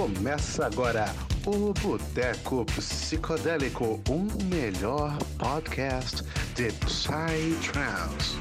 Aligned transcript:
Começa 0.00 0.64
agora 0.64 1.14
o 1.44 1.74
Boteco 1.74 2.64
Psicodélico, 2.64 4.00
um 4.08 4.26
melhor 4.46 5.14
podcast 5.38 6.22
de 6.54 6.72
Psytrance. 6.72 8.34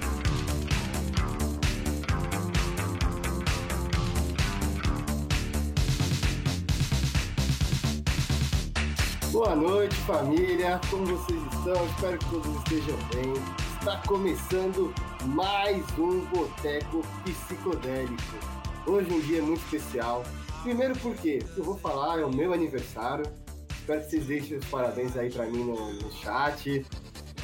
Boa 9.34 9.54
noite, 9.54 9.96
família. 9.96 10.80
Como 10.90 11.08
vocês 11.08 11.42
estão? 11.44 11.86
Espero 11.88 12.20
que 12.20 12.26
todos 12.30 12.56
estejam 12.56 12.98
bem. 13.14 13.34
Está 13.80 13.98
começando 14.08 14.94
mais 15.26 15.84
um 15.98 16.22
Boteco 16.28 17.06
Psicodélico. 17.26 18.16
Hoje 18.88 19.14
um 19.14 19.20
dia 19.20 19.44
muito 19.44 19.62
especial. 19.66 20.24
Primeiro 20.64 20.94
porque 21.00 21.40
eu 21.56 21.64
vou 21.64 21.78
falar, 21.78 22.20
é 22.20 22.26
o 22.26 22.34
meu 22.34 22.54
aniversário. 22.54 23.26
Espero 23.80 24.02
que 24.02 24.10
vocês 24.10 24.26
deixem 24.26 24.58
os 24.58 24.66
parabéns 24.66 25.16
aí 25.16 25.32
para 25.32 25.46
mim 25.46 25.64
no, 25.64 25.94
no, 25.94 26.12
chat. 26.12 26.86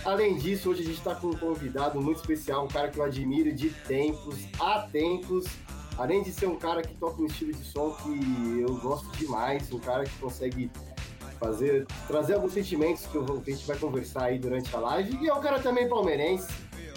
Além 0.04 0.38
disso, 0.38 0.70
hoje 0.70 0.82
a 0.82 0.86
gente 0.86 0.98
está 0.98 1.16
com 1.16 1.28
um 1.28 1.36
convidado 1.36 2.00
muito 2.00 2.18
especial, 2.18 2.66
um 2.66 2.68
cara 2.68 2.90
que 2.90 3.00
eu 3.00 3.04
admiro 3.04 3.52
de 3.54 3.70
tempos 3.70 4.38
a 4.60 4.82
tempos. 4.82 5.46
Além 5.98 6.22
de 6.24 6.32
ser 6.32 6.48
um 6.48 6.58
cara 6.58 6.82
que 6.82 6.94
toca 6.96 7.22
um 7.22 7.26
estilo 7.26 7.54
de 7.54 7.64
som 7.64 7.92
que 7.92 8.60
eu 8.60 8.76
gosto 8.80 9.10
demais, 9.18 9.72
um 9.72 9.80
cara 9.80 10.04
que 10.04 10.16
consegue 10.20 10.70
fazer, 11.40 11.88
trazer 12.08 12.34
alguns 12.34 12.52
sentimentos 12.52 13.06
que, 13.06 13.16
eu, 13.16 13.26
que 13.42 13.52
a 13.52 13.56
gente 13.56 13.66
vai 13.66 13.78
conversar 13.78 14.26
aí 14.26 14.38
durante 14.38 14.76
a 14.76 14.80
live. 14.80 15.18
E 15.22 15.30
é 15.30 15.34
um 15.34 15.42
cara 15.42 15.60
também 15.60 15.88
palmeirense, 15.88 16.52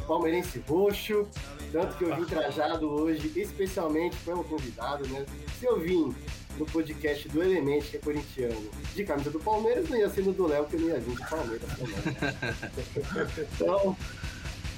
palmeirense 0.06 0.62
roxo, 0.68 1.28
tanto 1.72 1.96
que 1.96 2.04
eu 2.04 2.16
vim 2.16 2.24
trajado 2.24 2.88
hoje 2.88 3.32
especialmente 3.36 4.16
pelo 4.24 4.44
convidado, 4.44 5.06
né? 5.08 5.24
Se 5.58 5.66
eu 5.66 5.78
vim 5.80 6.14
no 6.58 6.66
podcast 6.66 7.28
do 7.28 7.42
Elemente, 7.42 7.88
que 7.88 7.96
é 7.96 8.00
corintiano, 8.00 8.70
de 8.94 9.04
camisa 9.04 9.30
do 9.30 9.38
Palmeiras, 9.38 9.88
não 9.88 9.96
ia 9.96 10.08
ser 10.08 10.24
no 10.24 10.32
do 10.32 10.46
Léo, 10.46 10.66
que 10.66 10.74
eu 10.74 10.80
não 10.80 10.88
ia 10.88 10.98
vir 10.98 11.16
de 11.16 11.28
Palmeiras 11.28 11.68
também. 11.76 11.94
então, 13.54 13.96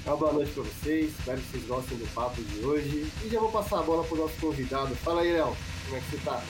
uma 0.05 0.17
boa 0.17 0.33
noite 0.33 0.51
pra 0.51 0.63
vocês, 0.63 1.11
espero 1.17 1.41
que 1.41 1.51
vocês 1.51 1.65
gostem 1.65 1.97
do 1.97 2.07
papo 2.13 2.41
de 2.41 2.65
hoje. 2.65 3.11
E 3.23 3.29
já 3.29 3.39
vou 3.39 3.51
passar 3.51 3.79
a 3.79 3.83
bola 3.83 4.03
pro 4.03 4.17
nosso 4.17 4.35
convidado. 4.39 4.95
Fala 4.95 5.21
aí, 5.21 5.33
Léo, 5.33 5.55
como 5.85 5.97
é 5.97 5.99
que 5.99 6.11
você 6.11 6.17
tá? 6.23 6.43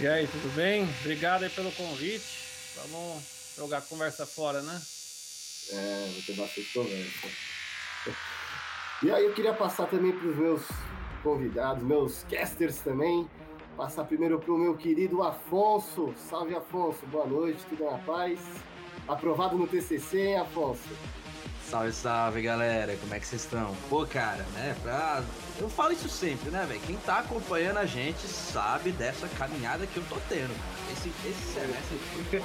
E 0.00 0.06
aí, 0.06 0.26
tudo 0.26 0.54
bem? 0.54 0.88
Obrigado 1.00 1.42
aí 1.42 1.50
pelo 1.50 1.72
convite. 1.72 2.40
Vamos 2.76 3.22
jogar 3.56 3.82
conversa 3.82 4.24
fora, 4.24 4.62
né? 4.62 4.80
É, 5.72 6.10
vou 6.14 6.22
ter 6.22 6.34
bastante 6.34 6.72
conversa. 6.72 7.28
E 9.02 9.10
aí 9.10 9.24
eu 9.24 9.32
queria 9.32 9.54
passar 9.54 9.86
também 9.86 10.12
para 10.12 10.28
os 10.28 10.36
meus 10.36 10.68
convidados, 11.22 11.82
meus 11.82 12.22
casters 12.24 12.80
também. 12.80 13.26
Passar 13.74 14.04
primeiro 14.04 14.38
para 14.38 14.52
o 14.52 14.58
meu 14.58 14.76
querido 14.76 15.22
Afonso. 15.22 16.12
Salve, 16.28 16.54
Afonso. 16.54 17.06
Boa 17.06 17.26
noite, 17.26 17.64
tudo 17.66 17.84
na 17.84 17.96
paz. 17.96 18.38
Aprovado 19.08 19.56
no 19.56 19.66
TCC, 19.66 20.20
hein, 20.20 20.36
Afonso? 20.36 20.90
Salve, 21.64 21.92
salve, 21.92 22.42
galera. 22.42 22.94
Como 22.98 23.14
é 23.14 23.18
que 23.18 23.26
vocês 23.26 23.42
estão? 23.42 23.74
Pô, 23.88 24.04
cara, 24.04 24.42
né? 24.52 24.76
Pra... 24.82 25.22
Eu 25.58 25.70
falo 25.70 25.92
isso 25.92 26.08
sempre, 26.10 26.50
né, 26.50 26.66
velho? 26.68 26.80
Quem 26.80 26.98
tá 26.98 27.20
acompanhando 27.20 27.78
a 27.78 27.86
gente 27.86 28.26
sabe 28.28 28.92
dessa 28.92 29.26
caminhada 29.28 29.86
que 29.86 29.96
eu 29.96 30.04
tô 30.10 30.16
tendo. 30.28 30.54
Esse, 30.92 31.08
esse 31.26 31.54
semestre 31.54 31.98
foi 31.98 32.42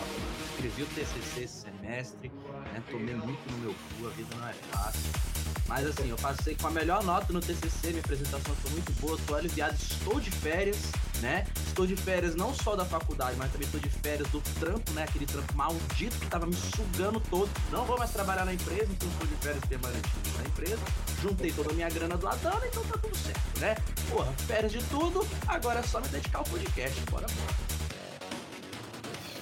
Escrevi 0.51 0.83
o 0.83 0.85
TCC 0.85 1.43
esse 1.43 1.61
semestre, 1.63 2.31
né? 2.71 2.81
Tomei 2.89 3.15
muito 3.15 3.51
no 3.51 3.57
meu 3.57 3.73
cu, 3.73 4.07
a 4.07 4.09
vida 4.11 4.33
não 4.37 4.47
é 4.47 4.53
fácil. 4.53 5.54
Mas 5.67 5.87
assim, 5.87 6.09
eu 6.09 6.15
passei 6.17 6.55
com 6.55 6.67
a 6.67 6.71
melhor 6.71 7.03
nota 7.03 7.33
no 7.33 7.39
TCC, 7.39 7.87
minha 7.87 7.99
apresentação 7.99 8.55
foi 8.55 8.71
muito 8.71 8.91
boa, 9.01 9.17
tô 9.25 9.35
aliviado, 9.35 9.75
estou 9.75 10.19
de 10.19 10.29
férias, 10.29 10.77
né? 11.21 11.47
Estou 11.67 11.87
de 11.87 11.95
férias 11.95 12.35
não 12.35 12.53
só 12.53 12.75
da 12.75 12.85
faculdade, 12.85 13.35
mas 13.37 13.51
também 13.51 13.65
estou 13.65 13.79
de 13.79 13.89
férias 13.89 14.27
do 14.29 14.39
trampo, 14.59 14.91
né? 14.91 15.03
Aquele 15.03 15.25
trampo 15.25 15.55
maldito 15.55 16.17
que 16.19 16.27
tava 16.27 16.45
me 16.45 16.55
sugando 16.55 17.19
todo. 17.19 17.49
Não 17.71 17.83
vou 17.83 17.97
mais 17.97 18.11
trabalhar 18.11 18.45
na 18.45 18.53
empresa, 18.53 18.87
então 18.91 19.09
estou 19.09 19.27
de 19.27 19.35
férias 19.35 19.65
permanentemente 19.65 20.37
na 20.37 20.43
empresa. 20.43 20.81
Juntei 21.21 21.51
toda 21.51 21.71
a 21.71 21.73
minha 21.73 21.89
grana 21.89 22.15
do 22.15 22.27
Adana, 22.27 22.67
então 22.67 22.83
tá 22.83 22.97
tudo 22.99 23.15
certo, 23.17 23.59
né? 23.59 23.75
Porra, 24.09 24.31
férias 24.45 24.71
de 24.71 24.83
tudo, 24.83 25.27
agora 25.47 25.79
é 25.79 25.83
só 25.83 25.99
me 25.99 26.07
dedicar 26.09 26.39
ao 26.39 26.45
podcast. 26.45 27.01
Bora, 27.09 27.25
bora. 27.25 27.55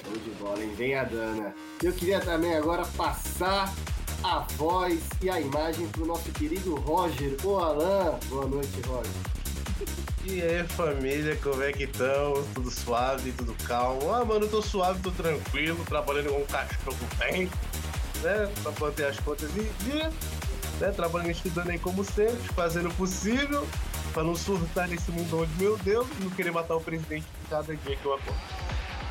Show 0.02 0.18
de 0.18 0.30
bola, 0.40 0.62
hein? 0.62 0.74
Vem 0.74 0.94
a 0.94 1.04
Dana. 1.04 1.54
Eu 1.82 1.92
queria 1.92 2.20
também 2.20 2.54
agora 2.54 2.84
passar 2.96 3.74
a 4.24 4.38
voz 4.56 5.02
e 5.20 5.28
a 5.28 5.38
imagem 5.38 5.86
para 5.88 6.02
o 6.02 6.06
nosso 6.06 6.32
querido 6.32 6.74
Roger, 6.76 7.36
o 7.44 7.58
Alan. 7.58 8.18
Boa 8.30 8.46
noite, 8.46 8.80
Roger. 8.86 9.12
E 10.24 10.40
aí, 10.40 10.66
família, 10.66 11.36
como 11.42 11.62
é 11.62 11.70
que 11.70 11.84
estão? 11.84 12.42
Tudo 12.54 12.70
suave, 12.70 13.32
tudo 13.32 13.54
calmo? 13.66 14.10
Ah, 14.14 14.24
mano, 14.24 14.48
tô 14.48 14.62
suave, 14.62 14.98
tô 15.02 15.10
tranquilo, 15.10 15.84
trabalhando 15.84 16.30
com 16.30 16.40
um 16.40 16.46
cachorro 16.46 16.96
tem, 17.18 17.44
né? 18.22 18.50
Pra 18.62 18.72
manter 18.80 19.04
as 19.04 19.20
contas 19.20 19.50
em 19.58 19.70
dia, 19.84 20.10
né? 20.80 20.90
Trabalhando 20.90 21.30
estudando 21.30 21.68
aí 21.68 21.78
como 21.78 22.02
sempre, 22.02 22.48
fazendo 22.54 22.88
o 22.88 22.94
possível 22.94 23.66
para 24.14 24.24
não 24.24 24.34
surtar 24.34 24.88
nesse 24.88 25.10
mundo 25.10 25.42
onde, 25.42 25.52
meu 25.62 25.76
Deus, 25.76 26.06
não 26.20 26.30
querer 26.30 26.50
matar 26.50 26.76
o 26.76 26.80
presidente 26.80 27.26
cada 27.50 27.76
dia 27.76 27.94
que 27.94 28.06
eu 28.06 28.14
acordo. 28.14 28.40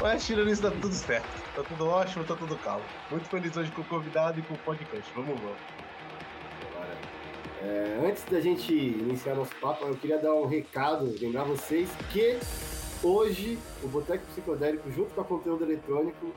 Mas 0.01 0.25
tirando 0.25 0.50
isso, 0.50 0.63
tá 0.63 0.72
tudo 0.72 0.95
certo. 0.95 1.42
Tá 1.55 1.61
tudo 1.61 1.87
ótimo, 1.87 2.25
tá 2.25 2.35
tudo 2.35 2.55
calmo. 2.57 2.83
Muito 3.11 3.29
feliz 3.29 3.55
hoje 3.55 3.71
com 3.71 3.81
o 3.81 3.85
convidado 3.85 4.39
e 4.39 4.41
com 4.41 4.55
o 4.55 4.57
podcast. 4.57 5.11
Vamos, 5.13 5.39
vamos. 5.39 5.57
É, 7.61 7.99
antes 8.05 8.23
da 8.25 8.41
gente 8.41 8.73
iniciar 8.73 9.35
nosso 9.35 9.55
papo, 9.57 9.85
eu 9.85 9.95
queria 9.95 10.17
dar 10.17 10.33
um 10.33 10.47
recado, 10.47 11.13
lembrar 11.21 11.43
vocês 11.43 11.89
que 12.11 12.39
hoje 13.03 13.59
o 13.83 13.87
Boteco 13.87 14.25
Psicodélico, 14.25 14.91
junto 14.91 15.13
com 15.13 15.21
a 15.21 15.23
Conteúdo 15.23 15.63
Eletrônico, 15.63 16.33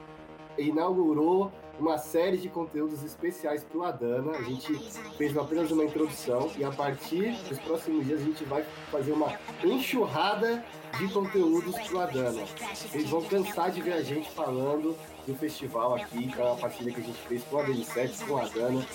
inaugurou 0.58 1.50
uma 1.80 1.98
série 1.98 2.36
de 2.36 2.48
conteúdos 2.48 3.02
especiais 3.02 3.64
para 3.64 3.78
o 3.78 3.84
Adana. 3.84 4.32
A 4.32 4.42
gente 4.42 4.74
fez 5.16 5.36
apenas 5.36 5.70
uma 5.70 5.84
introdução 5.84 6.50
e 6.58 6.64
a 6.64 6.70
partir 6.70 7.32
dos 7.48 7.58
próximos 7.58 8.06
dias 8.06 8.20
a 8.20 8.24
gente 8.24 8.44
vai 8.44 8.64
fazer 8.90 9.12
uma 9.12 9.32
enxurrada 9.64 10.64
de 10.98 11.08
conteúdos 11.08 11.74
para 11.74 11.96
o 11.96 12.00
Adana. 12.00 12.44
Vocês 12.74 13.08
vão 13.08 13.22
cansar 13.24 13.70
de 13.70 13.80
ver 13.80 13.94
a 13.94 14.02
gente 14.02 14.30
falando 14.30 14.96
do 15.26 15.34
festival 15.34 15.96
aqui, 15.96 16.28
que 16.28 16.40
é 16.40 16.44
uma 16.44 16.56
partilha 16.56 16.92
que 16.92 17.00
a 17.00 17.04
gente 17.04 17.18
fez 17.28 17.42
com 17.44 17.58
a 17.58 17.64
DN7, 17.64 18.26
com 18.26 18.36
a 18.38 18.46
Dana. 18.46 18.86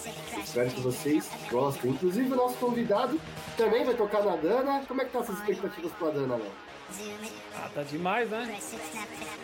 Espero 0.43 0.71
que 0.71 0.81
vocês 0.81 1.29
gostem. 1.49 1.91
Inclusive 1.91 2.31
o 2.31 2.35
nosso 2.35 2.55
convidado 2.55 3.19
também 3.57 3.83
vai 3.83 3.95
tocar 3.95 4.23
na 4.23 4.35
Dana. 4.35 4.83
Como 4.87 5.01
é 5.01 5.05
que 5.05 5.11
tá 5.11 5.19
essas 5.19 5.37
expectativas 5.37 5.91
para 5.93 6.07
a 6.07 6.11
Dana, 6.11 6.35
Léo? 6.35 6.51
Ah, 7.55 7.69
tá 7.73 7.83
demais, 7.83 8.29
né? 8.29 8.59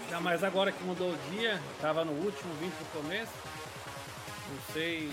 Ainda 0.06 0.19
mais 0.19 0.44
agora 0.44 0.72
que 0.72 0.84
mudou 0.84 1.12
o 1.12 1.18
dia, 1.31 1.62
tava 1.81 2.03
no 2.03 2.12
último, 2.12 2.53
vim 2.59 2.69
pro 2.69 3.02
começo. 3.02 3.31
Não 4.50 4.74
sei, 4.74 5.09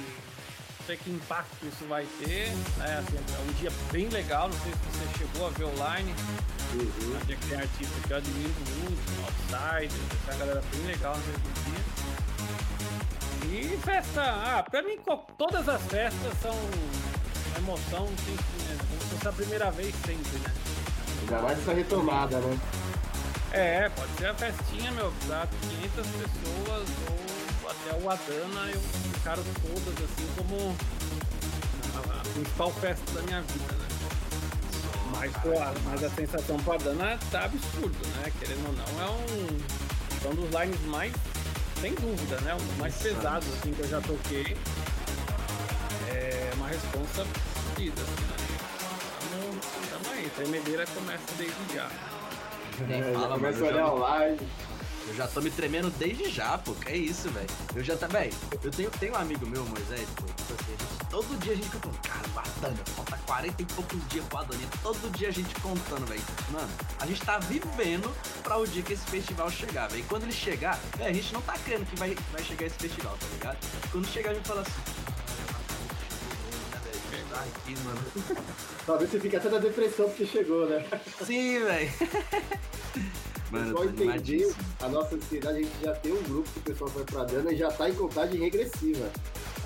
sei 0.86 0.96
que 0.96 1.10
impacto 1.10 1.66
isso 1.66 1.84
vai 1.86 2.06
ter. 2.18 2.50
Né? 2.78 2.98
Assim, 2.98 3.16
é 3.16 3.40
um 3.40 3.52
dia 3.54 3.70
bem 3.92 4.08
legal, 4.08 4.48
não 4.48 4.58
sei 4.60 4.72
se 4.72 4.78
você 4.78 5.18
chegou 5.18 5.46
a 5.46 5.50
ver 5.50 5.64
online. 5.64 6.14
Uhum. 6.74 7.16
Um 7.16 7.26
dia 7.26 7.36
que 7.36 7.46
tem 7.46 7.58
artista 7.58 7.94
que 8.06 8.12
eu 8.12 8.16
admiro 8.16 8.54
muito, 8.80 9.24
Outside, 9.24 9.94
essa 10.28 10.38
galera 10.38 10.62
bem 10.72 10.82
legal 10.86 11.16
no 11.16 11.26
mesmo 11.26 11.52
dia. 11.64 11.84
E 13.46 13.76
festa, 13.78 14.22
ah, 14.22 14.62
pra 14.68 14.82
mim 14.82 14.98
todas 15.38 15.68
as 15.68 15.82
festas 15.82 16.32
são 16.40 16.56
emoção, 17.58 18.06
tem, 18.24 18.34
né? 18.34 18.76
como 18.88 19.00
se 19.00 19.08
fosse 19.08 19.28
a 19.28 19.32
primeira 19.32 19.70
vez 19.70 19.94
sempre, 19.94 20.38
né? 20.38 20.52
Ainda 21.20 21.42
mais 21.42 21.58
essa 21.58 21.72
retomada, 21.72 22.38
né? 22.38 22.58
É, 23.52 23.88
pode 23.90 24.12
ser 24.18 24.26
a 24.26 24.34
festinha, 24.34 24.90
meu, 24.90 25.12
pra 25.26 25.46
500 25.46 26.06
pessoas 26.06 26.88
ou 27.08 27.43
até 27.68 28.02
o 28.02 28.10
Adana 28.10 28.70
eu 28.70 28.80
encaro 29.16 29.42
todas 29.62 30.04
assim 30.04 30.26
como 30.36 30.76
a, 31.94 32.20
a, 32.20 32.22
principal 32.34 32.72
festa 32.72 33.12
da 33.12 33.22
minha 33.22 33.40
vida, 33.42 33.72
né? 33.72 33.88
Mas, 35.12 35.32
pô, 35.38 35.50
mas 35.84 36.02
a 36.02 36.10
sensação 36.10 36.56
pro 36.58 36.72
Adana 36.72 37.18
tá 37.30 37.44
absurdo, 37.44 38.06
né? 38.16 38.32
Querendo 38.38 38.66
ou 38.66 38.72
não, 38.72 39.02
é 39.02 39.10
um, 39.10 40.26
é 40.26 40.28
um 40.28 40.34
dos 40.34 40.50
lines 40.50 40.80
mais, 40.86 41.12
sem 41.80 41.94
dúvida, 41.94 42.40
né? 42.40 42.54
Um 42.54 42.58
dos 42.58 42.76
mais 42.76 42.94
pesados 42.96 43.48
assim, 43.54 43.72
que 43.72 43.80
eu 43.80 43.88
já 43.88 44.00
toquei. 44.00 44.56
É 46.08 46.52
uma 46.56 46.68
responsa 46.68 47.24
fodida, 47.74 48.02
assim, 48.02 48.24
né? 48.24 48.44
Tamo 49.90 50.14
aí, 50.14 50.30
tremedeira 50.36 50.86
começa 50.86 51.24
desde 51.38 51.74
já. 51.74 51.88
Nem 52.88 53.00
é, 53.00 53.12
fala, 53.12 53.34
começa 53.34 53.64
a 53.64 53.68
olhar 53.68 53.92
online. 53.92 54.38
Eu 55.06 55.14
já 55.14 55.26
tô 55.28 55.40
me 55.40 55.50
tremendo 55.50 55.90
desde 55.90 56.30
já, 56.30 56.56
pô. 56.58 56.72
Que 56.72 56.92
é 56.92 56.96
isso, 56.96 57.28
velho. 57.30 57.46
Eu 57.74 57.84
já 57.84 57.96
tá, 57.96 58.06
velho. 58.06 58.32
Eu 58.62 58.70
tenho, 58.70 58.90
tenho 58.90 59.12
um 59.12 59.16
amigo 59.16 59.46
meu, 59.46 59.64
Moisés, 59.66 60.08
pô. 60.16 60.24
Tipo 60.26 60.54
assim, 60.54 61.06
todo 61.10 61.38
dia 61.40 61.52
a 61.52 61.56
gente 61.56 61.66
fica 61.66 61.78
falando, 61.78 62.00
cara, 62.00 62.28
Badana, 62.28 62.84
falta 62.96 63.18
40 63.26 63.62
e 63.62 63.64
poucos 63.66 64.08
dias 64.08 64.24
pro 64.26 64.38
Adonia. 64.38 64.66
Todo 64.82 65.12
dia 65.16 65.28
a 65.28 65.32
gente 65.32 65.54
contando, 65.60 66.06
velho. 66.06 66.22
Mano, 66.50 66.70
a 67.00 67.06
gente 67.06 67.20
tá 67.22 67.38
vivendo 67.38 68.14
pra 68.42 68.56
o 68.56 68.66
dia 68.66 68.82
que 68.82 68.94
esse 68.94 69.04
festival 69.06 69.50
chegar, 69.50 69.88
velho. 69.88 70.00
E 70.00 70.04
quando 70.04 70.22
ele 70.22 70.32
chegar, 70.32 70.78
véio, 70.96 71.10
a 71.10 71.12
gente 71.12 71.32
não 71.32 71.42
tá 71.42 71.54
crendo 71.64 71.84
que 71.84 71.96
vai, 71.96 72.16
vai 72.32 72.42
chegar 72.42 72.66
esse 72.66 72.76
festival, 72.76 73.16
tá 73.18 73.26
ligado? 73.32 73.58
Quando 73.92 74.06
chegar, 74.08 74.30
a 74.30 74.34
gente 74.34 74.48
fala 74.48 74.62
assim, 74.62 74.72
aqui, 77.34 77.76
mano. 77.84 78.00
Talvez 78.86 79.10
você 79.10 79.20
fique 79.20 79.36
até 79.36 79.48
na 79.48 79.58
depressão 79.58 80.08
porque 80.08 80.26
chegou, 80.26 80.68
né? 80.68 80.84
Sim, 81.24 81.60
velho. 81.60 81.92
Mano, 83.54 83.66
pessoal 83.66 83.84
entender 83.84 84.54
a 84.80 84.88
nossa 84.88 85.14
ansiedade, 85.14 85.58
a 85.58 85.62
gente 85.62 85.82
já 85.82 85.94
tem 85.94 86.12
um 86.12 86.22
grupo 86.24 86.50
que 86.50 86.58
o 86.58 86.62
pessoal 86.62 86.90
vai 86.90 87.04
pra 87.04 87.24
Dana 87.24 87.52
e 87.52 87.56
já 87.56 87.70
tá 87.70 87.88
em 87.88 87.94
contagem 87.94 88.40
regressiva 88.40 89.10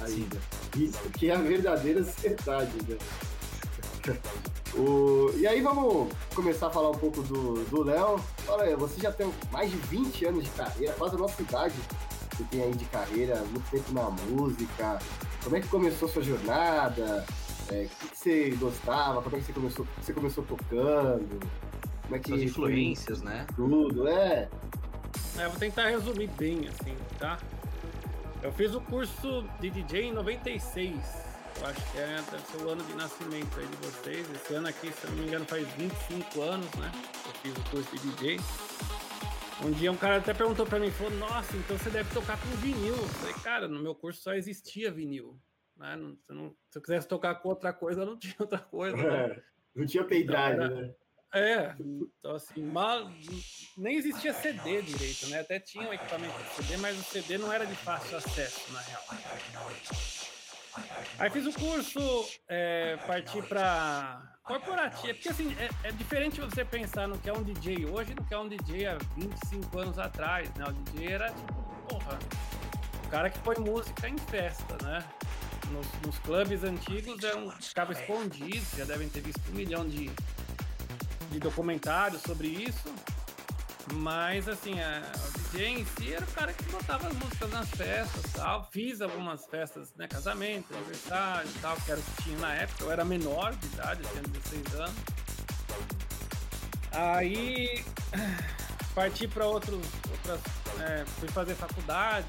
ainda. 0.02 0.36
Isso 0.76 1.10
que 1.18 1.30
é 1.30 1.34
a 1.34 1.38
verdadeira 1.38 2.00
ansiedade, 2.00 2.72
né? 2.86 2.96
O... 4.74 5.30
E 5.36 5.46
aí 5.46 5.60
vamos 5.60 6.12
começar 6.34 6.66
a 6.66 6.70
falar 6.70 6.90
um 6.90 6.98
pouco 6.98 7.22
do 7.22 7.82
Léo. 7.82 8.20
Aí, 8.60 8.76
você 8.76 9.00
já 9.00 9.10
tem 9.10 9.32
mais 9.50 9.70
de 9.70 9.76
20 9.76 10.26
anos 10.26 10.44
de 10.44 10.50
carreira, 10.50 10.92
quase 10.94 11.14
a 11.14 11.18
nossa 11.18 11.40
idade 11.40 11.74
você 12.38 12.44
tem 12.44 12.62
aí 12.62 12.72
de 12.72 12.84
carreira, 12.84 13.36
muito 13.50 13.68
tempo 13.70 13.92
na 13.92 14.10
música. 14.10 14.98
Como 15.42 15.56
é 15.56 15.60
que 15.60 15.68
começou 15.68 16.08
sua 16.08 16.22
jornada? 16.22 17.24
É, 17.70 17.82
o 17.82 17.88
que, 17.88 18.08
que 18.08 18.16
você 18.16 18.50
gostava? 18.60 19.20
Como 19.20 19.36
é 19.36 19.40
que 19.40 19.46
você 19.46 19.52
começou, 19.52 19.86
você 20.00 20.12
começou 20.12 20.44
tocando? 20.44 21.40
Como 22.08 22.16
é 22.16 22.18
que 22.20 22.30
foi 22.30 22.44
influências, 22.44 23.20
né? 23.22 23.46
tudo? 23.54 24.08
É, 24.08 24.48
É, 25.38 25.44
eu 25.44 25.50
vou 25.50 25.58
tentar 25.58 25.88
resumir 25.88 26.26
bem, 26.38 26.66
assim, 26.68 26.96
tá? 27.18 27.38
Eu 28.42 28.50
fiz 28.52 28.74
o 28.74 28.80
curso 28.80 29.44
de 29.60 29.68
DJ 29.68 30.04
em 30.06 30.12
96. 30.12 30.94
Eu 31.60 31.66
acho 31.66 31.92
que 31.92 31.98
é, 31.98 32.06
deve 32.30 32.46
ser 32.46 32.62
o 32.64 32.68
ano 32.70 32.82
de 32.84 32.94
nascimento 32.94 33.58
aí 33.58 33.66
de 33.66 33.76
vocês. 33.76 34.30
Esse 34.30 34.54
ano 34.54 34.68
aqui, 34.68 34.90
se 34.90 35.04
eu 35.04 35.10
não 35.10 35.18
me 35.18 35.26
engano, 35.26 35.44
faz 35.44 35.66
25 35.76 36.40
anos, 36.40 36.72
né? 36.76 36.90
Eu 37.26 37.32
fiz 37.42 37.52
o 37.56 37.70
curso 37.70 37.96
de 37.96 38.10
DJ. 38.12 38.38
Um 39.64 39.70
dia 39.72 39.90
um 39.92 39.96
cara 39.96 40.16
até 40.18 40.32
perguntou 40.32 40.64
pra 40.64 40.78
mim, 40.78 40.90
falou, 40.90 41.12
nossa, 41.18 41.56
então 41.56 41.76
você 41.76 41.90
deve 41.90 42.12
tocar 42.14 42.40
com 42.40 42.48
vinil. 42.56 42.94
Eu 42.94 43.08
falei, 43.08 43.34
cara, 43.42 43.68
no 43.68 43.82
meu 43.82 43.94
curso 43.94 44.22
só 44.22 44.32
existia 44.34 44.90
vinil. 44.90 45.36
Né? 45.76 45.94
Não- 45.96 46.16
se, 46.16 46.30
eu 46.30 46.36
não- 46.36 46.54
se 46.70 46.78
eu 46.78 46.82
quisesse 46.82 47.06
tocar 47.08 47.34
com 47.36 47.48
outra 47.48 47.72
coisa, 47.72 48.04
não 48.04 48.16
tinha 48.16 48.34
outra 48.38 48.58
coisa. 48.60 48.96
né? 48.96 49.42
não 49.74 49.84
tinha 49.84 50.04
pendrive, 50.04 50.32
era- 50.32 50.70
né? 50.70 50.94
É, 51.34 51.74
então 52.18 52.36
assim, 52.36 52.62
mal, 52.62 53.10
nem 53.76 53.96
existia 53.96 54.32
CD 54.32 54.80
direito, 54.80 55.26
né? 55.26 55.40
Até 55.40 55.60
tinha 55.60 55.86
um 55.86 55.92
equipamento 55.92 56.34
de 56.42 56.54
CD, 56.54 56.76
mas 56.78 56.98
o 56.98 57.02
CD 57.02 57.36
não 57.36 57.52
era 57.52 57.66
de 57.66 57.74
fácil 57.76 58.16
acesso, 58.16 58.72
na 58.72 58.80
real. 58.80 59.04
Aí 61.18 61.30
fiz 61.30 61.46
o 61.46 61.52
curso, 61.52 62.00
é, 62.48 62.96
parti 63.06 63.42
para 63.42 64.38
corporativo, 64.44 65.12
porque 65.14 65.28
assim, 65.28 65.54
é, 65.58 65.88
é 65.88 65.92
diferente 65.92 66.40
você 66.40 66.64
pensar 66.64 67.06
no 67.06 67.18
que 67.18 67.28
é 67.28 67.32
um 67.32 67.42
DJ 67.42 67.84
hoje 67.84 68.14
do 68.14 68.24
que 68.24 68.32
é 68.32 68.38
um 68.38 68.48
DJ 68.48 68.86
há 68.86 68.98
25 69.16 69.78
anos 69.78 69.98
atrás, 69.98 70.48
né? 70.54 70.64
O 70.66 70.72
DJ 70.72 71.12
era 71.12 71.30
tipo, 71.30 71.54
porra, 71.88 72.18
o 73.04 73.08
cara 73.10 73.28
que 73.28 73.38
põe 73.40 73.56
música 73.56 74.08
em 74.08 74.16
festa, 74.16 74.78
né? 74.82 75.04
Nos, 75.70 75.86
nos 76.06 76.18
clubes 76.20 76.64
antigos 76.64 77.22
eram, 77.22 77.50
ficava 77.60 77.92
escondido, 77.92 78.64
já 78.76 78.86
devem 78.86 79.08
ter 79.10 79.20
visto 79.20 79.42
um 79.50 79.54
milhão 79.54 79.86
de, 79.86 80.10
de 81.30 81.38
documentários 81.38 82.22
sobre 82.22 82.48
isso. 82.48 82.92
Mas 83.94 84.48
assim, 84.48 84.78
a, 84.80 85.02
DJ 85.50 85.68
em 85.68 85.84
si 85.84 86.12
era 86.12 86.24
o 86.24 86.28
cara 86.28 86.52
que 86.52 86.62
botava 86.64 87.08
as 87.08 87.14
músicas 87.14 87.50
nas 87.50 87.70
festas 87.70 88.32
tal. 88.32 88.68
Fiz 88.70 89.00
algumas 89.00 89.46
festas, 89.46 89.94
né? 89.96 90.06
Casamento, 90.06 90.74
aniversário 90.74 91.50
tal, 91.62 91.76
que 91.76 91.90
era 91.90 92.00
o 92.00 92.02
que 92.02 92.22
tinha 92.22 92.38
na 92.38 92.54
época. 92.54 92.84
Eu 92.84 92.92
era 92.92 93.04
menor 93.04 93.54
de 93.54 93.66
idade, 93.66 94.02
eu 94.02 94.10
tinha 94.10 94.22
16 94.22 94.74
anos. 94.80 94.96
Aí 96.92 97.84
parti 98.94 99.26
para 99.26 99.46
outros, 99.46 99.80
outras. 100.10 100.40
é, 100.80 101.04
fui 101.18 101.28
fazer 101.28 101.54
faculdade. 101.54 102.26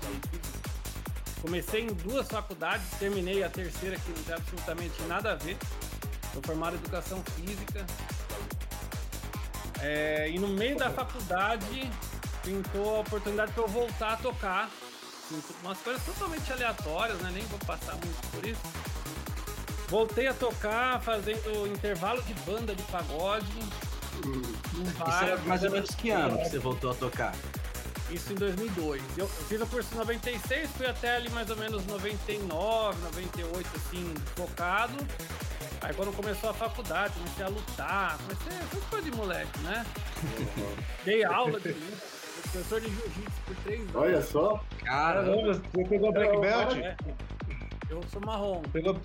comecei 1.42 1.82
em 1.82 1.88
duas 1.88 2.28
faculdades, 2.28 2.86
terminei 3.00 3.44
a 3.44 3.50
terceira 3.50 3.98
que 3.98 4.12
não 4.12 4.24
tem 4.24 4.36
absolutamente 4.36 5.02
nada 5.04 5.34
a 5.34 5.36
ver. 5.36 5.58
Sou 6.34 6.42
formado 6.44 6.76
em 6.76 6.80
educação 6.80 7.22
física. 7.36 7.86
É, 9.82 10.30
e 10.30 10.38
no 10.38 10.48
meio 10.50 10.78
da 10.78 10.90
faculdade 10.90 11.90
pintou 12.44 12.98
a 12.98 13.00
oportunidade 13.00 13.52
para 13.54 13.64
eu 13.64 13.68
voltar 13.68 14.14
a 14.14 14.18
tocar. 14.18 14.70
Umas 15.64 15.78
coisas 15.80 16.04
totalmente 16.04 16.52
aleatórias, 16.52 17.20
né? 17.20 17.30
Nem 17.34 17.44
vou 17.44 17.60
passar 17.60 17.94
muito 17.94 18.32
por 18.32 18.46
isso. 18.46 18.62
Voltei 19.88 20.28
a 20.28 20.34
tocar 20.34 21.02
fazendo 21.02 21.68
intervalo 21.68 22.22
de 22.24 22.34
banda 22.46 22.76
de 22.76 22.84
pagode. 22.84 23.46
Isso 24.74 24.98
bar, 24.98 25.24
era 25.24 25.38
mais 25.40 25.64
ou 25.64 25.72
menos 25.72 25.90
que 25.92 26.10
ano 26.10 26.38
que 26.40 26.50
você 26.50 26.60
voltou 26.60 26.92
a 26.92 26.96
tocar? 26.96 27.34
Isso 28.12 28.32
em 28.34 28.36
2002. 28.36 29.02
Eu 29.18 29.28
fiz 29.28 29.62
o 29.62 29.68
curso 29.68 29.94
em 29.94 29.98
96, 29.98 30.70
fui 30.72 30.86
até 30.88 31.16
ali 31.16 31.30
mais 31.30 31.50
ou 31.50 31.56
menos 31.58 31.86
99, 31.86 33.02
98, 33.04 33.70
assim, 33.76 34.14
focado. 34.36 34.94
Aí 35.82 35.94
quando 35.94 36.14
começou 36.16 36.50
a 36.50 36.54
faculdade, 36.54 37.14
comecei 37.14 37.46
a 37.46 37.48
lutar, 37.48 38.18
comecei 38.18 38.60
essas 38.68 38.84
coisas 38.90 39.10
de 39.12 39.16
moleque, 39.18 39.60
né? 39.60 39.86
Dei 41.06 41.24
aula 41.24 41.60
de 41.60 41.74
professor 42.42 42.82
de 42.82 42.88
jiu-jitsu 42.88 43.42
por 43.46 43.56
três 43.64 43.80
anos. 43.82 43.96
Olha 43.96 44.22
só. 44.22 44.64
Caramba, 44.84 45.54
você 45.54 45.84
pegou 45.88 46.12
Black 46.12 46.38
Belt? 46.40 46.78
É, 46.78 46.96
eu 47.90 48.04
sou 48.12 48.22
marrom. 48.26 48.62
Pegou 48.74 48.98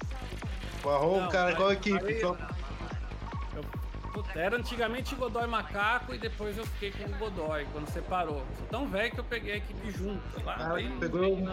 marrom, 0.85 1.21
Não, 1.21 1.29
cara, 1.31 1.55
qual 1.55 1.73
equipe? 1.73 2.15
puta, 2.15 2.55
era 4.35 4.57
antigamente 4.57 5.15
Godoy 5.15 5.47
Macaco 5.47 6.15
e 6.15 6.19
depois 6.19 6.57
eu 6.59 6.67
fiquei 6.67 6.91
com 6.93 7.05
o 7.11 7.19
Godoy, 7.19 7.67
quando 7.73 7.89
separou. 7.91 8.43
Sou 8.59 8.67
tão 8.69 8.87
velho 8.89 9.11
que 9.13 9.21
eu 9.21 9.25
peguei 9.25 9.55
a 9.55 9.57
equipe 9.57 9.91
junto. 9.91 10.45
Lá, 10.45 10.75
bem- 10.75 10.99
pegou 10.99 11.35
um 11.35 11.45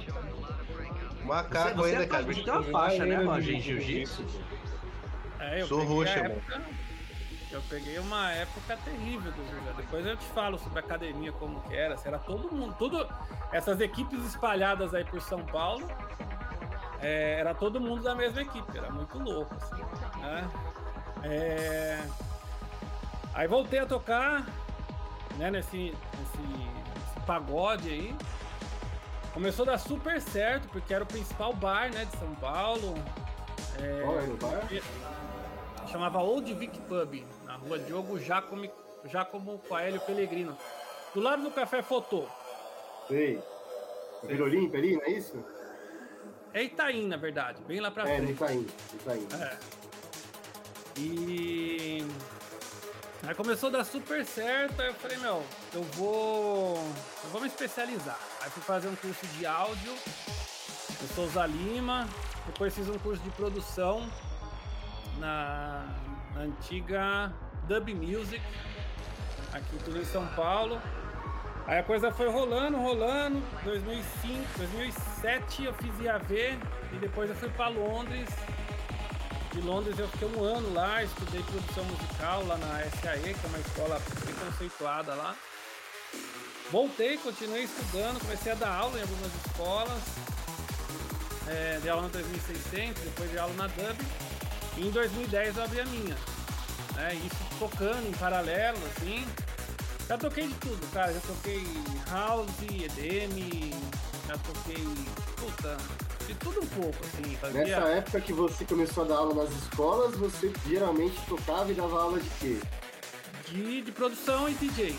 macaco 1.26 1.70
Você- 1.70 1.74
você 1.76 1.90
ainda, 1.92 2.04
é 2.04 2.08
cara. 2.08 2.24
pai- 2.26 2.34
tem 2.36 2.50
uma 2.54 2.64
faixa, 2.64 3.06
né, 3.06 3.16
Roger, 3.24 3.56
em 3.56 3.62
jiu-jitsu? 3.62 4.26
É, 5.40 5.62
eu 5.62 5.68
Sou 5.68 5.84
roxa, 5.84 6.20
época- 6.20 6.62
Eu 7.52 7.62
peguei 7.64 8.00
uma 8.00 8.32
época 8.32 8.78
terrível 8.78 9.30
do 9.30 9.46
Júlio. 9.50 9.74
Depois 9.76 10.06
eu 10.06 10.16
te 10.16 10.24
falo 10.28 10.58
sobre 10.58 10.80
a 10.80 10.82
academia 10.82 11.34
como 11.34 11.60
que 11.64 11.76
era. 11.76 11.98
Se 11.98 12.08
era 12.08 12.18
todo 12.18 12.50
mundo, 12.50 12.74
tudo 12.80 13.06
essas 13.52 13.82
equipes 13.82 14.24
espalhadas 14.26 14.94
aí 14.94 15.04
por 15.04 15.22
São 15.22 15.44
Paulo, 15.46 15.86
é, 17.02 17.40
era 17.42 17.54
todo 17.54 17.82
mundo 17.82 18.04
da 18.04 18.16
mesma 18.16 18.42
equipe. 18.42 18.78
Era 18.78 18.90
muito 18.90 19.20
louco, 19.20 19.54
assim, 19.56 19.84
né? 20.22 20.50
É, 21.24 22.00
Aí 23.34 23.48
voltei 23.48 23.80
a 23.80 23.86
tocar, 23.86 24.46
né? 25.38 25.50
Nesse, 25.52 25.78
nesse, 25.78 26.38
nesse 26.48 27.26
pagode 27.26 27.90
aí. 27.90 28.16
Começou 29.34 29.64
a 29.64 29.72
dar 29.72 29.78
super 29.78 30.22
certo, 30.22 30.68
porque 30.70 30.94
era 30.94 31.04
o 31.04 31.08
principal 31.08 31.54
bar, 31.54 31.90
né, 31.94 32.04
de 32.06 32.18
São 32.18 32.36
Paulo. 32.36 32.96
É, 33.80 34.02
Qual 34.04 34.20
era 34.20 34.32
o 34.32 34.38
bar? 34.38 34.68
chamava 35.90 36.20
Old 36.20 36.54
Vic 36.54 36.80
Pub, 36.82 37.26
na 37.46 37.56
rua 37.56 37.80
Diogo 37.80 38.20
Giacomo, 38.20 38.70
Giacomo 39.06 39.60
Coelho 39.68 40.00
Pellegrino. 40.02 40.58
Do 41.14 41.20
lado 41.22 41.44
do 41.44 41.52
Café 41.52 41.82
Fotô. 41.82 42.26
Sei. 43.08 43.42
Vila 44.24 44.46
Olímpia 44.46 44.80
ali, 44.80 44.96
não 44.96 45.04
é 45.04 45.10
isso? 45.12 45.44
É 46.54 46.64
Itaim, 46.64 47.08
na 47.08 47.18
verdade, 47.18 47.62
bem 47.64 47.80
lá 47.80 47.90
pra 47.90 48.04
É, 48.10 48.18
frente. 48.18 48.32
Itaim. 48.34 48.68
Itaim. 48.94 49.28
É. 49.42 49.58
E 50.98 52.06
aí 53.28 53.36
começou 53.36 53.70
a 53.70 53.72
dar 53.74 53.84
super 53.84 54.26
certo, 54.26 54.82
aí 54.82 54.88
eu 54.88 54.94
falei, 54.96 55.18
meu, 55.18 55.44
eu 55.74 55.84
vou. 55.84 56.76
Eu 57.24 57.30
vou 57.32 57.42
me 57.42 57.48
especializar. 57.48 58.20
Aí 58.42 58.50
fui 58.50 58.64
fazer 58.64 58.88
um 58.88 58.96
curso 58.96 59.26
de 59.28 59.46
áudio 59.46 59.94
no 61.02 61.08
Souza 61.16 61.46
Lima, 61.46 62.08
depois 62.46 62.74
fiz 62.74 62.88
um 62.90 62.98
curso 63.00 63.22
de 63.24 63.30
produção 63.32 64.10
na, 65.20 65.86
na 66.34 66.42
antiga 66.42 67.32
Dub 67.68 67.94
Music, 67.94 68.42
aqui 69.54 69.78
tudo 69.84 70.00
em 70.00 70.06
São 70.06 70.26
Paulo. 70.28 70.82
Aí 71.68 71.80
a 71.80 71.84
coisa 71.84 72.12
foi 72.12 72.28
rolando, 72.28 72.78
rolando. 72.78 73.42
2005, 73.64 74.58
2007 74.58 75.66
eu 75.66 75.74
fiz 75.76 76.00
IAV 76.00 76.60
e 76.92 76.98
depois 77.00 77.30
eu 77.30 77.36
fui 77.36 77.50
para 77.50 77.68
Londres. 77.68 78.28
De 79.52 79.60
Londres 79.62 80.00
eu 80.00 80.08
fiquei 80.08 80.28
um 80.30 80.44
ano 80.44 80.74
lá, 80.74 81.04
estudei 81.04 81.44
produção 81.44 81.84
musical 81.84 82.46
lá 82.46 82.58
na 82.58 82.80
SAE, 83.02 83.34
que 83.34 83.46
é 83.46 83.50
uma 83.50 83.60
escola 83.60 84.02
bem 84.26 84.34
conceituada 84.36 85.14
lá. 85.14 85.36
Voltei, 86.72 87.18
continuei 87.18 87.64
estudando, 87.64 88.22
comecei 88.22 88.54
a 88.54 88.56
dar 88.56 88.74
aula 88.74 88.98
em 88.98 89.02
algumas 89.02 89.32
escolas. 89.46 90.02
É, 91.48 91.80
dei 91.82 91.92
aula 91.92 92.04
na 92.04 92.10
2600, 92.10 93.04
depois 93.04 93.30
dei 93.30 93.40
aula 93.40 93.54
na 93.56 93.68
Dub. 93.68 93.98
E 94.78 94.88
em 94.88 94.92
2010 94.92 95.58
eu 95.58 95.64
abri 95.64 95.82
a 95.82 95.86
minha. 95.86 96.16
né? 96.96 97.14
isso 97.16 97.60
tocando 97.60 98.08
em 98.08 98.14
paralelo, 98.14 98.80
assim. 98.96 99.28
Já 100.08 100.18
toquei 100.18 100.48
de 100.48 100.54
tudo, 100.56 100.92
cara. 100.94 101.12
Já 101.12 101.20
toquei 101.20 101.62
house, 102.10 102.50
EDM, 102.62 103.74
já 104.28 104.38
toquei. 104.38 104.88
Puta, 105.36 105.78
de 106.32 106.36
tudo 106.40 106.62
um 106.62 106.68
pouco, 106.68 106.98
assim. 107.06 107.36
Fazia 107.38 107.64
Nessa 107.64 107.88
época 107.90 108.22
que 108.22 108.34
você 108.34 108.66
começou 108.66 109.04
a 109.04 109.08
dar 109.08 109.16
aula 109.16 109.44
nas 109.44 109.54
escolas, 109.54 110.16
você 110.16 110.52
geralmente 110.68 111.20
tocava 111.28 111.72
e 111.72 111.76
dava 111.76 112.02
aula 112.02 112.20
de 112.20 112.30
quê? 112.40 112.58
de, 113.52 113.82
de 113.82 113.92
produção 113.92 114.50
e 114.50 114.54
DJ. 114.54 114.96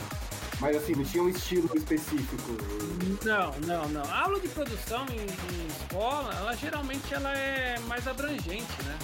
Mas 0.61 0.77
assim, 0.77 0.95
não 0.95 1.05
tinha 1.05 1.23
um 1.23 1.29
estilo 1.29 1.69
específico. 1.77 2.53
Não, 3.25 3.53
não, 3.67 3.89
não. 3.89 4.05
A 4.05 4.23
aula 4.23 4.39
de 4.39 4.49
produção 4.49 5.05
em, 5.11 5.23
em 5.23 5.67
escola, 5.67 6.33
ela 6.35 6.55
geralmente 6.55 7.13
ela 7.13 7.37
é 7.37 7.79
mais 7.81 8.07
abrangente, 8.07 8.83
né? 8.85 8.99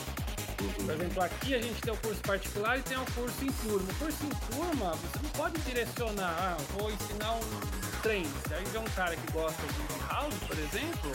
Por 0.57 0.95
exemplo, 0.95 1.23
aqui 1.23 1.55
a 1.55 1.61
gente 1.61 1.81
tem 1.81 1.93
o 1.93 1.97
curso 1.97 2.21
particular 2.21 2.79
e 2.79 2.83
tem 2.83 2.97
o 2.99 3.05
curso 3.13 3.45
em 3.45 3.53
turma. 3.53 3.91
O 3.91 3.95
curso 3.95 4.25
em 4.25 4.55
turma, 4.55 4.91
você 4.93 5.19
não 5.23 5.31
pode 5.31 5.61
direcionar, 5.63 6.37
ah, 6.39 6.57
vou 6.77 6.91
ensinar 6.91 7.33
um 7.33 8.01
trem. 8.03 8.27
Aí 8.51 8.65
vem 8.65 8.81
um 8.81 8.91
cara 8.95 9.17
que 9.17 9.33
gosta 9.33 9.63
de 9.63 10.13
house, 10.13 10.35
por 10.47 10.59
exemplo, 10.59 11.13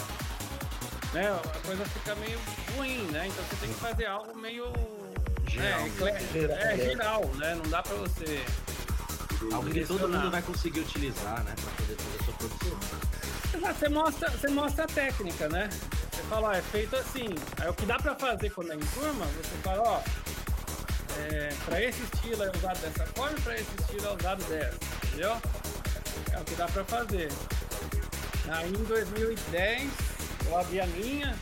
né, 1.13 1.29
a 1.29 1.67
coisa 1.67 1.85
fica 1.85 2.15
meio 2.15 2.39
ruim, 2.75 3.03
né? 3.11 3.27
Então 3.27 3.43
você 3.45 3.55
tem 3.57 3.69
que 3.73 3.79
fazer 3.79 4.05
algo 4.05 4.35
meio 4.37 4.71
Geral. 5.47 5.81
né, 5.81 6.73
é, 6.73 6.77
geral, 6.77 7.25
né? 7.35 7.55
Não 7.55 7.69
dá 7.69 7.83
pra 7.83 7.95
você 7.95 8.43
Algo 9.51 9.69
que 9.69 9.85
todo 9.85 10.07
mundo 10.07 10.31
vai 10.31 10.41
conseguir 10.41 10.79
utilizar, 10.81 11.43
né? 11.43 11.53
Pra 11.61 11.71
poder 11.71 11.95
fazer 11.95 12.19
a 12.19 12.23
sua 12.23 12.33
produção. 12.33 13.73
Você 13.73 13.89
mostra, 13.89 14.29
você 14.31 14.47
mostra 14.47 14.83
a 14.85 14.87
técnica, 14.87 15.49
né? 15.49 15.69
Você 16.11 16.21
fala, 16.23 16.49
ó, 16.49 16.53
é 16.53 16.61
feito 16.61 16.95
assim. 16.95 17.27
Aí 17.59 17.69
o 17.69 17.73
que 17.73 17.85
dá 17.85 17.97
pra 17.97 18.15
fazer 18.15 18.49
quando 18.51 18.71
é 18.71 18.75
em 18.75 18.79
turma, 18.79 19.25
você 19.25 19.55
fala, 19.63 19.81
ó, 19.83 20.01
é, 21.19 21.53
pra 21.65 21.81
esse 21.81 22.01
estilo 22.03 22.43
é 22.43 22.51
usado 22.55 22.79
dessa 22.79 23.05
forma, 23.07 23.37
pra 23.41 23.55
esse 23.55 23.69
estilo 23.81 24.07
é 24.07 24.15
usado 24.15 24.43
dessa, 24.45 24.77
entendeu? 25.03 25.37
É 26.31 26.39
o 26.39 26.43
que 26.43 26.55
dá 26.55 26.67
pra 26.67 26.83
fazer. 26.85 27.29
Aí 28.49 28.69
em 28.69 28.83
2010, 28.83 29.91
eu 30.47 30.57
abri 30.57 30.79
a 30.79 30.87
minha, 30.87 31.35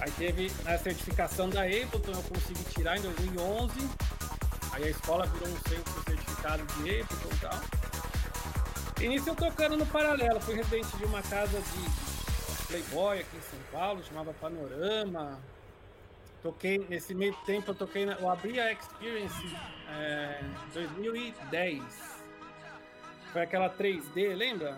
aí 0.00 0.10
teve 0.12 0.52
a 0.66 0.78
certificação 0.78 1.48
da 1.48 1.62
Ableton, 1.62 2.12
eu 2.12 2.22
consegui 2.22 2.64
tirar 2.74 2.98
em 2.98 3.02
2011, 3.02 3.72
aí 4.72 4.84
a 4.84 4.90
escola 4.90 5.26
virou 5.26 5.48
um 5.48 5.58
centro 5.68 6.02
certificado 6.06 6.64
de 6.64 6.80
Ableton 6.80 7.14
e 7.32 7.38
tal. 7.38 7.60
Início 9.00 9.30
eu 9.30 9.34
tocando 9.34 9.76
no 9.76 9.86
paralelo, 9.86 10.40
fui 10.40 10.54
residente 10.54 10.96
de 10.96 11.04
uma 11.04 11.22
casa 11.22 11.60
de 11.60 12.66
Playboy 12.68 13.20
aqui 13.20 13.36
em 13.36 13.40
São 13.40 13.58
Paulo, 13.72 14.02
chamava 14.04 14.32
Panorama. 14.34 15.40
Toquei, 16.42 16.86
nesse 16.88 17.14
meio 17.14 17.34
tempo 17.44 17.70
eu 17.70 17.74
toquei, 17.74 18.04
eu 18.04 18.30
abri 18.30 18.60
a 18.60 18.72
Experience 18.72 19.56
é, 19.88 20.40
em 20.42 20.72
2010. 20.72 21.82
Foi 23.32 23.42
aquela 23.42 23.68
3D, 23.70 24.34
lembra? 24.34 24.76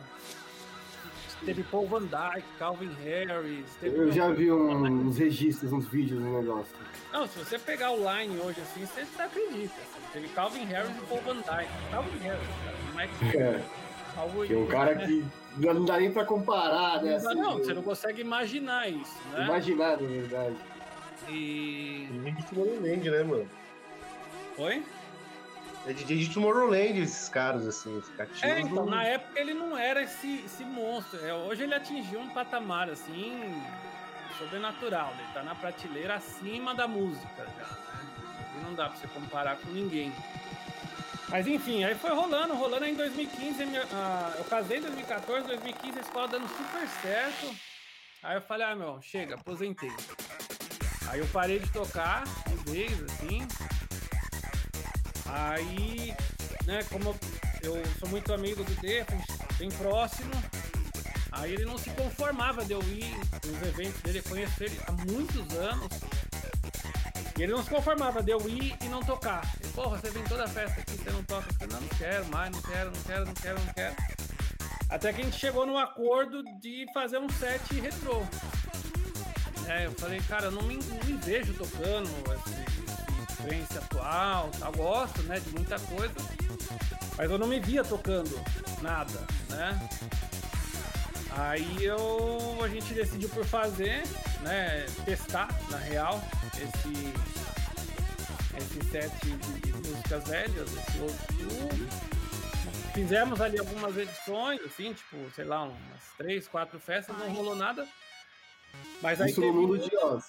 Teve 1.45 1.63
Paul 1.65 1.87
Van 1.87 2.03
Dyke, 2.03 2.47
Calvin 2.59 2.91
Harris. 3.05 3.67
Teve 3.81 3.97
Eu 3.99 4.13
já 4.13 4.29
vi 4.31 4.51
um- 4.51 5.07
uns 5.09 5.19
registros, 5.19 5.73
uns 5.73 5.87
vídeos 5.89 6.21
no 6.21 6.41
negócio. 6.41 6.75
Não, 7.13 7.27
se 7.27 7.39
você 7.39 7.59
pegar 7.59 7.91
o 7.93 7.97
line 7.99 8.39
hoje 8.41 8.61
assim, 8.61 8.87
você 8.87 9.01
acredita. 9.23 9.75
assim. 9.81 10.01
Teve 10.13 10.29
Calvin 10.29 10.65
Harris 10.65 10.91
e 10.97 11.01
Paul 11.07 11.21
Van 11.23 11.35
Dyke. 11.37 11.71
Calvin 11.91 12.19
Harris, 12.19 12.49
cara. 12.65 12.77
Não 12.93 13.01
é 13.01 13.07
que... 13.09 13.37
É, 13.37 13.65
Algo- 14.17 14.47
que 14.47 14.53
é 14.55 14.57
um 14.57 14.67
cara 14.67 14.95
que 14.97 15.25
não 15.59 15.85
dá 15.85 15.99
nem 15.99 16.13
pra 16.13 16.25
comparar, 16.25 17.03
né? 17.03 17.19
Não, 17.19 17.31
assim, 17.31 17.41
não, 17.41 17.59
você 17.59 17.75
não 17.75 17.83
consegue 17.83 18.21
imaginar 18.21 18.89
isso, 18.89 19.19
né? 19.33 19.45
Imaginar, 19.45 20.01
na 20.01 20.07
verdade. 20.09 20.57
E. 21.29 22.09
De 22.37 22.47
Tomorrowland, 22.47 23.11
né, 23.11 23.23
mano? 23.25 23.49
Oi? 24.59 24.83
É 25.87 25.93
DJ 25.93 26.17
de 26.19 26.33
Tomorrowland 26.33 26.99
esses 27.01 27.29
caras, 27.29 27.67
assim, 27.67 27.99
os 27.99 28.09
cativos. 28.11 28.43
É, 28.43 28.61
então, 28.61 28.87
na 28.87 29.05
época 29.05 29.39
ele 29.39 29.53
não 29.53 29.77
era 29.77 30.03
esse, 30.03 30.43
esse 30.47 30.65
monstro. 30.65 31.23
É, 31.25 31.35
hoje 31.35 31.63
ele 31.65 31.75
atingiu 31.75 32.21
um 32.21 32.29
patamar, 32.31 32.89
assim, 32.89 33.63
sobrenatural. 34.39 35.13
Ele 35.19 35.29
tá 35.35 35.43
na 35.43 35.55
prateleira 35.55 36.15
acima 36.15 36.75
da 36.75 36.89
música 36.89 37.29
já, 37.59 37.67
né? 37.67 38.07
E 38.59 38.65
não 38.65 38.75
dá 38.75 38.89
pra 38.89 38.97
você 38.99 39.07
comparar 39.09 39.57
com 39.59 39.71
ninguém. 39.71 40.11
Mas 41.29 41.47
enfim, 41.47 41.85
aí 41.85 41.95
foi 41.95 42.11
rolando, 42.11 42.55
rolando 42.55 42.85
aí 42.85 42.93
em 42.93 42.97
2015. 42.97 43.63
a 43.63 43.67
minha- 43.67 43.87
ah, 43.93 44.33
eu 44.39 44.45
casei 44.45 44.79
em 44.79 44.83
2014, 44.83 45.47
2015 45.47 45.99
a 45.99 46.03
escola 46.03 46.29
dando 46.29 46.49
super 46.49 46.89
certo. 47.03 47.55
Aí 48.23 48.37
eu 48.37 48.41
falei, 48.43 48.67
ah, 48.67 48.75
meu, 48.75 49.03
chega, 49.03 49.35
aposentei. 49.35 49.93
Aí 51.09 51.21
eu 51.21 51.27
parei 51.27 51.59
de 51.59 51.71
tocar 51.71 52.25
de 52.25 52.71
vez, 52.71 53.03
assim. 53.03 53.47
Aí, 55.27 56.15
né, 56.67 56.83
como 56.91 57.15
eu 57.63 57.83
sou 57.99 58.09
muito 58.09 58.33
amigo 58.33 58.63
do 58.63 58.75
D, 58.81 59.05
bem 59.59 59.71
próximo, 59.71 60.33
aí 61.33 61.53
ele 61.53 61.65
não 61.65 61.79
se 61.79 61.91
conformava 61.91 62.65
de 62.65 62.73
eu 62.73 62.83
ir 62.83 63.17
nos 63.47 63.63
eventos 63.63 64.01
dele, 64.03 64.23
conheço 64.23 64.63
ele 64.63 64.81
há 64.87 64.93
muitos 64.93 65.57
anos. 65.57 65.89
E 67.37 67.43
ele 67.43 67.53
não 67.53 67.65
se 67.65 67.71
conformava 67.71 68.23
de 68.23 68.31
eu 68.31 68.49
ir 68.49 68.77
e 68.81 68.85
não 68.89 69.01
tocar. 69.01 69.43
Ele, 69.61 69.73
porra, 69.73 69.99
você 69.99 70.11
vem 70.11 70.23
toda 70.25 70.47
festa 70.47 70.81
aqui, 70.81 70.97
você 70.97 71.11
não 71.11 71.25
toca. 71.25 71.49
Não, 71.69 71.81
não 71.81 71.89
quero 71.89 72.27
mais, 72.27 72.53
não 72.53 72.63
quero, 72.63 72.91
não 72.93 73.03
quero, 73.03 73.27
não 73.27 73.35
quero, 73.35 73.61
não 73.61 73.73
quero. 73.75 73.97
Até 74.89 75.13
que 75.13 75.21
a 75.21 75.25
gente 75.25 75.39
chegou 75.39 75.67
num 75.67 75.77
acordo 75.77 76.45
de 76.61 76.87
fazer 76.95 77.19
um 77.19 77.29
set 77.29 77.75
retrô. 77.81 78.23
É, 79.67 79.87
eu 79.87 79.93
falei, 79.93 80.21
cara, 80.29 80.47
eu 80.47 80.51
não 80.53 80.63
me, 80.63 80.77
não 80.77 81.05
me 81.05 81.15
vejo 81.15 81.55
tocando 81.55 82.09
esse, 82.35 82.74
trance 83.45 83.79
atual, 83.79 84.51
tal. 84.59 84.73
gosto, 84.73 85.23
né, 85.25 85.39
de 85.41 85.51
muita 85.51 85.79
coisa, 85.81 86.15
mas 87.17 87.31
eu 87.31 87.39
não 87.39 87.47
me 87.47 87.61
via 87.61 87.85
tocando 87.85 88.35
nada, 88.83 89.27
né? 89.49 89.89
Aí 91.37 91.85
eu, 91.85 92.59
a 92.63 92.69
gente 92.69 92.95
decidiu 92.95 93.29
por 93.29 93.45
fazer, 93.45 94.05
né, 94.43 94.87
testar, 95.05 95.49
na 95.69 95.79
real, 95.79 96.23
esse, 96.55 97.13
esse 98.57 98.91
set 98.91 99.11
de, 99.21 99.61
de 99.61 99.73
músicas 99.73 100.25
velhas, 100.29 100.73
esse 100.73 100.99
old 101.01 101.15
school. 101.15 102.15
Fizemos 102.95 103.41
ali 103.41 103.59
algumas 103.59 103.97
edições, 103.97 104.61
assim, 104.65 104.93
tipo, 104.93 105.17
sei 105.35 105.45
lá, 105.45 105.65
umas 105.65 106.03
três, 106.17 106.47
quatro 106.47 106.79
festas, 106.79 107.17
não 107.19 107.33
rolou 107.35 107.57
nada. 107.57 107.87
Mas 109.03 109.21
aí 109.21 109.31
Isso 109.31 109.41
no 109.41 109.53
mundo 109.53 109.79
de 109.79 109.97
Oz. 109.97 110.25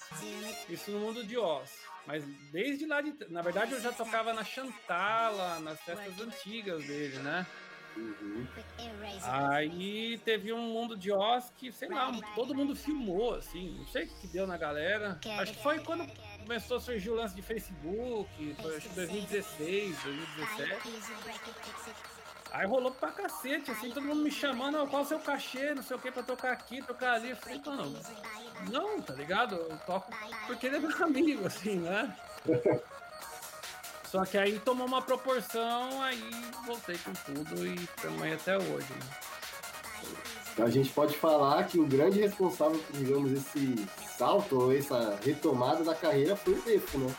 isso 0.68 0.90
no 0.90 0.98
mundo 0.98 1.24
de 1.24 1.36
Oz. 1.38 1.70
Mas 2.06 2.24
desde 2.52 2.86
lá 2.86 3.00
de. 3.00 3.14
Na 3.28 3.42
verdade, 3.42 3.72
eu 3.72 3.80
já 3.80 3.92
tocava 3.92 4.32
na 4.32 4.44
Chantala, 4.44 5.58
nas 5.60 5.80
festas 5.80 6.20
antigas 6.20 6.86
dele, 6.86 7.18
né? 7.18 7.44
Uhum. 7.96 8.46
Aí 9.22 10.18
teve 10.18 10.52
um 10.52 10.60
mundo 10.60 10.96
de 10.96 11.10
Oz 11.10 11.50
que, 11.56 11.72
sei 11.72 11.88
lá, 11.88 12.12
todo 12.34 12.54
mundo 12.54 12.76
filmou, 12.76 13.34
assim. 13.34 13.74
Não 13.78 13.86
sei 13.86 14.04
o 14.04 14.08
que 14.08 14.26
deu 14.28 14.46
na 14.46 14.58
galera. 14.58 15.18
Acho 15.38 15.54
que 15.54 15.62
foi 15.62 15.78
quando 15.80 16.06
começou 16.38 16.76
a 16.76 16.80
surgir 16.80 17.10
o 17.10 17.14
lance 17.14 17.34
de 17.34 17.42
Facebook, 17.42 18.54
foi 18.60 18.76
acho 18.76 18.88
que 18.88 18.94
2016, 18.94 19.96
2017. 20.02 22.15
Aí 22.56 22.66
rolou 22.66 22.90
pra 22.90 23.10
cacete, 23.10 23.70
assim, 23.70 23.90
todo 23.90 24.02
mundo 24.02 24.22
me 24.22 24.30
chamando, 24.30 24.78
"Ó, 24.78 24.86
qual 24.86 25.02
o 25.02 25.04
seu 25.04 25.18
cachê, 25.18 25.74
não 25.74 25.82
sei 25.82 25.94
o 25.94 26.00
que, 26.00 26.10
pra 26.10 26.22
tocar 26.22 26.52
aqui, 26.52 26.80
tocar 26.82 27.12
ali. 27.12 27.30
Eu 27.30 27.36
falei, 27.36 27.60
mano, 27.66 28.00
não, 28.70 29.02
tá 29.02 29.12
ligado? 29.12 29.56
Eu 29.56 29.78
toco 29.84 30.10
porque 30.46 30.66
ele 30.66 30.76
é 30.76 30.80
meu 30.80 30.90
amigo, 31.04 31.46
assim, 31.46 31.76
né? 31.80 32.16
Só 34.10 34.24
que 34.24 34.38
aí 34.38 34.58
tomou 34.60 34.86
uma 34.86 35.02
proporção, 35.02 36.02
aí 36.02 36.30
voltei 36.64 36.96
com 36.96 37.12
tudo 37.12 37.66
e 37.66 37.74
estamos 37.74 38.22
aí 38.22 38.32
até 38.32 38.56
hoje. 38.56 38.86
Né? 40.56 40.64
A 40.64 40.70
gente 40.70 40.90
pode 40.94 41.14
falar 41.18 41.64
que 41.64 41.78
o 41.78 41.84
grande 41.84 42.20
responsável 42.20 42.78
por, 42.78 42.96
digamos, 42.96 43.32
esse 43.32 43.86
salto 44.16 44.58
ou 44.58 44.74
essa 44.74 45.18
retomada 45.22 45.84
da 45.84 45.94
carreira 45.94 46.34
foi 46.34 46.54
o 46.54 46.62
Defo, 46.62 46.96
né? 46.96 47.14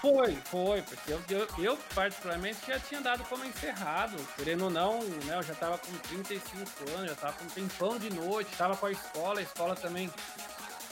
Foi, 0.00 0.36
foi, 0.44 0.82
porque 0.82 1.12
eu, 1.12 1.22
eu, 1.28 1.48
eu, 1.58 1.76
particularmente 1.94 2.58
já 2.66 2.78
tinha 2.78 3.00
dado 3.00 3.24
como 3.24 3.44
encerrado, 3.44 4.16
querendo 4.36 4.64
ou 4.64 4.70
não, 4.70 5.02
né? 5.02 5.36
Eu 5.36 5.42
já 5.42 5.54
tava 5.54 5.78
com 5.78 5.92
35 6.08 6.90
anos, 6.96 7.10
já 7.10 7.16
tava 7.16 7.32
com 7.34 7.44
um 7.44 7.48
tempão 7.48 7.98
de 7.98 8.10
noite, 8.10 8.56
tava 8.56 8.76
com 8.76 8.86
a 8.86 8.92
escola, 8.92 9.40
a 9.40 9.42
escola 9.42 9.74
também 9.74 10.10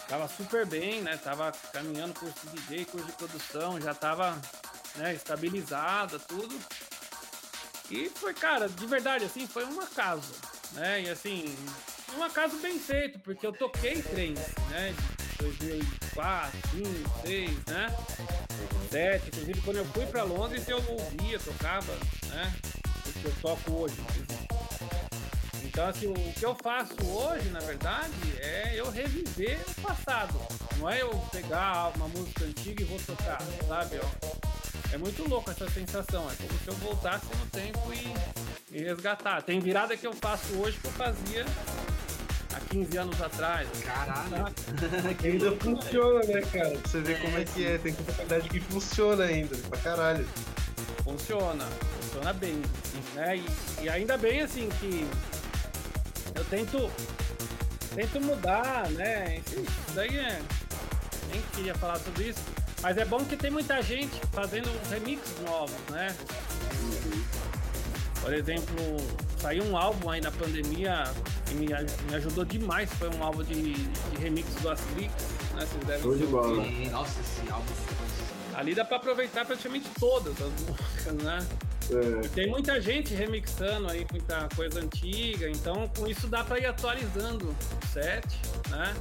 tava 0.08 0.28
super 0.28 0.66
bem, 0.66 1.02
né? 1.02 1.16
Tava 1.16 1.52
caminhando 1.72 2.18
curso 2.18 2.34
de 2.46 2.60
DJ, 2.60 2.84
curso 2.86 3.06
de 3.06 3.12
produção, 3.12 3.80
já 3.80 3.94
tava 3.94 4.40
né, 4.96 5.14
estabilizada, 5.14 6.18
tudo. 6.18 6.58
E 7.90 8.10
foi, 8.10 8.34
cara, 8.34 8.68
de 8.68 8.86
verdade, 8.86 9.24
assim, 9.24 9.46
foi 9.46 9.64
um 9.64 9.80
acaso, 9.80 10.32
né? 10.72 11.02
E 11.02 11.10
assim, 11.10 11.56
um 12.16 12.22
acaso 12.22 12.56
bem 12.58 12.78
feito, 12.78 13.18
porque 13.20 13.46
eu 13.46 13.52
toquei 13.52 14.02
trens, 14.02 14.40
né? 14.70 14.94
De 15.38 15.44
2004, 15.44 16.58
2005, 16.72 17.10
2006, 17.22 17.64
né? 17.66 17.96
7, 18.90 19.28
inclusive 19.28 19.60
quando 19.60 19.76
eu 19.76 19.84
fui 19.86 20.06
pra 20.06 20.22
Londres 20.22 20.68
eu 20.68 20.78
ouvia, 20.88 21.38
tocava, 21.38 21.92
né? 22.28 22.54
O 23.06 23.12
que 23.12 23.24
eu 23.24 23.34
toco 23.42 23.72
hoje. 23.72 23.96
Então, 25.62 25.88
assim, 25.88 26.06
o 26.06 26.14
que 26.14 26.44
eu 26.44 26.54
faço 26.54 26.94
hoje, 27.04 27.50
na 27.50 27.60
verdade, 27.60 28.14
é 28.40 28.72
eu 28.76 28.90
reviver 28.90 29.58
o 29.76 29.80
passado. 29.82 30.40
Não 30.78 30.88
é 30.88 31.02
eu 31.02 31.10
pegar 31.30 31.92
uma 31.96 32.08
música 32.08 32.44
antiga 32.44 32.82
e 32.82 32.86
vou 32.86 32.98
tocar, 33.00 33.38
sabe? 33.68 34.00
É 34.92 34.96
muito 34.96 35.28
louco 35.28 35.50
essa 35.50 35.68
sensação. 35.68 36.30
É 36.30 36.34
como 36.36 36.58
se 36.60 36.68
eu 36.68 36.74
voltasse 36.74 37.26
no 37.26 37.46
tempo 37.46 37.92
e, 37.92 38.74
e 38.74 38.84
resgatar. 38.84 39.42
Tem 39.42 39.60
virada 39.60 39.96
que 39.96 40.06
eu 40.06 40.14
faço 40.14 40.54
hoje 40.54 40.78
que 40.78 40.86
eu 40.86 40.92
fazia 40.92 41.44
há 42.56 42.60
15 42.60 42.96
anos 42.96 43.20
atrás. 43.20 43.68
Caralho. 43.84 44.30
Sabe? 44.30 45.16
Ainda 45.28 45.52
funciona, 45.56 46.20
né, 46.26 46.40
cara? 46.40 46.70
Pra 46.70 46.90
você 46.90 47.00
ver 47.00 47.20
como 47.20 47.38
é 47.38 47.44
que 47.44 47.66
é. 47.66 47.78
Tem 47.78 47.92
capacidade 47.94 48.48
que 48.48 48.60
funciona 48.60 49.24
ainda, 49.24 49.56
pra 49.68 49.78
caralho. 49.78 50.26
funciona, 51.04 51.64
funciona 52.00 52.32
bem, 52.32 52.62
né? 53.14 53.36
E, 53.36 53.84
e 53.84 53.88
ainda 53.88 54.16
bem 54.16 54.40
assim 54.40 54.68
que 54.80 55.08
eu 56.34 56.44
tento 56.44 56.90
tento 57.94 58.20
mudar, 58.20 58.88
né? 58.90 59.40
Isso 59.46 59.92
daí 59.94 60.18
é 60.18 60.40
nem 61.32 61.42
queria 61.54 61.74
falar 61.74 61.98
sobre 61.98 62.28
isso, 62.28 62.40
mas 62.82 62.96
é 62.96 63.04
bom 63.04 63.24
que 63.24 63.36
tem 63.36 63.50
muita 63.50 63.82
gente 63.82 64.20
fazendo 64.32 64.70
remixes 64.90 65.40
novos, 65.40 65.74
né? 65.90 66.14
Por 68.26 68.34
exemplo, 68.34 68.74
saiu 69.38 69.62
um 69.62 69.76
álbum 69.76 70.10
aí 70.10 70.20
na 70.20 70.32
pandemia 70.32 71.04
que 71.46 71.54
me, 71.54 71.68
me 71.68 72.14
ajudou 72.16 72.44
demais, 72.44 72.92
foi 72.94 73.08
um 73.10 73.22
álbum 73.22 73.44
de, 73.44 73.74
de 73.74 74.16
remix 74.18 74.52
do 74.56 74.68
Astrix, 74.68 75.12
né? 75.54 75.60
Vocês 75.60 75.84
devem 75.86 76.02
Show 76.02 76.16
de 76.16 76.26
bola. 76.26 76.66
E, 76.66 76.88
nossa, 76.88 77.20
esse 77.20 77.48
álbum. 77.48 77.72
Ali 78.56 78.74
dá 78.74 78.84
pra 78.84 78.96
aproveitar 78.96 79.46
praticamente 79.46 79.88
todas 80.00 80.34
as 80.42 80.50
músicas, 80.66 81.14
né? 81.22 81.46
É, 81.88 82.28
Tem 82.30 82.50
muita 82.50 82.80
gente 82.80 83.14
remixando 83.14 83.88
aí 83.88 84.04
muita 84.10 84.48
coisa 84.56 84.80
antiga, 84.80 85.48
então 85.48 85.88
com 85.96 86.08
isso 86.08 86.26
dá 86.26 86.42
pra 86.42 86.58
ir 86.58 86.66
atualizando 86.66 87.46
o 87.48 87.86
set, 87.92 88.26
né? 88.70 88.92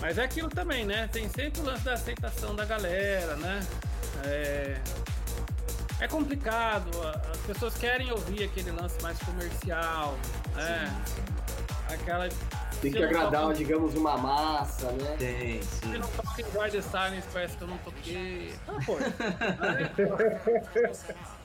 Mas 0.00 0.16
é 0.16 0.22
aquilo 0.22 0.48
também, 0.48 0.84
né? 0.84 1.08
Tem 1.12 1.28
sempre 1.28 1.60
o 1.60 1.64
lance 1.64 1.82
da 1.82 1.94
aceitação 1.94 2.54
da 2.54 2.64
galera, 2.64 3.34
né? 3.34 3.66
É, 4.26 4.80
é 6.00 6.08
complicado, 6.08 6.90
as 7.30 7.38
pessoas 7.46 7.74
querem 7.76 8.10
ouvir 8.12 8.44
aquele 8.44 8.70
lance 8.70 9.00
mais 9.02 9.18
comercial, 9.20 10.16
né? 10.54 10.92
Aquela. 11.88 12.28
tem 12.82 12.92
que 12.92 12.98
se 12.98 13.04
agradar, 13.04 13.42
toco- 13.42 13.54
digamos, 13.54 13.94
uma 13.94 14.16
massa, 14.18 14.90
né? 14.92 15.16
Tem, 15.18 15.62
Se 15.62 15.78
sim. 15.80 15.98
não 15.98 16.08
toca 16.08 16.42
Enjoy 16.42 16.70
the 16.70 16.82
Silence, 16.82 17.26
parece 17.32 17.56
que 17.56 17.62
eu 17.62 17.68
não 17.68 17.78
toquei. 17.78 18.54
Ah, 18.68 18.72
pô. 18.84 18.96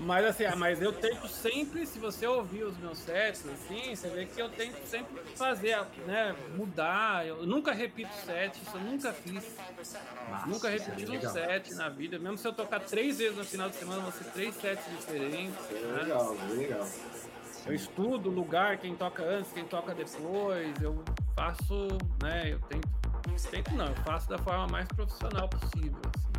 Mas 0.00 0.24
assim, 0.24 0.44
ah, 0.44 0.56
mas 0.56 0.80
eu 0.80 0.92
tento 0.92 1.28
sempre, 1.28 1.86
se 1.86 1.98
você 1.98 2.26
ouvir 2.26 2.64
os 2.64 2.76
meus 2.78 2.98
sets, 2.98 3.46
assim, 3.46 3.94
você 3.94 4.08
vê 4.08 4.24
que 4.24 4.40
eu 4.40 4.48
tento 4.48 4.82
sempre 4.86 5.20
fazer, 5.36 5.78
né, 6.06 6.34
mudar. 6.56 7.26
Eu 7.26 7.46
nunca 7.46 7.72
repito 7.72 8.10
set, 8.24 8.56
isso 8.60 8.76
eu 8.76 8.80
nunca 8.80 9.12
fiz. 9.12 9.44
Massa, 10.30 10.46
nunca 10.46 10.74
isso 10.74 10.90
é 10.90 10.94
repeti 10.94 11.26
um 11.26 11.30
set 11.30 11.74
na 11.74 11.88
vida. 11.90 12.18
Mesmo 12.18 12.38
se 12.38 12.48
eu 12.48 12.52
tocar 12.52 12.80
três 12.80 13.18
vezes 13.18 13.36
no 13.36 13.44
final 13.44 13.68
de 13.68 13.76
semana, 13.76 14.00
vão 14.00 14.12
ser 14.12 14.24
três 14.32 14.54
sets 14.54 14.84
diferentes. 14.96 15.54
Né? 15.70 16.02
legal, 16.02 16.36
legal. 16.56 16.88
Eu 17.66 17.74
estudo 17.74 18.30
o 18.30 18.32
lugar, 18.32 18.78
quem 18.78 18.96
toca 18.96 19.22
antes, 19.22 19.52
quem 19.52 19.66
toca 19.66 19.94
depois. 19.94 20.80
Eu 20.80 21.04
faço, 21.36 21.88
né, 22.22 22.52
eu 22.52 22.60
tento. 22.60 22.88
Tento 23.50 23.72
não, 23.72 23.86
eu 23.86 23.96
faço 23.96 24.28
da 24.28 24.38
forma 24.38 24.66
mais 24.68 24.88
profissional 24.88 25.48
possível. 25.48 26.00
assim. 26.14 26.29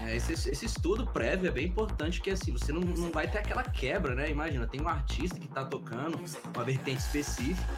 É, 0.00 0.16
esse, 0.16 0.32
esse 0.32 0.66
estudo 0.66 1.06
prévio 1.06 1.48
é 1.48 1.50
bem 1.50 1.66
importante, 1.66 2.20
que 2.20 2.30
assim, 2.30 2.52
você 2.52 2.72
não, 2.72 2.80
não 2.80 3.10
vai 3.10 3.26
ter 3.26 3.38
aquela 3.38 3.62
quebra, 3.62 4.14
né? 4.14 4.30
Imagina, 4.30 4.66
tem 4.66 4.80
um 4.80 4.88
artista 4.88 5.38
que 5.38 5.48
tá 5.48 5.64
tocando 5.64 6.18
uma 6.54 6.64
vertente 6.64 6.98
específica, 6.98 7.74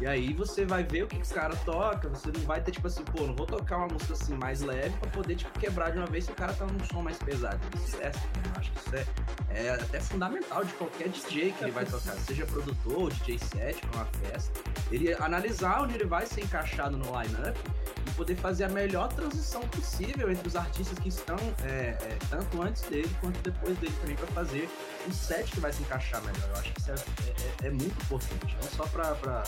e 0.00 0.06
aí 0.06 0.32
você 0.32 0.64
vai 0.64 0.82
ver 0.84 1.04
o 1.04 1.06
que 1.06 1.16
o 1.16 1.26
cara 1.34 1.54
toca, 1.64 2.08
você 2.08 2.30
não 2.32 2.40
vai 2.44 2.60
ter, 2.60 2.70
tipo 2.72 2.86
assim, 2.86 3.04
pô, 3.04 3.24
não 3.26 3.34
vou 3.34 3.46
tocar 3.46 3.76
uma 3.78 3.88
música 3.88 4.12
assim 4.14 4.34
mais 4.34 4.60
leve 4.60 4.96
pra 4.98 5.10
poder, 5.10 5.36
tipo, 5.36 5.58
quebrar 5.58 5.90
de 5.90 5.98
uma 5.98 6.06
vez 6.06 6.24
se 6.24 6.32
o 6.32 6.34
cara 6.34 6.52
tá 6.52 6.66
num 6.66 6.84
som 6.86 7.02
mais 7.02 7.18
pesado. 7.18 7.58
Isso 7.84 7.96
é, 8.00 8.10
eu 8.10 8.60
acho 8.60 8.70
que 8.72 8.78
isso 8.78 8.96
é, 8.96 9.06
é 9.50 9.70
até 9.70 10.00
fundamental 10.00 10.64
de 10.64 10.72
qualquer 10.74 11.08
DJ 11.08 11.52
que 11.52 11.64
ele 11.64 11.72
vai 11.72 11.84
tocar, 11.84 12.14
seja 12.16 12.46
produtor, 12.46 13.12
DJ 13.12 13.38
set 13.38 13.80
pra 13.86 14.00
uma 14.02 14.06
festa, 14.06 14.52
ele 14.90 15.12
analisar 15.14 15.82
onde 15.82 15.94
ele 15.94 16.04
vai 16.06 16.26
ser 16.26 16.42
encaixado 16.42 16.96
no 16.96 17.04
line-up 17.20 17.58
e 18.06 18.10
poder 18.12 18.34
fazer 18.36 18.64
a 18.64 18.68
melhor 18.68 19.08
transição 19.08 19.60
possível 19.68 20.30
entre 20.30 20.48
os 20.48 20.56
artistas 20.56 20.98
que 20.98 21.08
estão 21.08 21.36
é, 21.64 21.96
é, 22.00 22.18
tanto 22.28 22.60
antes 22.60 22.82
dele 22.82 23.08
quanto 23.20 23.38
depois 23.40 23.76
dele 23.78 23.94
também 24.00 24.16
para 24.16 24.26
fazer 24.28 24.68
um 25.06 25.12
set 25.12 25.50
que 25.52 25.60
vai 25.60 25.72
se 25.72 25.82
encaixar 25.82 26.20
melhor. 26.22 26.48
Eu 26.48 26.60
acho 26.60 26.72
que 26.72 26.80
isso 26.80 26.90
é, 26.90 26.94
é- 26.94 27.68
é 27.68 27.70
muito 27.70 27.92
importante, 28.02 28.56
não 28.60 28.68
só 28.70 28.84
para 28.88 29.42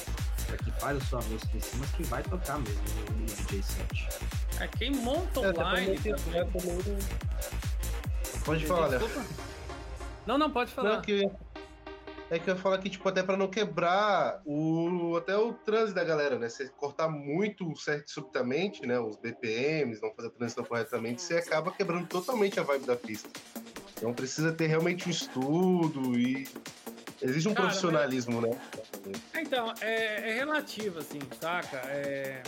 quem 0.62 0.72
faz 0.74 0.96
a 0.98 1.00
sua 1.00 1.20
música 1.22 1.56
em 1.56 1.60
si, 1.60 1.76
mas 1.76 1.90
quem 1.92 2.06
vai 2.06 2.22
tocar 2.22 2.58
mesmo 2.58 2.82
no, 3.10 3.18
no 3.20 3.26
DJ 3.26 3.62
set. 3.62 4.08
É, 4.60 4.68
quem 4.68 4.92
monta 4.92 5.40
É, 5.40 5.50
online. 5.50 5.96
também, 5.98 6.14
também- 6.14 6.40
é, 6.40 6.44
também- 6.44 6.98
Pode 8.44 8.66
falar, 8.66 8.86
Léo. 8.88 9.10
Não, 10.26 10.38
não, 10.38 10.50
pode 10.50 10.70
falar. 10.70 10.96
Não, 10.96 11.02
que 11.02 11.28
é 12.30 12.38
que 12.38 12.48
eu 12.50 12.54
ia 12.54 12.60
falar 12.60 12.78
que, 12.78 12.88
tipo, 12.90 13.08
até 13.08 13.22
pra 13.22 13.36
não 13.36 13.48
quebrar 13.48 14.40
o, 14.44 15.14
até 15.16 15.36
o 15.36 15.52
trânsito 15.52 15.94
da 15.94 16.04
galera, 16.04 16.38
né? 16.38 16.48
Você 16.48 16.68
cortar 16.68 17.08
muito 17.08 17.70
o 17.70 17.76
set 17.76 18.10
subitamente, 18.10 18.86
né? 18.86 18.98
Os 18.98 19.16
BPMs, 19.16 20.00
não 20.02 20.12
fazer 20.14 20.28
a 20.28 20.30
transição 20.30 20.64
corretamente, 20.64 21.20
você 21.22 21.34
acaba 21.36 21.70
quebrando 21.70 22.06
totalmente 22.06 22.58
a 22.58 22.62
vibe 22.62 22.86
da 22.86 22.96
pista. 22.96 23.28
Então 23.96 24.12
precisa 24.12 24.52
ter 24.52 24.66
realmente 24.66 25.06
um 25.06 25.10
estudo 25.10 26.18
e. 26.18 26.48
Existe 27.24 27.48
um 27.48 27.54
Cara, 27.54 27.68
profissionalismo, 27.68 28.42
né? 28.42 28.50
Então, 29.34 29.72
é, 29.80 30.30
é 30.30 30.34
relativo, 30.34 30.98
assim, 30.98 31.18
saca? 31.40 31.78
É... 31.86 32.42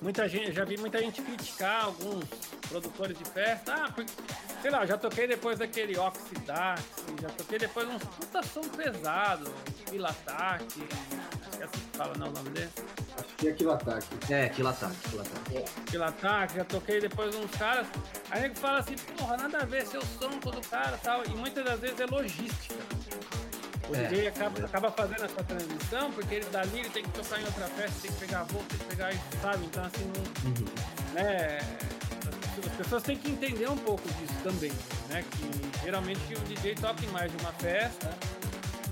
Muita 0.00 0.28
gente, 0.28 0.52
já 0.52 0.64
vi 0.64 0.76
muita 0.76 0.98
gente 1.00 1.20
criticar 1.20 1.86
alguns 1.86 2.24
produtores 2.68 3.18
de 3.18 3.24
festa. 3.24 3.74
Ah, 3.74 3.92
porque, 3.92 4.12
sei 4.62 4.70
lá, 4.70 4.86
já 4.86 4.96
toquei 4.96 5.26
depois 5.26 5.58
daquele 5.58 5.98
Oxidax, 5.98 6.82
já 7.20 7.28
toquei 7.30 7.58
depois 7.58 7.88
uns 7.88 8.04
puta 8.04 8.42
som 8.42 8.62
pesado, 8.62 9.52
Pilatac, 9.90 10.64
acho 10.64 11.50
que 11.56 11.62
é 11.62 11.64
assim 11.64 11.80
que 11.90 11.96
fala, 11.96 12.14
não, 12.16 12.28
o 12.28 12.32
nome 12.32 12.50
dele? 12.50 12.70
Acho 13.18 13.34
que 13.36 13.48
é 13.48 13.50
aquilo 13.50 13.72
ataque. 13.72 14.32
É, 14.32 14.44
aquilo 14.44 14.68
ataque, 14.68 14.96
aquilo 15.06 15.22
ataque. 15.22 15.90
Pilatac, 15.90 16.54
já 16.54 16.64
toquei 16.64 17.00
depois 17.00 17.34
uns 17.34 17.50
caras. 17.52 17.86
Aí 18.30 18.42
nego 18.42 18.54
fala 18.56 18.78
assim, 18.78 18.94
porra, 19.16 19.36
nada 19.36 19.58
a 19.58 19.64
ver 19.64 19.86
seu 19.86 20.02
som 20.02 20.30
com 20.40 20.50
o 20.50 20.52
do 20.52 20.60
cara 20.68 20.96
e 20.96 21.04
tal. 21.04 21.24
E 21.24 21.30
muitas 21.30 21.64
das 21.64 21.80
vezes 21.80 21.98
é 21.98 22.06
logística. 22.06 22.76
O 23.88 23.94
É, 23.94 24.06
DJ 24.08 24.28
acaba, 24.28 24.64
acaba 24.64 24.90
fazendo 24.90 25.24
essa 25.24 25.42
transição, 25.44 26.12
porque 26.12 26.34
ele 26.36 26.46
dali 26.50 26.80
ele 26.80 26.90
tem 26.90 27.02
que 27.02 27.10
tocar 27.10 27.40
em 27.40 27.44
outra 27.44 27.66
festa, 27.68 28.00
tem 28.02 28.10
que 28.12 28.18
pegar 28.18 28.42
voo, 28.44 28.62
tem 28.68 28.78
que 28.78 28.84
pegar 28.84 29.12
sabe? 29.40 29.64
Então 29.64 29.84
assim, 29.84 30.04
não, 30.14 30.50
Uhum. 30.50 30.64
né? 31.14 31.58
As 32.66 32.72
pessoas 32.76 33.02
têm 33.04 33.16
que 33.16 33.30
entender 33.30 33.68
um 33.70 33.76
pouco 33.76 34.06
disso 34.14 34.34
também, 34.42 34.72
né? 35.08 35.24
Que 35.30 35.84
geralmente 35.84 36.20
o 36.34 36.40
DJ 36.40 36.74
toca 36.74 37.04
em 37.04 37.08
mais 37.08 37.30
de 37.30 37.38
uma 37.42 37.52
festa. 37.52 38.10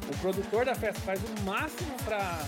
O 0.09 0.17
produtor 0.19 0.65
da 0.65 0.75
festa 0.75 1.01
faz 1.01 1.21
o 1.21 1.43
máximo 1.43 1.97
para 2.05 2.39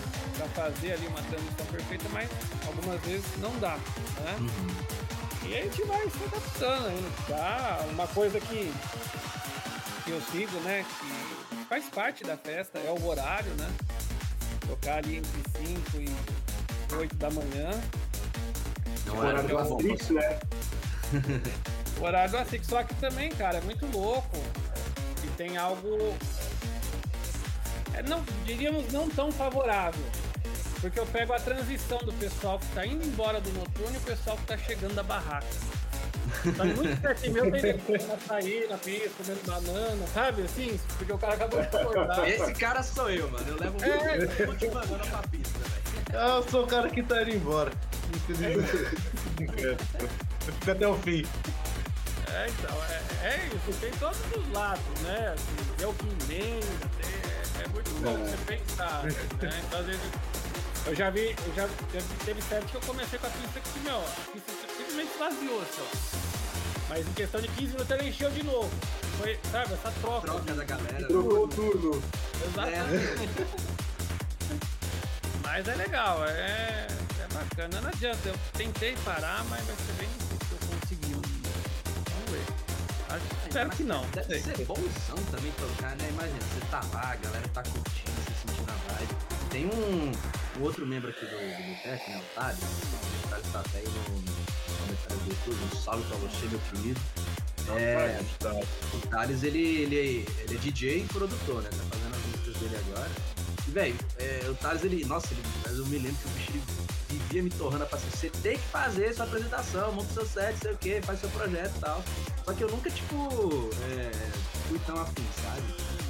fazer 0.55 0.93
ali 0.93 1.07
uma 1.07 1.21
transição 1.23 1.65
perfeita, 1.65 2.05
mas 2.13 2.29
algumas 2.65 3.01
vezes 3.01 3.25
não 3.39 3.53
dá, 3.59 3.75
né? 3.75 4.35
Uhum. 4.39 5.49
E 5.49 5.57
a 5.57 5.61
gente 5.63 5.81
vai 5.83 6.09
se 6.09 6.23
adaptando 6.23 6.87
ainda. 6.87 7.09
Tá? 7.27 7.85
Uma 7.91 8.07
coisa 8.07 8.39
que, 8.39 8.73
que 10.05 10.11
eu 10.11 10.21
sigo, 10.31 10.57
né? 10.61 10.85
Que 10.99 11.05
faz 11.69 11.85
parte 11.85 12.23
da 12.23 12.35
festa 12.35 12.79
é 12.79 12.89
o 12.89 13.05
horário, 13.05 13.51
né? 13.53 13.69
Tocar 14.67 14.97
ali 14.97 15.17
entre 15.17 15.43
5 15.93 15.97
e 16.01 16.95
8 16.95 17.15
da 17.17 17.29
manhã. 17.29 17.69
Não 19.05 19.15
O 19.15 19.19
horário 19.19 19.43
do 19.43 19.49
bom. 19.49 19.59
Asterix, 19.59 20.09
né? 20.09 20.39
O 21.99 22.03
horário 22.03 22.31
do 22.31 22.37
ASIC, 22.37 22.65
só 22.65 22.83
que 22.83 22.95
também, 22.95 23.29
cara, 23.29 23.59
é 23.59 23.61
muito 23.61 23.85
louco. 23.87 24.37
E 25.23 25.27
tem 25.37 25.57
algo. 25.57 26.15
É, 27.93 28.01
não, 28.03 28.23
diríamos 28.45 28.91
não 28.91 29.07
tão 29.09 29.31
favorável. 29.31 30.03
Porque 30.81 30.99
eu 30.99 31.05
pego 31.07 31.33
a 31.33 31.39
transição 31.39 31.97
do 31.99 32.13
pessoal 32.13 32.57
que 32.57 32.67
tá 32.67 32.85
indo 32.85 33.05
embora 33.05 33.41
do 33.41 33.51
noturno 33.51 33.93
e 33.93 33.97
o 33.97 34.01
pessoal 34.01 34.37
que 34.37 34.45
tá 34.45 34.57
chegando 34.57 34.95
da 34.95 35.03
barraca. 35.03 35.45
Tá 36.55 36.63
muito 36.65 37.01
pertinho 37.01 37.33
meu, 37.33 37.51
tem 37.51 37.77
que 37.77 37.99
sair 38.27 38.67
na 38.69 38.77
pista, 38.77 39.09
comendo 39.17 39.41
banana, 39.45 40.07
sabe 40.13 40.43
assim? 40.43 40.79
Porque 40.97 41.11
o 41.13 41.17
cara 41.17 41.33
acabou 41.33 41.59
de 41.61 41.67
acordar. 41.67 42.29
Esse 42.29 42.53
cara 42.53 42.81
sou 42.83 43.09
eu, 43.09 43.29
mano. 43.29 43.45
Eu 43.47 43.57
levo 43.57 43.77
um 43.77 43.83
É. 43.83 44.45
monte 44.45 44.59
de 44.59 44.67
banana 44.69 45.05
pra 45.05 45.21
pista, 45.29 45.59
velho. 45.59 45.79
Ah, 46.13 46.37
eu 46.37 46.43
sou 46.49 46.63
o 46.63 46.67
cara 46.67 46.89
que 46.89 47.03
tá 47.03 47.21
indo 47.23 47.31
embora. 47.35 47.71
Eu 48.39 48.63
fico 50.53 50.71
até 50.71 50.87
o 50.87 50.95
fim. 50.97 51.25
É, 52.31 52.47
então, 52.47 52.77
é, 52.85 53.01
é 53.27 53.47
isso, 53.47 53.79
tem 53.79 53.91
todos 53.91 54.17
os 54.35 54.51
lados, 54.53 54.81
né? 55.03 55.33
Assim, 55.33 55.83
é 55.83 55.87
o 55.87 55.93
que 55.93 56.05
emenda, 56.05 56.89
é, 57.03 57.63
é 57.63 57.67
muito 57.69 57.89
bom 58.01 58.15
você 58.17 58.37
pensar, 58.45 59.03
né? 59.03 59.13
Então, 59.33 59.49
às 59.79 59.85
vezes, 59.85 60.01
eu 60.85 60.95
já 60.95 61.09
vi, 61.09 61.35
eu 61.45 61.55
já, 61.55 61.67
já 61.67 62.01
teve 62.25 62.41
certo 62.41 62.67
que 62.67 62.75
eu 62.75 62.81
comecei 62.81 63.19
com 63.19 63.27
a 63.27 63.29
pista 63.29 63.59
que, 63.59 63.79
meu, 63.79 63.97
a 63.97 64.31
pista 64.31 64.51
simplesmente 64.77 65.11
esvaziou, 65.13 65.63
só. 65.75 66.19
Mas 66.89 67.07
em 67.07 67.13
questão 67.13 67.39
de 67.39 67.47
15 67.49 67.73
minutos 67.73 67.91
ela 67.91 68.03
encheu 68.03 68.31
de 68.31 68.43
novo. 68.43 68.69
Foi, 69.19 69.39
sabe, 69.51 69.73
essa 69.73 69.91
troca. 70.01 70.27
Troca 70.27 70.53
da 70.53 70.63
galera. 70.63 71.07
Trocou 71.07 71.43
o 71.43 71.47
turno. 71.47 72.03
Exatamente. 72.43 73.29
Mas 75.43 75.67
é 75.67 75.75
legal, 75.75 76.25
é, 76.25 76.87
é 76.87 77.27
bacana. 77.33 77.81
Não 77.81 77.89
adianta, 77.89 78.29
eu 78.29 78.35
tentei 78.53 78.95
parar, 79.03 79.43
mas 79.45 79.65
vai 79.65 79.75
ser 79.75 79.93
bem 79.93 80.07
difícil 80.07 80.57
eu 80.61 80.67
conseguir. 80.67 81.13
Vamos 81.13 82.31
ver. 82.31 82.69
Acho, 83.09 83.25
espero 83.47 83.69
que 83.71 83.83
não. 83.83 84.05
Deve 84.11 84.39
ser 84.39 84.65
bonzão 84.65 85.17
também 85.31 85.51
tocar, 85.53 85.95
né? 85.95 86.07
Imagina, 86.09 86.39
você 86.39 86.65
tá 86.69 86.81
lá, 86.93 87.11
a 87.11 87.15
galera 87.15 87.47
tá 87.47 87.63
curtindo, 87.63 88.08
Tem 89.49 89.65
um, 89.65 90.11
um 90.59 90.63
outro 90.63 90.85
membro 90.85 91.09
aqui 91.09 91.25
do, 91.25 91.31
do 91.31 91.75
Boteco, 91.75 92.11
né? 92.11 92.17
O 92.17 92.35
Thales. 92.35 92.59
O 92.59 93.29
Thales 93.29 93.47
tá 93.51 93.59
até 93.59 93.79
aí 93.79 93.85
no, 93.85 94.15
no 94.15 94.77
comentário 94.77 95.17
do 95.23 95.29
YouTube. 95.29 95.57
Um 95.63 95.77
salve 95.77 96.03
pra 96.07 96.17
você, 96.17 96.45
meu 96.47 96.59
querido. 96.71 96.99
É, 97.77 98.19
o 98.93 99.07
Thales, 99.07 99.43
ele, 99.43 99.59
ele, 99.59 100.25
ele 100.39 100.55
é 100.55 100.57
DJ 100.57 100.99
e 101.01 101.03
produtor, 101.05 101.61
né? 101.61 101.69
Tá 101.69 101.97
fazendo 101.97 102.15
as 102.15 102.25
músicas 102.25 102.57
dele 102.57 102.83
agora. 102.87 103.11
E, 103.67 103.71
velho, 103.71 103.95
é, 104.17 104.49
o 104.49 104.55
Thales, 104.55 104.83
ele. 104.83 105.05
Nossa, 105.05 105.27
ele, 105.33 105.43
mas 105.65 105.77
eu 105.77 105.85
me 105.87 105.97
lembro 105.97 106.17
que 106.17 106.27
o 106.27 106.31
bicho 106.31 106.51
ele 106.51 106.63
vivia 107.09 107.43
me 107.43 107.49
torrando 107.49 107.85
pra 107.85 107.97
você 107.97 108.29
tem 108.29 108.57
que 108.57 108.67
fazer 108.67 109.13
sua 109.13 109.25
apresentação, 109.25 109.91
monta 109.93 110.13
seu 110.13 110.25
set, 110.27 110.57
sei 110.59 110.71
o 110.71 110.77
que, 110.77 111.01
faz 111.01 111.19
seu 111.19 111.29
projeto 111.29 111.75
e 111.75 111.79
tal. 111.79 112.03
Só 112.45 112.53
que 112.53 112.63
eu 112.63 112.69
nunca, 112.69 112.89
tipo, 112.89 113.69
é, 113.91 114.11
fui 114.67 114.79
tão 114.85 114.99
afim, 114.99 115.25
sabe? 115.41 115.63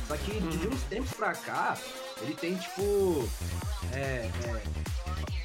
Só 0.07 0.17
que 0.17 0.39
de 0.39 0.67
uns 0.67 0.81
tempos 0.83 1.11
pra 1.11 1.33
cá, 1.33 1.77
ele 2.21 2.35
tem, 2.35 2.55
tipo, 2.55 3.27
é, 3.93 4.29
é, 4.45 4.61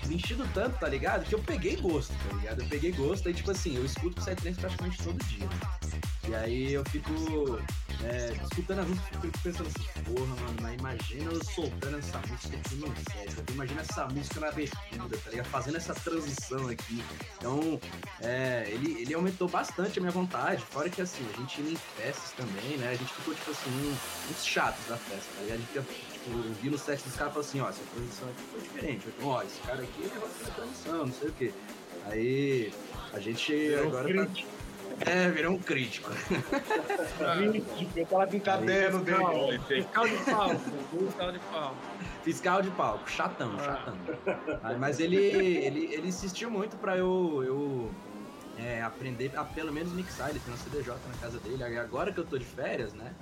me 0.06 0.16
enchido 0.16 0.46
tanto, 0.52 0.78
tá 0.78 0.88
ligado? 0.88 1.24
Que 1.24 1.34
eu 1.34 1.40
peguei 1.40 1.76
gosto, 1.76 2.12
tá 2.28 2.36
ligado? 2.36 2.62
Eu 2.62 2.68
peguei 2.68 2.92
gosto, 2.92 3.28
aí 3.28 3.34
tipo 3.34 3.50
assim, 3.50 3.76
eu 3.76 3.84
escuto 3.84 4.20
o 4.20 4.24
Psytrance 4.24 4.60
praticamente 4.60 5.02
todo 5.02 5.24
dia. 5.24 5.48
E 6.28 6.34
aí 6.34 6.72
eu 6.72 6.84
fico 6.86 7.12
é, 8.02 8.32
escutando 8.42 8.80
a 8.80 8.82
música, 8.82 9.20
fico 9.20 9.38
pensando 9.40 9.68
assim, 9.68 10.02
porra, 10.04 10.26
mano, 10.26 10.56
mas 10.62 10.74
imagina 10.78 11.32
eu 11.32 11.44
soltando 11.44 11.98
essa 11.98 12.18
música 12.18 12.56
aqui 12.56 12.74
no 12.76 12.86
set, 12.96 13.52
imagina 13.52 13.80
essa 13.82 14.06
música 14.06 14.40
na 14.40 14.48
abertura, 14.48 15.18
tá 15.24 15.30
ligado? 15.30 15.46
Fazendo 15.46 15.76
essa 15.76 15.94
transição 15.94 16.68
aqui. 16.68 17.04
Então, 17.36 17.80
é, 18.20 18.64
ele, 18.68 19.02
ele 19.02 19.14
aumentou 19.14 19.48
bastante 19.48 19.98
a 19.98 20.02
minha 20.02 20.12
vontade, 20.12 20.62
fora 20.64 20.88
que 20.88 21.02
assim, 21.02 21.26
a 21.32 21.36
gente 21.40 21.60
ia 21.60 21.72
em 21.72 21.76
festas 21.76 22.32
também, 22.32 22.78
né? 22.78 22.88
A 22.88 22.94
gente 22.94 23.12
ficou, 23.12 23.34
tipo 23.34 23.50
assim, 23.50 23.96
uns 24.30 24.44
chatos 24.44 24.84
da 24.86 24.96
festa, 24.96 25.28
tá 25.36 25.42
ligado? 25.42 25.58
A 25.58 25.60
gente 25.60 25.78
fica, 26.24 26.36
tipo, 26.36 26.48
ouvindo 26.48 26.74
o 26.74 26.78
set 26.78 27.02
dos 27.02 27.14
caras 27.16 27.34
e 27.36 27.38
assim, 27.40 27.60
ó, 27.60 27.68
essa 27.68 27.82
transição 27.94 28.28
aqui 28.28 28.42
foi 28.50 28.60
diferente. 28.60 29.08
Ó, 29.22 29.42
esse 29.42 29.60
cara 29.60 29.82
aqui 29.82 30.02
é 30.10 30.18
outra 30.18 30.50
transição, 30.54 31.06
não 31.06 31.12
sei 31.12 31.28
o 31.28 31.32
quê. 31.32 31.52
Aí 32.06 32.72
a 33.12 33.18
gente 33.20 33.52
Virou 33.54 33.86
agora 33.88 34.04
crítico. 34.08 34.48
tá. 34.48 35.10
É, 35.10 35.28
virou 35.30 35.52
um 35.54 35.58
crítico. 35.58 36.10
Crítico, 37.36 38.00
aquela 38.02 38.26
caderno 38.40 39.00
dele. 39.04 39.60
Fiscal 39.66 40.06
de 40.08 40.16
palco, 40.24 40.60
fiscal 40.98 41.32
de 41.32 41.38
palco. 41.40 41.76
Fiscal 42.22 42.62
de 42.62 42.70
palco, 42.70 43.10
chatão, 43.10 43.52
Ah. 43.58 43.64
chatão. 43.64 43.98
Ah, 44.62 44.74
Mas 44.78 45.00
ele, 45.00 45.16
ele, 45.16 45.92
ele 45.92 46.08
insistiu 46.08 46.50
muito 46.50 46.76
pra 46.76 46.96
eu, 46.96 47.42
eu 47.44 47.90
é, 48.58 48.82
aprender 48.82 49.32
a 49.36 49.44
pelo 49.44 49.72
menos 49.72 49.92
mixar. 49.92 50.30
Ele 50.30 50.38
tem 50.38 50.52
uma 50.52 50.58
CDJ 50.62 50.94
na 51.08 51.18
casa 51.20 51.38
dele. 51.40 51.64
Agora 51.78 52.12
que 52.12 52.18
eu 52.18 52.24
tô 52.24 52.38
de 52.38 52.44
férias, 52.44 52.92
né? 52.92 53.12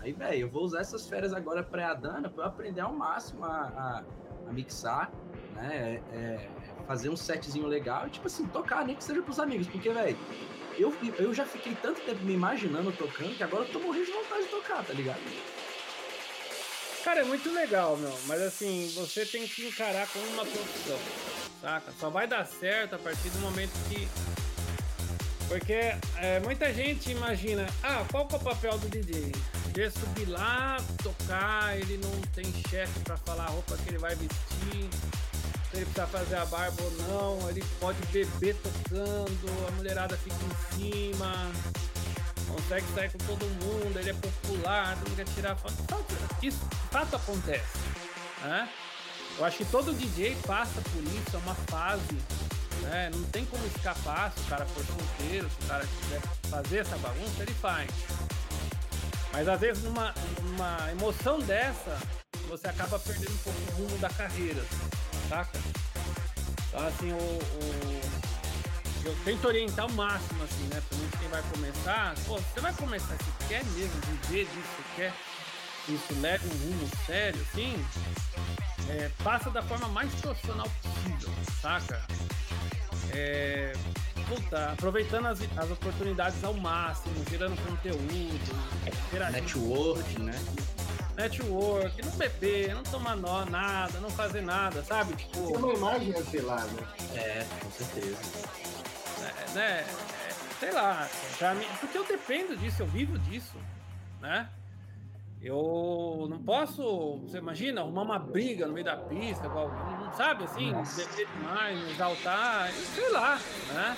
Aí, 0.00 0.12
velho, 0.12 0.40
eu 0.42 0.48
vou 0.48 0.62
usar 0.62 0.80
essas 0.80 1.08
férias 1.08 1.32
agora 1.32 1.62
pré-Adana 1.62 2.32
eu 2.34 2.44
aprender 2.44 2.80
ao 2.80 2.92
máximo 2.92 3.44
a, 3.44 3.48
a, 3.48 4.04
a 4.48 4.52
mixar, 4.52 5.10
né? 5.54 6.00
É, 6.12 6.16
é, 6.16 6.48
fazer 6.86 7.10
um 7.10 7.16
setzinho 7.16 7.66
legal 7.66 8.06
e, 8.06 8.10
tipo 8.10 8.26
assim, 8.26 8.46
tocar, 8.46 8.84
nem 8.84 8.96
que 8.96 9.04
seja 9.04 9.20
pros 9.20 9.38
amigos. 9.38 9.66
Porque, 9.66 9.90
velho, 9.90 10.16
eu, 10.78 10.94
eu 11.18 11.34
já 11.34 11.44
fiquei 11.44 11.74
tanto 11.74 12.00
tempo 12.00 12.24
me 12.24 12.32
imaginando 12.32 12.92
tocando 12.92 13.36
que 13.36 13.42
agora 13.42 13.64
eu 13.64 13.72
tô 13.72 13.80
morrendo 13.80 14.06
de 14.06 14.12
vontade 14.12 14.44
de 14.44 14.48
tocar, 14.48 14.84
tá 14.84 14.92
ligado? 14.94 15.20
Cara, 17.04 17.20
é 17.20 17.24
muito 17.24 17.52
legal, 17.52 17.96
meu. 17.96 18.16
Mas 18.26 18.40
assim, 18.42 18.90
você 18.94 19.24
tem 19.26 19.46
que 19.46 19.66
encarar 19.66 20.06
como 20.08 20.26
uma 20.28 20.44
profissão, 20.44 20.98
saca? 21.60 21.92
Só 21.98 22.10
vai 22.10 22.26
dar 22.26 22.46
certo 22.46 22.94
a 22.94 22.98
partir 22.98 23.30
do 23.30 23.38
momento 23.40 23.72
que. 23.88 24.08
Porque 25.48 25.94
é, 26.18 26.40
muita 26.40 26.72
gente 26.72 27.10
imagina, 27.10 27.66
ah, 27.82 28.04
qual 28.10 28.26
que 28.26 28.34
é 28.34 28.38
o 28.38 28.40
papel 28.40 28.78
do 28.78 28.88
DJ? 28.88 29.32
Ele 29.74 29.90
subir 29.90 30.24
lá, 30.28 30.76
tocar, 31.02 31.76
ele 31.78 31.98
não 31.98 32.20
tem 32.34 32.44
chefe 32.68 32.98
pra 33.00 33.16
falar 33.18 33.44
a 33.44 33.48
roupa 33.50 33.76
que 33.76 33.90
ele 33.90 33.98
vai 33.98 34.14
vestir, 34.16 34.88
se 35.70 35.76
ele 35.76 35.84
precisa 35.84 36.06
fazer 36.08 36.36
a 36.36 36.44
barba 36.46 36.82
ou 36.82 36.90
não, 37.38 37.48
ele 37.50 37.62
pode 37.78 37.98
beber 38.06 38.56
tocando, 38.56 39.68
a 39.68 39.70
mulherada 39.72 40.16
fica 40.16 40.34
em 40.36 40.76
cima, 40.76 41.32
consegue 42.48 42.86
sair 42.94 43.10
com 43.12 43.18
todo 43.18 43.44
mundo, 43.64 43.96
ele 43.98 44.10
é 44.10 44.14
popular, 44.14 44.96
todo 44.96 45.08
mundo 45.10 45.16
quer 45.16 45.32
tirar 45.34 45.54
foto. 45.56 45.74
Fato- 45.88 46.44
Isso, 46.44 46.58
fato 46.90 47.14
acontece, 47.16 47.78
né? 48.42 48.68
Eu 49.38 49.44
acho 49.44 49.58
que 49.58 49.64
todo 49.66 49.92
DJ 49.94 50.36
passa 50.44 50.80
por 50.80 51.02
isso, 51.04 51.34
é 51.36 51.38
uma 51.38 51.54
fase, 51.54 52.18
né? 52.82 53.10
Não 53.14 53.22
tem 53.24 53.44
como 53.44 53.64
escapar 53.66 54.32
se 54.32 54.40
o 54.40 54.44
cara 54.46 54.66
for 54.66 54.84
solteiro, 54.84 55.48
se 55.48 55.64
o 55.64 55.68
cara 55.68 55.86
quiser 55.86 56.20
fazer 56.50 56.78
essa 56.78 56.96
bagunça, 56.98 57.42
ele 57.42 57.54
faz. 57.54 57.88
Mas 59.32 59.46
às 59.48 59.60
vezes 59.60 59.82
numa, 59.84 60.14
numa 60.42 60.90
emoção 60.90 61.38
dessa, 61.40 61.96
você 62.48 62.66
acaba 62.68 62.98
perdendo 62.98 63.32
um 63.32 63.38
pouco 63.38 63.58
o 63.60 63.74
rumo 63.76 63.98
da 63.98 64.08
carreira, 64.10 64.62
saca? 65.28 65.58
Então 66.68 66.86
assim, 66.86 67.12
o, 67.12 67.16
o- 67.16 68.00
eu 69.04 69.16
tento 69.24 69.46
orientar 69.46 69.86
o 69.86 69.92
máximo, 69.92 70.42
assim, 70.44 70.64
né? 70.74 70.82
Pra 70.88 71.18
quem 71.20 71.28
vai 71.28 71.42
começar, 71.54 72.14
pô, 72.26 72.36
você 72.38 72.60
vai 72.60 72.72
começar, 72.74 73.14
você 73.16 73.46
quer 73.48 73.64
mesmo 73.64 74.00
viver 74.00 74.44
disso, 74.46 74.68
você 74.76 74.82
quer 74.96 75.12
que 75.86 75.92
isso 75.94 76.20
leve 76.20 76.46
um 76.46 76.58
rumo 76.70 76.90
sério, 77.06 77.40
assim, 77.50 77.86
é, 78.90 79.10
passa 79.22 79.50
da 79.50 79.62
forma 79.62 79.88
mais 79.88 80.12
profissional 80.16 80.68
possível, 80.82 81.32
saca? 81.62 82.04
É, 83.14 83.72
puta, 84.28 84.72
aproveitando 84.72 85.26
as, 85.26 85.40
as 85.56 85.70
oportunidades 85.70 86.42
ao 86.44 86.54
máximo, 86.54 87.14
gerando 87.30 87.56
conteúdo, 87.64 88.54
Network, 89.30 90.20
né? 90.20 90.38
network, 91.18 92.00
não 92.00 92.12
beber, 92.12 92.74
não 92.74 92.82
tomar 92.84 93.16
nó, 93.16 93.44
nada, 93.44 93.98
não 93.98 94.08
fazer 94.08 94.40
nada, 94.40 94.84
sabe? 94.84 95.16
Tipo, 95.16 95.48
Tem 95.48 95.56
uma 95.56 95.74
imagem 95.74 96.14
a 96.14 96.24
sei 96.24 96.40
lá, 96.40 96.64
né? 96.64 96.86
É, 97.16 97.46
com 97.60 97.70
certeza. 97.72 98.16
é, 99.20 99.54
né? 99.54 99.80
é, 99.80 99.86
sei 100.60 100.70
lá, 100.70 101.08
pra 101.36 101.54
mim, 101.54 101.66
porque 101.80 101.98
eu 101.98 102.04
dependo 102.04 102.56
disso, 102.56 102.82
eu 102.82 102.86
vivo 102.86 103.18
disso, 103.18 103.56
né? 104.20 104.48
Eu 105.40 106.26
não 106.28 106.38
posso, 106.42 107.18
você 107.18 107.38
imagina, 107.38 107.80
arrumar 107.80 108.02
uma 108.02 108.18
briga 108.18 108.66
no 108.66 108.72
meio 108.72 108.84
da 108.84 108.96
pista, 108.96 109.48
sabe 110.16 110.44
assim, 110.44 110.72
beber 110.96 111.26
demais, 111.26 111.78
me 111.80 111.92
exaltar, 111.92 112.72
sei 112.72 113.08
lá, 113.10 113.38
né? 113.72 113.96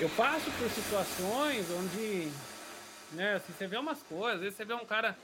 Eu 0.00 0.08
passo 0.10 0.50
por 0.52 0.70
situações 0.70 1.66
onde, 1.78 2.28
né, 3.12 3.34
assim, 3.34 3.52
você 3.56 3.66
vê 3.66 3.76
umas 3.76 4.02
coisas, 4.02 4.36
às 4.36 4.40
vezes 4.40 4.56
você 4.56 4.64
vê 4.64 4.72
um 4.72 4.84
cara, 4.86 5.16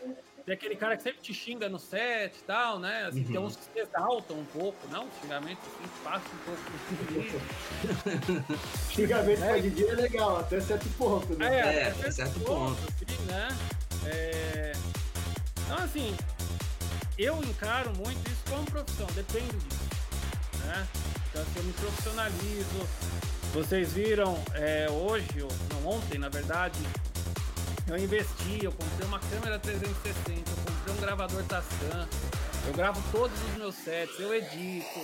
tem 0.45 0.55
aquele 0.55 0.77
cara 0.77 0.97
que 0.97 1.03
sempre 1.03 1.21
te 1.23 1.33
xinga 1.33 1.67
no 1.69 1.79
set 1.79 2.37
e 2.37 2.43
tal, 2.45 2.79
né? 2.79 3.07
Assim, 3.07 3.25
Tem 3.25 3.39
uns 3.39 3.57
que 3.57 3.63
se 3.73 3.79
exaltam 3.81 4.39
um 4.39 4.45
pouco, 4.45 4.77
não? 4.91 5.09
Xingamento 5.23 5.59
assim, 5.61 5.89
passa 6.05 6.27
um 6.35 6.39
pouco. 6.45 6.61
Xingamento 8.93 9.43
É. 9.43 9.47
pra 9.49 9.59
DJ 9.59 9.89
é 9.89 9.93
legal, 9.95 10.37
até 10.41 10.61
certo 10.61 10.89
ponto, 10.99 11.35
né? 11.39 11.47
É, 11.47 11.59
É, 11.59 11.89
até 11.89 12.01
até 12.01 12.11
certo 12.11 12.41
ponto. 12.41 12.79
assim, 12.85 13.23
né? 13.27 13.49
É, 14.05 14.73
Então, 15.65 15.79
assim, 15.79 16.15
eu 17.19 17.43
encaro 17.43 17.91
muito 17.97 18.31
isso 18.31 18.43
como 18.49 18.65
profissão, 18.67 19.07
dependo 19.15 19.53
disso, 19.57 19.81
né? 20.67 20.87
Então, 21.31 21.43
assim, 21.43 21.53
eu 21.57 21.65
me 21.65 21.73
profissionalizo. 21.73 22.89
Vocês 23.57 23.95
viram 23.95 24.39
é, 24.53 24.87
hoje, 24.91 25.41
ou 25.41 25.51
não, 25.71 25.93
ontem, 25.93 26.19
na 26.19 26.29
verdade, 26.29 26.79
eu 27.89 27.97
investi, 27.97 28.63
eu 28.63 28.71
comprei 28.71 29.09
uma 29.09 29.19
câmera 29.19 29.59
360, 29.59 30.31
eu 30.31 30.57
comprei 30.57 30.95
um 30.95 31.01
gravador 31.01 31.43
Tascam, 31.45 32.07
eu 32.67 32.75
gravo 32.75 33.03
todos 33.11 33.35
os 33.45 33.57
meus 33.57 33.75
sets, 33.75 34.21
eu 34.21 34.35
edito, 34.35 34.99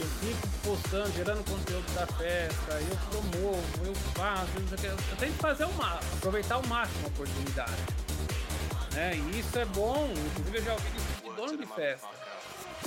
eu 0.00 0.06
fico 0.18 0.48
postando, 0.64 1.12
gerando 1.12 1.48
conteúdo 1.48 1.94
da 1.94 2.04
festa, 2.04 2.80
eu 2.80 2.96
promovo, 3.12 3.86
eu 3.86 3.94
faço, 3.94 4.50
eu, 4.56 4.90
eu 4.90 5.16
tento 5.16 5.36
fazer 5.36 5.64
uma, 5.64 5.94
aproveitar 6.16 6.56
ao 6.56 6.66
máximo 6.66 7.04
a 7.04 7.08
oportunidade. 7.10 7.82
Né? 8.92 9.12
E 9.14 9.38
isso 9.38 9.56
é 9.56 9.64
bom, 9.66 10.12
inclusive 10.26 10.58
eu 10.58 10.64
já 10.64 10.72
ouvi 10.72 10.88
isso 10.96 11.30
de 11.30 11.36
dono 11.36 11.56
de 11.56 11.66
festa. 11.66 12.08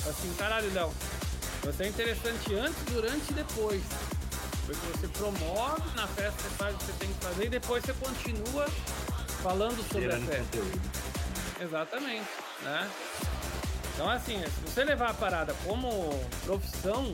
Assim, 0.05 0.33
caralho, 0.37 0.69
Léo, 0.73 0.93
você 1.63 1.83
é 1.85 1.87
interessante 1.87 2.53
antes, 2.55 2.83
durante 2.91 3.31
e 3.31 3.33
depois. 3.35 3.81
Porque 4.67 4.85
você 4.97 5.07
promove 5.07 5.95
na 5.95 6.05
festa, 6.07 6.43
você 6.43 6.49
faz 6.57 6.75
o 6.75 6.77
que 6.77 6.85
você 6.85 6.93
tem 6.99 7.09
que 7.13 7.25
fazer 7.25 7.45
e 7.45 7.49
depois 7.49 7.83
você 7.85 7.93
continua 7.93 8.67
falando 9.41 9.77
sobre 9.89 10.07
a 10.07 10.11
Gerando 10.11 10.27
festa. 10.27 10.43
conteúdo. 10.43 10.81
Exatamente, 11.61 12.27
né? 12.63 12.91
Então 13.93 14.09
assim, 14.09 14.43
se 14.43 14.69
você 14.69 14.83
levar 14.83 15.11
a 15.11 15.13
parada 15.13 15.55
como 15.65 16.19
profissão, 16.43 17.13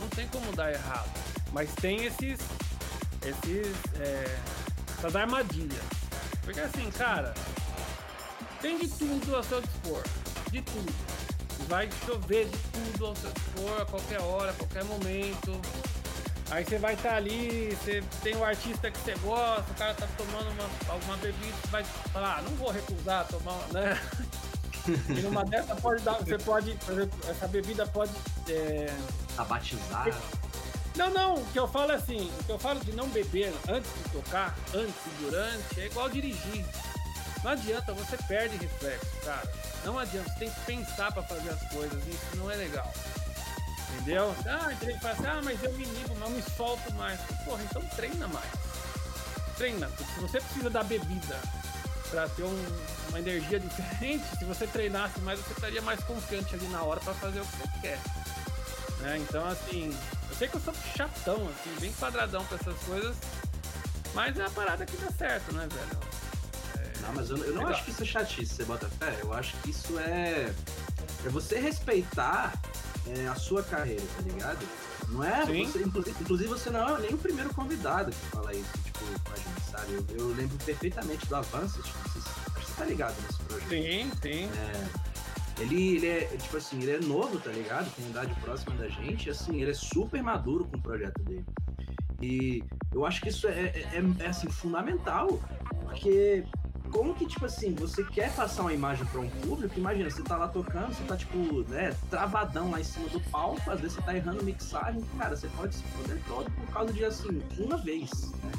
não 0.00 0.08
tem 0.10 0.28
como 0.28 0.52
dar 0.52 0.72
errado. 0.72 1.10
Mas 1.52 1.74
tem 1.74 2.04
esses, 2.04 2.38
esses, 3.26 3.76
é, 4.00 4.38
essas 4.96 5.16
armadilhas. 5.16 5.82
Porque 6.44 6.60
assim, 6.60 6.88
cara, 6.92 7.34
tem 8.60 8.78
de 8.78 8.88
tudo 8.88 9.34
ao 9.34 9.42
seu 9.42 9.60
dispor, 9.60 10.02
de 10.52 10.62
tudo. 10.62 10.94
Vai 11.68 11.88
chover 12.06 12.46
de 12.46 12.58
tudo 12.58 13.06
ao 13.06 13.16
seu 13.16 13.30
dispor 13.32 13.82
a 13.82 13.86
qualquer 13.86 14.20
hora, 14.20 14.50
a 14.52 14.54
qualquer 14.54 14.84
momento. 14.84 15.60
Aí 16.52 16.66
você 16.66 16.76
vai 16.76 16.92
estar 16.92 17.14
ali, 17.14 17.74
você 17.76 18.04
tem 18.22 18.36
um 18.36 18.44
artista 18.44 18.90
que 18.90 18.98
você 18.98 19.14
gosta, 19.22 19.72
o 19.72 19.74
cara 19.74 19.94
tá 19.94 20.06
tomando 20.18 20.50
uma, 20.50 20.92
alguma 20.92 21.16
bebida, 21.16 21.56
você 21.62 21.68
vai 21.68 21.82
falar, 21.82 22.36
ah, 22.38 22.42
não 22.42 22.50
vou 22.56 22.70
recusar 22.70 23.26
tomar, 23.26 23.52
uma", 23.52 23.80
né? 23.80 23.98
E 25.08 25.20
numa 25.22 25.44
dessa 25.44 25.76
pode 25.76 26.02
dar, 26.02 26.14
você 26.18 26.36
pode, 26.36 26.74
por 26.84 26.92
exemplo, 26.92 27.18
essa 27.30 27.46
bebida 27.46 27.86
pode. 27.86 28.10
é, 28.48 28.92
Tá. 30.10 30.20
Não, 30.96 31.10
não, 31.10 31.34
o 31.36 31.46
que 31.52 31.58
eu 31.58 31.68
falo 31.68 31.92
é 31.92 31.94
assim, 31.94 32.30
o 32.40 32.44
que 32.44 32.50
eu 32.50 32.58
falo 32.58 32.80
de 32.80 32.92
não 32.92 33.08
beber 33.08 33.54
antes 33.68 33.90
de 33.94 34.10
tocar, 34.10 34.54
antes 34.74 34.94
e 35.06 35.22
durante, 35.22 35.80
é 35.80 35.86
igual 35.86 36.10
dirigir. 36.10 36.66
Não 37.44 37.52
adianta, 37.52 37.94
você 37.94 38.16
perde 38.28 38.56
reflexo, 38.56 39.06
cara. 39.24 39.50
Não 39.84 39.98
adianta, 39.98 40.28
você 40.30 40.38
tem 40.40 40.50
que 40.50 40.60
pensar 40.60 41.12
pra 41.12 41.22
fazer 41.22 41.50
as 41.50 41.62
coisas, 41.68 42.06
isso 42.08 42.36
não 42.36 42.50
é 42.50 42.56
legal. 42.56 42.92
Entendeu? 43.92 44.34
Ah, 44.46 44.70
gente 44.80 44.98
fala 45.00 45.14
assim, 45.14 45.26
ah, 45.26 45.40
mas 45.44 45.62
eu 45.62 45.72
me 45.72 45.84
inibo, 45.84 46.14
não 46.16 46.30
me 46.30 46.42
solto 46.42 46.92
mais. 46.94 47.20
Porra, 47.44 47.62
então 47.64 47.82
treina 47.96 48.26
mais. 48.28 48.50
Treina. 49.56 49.86
Porque 49.88 50.12
se 50.12 50.20
você 50.20 50.40
precisa 50.40 50.70
da 50.70 50.82
bebida 50.82 51.38
para 52.10 52.28
ter 52.30 52.42
um, 52.42 52.66
uma 53.08 53.18
energia 53.18 53.60
diferente, 53.60 54.24
se 54.38 54.44
você 54.44 54.66
treinasse 54.66 55.20
mais, 55.20 55.38
você 55.40 55.52
estaria 55.52 55.82
mais 55.82 56.02
confiante 56.04 56.54
ali 56.54 56.66
na 56.68 56.82
hora 56.82 57.00
para 57.00 57.14
fazer 57.14 57.40
o 57.40 57.44
que 57.44 57.56
você 57.56 57.80
quer. 57.80 57.98
Né? 59.00 59.18
Então, 59.18 59.46
assim, 59.48 59.96
eu 60.30 60.36
sei 60.36 60.48
que 60.48 60.56
eu 60.56 60.60
sou 60.60 60.74
chatão, 60.96 61.48
assim, 61.48 61.80
bem 61.80 61.92
quadradão 61.94 62.44
com 62.44 62.54
essas 62.54 62.78
coisas, 62.82 63.16
mas 64.14 64.38
é 64.38 64.44
a 64.44 64.50
parada 64.50 64.86
que 64.86 64.96
dá 64.96 65.10
certo, 65.10 65.52
né, 65.54 65.66
velho? 65.70 66.22
Não, 67.02 67.12
mas 67.14 67.30
eu, 67.30 67.36
eu 67.38 67.54
não 67.54 67.66
acho 67.66 67.84
que 67.84 67.90
isso 67.90 68.02
é 68.02 68.06
chatice, 68.06 68.54
você 68.54 68.64
bota 68.64 68.88
fé. 68.88 69.18
Eu 69.20 69.32
acho 69.32 69.56
que 69.58 69.70
isso 69.70 69.98
é. 69.98 70.52
É 71.24 71.28
você 71.28 71.58
respeitar 71.58 72.52
é, 73.08 73.26
a 73.26 73.34
sua 73.34 73.62
carreira, 73.62 74.02
tá 74.16 74.22
ligado? 74.22 74.66
Não 75.08 75.24
é? 75.24 75.44
Você, 75.44 75.82
inclusive, 75.82 76.16
inclusive, 76.20 76.48
você 76.48 76.70
não 76.70 76.96
é 76.96 77.00
nem 77.00 77.14
o 77.14 77.18
primeiro 77.18 77.52
convidado 77.54 78.10
que 78.10 78.26
fala 78.26 78.54
isso, 78.54 78.70
tipo, 78.84 79.00
com 79.24 79.32
a 79.32 79.36
gente, 79.36 79.70
sabe? 79.70 79.92
Eu, 79.92 80.16
eu 80.16 80.34
lembro 80.34 80.56
perfeitamente 80.64 81.26
do 81.26 81.36
Avanço, 81.36 81.82
tipo, 81.82 81.98
você, 82.08 82.20
você 82.20 82.72
tá 82.76 82.84
ligado 82.84 83.14
nesse 83.22 83.42
projeto. 83.42 83.68
Sim, 83.68 84.10
sim. 84.22 84.50
É, 84.56 85.62
ele, 85.62 85.96
ele 85.96 86.06
é, 86.08 86.24
tipo 86.36 86.56
assim, 86.56 86.80
ele 86.82 86.92
é 86.92 87.00
novo, 87.00 87.38
tá 87.38 87.50
ligado? 87.50 87.94
Tem 87.94 88.06
idade 88.06 88.34
próxima 88.40 88.74
da 88.76 88.88
gente, 88.88 89.28
assim, 89.28 89.60
ele 89.60 89.70
é 89.70 89.74
super 89.74 90.22
maduro 90.22 90.64
com 90.64 90.76
o 90.76 90.82
projeto 90.82 91.22
dele. 91.22 91.44
E 92.20 92.62
eu 92.92 93.04
acho 93.04 93.20
que 93.20 93.28
isso 93.28 93.48
é, 93.48 93.52
é, 93.52 93.88
é, 93.94 94.24
é 94.24 94.26
assim, 94.28 94.48
fundamental, 94.48 95.40
porque 95.82 96.44
como 96.92 97.14
que, 97.14 97.26
tipo 97.26 97.46
assim, 97.46 97.74
você 97.74 98.04
quer 98.04 98.32
passar 98.34 98.62
uma 98.62 98.72
imagem 98.72 99.04
para 99.06 99.20
um 99.20 99.28
público, 99.28 99.76
imagina, 99.78 100.08
você 100.10 100.22
tá 100.22 100.36
lá 100.36 100.46
tocando, 100.46 100.94
você 100.94 101.02
tá, 101.04 101.16
tipo, 101.16 101.62
né, 101.68 101.96
travadão 102.10 102.70
lá 102.70 102.78
em 102.78 102.84
cima 102.84 103.08
do 103.08 103.18
palco, 103.30 103.70
às 103.70 103.80
vezes 103.80 103.96
você 103.96 104.02
tá 104.02 104.14
errando 104.14 104.44
mixagem, 104.44 105.02
cara, 105.18 105.34
você 105.34 105.48
pode 105.56 105.74
se 105.74 105.82
foder 105.82 106.20
todo 106.28 106.50
por 106.50 106.66
causa 106.68 106.92
de, 106.92 107.04
assim, 107.04 107.42
uma 107.58 107.78
vez, 107.78 108.30
né? 108.44 108.52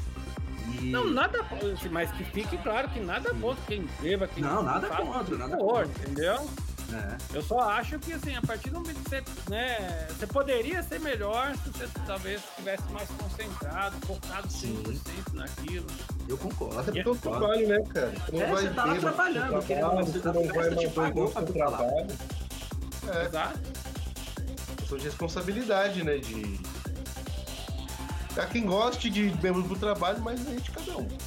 E... 0.80 0.90
Não, 0.90 1.08
nada 1.08 1.44
mas 1.90 2.10
que 2.12 2.24
fique 2.24 2.56
claro 2.58 2.88
que 2.88 2.98
nada 2.98 3.32
contra 3.34 3.62
quem 3.66 3.86
beba, 4.00 4.26
quem 4.26 4.42
Não, 4.42 4.62
nada 4.62 4.88
contra, 4.88 5.38
nada 5.38 5.56
contra. 5.56 5.86
Entendeu? 5.86 6.48
É. 6.92 7.36
Eu 7.36 7.42
só 7.42 7.60
acho 7.70 7.98
que, 7.98 8.12
assim, 8.12 8.36
a 8.36 8.42
partir 8.42 8.70
do 8.70 8.80
momento 8.80 9.02
que 9.02 9.08
você, 9.08 9.24
né, 9.48 10.06
você 10.10 10.26
poderia 10.26 10.82
ser 10.82 11.00
melhor 11.00 11.54
se 11.56 11.70
você 11.70 11.88
talvez 12.06 12.42
estivesse 12.50 12.92
mais 12.92 13.08
concentrado, 13.10 13.96
focado 14.06 14.48
100% 14.48 15.34
naquilo. 15.34 15.86
Eu 16.28 16.36
concordo. 16.36 16.80
Até 16.80 16.92
porque 16.92 17.08
eu 17.08 17.16
trabalho, 17.16 17.68
né, 17.68 17.82
cara? 17.92 18.12
Você 18.30 18.42
é, 18.42 18.50
você 18.50 18.70
tava 18.70 18.98
trabalhando, 18.98 19.66
querendo 19.66 19.90
você 19.90 20.18
não 20.18 20.44
vai 20.46 20.70
mandar 20.70 20.90
pagou 20.90 21.30
pra 21.30 21.42
trabalho. 21.42 22.06
É. 23.08 23.26
Exato. 23.26 23.60
Questão 24.76 24.98
de 24.98 25.04
responsabilidade, 25.04 26.04
né, 26.04 26.18
de... 26.18 26.60
Há 28.36 28.46
quem 28.46 28.66
goste 28.66 29.08
de 29.08 29.32
membros 29.42 29.66
do 29.68 29.76
trabalho, 29.76 30.20
mas 30.20 30.40
é 30.46 30.54
de 30.56 30.70
cada 30.70 30.98
um. 30.98 31.08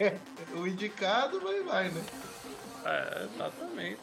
É. 0.00 0.16
o 0.56 0.66
indicado, 0.66 1.40
vai, 1.40 1.62
vai, 1.62 1.88
né? 1.90 2.02
É, 2.84 3.28
exatamente. 3.34 4.00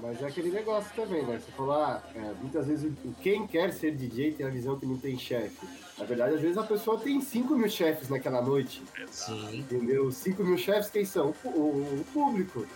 Mas 0.00 0.22
é 0.22 0.26
aquele 0.26 0.50
negócio 0.50 0.90
também, 0.94 1.24
né? 1.24 1.38
Você 1.38 1.50
falar, 1.52 2.04
ah, 2.04 2.18
é, 2.18 2.34
muitas 2.40 2.66
vezes 2.66 2.92
quem 3.22 3.46
quer 3.46 3.72
ser 3.72 3.94
DJ 3.94 4.32
tem 4.32 4.46
a 4.46 4.50
visão 4.50 4.78
que 4.78 4.84
não 4.84 4.98
tem 4.98 5.18
chefe. 5.18 5.66
Na 5.98 6.04
verdade, 6.04 6.34
às 6.34 6.40
vezes 6.40 6.58
a 6.58 6.62
pessoa 6.62 6.98
tem 6.98 7.20
5 7.20 7.56
mil 7.56 7.68
chefes 7.68 8.10
naquela 8.10 8.42
noite. 8.42 8.82
Sim. 9.10 9.58
Entendeu? 9.58 10.12
5 10.12 10.44
mil 10.44 10.58
chefes, 10.58 10.90
quem 10.90 11.04
são? 11.04 11.34
O, 11.42 11.48
o, 11.48 12.00
o, 12.00 12.04
público. 12.12 12.66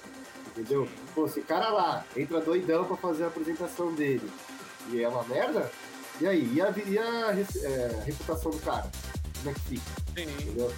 Entendeu? 0.48 0.88
Pô, 1.14 1.26
esse 1.26 1.42
cara 1.42 1.68
lá 1.68 2.04
entra 2.16 2.40
doidão 2.40 2.84
pra 2.84 2.96
fazer 2.96 3.24
a 3.24 3.26
apresentação 3.26 3.94
dele 3.94 4.28
e 4.88 5.02
é 5.02 5.08
uma 5.08 5.22
merda, 5.24 5.70
e 6.20 6.26
aí? 6.26 6.52
E 6.54 6.60
a, 6.60 6.70
e 6.86 6.98
a, 6.98 7.32
é, 7.32 7.98
a 8.00 8.04
reputação 8.04 8.50
do 8.50 8.58
cara? 8.58 8.90
Como 9.38 9.50
é 9.50 9.54
que 9.54 9.60
fica? 9.60 9.90
Sim. 10.16 10.42
Entendeu? 10.42 10.72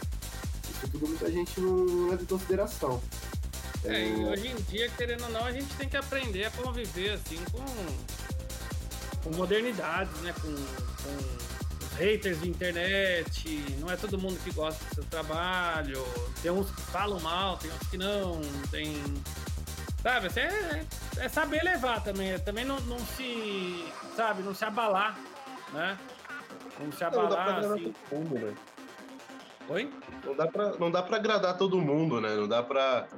Isso 0.71 0.89
tudo 0.91 1.09
muita 1.09 1.31
gente 1.31 1.61
não 1.61 2.09
leva 2.11 2.23
em 2.23 2.27
consideração. 2.27 3.01
É, 3.85 4.07
e 4.07 4.25
hoje 4.25 4.49
em 4.49 4.55
dia, 4.55 4.89
querendo 4.91 5.25
ou 5.25 5.31
não, 5.31 5.45
a 5.45 5.53
gente 5.53 5.75
tem 5.75 5.89
que 5.89 5.97
aprender 5.97 6.45
a 6.45 6.51
conviver 6.51 7.15
assim 7.15 7.39
com, 7.51 7.65
com 9.25 9.37
modernidades, 9.37 10.15
né? 10.21 10.33
Com, 10.41 10.55
com 10.55 11.85
os 11.85 11.93
haters 11.95 12.41
de 12.41 12.49
internet. 12.49 13.77
Não 13.81 13.91
é 13.91 13.97
todo 13.97 14.17
mundo 14.19 14.39
que 14.45 14.53
gosta 14.53 14.85
do 14.85 14.95
seu 14.95 15.05
trabalho. 15.05 16.05
Tem 16.43 16.53
uns 16.53 16.71
que 16.71 16.81
falam 16.83 17.19
mal, 17.21 17.57
tem 17.57 17.71
uns 17.71 17.89
que 17.89 17.99
não. 17.99 18.41
Tem. 18.71 19.03
Sabe, 20.01 20.29
assim, 20.29 20.41
é, 20.41 20.87
é 21.19 21.29
saber 21.29 21.63
levar 21.65 22.03
também. 22.05 22.33
É 22.33 22.39
também 22.39 22.65
não, 22.65 22.79
não 22.83 22.99
se. 23.01 23.85
Sabe, 24.17 24.43
não 24.43 24.55
se 24.55 24.65
abalar, 24.65 25.19
né? 25.73 25.99
Não 26.79 26.93
se 26.93 27.03
abalar 27.03 27.63
não 27.63 27.75
assim. 27.75 27.95
Mundo, 28.13 28.39
né? 28.39 28.55
Oi? 29.69 29.93
Não 30.25 30.37
dá, 30.37 30.47
pra, 30.47 30.73
não 30.79 30.91
dá 30.91 31.03
pra 31.03 31.17
agradar 31.17 31.57
todo 31.57 31.81
mundo, 31.81 32.21
né? 32.21 32.35
Não 32.35 32.47
dá 32.47 32.63
pra 32.63 33.09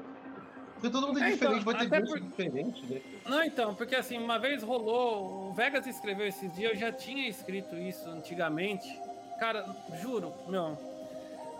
porque 0.85 0.91
todo 0.91 1.07
mundo 1.07 1.19
é, 1.19 1.29
é 1.29 1.33
diferente, 1.33 1.61
então, 1.61 1.73
vai 1.73 1.89
ter 1.89 2.01
gostos 2.01 2.11
por... 2.11 2.21
diferentes, 2.21 2.91
né? 2.91 3.01
Não, 3.25 3.43
então, 3.43 3.75
porque 3.75 3.97
assim, 3.97 4.19
uma 4.19 4.39
vez 4.39 4.63
rolou, 4.63 5.49
o 5.49 5.55
Vegas 5.55 5.87
escreveu 5.87 6.27
esses 6.27 6.53
dias, 6.55 6.73
eu 6.73 6.79
já 6.79 6.93
tinha 6.93 7.27
escrito 7.27 7.75
isso 7.77 8.07
antigamente. 8.11 9.01
Cara, 9.39 9.65
juro, 10.03 10.35
meu, 10.47 10.79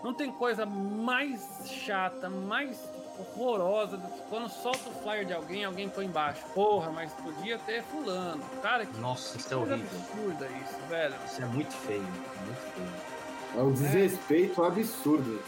não 0.03 0.13
tem 0.13 0.31
coisa 0.31 0.65
mais 0.65 1.41
chata, 1.65 2.29
mais 2.29 2.87
horrorosa 3.17 3.97
do 3.97 4.07
que 4.07 4.21
quando 4.29 4.47
solta 4.47 4.89
o 4.89 4.93
flyer 5.01 5.25
de 5.25 5.33
alguém, 5.33 5.65
alguém 5.65 5.89
põe 5.89 6.05
embaixo. 6.05 6.43
Porra, 6.53 6.91
mas 6.91 7.11
podia 7.13 7.57
ter 7.57 7.81
fulano. 7.83 8.43
Cara, 8.61 8.85
que 8.85 8.97
Nossa, 8.99 9.37
isso 9.37 9.51
é 9.51 9.57
horrível. 9.57 9.87
absurda 9.87 10.45
isso, 10.45 10.87
velho. 10.87 11.15
Isso 11.25 11.41
é 11.41 11.45
muito 11.45 11.73
feio, 11.73 12.01
muito 12.01 12.73
feio. 12.75 13.15
É 13.57 13.61
um 13.63 13.71
desrespeito 13.71 14.63
é. 14.63 14.67
absurdo. 14.67 15.41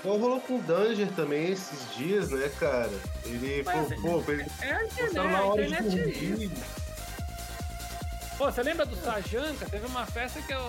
Igual 0.00 0.18
rolou 0.18 0.40
com 0.40 0.56
o 0.56 0.62
Danger 0.62 1.08
também 1.14 1.50
esses 1.50 1.94
dias, 1.96 2.30
né, 2.30 2.50
cara? 2.58 2.90
Ele 3.24 3.62
Mas, 3.64 3.88
falou, 4.00 4.22
pô, 4.22 4.32
ele. 4.32 4.46
É 4.60 4.72
a 4.72 4.84
internet, 4.84 5.14
na 5.14 5.42
hora 5.42 5.62
a 5.62 5.66
internet 5.66 5.90
de 5.90 6.00
é 6.00 6.44
isso. 6.44 6.82
Pô, 8.38 8.50
você 8.50 8.62
lembra 8.62 8.86
do 8.86 8.96
Sajanka? 8.96 9.66
Teve 9.70 9.86
uma 9.86 10.06
festa 10.06 10.40
que 10.42 10.52
eu, 10.52 10.68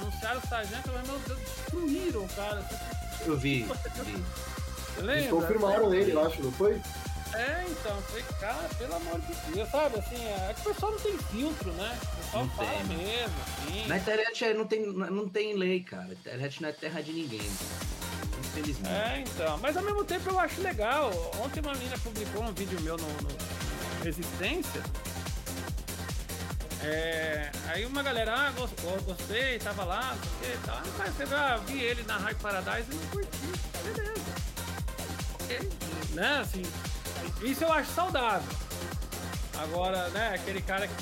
anunciaram 0.00 0.40
o 0.40 0.48
Sajanka, 0.48 0.90
mas 0.92 1.06
meu 1.06 1.18
Deus, 1.18 1.38
destruíram, 1.40 2.26
cara. 2.28 2.64
Eu 3.26 3.36
vi, 3.36 3.62
vi. 3.62 4.24
Você 4.94 5.02
lembra? 5.02 5.18
Eles 5.18 5.30
confirmaram 5.30 5.94
ele, 5.94 6.12
eu 6.12 6.26
acho, 6.26 6.42
não 6.42 6.52
foi? 6.52 6.80
É, 7.34 7.64
então, 7.68 8.00
foi, 8.02 8.22
cara, 8.40 8.68
pelo 8.78 8.94
amor 8.94 9.20
de 9.20 9.52
Deus, 9.52 9.68
sabe, 9.70 9.98
assim, 9.98 10.16
é 10.16 10.54
que 10.54 10.60
o 10.68 10.74
pessoal 10.74 10.92
não 10.92 10.98
tem 11.00 11.18
filtro, 11.18 11.72
né? 11.72 11.98
O 12.02 12.16
pessoal 12.16 12.44
não 12.44 12.54
fala 12.54 12.70
tem. 12.70 12.96
mesmo, 12.96 13.34
assim. 13.46 13.88
Na 13.88 13.96
internet 13.98 14.44
é, 14.44 14.54
não 14.54 14.66
tem, 14.66 14.86
não 14.86 15.28
tem 15.28 15.54
lei, 15.54 15.82
cara. 15.82 16.08
A 16.08 16.12
internet 16.12 16.62
não 16.62 16.68
é 16.68 16.72
terra 16.72 17.02
de 17.02 17.12
ninguém, 17.12 17.40
cara 17.40 18.21
infelizmente. 18.52 18.94
É, 18.94 19.20
então. 19.20 19.58
Mas 19.58 19.76
ao 19.76 19.82
mesmo 19.82 20.04
tempo 20.04 20.30
eu 20.30 20.38
acho 20.38 20.60
legal. 20.60 21.10
Ontem 21.42 21.60
uma 21.60 21.72
menina 21.74 21.96
publicou 21.98 22.44
um 22.44 22.52
vídeo 22.52 22.80
meu 22.82 22.96
no, 22.96 23.06
no 23.06 23.28
Resistência. 24.04 24.82
É, 26.84 27.52
aí 27.68 27.86
uma 27.86 28.02
galera, 28.02 28.34
ah, 28.34 28.52
gostei, 29.04 29.58
tava 29.60 29.84
lá, 29.84 30.16
gostei, 30.20 30.58
tá. 30.64 30.82
Você 31.06 31.34
ah, 31.34 31.60
vi 31.64 31.80
ele 31.80 32.02
na 32.02 32.16
High 32.18 32.34
Paradise 32.34 32.90
e 32.90 32.94
não 32.94 33.06
curti. 33.06 33.28
Beleza. 33.84 34.22
Né, 36.10 36.40
assim. 36.40 36.62
Isso 37.42 37.64
eu 37.64 37.72
acho 37.72 37.90
saudável. 37.92 38.48
Agora, 39.58 40.08
né, 40.08 40.34
aquele 40.34 40.60
cara 40.60 40.88
que 40.88 40.94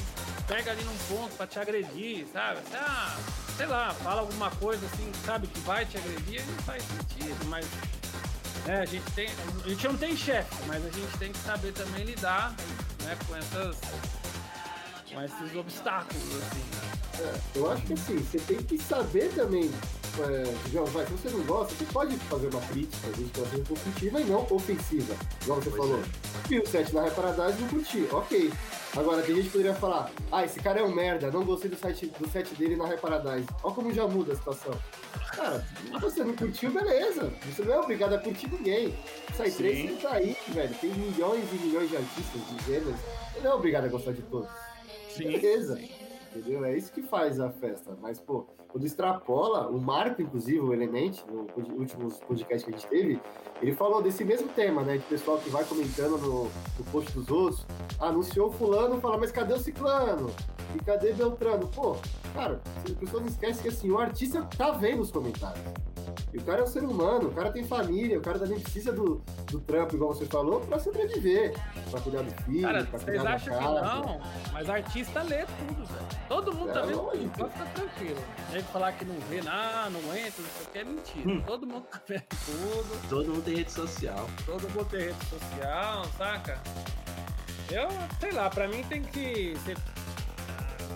pega 0.50 0.72
ali 0.72 0.82
num 0.82 0.96
ponto 1.08 1.32
pra 1.36 1.46
te 1.46 1.60
agredir, 1.60 2.26
sabe? 2.32 2.58
Ah, 2.74 3.16
sei 3.56 3.66
lá, 3.66 3.94
fala 3.94 4.22
alguma 4.22 4.50
coisa 4.50 4.84
assim, 4.86 5.08
sabe, 5.24 5.46
que 5.46 5.60
vai 5.60 5.86
te 5.86 5.96
agredir, 5.96 6.44
não 6.44 6.58
faz 6.64 6.82
sentido, 6.82 7.46
mas 7.46 7.64
é, 8.66 8.80
a 8.80 8.84
gente 8.84 9.08
tem. 9.12 9.28
A 9.64 9.68
gente 9.68 9.86
não 9.86 9.96
tem 9.96 10.16
chefe, 10.16 10.52
mas 10.66 10.84
a 10.84 10.90
gente 10.90 11.18
tem 11.18 11.32
que 11.32 11.38
saber 11.38 11.72
também 11.72 12.04
lidar 12.04 12.52
né, 13.04 13.16
com 13.28 13.36
essas. 13.36 13.76
Com 15.12 15.22
esses 15.22 15.56
obstáculos, 15.56 16.22
assim. 16.36 16.90
É, 17.20 17.58
eu 17.58 17.70
acho 17.70 17.82
que 17.82 17.92
assim, 17.92 18.16
você 18.18 18.38
tem 18.38 18.58
que 18.58 18.78
saber 18.78 19.30
também. 19.34 19.70
É, 20.18 20.70
já, 20.72 20.82
vai, 20.82 21.06
se 21.06 21.12
você 21.12 21.30
não 21.30 21.44
gosta, 21.44 21.74
você 21.74 21.84
pode 21.92 22.16
fazer 22.16 22.48
uma 22.48 22.60
crítica, 22.62 23.08
a 23.08 23.12
gente 23.12 23.30
pode 23.30 23.50
ser 23.50 23.62
positiva 23.62 24.20
e 24.20 24.24
não 24.24 24.46
ofensiva. 24.50 25.14
Igual 25.42 25.60
você 25.60 25.70
pois 25.70 25.82
falou. 25.82 26.02
É. 26.50 26.58
o 26.58 26.66
set 26.66 26.94
na 26.94 27.02
reparadagem 27.02 27.60
não 27.60 27.68
curti, 27.68 28.08
ok. 28.10 28.52
Agora, 28.96 29.22
tem 29.22 29.36
gente 29.36 29.46
que 29.46 29.52
poderia 29.52 29.74
falar, 29.74 30.10
ah, 30.32 30.44
esse 30.44 30.58
cara 30.58 30.80
é 30.80 30.82
um 30.82 30.92
merda, 30.92 31.30
não 31.30 31.44
gostei 31.44 31.70
do, 31.70 31.76
site, 31.76 32.06
do 32.18 32.28
set 32.28 32.52
dele 32.56 32.74
na 32.74 32.86
Reparadise. 32.86 33.46
Olha 33.62 33.74
como 33.74 33.92
já 33.92 34.06
muda 34.08 34.32
a 34.32 34.36
situação. 34.36 34.74
Cara, 35.30 35.64
você 36.00 36.24
não 36.24 36.34
curtiu, 36.34 36.72
beleza. 36.72 37.32
Você 37.46 37.62
não 37.62 37.74
é 37.74 37.78
obrigado 37.78 38.14
a 38.14 38.18
curtir 38.18 38.48
ninguém. 38.48 38.92
Sai 39.36 39.50
três, 39.52 39.90
você 39.90 39.96
tá 40.02 40.14
aí, 40.14 40.36
velho. 40.48 40.74
Tem 40.80 40.92
milhões 40.92 41.44
e 41.52 41.66
milhões 41.66 41.88
de 41.88 41.96
artistas, 41.96 42.40
de 42.48 42.64
gêneros. 42.64 42.96
Você 43.32 43.40
não 43.40 43.52
é 43.52 43.54
obrigado 43.54 43.84
a 43.84 43.88
gostar 43.88 44.12
de 44.12 44.22
todos. 44.22 44.50
Sim. 45.10 45.24
Beleza. 45.24 45.80
entendeu? 46.34 46.64
É 46.64 46.76
isso 46.76 46.92
que 46.92 47.02
faz 47.02 47.40
a 47.40 47.50
festa. 47.50 47.96
Mas, 48.00 48.20
pô, 48.20 48.46
quando 48.68 48.86
extrapola, 48.86 49.68
o 49.68 49.80
Marco, 49.80 50.22
inclusive, 50.22 50.60
o 50.60 50.72
Elemente, 50.72 51.24
no 51.28 51.46
últimos 51.76 52.18
podcast 52.20 52.64
que 52.64 52.74
a 52.74 52.78
gente 52.78 52.88
teve, 52.88 53.20
ele 53.60 53.74
falou 53.74 54.00
desse 54.00 54.24
mesmo 54.24 54.48
tema, 54.48 54.82
né? 54.82 54.98
De 54.98 55.04
pessoal 55.04 55.38
que 55.38 55.50
vai 55.50 55.64
comentando 55.64 56.18
no, 56.18 56.44
no 56.44 56.84
post 56.92 57.12
dos 57.12 57.28
outros, 57.30 57.66
anunciou 57.98 58.50
fulano, 58.52 59.00
fala, 59.00 59.18
mas 59.18 59.32
cadê 59.32 59.54
o 59.54 59.58
ciclano? 59.58 60.30
E 60.74 60.78
cadê 60.84 61.12
Beltrano? 61.12 61.66
Pô, 61.68 61.96
cara, 62.32 62.60
as 62.84 62.92
pessoas 62.92 63.26
esquecem 63.26 63.62
que 63.62 63.68
assim, 63.68 63.90
o 63.90 63.98
artista 63.98 64.42
tá 64.56 64.70
vendo 64.70 65.02
os 65.02 65.10
comentários. 65.10 65.64
E 66.32 66.38
o 66.38 66.42
cara 66.42 66.60
é 66.60 66.64
um 66.64 66.66
ser 66.66 66.82
humano, 66.84 67.28
o 67.28 67.32
cara 67.32 67.50
tem 67.50 67.64
família, 67.64 68.18
o 68.18 68.22
cara 68.22 68.38
também 68.38 68.60
precisa 68.60 68.92
do, 68.92 69.20
do 69.50 69.58
trampo, 69.60 69.96
igual 69.96 70.14
você 70.14 70.26
falou, 70.26 70.60
pra 70.60 70.78
sobreviver, 70.78 71.54
pra 71.90 72.00
cuidar 72.00 72.22
do 72.22 72.30
filho, 72.44 72.62
Cara, 72.62 72.84
pra 72.84 72.98
vocês 72.98 73.16
cuidar 73.16 73.22
da 73.30 73.34
acham 73.36 73.54
que 73.58 73.64
casa. 73.64 73.80
não, 74.06 74.20
mas 74.52 74.70
artista 74.70 75.22
lê 75.22 75.44
tudo, 75.44 75.84
velho. 75.86 76.06
Todo 76.28 76.54
mundo 76.54 76.70
É, 76.70 76.72
tá 76.74 76.80
vendo 76.82 76.98
tudo, 77.10 77.30
pode 77.36 77.52
ficar 77.52 77.66
tranquilo. 77.74 78.20
Gente 78.52 78.64
falar 78.66 78.92
que 78.92 79.04
não 79.04 79.16
vê 79.28 79.42
nada, 79.42 79.90
não 79.90 80.16
entra, 80.16 80.42
não 80.42 80.50
sei 80.50 80.66
o 80.66 80.68
que, 80.72 80.78
é 80.78 80.84
mentira. 80.84 81.30
Hum. 81.30 81.42
Todo 81.46 81.66
mundo 81.66 81.84
tá 81.90 82.00
vendo 82.06 82.22
tudo, 82.28 83.08
Todo 83.08 83.28
mundo 83.28 83.42
tem 83.44 83.56
rede 83.56 83.72
social. 83.72 84.26
todo 84.46 84.68
mundo 84.70 84.84
tem 84.86 85.00
rede 85.00 85.24
social, 85.26 86.04
saca? 86.16 86.60
Eu, 87.70 87.88
sei 88.18 88.32
lá, 88.32 88.50
pra 88.50 88.66
mim 88.66 88.82
tem 88.88 89.02
que 89.02 89.56
ser. 89.64 89.76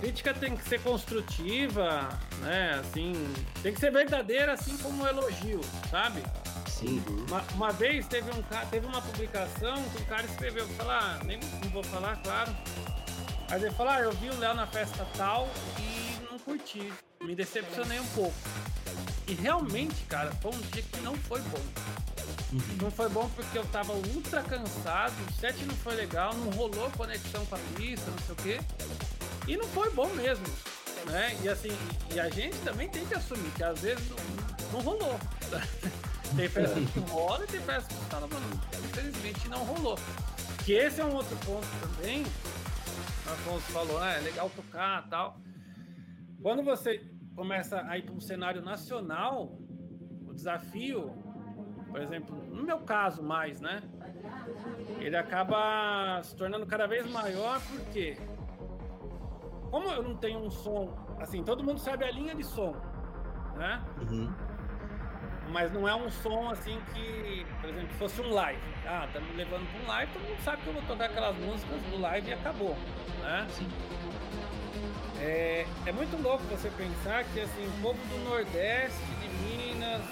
Crítica 0.05 0.35
tem 0.35 0.55
que 0.55 0.69
ser 0.69 0.83
construtiva, 0.83 2.11
né? 2.43 2.79
Assim, 2.79 3.15
tem 3.63 3.73
que 3.73 3.81
ser 3.81 3.91
verdadeira, 3.91 4.53
assim 4.53 4.77
como 4.77 5.03
um 5.03 5.07
elogio, 5.07 5.63
sabe? 5.91 6.23
Sim. 6.69 7.03
Uma, 7.27 7.43
uma 7.55 7.73
vez 7.73 8.07
teve, 8.07 8.31
um, 8.31 8.43
teve 8.69 8.87
uma 8.87 9.01
publicação 9.01 9.83
que 9.83 10.03
um 10.03 10.05
cara 10.05 10.27
escreveu, 10.27 10.69
falar, 10.75 11.25
nem 11.25 11.41
não 11.41 11.71
vou 11.71 11.83
falar, 11.85 12.17
claro. 12.17 12.55
Mas 13.49 13.63
ele 13.63 13.73
falou, 13.73 13.93
ah, 13.95 14.01
eu 14.01 14.13
vi 14.13 14.29
o 14.29 14.39
Léo 14.39 14.53
na 14.53 14.67
festa 14.67 15.07
tal 15.17 15.49
e 15.81 16.23
não 16.31 16.39
curti. 16.39 16.93
Me 17.23 17.35
decepcionei 17.35 17.99
um 17.99 18.07
pouco. 18.09 18.37
E 19.27 19.33
realmente, 19.33 20.05
cara, 20.05 20.31
foi 20.33 20.51
um 20.51 20.61
dia 20.61 20.83
que 20.83 21.01
não 21.01 21.15
foi 21.17 21.41
bom. 21.41 21.65
Não 22.83 22.91
foi 22.91 23.09
bom 23.09 23.27
porque 23.35 23.57
eu 23.57 23.65
tava 23.69 23.95
ultra 23.95 24.43
cansado, 24.43 25.15
o 25.31 25.33
set 25.33 25.65
não 25.65 25.75
foi 25.77 25.95
legal, 25.95 26.35
não 26.35 26.51
rolou 26.51 26.91
conexão 26.91 27.47
com 27.47 27.55
a 27.55 27.59
pista, 27.75 28.11
não 28.11 28.19
sei 28.19 28.33
o 28.33 28.37
quê. 28.37 28.61
E 29.47 29.57
não 29.57 29.67
foi 29.69 29.91
bom 29.91 30.09
mesmo. 30.15 30.47
Né? 31.07 31.37
E 31.43 31.49
assim, 31.49 31.69
e 32.15 32.19
a 32.19 32.29
gente 32.31 32.59
também 32.61 32.89
tem 32.89 33.05
que 33.05 33.15
assumir 33.15 33.51
que 33.57 33.63
às 33.63 33.81
vezes 33.81 34.09
não, 34.11 34.17
não 34.73 34.81
rolou. 34.81 35.21
Tem 36.37 36.49
festa 36.49 36.81
que 36.81 36.99
rola 37.11 37.45
e 37.45 37.47
tem 37.47 37.61
festa 37.61 37.95
que 37.95 38.05
fala, 38.07 38.27
mano, 38.27 38.45
infelizmente 38.85 39.49
não 39.49 39.59
rolou. 39.59 39.97
Que 40.65 40.73
esse 40.73 41.01
é 41.01 41.05
um 41.05 41.15
outro 41.15 41.37
ponto 41.37 41.67
também. 41.81 42.25
Afonso 43.25 43.61
falou, 43.71 44.01
ah, 44.01 44.15
é 44.15 44.19
legal 44.19 44.51
tocar 44.51 45.09
tal. 45.09 45.39
Quando 46.43 46.65
você 46.65 46.99
começa 47.37 47.83
a 47.87 47.97
ir 47.99 48.03
para 48.03 48.15
um 48.15 48.21
cenário 48.21 48.63
nacional, 48.63 49.57
o 50.27 50.35
desafio, 50.35 51.13
por 51.89 52.01
exemplo, 52.01 52.37
no 52.53 52.65
meu 52.65 52.81
caso 52.81 53.23
mais, 53.23 53.61
né? 53.61 53.81
Ele 54.99 55.17
acaba 55.17 56.21
se 56.25 56.35
tornando 56.35 56.67
cada 56.67 56.87
vez 56.87 57.09
maior 57.09 57.61
porque 57.69 58.17
como 59.75 59.91
eu 59.91 60.05
não 60.05 60.15
tenho 60.15 60.39
um 60.39 60.49
som, 60.49 60.89
assim, 61.19 61.43
todo 61.43 61.65
mundo 61.65 61.81
sabe 61.81 62.05
a 62.05 62.11
linha 62.13 62.33
de 62.33 62.45
som, 62.45 62.77
né? 63.57 63.83
Uhum. 64.03 64.33
Mas 65.51 65.73
não 65.73 65.89
é 65.89 65.93
um 65.97 66.09
som 66.09 66.49
assim 66.49 66.81
que, 66.93 67.45
por 67.61 67.71
exemplo, 67.71 67.93
fosse 67.95 68.21
um 68.21 68.33
live. 68.33 68.63
Ah, 68.87 69.09
tá 69.13 69.19
me 69.19 69.33
levando 69.33 69.69
para 69.73 69.83
um 69.83 69.89
live, 69.89 70.13
todo 70.13 70.23
mundo 70.23 70.41
sabe 70.43 70.63
que 70.63 70.69
eu 70.69 70.75
vou 70.75 70.83
tocar 70.83 71.07
aquelas 71.07 71.37
músicas 71.39 71.83
do 71.91 72.01
live 72.01 72.31
e 72.31 72.33
acabou, 72.35 72.77
né? 73.21 73.49
Sim. 73.51 73.69
É, 75.19 75.67
é 75.87 75.93
muito 75.93 76.23
louco 76.23 76.45
você 76.45 76.71
pensar 76.71 77.25
que 77.25 77.41
assim, 77.41 77.67
o 77.67 77.83
povo 77.83 77.99
do 78.07 78.31
Nordeste, 78.31 79.05
de 79.21 79.29
Minas, 79.29 80.03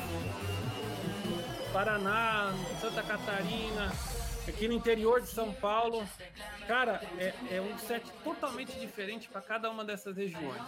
Paraná, 1.72 2.52
Santa 2.80 3.04
Catarina, 3.04 3.92
aqui 4.50 4.68
no 4.68 4.74
interior 4.74 5.20
de 5.20 5.28
São 5.28 5.52
Paulo, 5.52 6.06
cara, 6.66 7.00
é, 7.18 7.32
é 7.50 7.60
um 7.60 7.78
set 7.78 8.04
totalmente 8.24 8.72
diferente 8.78 9.28
para 9.28 9.40
cada 9.40 9.70
uma 9.70 9.84
dessas 9.84 10.16
regiões. 10.16 10.60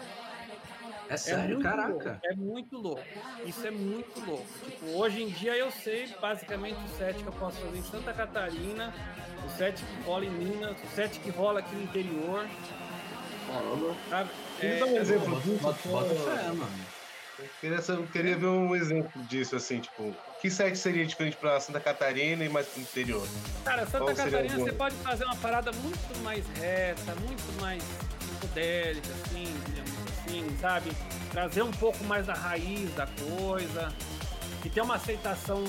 É 1.08 1.14
É 1.14 1.16
sério, 1.16 1.48
muito 1.56 1.62
caraca. 1.62 1.90
louco, 1.92 2.08
é 2.24 2.34
muito 2.34 2.76
louco. 2.78 3.02
Isso 3.44 3.66
é 3.66 3.70
muito 3.70 4.20
louco. 4.24 4.46
Tipo, 4.64 4.86
hoje 4.98 5.22
em 5.22 5.28
dia 5.28 5.54
eu 5.56 5.70
sei 5.70 6.06
basicamente 6.20 6.78
o 6.84 6.88
set 6.96 7.16
que 7.22 7.26
eu 7.26 7.32
posso 7.32 7.58
fazer 7.58 7.76
em 7.78 7.82
Santa 7.82 8.12
Catarina, 8.12 8.92
o 9.46 9.50
set 9.50 9.82
que 9.84 10.02
rola 10.02 10.24
em 10.24 10.30
Minas, 10.30 10.76
o 10.82 10.86
set 10.94 11.18
que 11.20 11.30
rola 11.30 11.60
aqui 11.60 11.74
no 11.74 11.82
interior, 11.82 12.46
Caramba. 13.46 13.94
sabe? 14.08 14.30
Queria 14.58 14.78
dar 14.78 14.86
um 14.86 14.96
exemplo 14.96 15.30
Bota, 15.30 15.42
disso. 15.42 15.58
bota, 15.62 15.88
bota 15.88 16.14
fé, 16.14 16.42
mano. 16.52 16.93
Eu 17.38 17.48
Queria, 17.60 17.80
eu 17.88 18.06
queria 18.06 18.36
ver 18.36 18.46
um 18.46 18.76
exemplo 18.76 19.22
disso, 19.24 19.56
assim, 19.56 19.80
tipo, 19.80 20.14
que 20.40 20.50
set 20.50 20.76
seria 20.76 21.04
diferente 21.04 21.36
pra 21.36 21.58
Santa 21.60 21.80
Catarina 21.80 22.44
e 22.44 22.48
mais 22.48 22.66
pro 22.66 22.80
interior? 22.80 23.26
Cara, 23.64 23.86
Santa 23.86 23.98
Qual 23.98 24.14
Catarina 24.14 24.56
o 24.56 24.60
você 24.60 24.72
pode 24.72 24.94
fazer 24.96 25.24
uma 25.24 25.36
parada 25.36 25.72
muito 25.72 26.22
mais 26.22 26.46
reta, 26.58 27.14
muito 27.16 27.60
mais 27.60 27.82
psicodélica, 28.18 29.08
assim, 29.24 29.44
digamos 29.66 29.92
assim, 30.12 30.56
sabe? 30.60 30.92
Trazer 31.32 31.62
um 31.62 31.72
pouco 31.72 32.04
mais 32.04 32.26
da 32.26 32.34
raiz 32.34 32.92
da 32.94 33.06
coisa 33.06 33.92
e 34.64 34.70
ter 34.70 34.80
uma 34.80 34.94
aceitação 34.94 35.64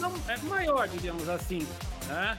não, 0.00 0.12
é 0.28 0.36
maior, 0.38 0.88
diríamos 0.88 1.28
assim, 1.28 1.66
né? 2.08 2.38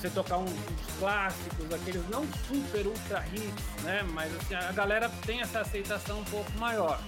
Você 0.00 0.08
tocar 0.08 0.38
um- 0.38 0.44
uns 0.44 0.98
clássicos, 0.98 1.74
aqueles 1.74 2.08
não 2.08 2.26
super 2.48 2.86
ultra 2.86 3.22
hits, 3.34 3.82
né? 3.82 4.02
Mas 4.14 4.34
assim, 4.34 4.54
a 4.54 4.72
galera 4.72 5.10
tem 5.26 5.42
essa 5.42 5.60
aceitação 5.60 6.20
um 6.20 6.24
pouco 6.24 6.50
maior. 6.52 6.98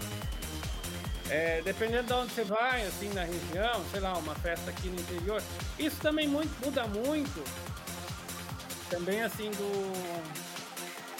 É, 1.30 1.62
dependendo 1.62 2.08
de 2.08 2.12
onde 2.12 2.34
você 2.34 2.44
vai, 2.44 2.86
assim, 2.86 3.08
na 3.14 3.24
região, 3.24 3.82
sei 3.90 4.00
lá, 4.00 4.12
uma 4.18 4.34
festa 4.34 4.68
aqui 4.68 4.88
no 4.88 5.00
interior, 5.00 5.42
isso 5.78 5.96
também 6.02 6.28
muito, 6.28 6.52
muda 6.62 6.86
muito. 6.86 7.42
Também, 8.90 9.22
assim, 9.22 9.50
do. 9.52 9.92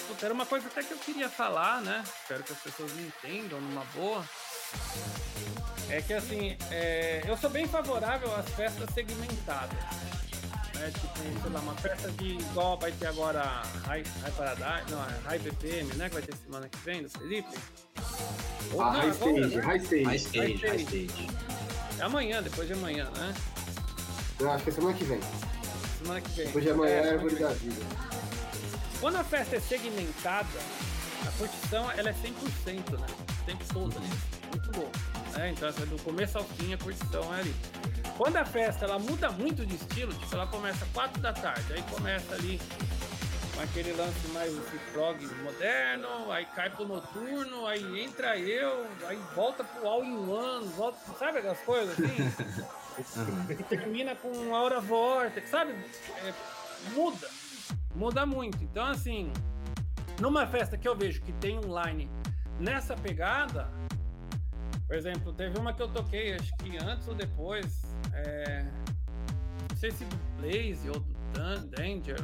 Puta, 0.09 0.27
era 0.27 0.35
uma 0.35 0.45
coisa 0.45 0.67
até 0.67 0.83
que 0.83 0.93
eu 0.93 0.99
queria 0.99 1.31
falar, 1.31 1.81
né? 1.81 2.05
Espero 2.21 2.43
que 2.43 2.53
as 2.53 2.59
pessoas 2.59 2.93
me 2.93 3.05
entendam 3.07 3.59
numa 3.63 3.85
boa. 3.95 4.23
É 5.89 6.03
que, 6.03 6.13
assim, 6.13 6.55
é, 6.71 7.23
eu 7.27 7.37
sou 7.39 7.49
bem 7.49 7.67
favorável 7.67 8.35
às 8.37 8.47
festas 8.51 8.91
segmentadas. 8.93 9.79
Né? 10.83 10.91
Tipo, 10.91 11.43
sei 11.43 11.53
lá, 11.53 11.61
uma 11.61 11.75
festa 11.77 12.11
de 12.11 12.33
igual 12.35 12.77
vai 12.77 12.91
ter 12.91 13.07
agora 13.07 13.41
a 13.41 13.63
High, 13.87 14.03
High 14.23 14.33
Paradise, 14.33 14.91
não, 14.91 15.01
High 15.25 15.39
BPM, 15.39 15.95
né? 15.95 16.09
Que 16.09 16.15
vai 16.15 16.23
ter 16.25 16.37
semana 16.37 16.69
que 16.69 16.79
vem, 16.79 17.03
do 17.05 17.11
Felipe. 17.11 17.57
Ou 18.73 18.81
Ah, 18.83 18.93
não, 18.93 19.01
high 19.01 19.11
agora, 19.11 19.31
stage, 19.31 19.57
né? 19.57 19.63
high 19.63 19.79
stage. 19.79 20.05
High 20.05 20.17
stage, 20.17 20.67
high 20.67 20.81
stage. 20.83 21.31
É 22.01 22.03
amanhã, 22.03 22.43
depois 22.43 22.67
de 22.67 22.75
amanhã, 22.75 23.09
né? 23.11 23.33
Eu 24.41 24.51
acho 24.51 24.65
que 24.65 24.71
é 24.71 24.73
semana 24.73 24.95
que 24.97 25.05
vem. 25.05 25.21
Semana 25.99 26.21
que 26.21 26.31
vem. 26.31 26.47
Depois 26.47 26.65
de 26.65 26.71
amanhã 26.73 26.95
é 26.95 27.03
semana 27.03 27.13
árvore 27.15 27.37
da 27.37 27.49
vida. 27.51 27.87
Quando 29.01 29.17
a 29.17 29.25
festa 29.25 29.57
é 29.57 29.61
segmentada, 29.61 30.49
a 31.29 31.31
curtição 31.39 31.91
ela 31.93 32.11
é 32.11 32.13
100%, 32.13 32.99
né? 32.99 33.07
O 33.41 33.45
tempo 33.47 33.65
todo, 33.73 34.01
né? 34.01 34.11
Muito 34.51 34.77
louco. 34.77 34.93
Né? 35.37 35.51
Então, 35.51 35.69
assim, 35.69 35.85
do 35.87 36.03
começo 36.03 36.39
ao 36.39 36.45
fim, 36.45 36.75
a 36.75 36.79
curtição 36.79 37.35
é 37.35 37.41
ali. 37.41 37.55
Quando 38.17 38.37
a 38.37 38.45
festa 38.45 38.85
ela 38.85 38.99
muda 38.99 39.31
muito 39.31 39.65
de 39.65 39.75
estilo, 39.75 40.13
tipo, 40.13 40.35
ela 40.35 40.47
começa 40.47 40.87
4 40.93 41.21
da 41.21 41.33
tarde, 41.33 41.73
aí 41.73 41.83
começa 41.83 42.35
ali 42.35 42.61
com 43.55 43.63
aquele 43.63 43.93
lance 43.93 44.29
mais 44.29 44.53
prog 44.93 45.27
moderno, 45.43 46.31
aí 46.31 46.47
cai 46.47 46.71
pro 46.71 46.87
noturno, 46.87 47.67
aí 47.67 48.01
entra 48.01 48.39
eu, 48.39 48.87
aí 49.07 49.19
volta 49.35 49.65
pro 49.65 49.87
all 49.87 50.05
in 50.05 50.29
one, 50.29 50.67
volta, 50.69 50.99
sabe 51.19 51.39
aquelas 51.39 51.61
coisas 51.61 51.99
assim? 51.99 52.63
e 53.51 53.63
termina 53.65 54.15
com 54.17 54.55
Aura 54.55 54.81
Vortex, 54.81 55.49
sabe? 55.49 55.73
É, 55.73 56.33
muda, 56.95 57.29
muda 57.95 58.27
muito. 58.27 58.63
Então, 58.63 58.87
assim, 58.87 59.33
numa 60.21 60.47
festa 60.47 60.77
que 60.77 60.89
eu 60.89 60.97
vejo 60.97 61.23
que 61.23 61.33
tem 61.33 61.59
um 61.59 61.83
line 61.83 62.11
nessa 62.59 62.95
pegada, 62.95 63.69
por 64.93 64.99
exemplo, 64.99 65.33
teve 65.33 65.59
uma 65.59 65.73
que 65.73 65.81
eu 65.81 65.89
toquei, 65.89 66.35
acho 66.35 66.55
que 66.59 66.77
antes 66.77 67.09
ou 67.09 67.15
depois, 67.15 67.81
é, 68.13 68.63
não 69.71 69.75
sei 69.79 69.91
se 69.91 70.05
do 70.05 70.17
Blaze 70.37 70.87
ou 70.91 71.01
do 71.01 71.15
Dan- 71.33 71.65
Danger, 71.69 72.19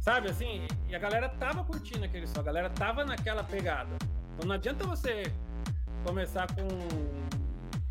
sabe 0.00 0.28
assim? 0.28 0.66
E 0.88 0.96
a 0.96 0.98
galera 0.98 1.28
tava 1.28 1.62
curtindo 1.62 2.04
aquele 2.04 2.26
som, 2.26 2.40
a 2.40 2.42
galera 2.42 2.68
tava 2.68 3.04
naquela 3.04 3.44
pegada. 3.44 3.94
Então 4.34 4.48
não 4.48 4.56
adianta 4.56 4.84
você 4.88 5.32
começar 6.04 6.48
com, 6.48 6.66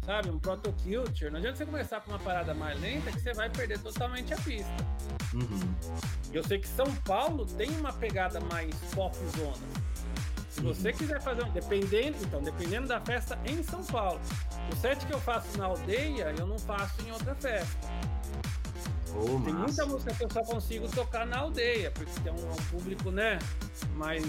sabe, 0.05 0.31
um 0.31 0.37
Proto 0.37 0.73
Culture, 0.83 1.31
não 1.31 1.37
adianta 1.37 1.55
você 1.55 1.65
começar 1.65 2.01
com 2.01 2.11
uma 2.11 2.19
parada 2.19 2.53
mais 2.53 2.77
lenta 2.81 3.09
que 3.09 3.21
você 3.21 3.33
vai 3.33 3.49
perder 3.49 3.79
totalmente 3.79 4.33
a 4.33 4.37
pista. 4.37 4.85
Uhum. 5.33 5.73
Eu 6.33 6.43
sei 6.43 6.59
que 6.59 6.67
São 6.67 6.93
Paulo 7.05 7.45
tem 7.45 7.69
uma 7.77 7.93
pegada 7.93 8.41
mais 8.41 8.75
pop 8.93 9.15
zona. 9.37 9.86
Se 10.57 10.63
você 10.63 10.91
quiser 10.91 11.21
fazer, 11.21 11.43
um- 11.43 11.51
dependendo, 11.51 12.17
então, 12.23 12.41
dependendo 12.41 12.87
da 12.87 12.99
festa 12.99 13.37
em 13.45 13.61
São 13.61 13.83
Paulo. 13.83 14.19
O 14.73 14.75
set 14.75 15.05
que 15.05 15.13
eu 15.13 15.19
faço 15.19 15.55
na 15.55 15.65
aldeia, 15.65 16.33
eu 16.35 16.47
não 16.47 16.57
faço 16.57 16.99
em 17.05 17.11
outra 17.11 17.35
festa. 17.35 17.77
Oh, 19.15 19.39
Tem 19.45 19.53
muita 19.53 19.85
música 19.85 20.13
que 20.15 20.23
eu 20.25 20.29
só 20.31 20.41
consigo 20.43 20.87
tocar 20.89 21.27
na 21.27 21.37
aldeia, 21.39 21.91
porque 21.91 22.11
tem 22.21 22.31
um, 22.33 22.51
um 22.51 22.55
público, 22.71 23.11
né, 23.11 23.37
mais 23.95 24.23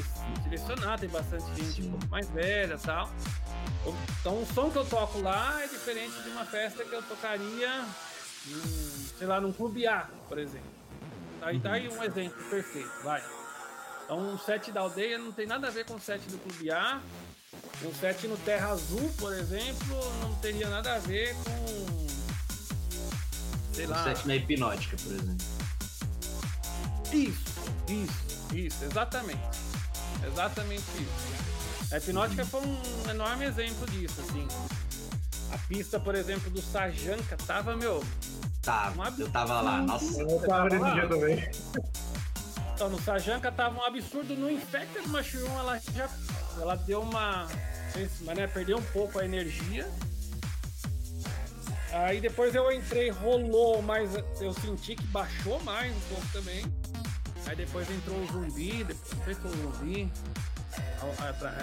direcionado, 0.45 1.01
tem 1.01 1.09
bastante 1.09 1.45
gente 1.57 1.83
um 1.87 1.93
pouco 1.93 2.07
mais 2.09 2.29
velha 2.29 2.75
e 2.75 2.79
tal. 2.79 3.11
Então 4.21 4.43
o 4.43 4.47
som 4.55 4.71
que 4.71 4.77
eu 4.77 4.85
toco 4.85 5.21
lá 5.23 5.63
é 5.63 5.67
diferente 5.67 6.13
de 6.23 6.29
uma 6.29 6.45
festa 6.45 6.85
que 6.85 6.93
eu 6.95 7.03
tocaria, 7.03 7.85
num, 8.47 9.07
sei 9.19 9.27
lá, 9.27 9.41
num 9.41 9.53
clube 9.53 9.87
A, 9.87 10.07
por 10.29 10.39
exemplo. 10.39 10.69
Aí 11.41 11.59
tá 11.59 11.73
aí 11.73 11.89
um 11.89 12.03
exemplo 12.03 12.43
perfeito, 12.51 12.91
vai. 13.03 13.23
Então 14.09 14.19
um 14.21 14.39
set 14.39 14.73
da 14.73 14.81
aldeia 14.81 15.19
não 15.19 15.31
tem 15.31 15.47
nada 15.47 15.67
a 15.67 15.71
ver 15.71 15.85
com 15.85 15.95
o 15.95 16.01
set 16.01 16.23
do 16.31 16.39
clube 16.39 16.71
A. 16.71 16.99
Um 17.85 17.93
set 17.95 18.27
no 18.27 18.39
Terra 18.39 18.69
Azul, 18.71 19.13
por 19.19 19.33
exemplo, 19.35 19.97
não 20.23 20.35
teria 20.37 20.67
nada 20.71 20.95
a 20.95 20.99
ver 20.99 21.35
com. 21.45 22.07
Sei 23.75 23.87
Um 23.87 23.91
lá. 23.91 24.03
set 24.05 24.27
na 24.27 24.35
hipnótica, 24.37 24.97
por 24.97 25.13
exemplo. 25.13 25.47
Isso, 27.13 27.45
isso, 27.87 28.55
isso, 28.57 28.85
exatamente. 28.85 29.41
Exatamente 30.27 30.85
isso. 30.97 31.95
A 31.95 31.99
hipnótica 31.99 32.47
foi 32.47 32.61
um 32.63 33.11
enorme 33.11 33.45
exemplo 33.45 33.87
disso, 33.91 34.21
assim. 34.23 34.49
A 35.53 35.59
pista, 35.69 36.01
por 36.01 36.15
exemplo, 36.15 36.51
do 36.51 36.63
Sajanka 36.63 37.37
tava, 37.47 37.77
meu. 37.77 38.03
Tá, 38.63 38.91
Um 38.97 39.03
absurdo. 39.03 39.23
eu 39.29 39.31
tava 39.33 39.61
lá. 39.61 39.83
Nossa, 39.83 40.23
Eu 40.23 40.41
tava 40.47 40.65
nesse 40.65 40.79
lá? 40.79 40.95
dia 40.95 41.09
também. 41.09 41.51
Então, 42.79 42.89
no 42.89 43.03
Sajanka 43.03 43.51
tava 43.51 43.77
um 43.77 43.83
absurdo. 43.83 44.37
No 44.37 44.49
Infected 44.49 45.09
Mushroom, 45.09 45.51
ela 45.59 45.81
já. 45.93 46.09
Ela 46.61 46.77
deu 46.77 47.01
uma. 47.01 47.49
Mas, 47.93 48.39
né, 48.39 48.47
perdeu 48.47 48.79
um 48.79 48.83
pouco 48.93 49.19
a 49.19 49.25
energia. 49.25 49.91
Aí 51.91 52.21
depois 52.21 52.55
eu 52.55 52.71
entrei, 52.71 53.11
rolou, 53.11 53.83
mas 53.83 54.11
eu 54.41 54.53
senti 54.53 54.95
que 54.95 55.05
baixou 55.09 55.61
mais 55.65 55.93
um 55.93 56.01
pouco 56.03 56.27
também. 56.33 56.65
Aí 57.47 57.57
depois 57.57 57.91
entrou 57.91 58.17
o 58.17 58.27
zumbi, 58.29 58.85
depois, 58.85 59.39
foi 59.39 59.51
o 59.51 59.57
zumbi, 59.57 60.13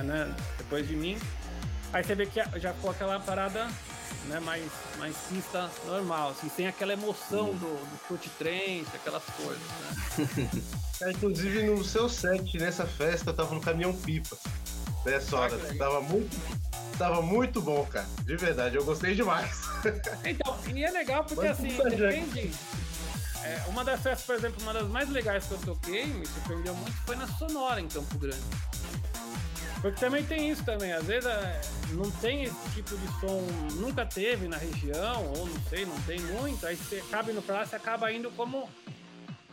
né, 0.04 0.36
depois 0.58 0.86
de 0.86 0.98
mim. 0.98 1.18
Aí 1.96 2.04
você 2.04 2.14
vê 2.14 2.26
que 2.26 2.42
já 2.60 2.74
ficou 2.74 2.92
aquela 2.92 3.18
parada 3.22 3.70
né, 4.26 4.38
mais, 4.42 4.70
mais 4.98 5.16
pista 5.30 5.72
normal, 5.86 6.32
assim, 6.32 6.50
sem 6.54 6.68
aquela 6.68 6.92
emoção 6.92 7.54
do, 7.54 7.58
do 7.58 8.00
chute 8.06 8.30
trance, 8.38 8.86
aquelas 8.94 9.24
coisas, 9.24 9.62
né? 9.80 10.50
Cara, 11.00 11.12
inclusive 11.16 11.64
no 11.64 11.82
seu 11.86 12.10
set, 12.10 12.58
nessa 12.58 12.86
festa, 12.86 13.30
eu 13.30 13.34
tava 13.34 13.56
no 13.56 13.62
caminhão 13.62 13.94
pipa. 13.94 14.36
Nessa 15.06 15.38
Ah, 15.38 15.40
hora. 15.40 15.58
tava 15.78 16.02
muito. 16.02 16.36
Tava 16.98 17.22
muito 17.22 17.62
bom, 17.62 17.86
cara. 17.86 18.08
De 18.24 18.36
verdade, 18.36 18.76
eu 18.76 18.84
gostei 18.84 19.16
demais. 19.16 19.62
Então, 20.26 20.58
e 20.68 20.84
é 20.84 20.92
legal 20.92 21.24
porque 21.24 21.48
Mas 21.48 21.60
assim, 21.60 21.70
depende. 21.70 22.52
É, 23.42 23.64
uma 23.68 23.86
das 23.86 24.02
festas, 24.02 24.26
por 24.26 24.36
exemplo, 24.36 24.62
uma 24.64 24.74
das 24.74 24.88
mais 24.90 25.08
legais 25.10 25.46
que 25.46 25.54
eu 25.54 25.60
toquei, 25.60 26.08
me 26.08 26.26
surpreendeu 26.26 26.74
muito, 26.76 26.98
foi 27.06 27.16
na 27.16 27.28
Sonora, 27.28 27.80
em 27.80 27.88
Campo 27.88 28.18
Grande. 28.18 28.42
Porque 29.86 30.00
também 30.00 30.26
tem 30.26 30.50
isso 30.50 30.66
também, 30.66 30.92
às 30.94 31.06
vezes 31.06 31.30
é, 31.30 31.62
não 31.92 32.10
tem 32.10 32.42
esse 32.42 32.72
tipo 32.72 32.98
de 32.98 33.08
som, 33.20 33.40
nunca 33.74 34.04
teve 34.04 34.48
na 34.48 34.58
região, 34.58 35.32
ou 35.38 35.46
não 35.46 35.62
sei, 35.70 35.86
não 35.86 36.02
tem 36.02 36.20
muito, 36.20 36.66
aí 36.66 36.76
você 36.76 37.04
acaba 37.08 37.32
indo 37.32 37.40
pra 37.44 37.58
lá, 37.58 37.66
você 37.68 37.76
acaba 37.76 38.12
indo 38.12 38.32
como 38.32 38.68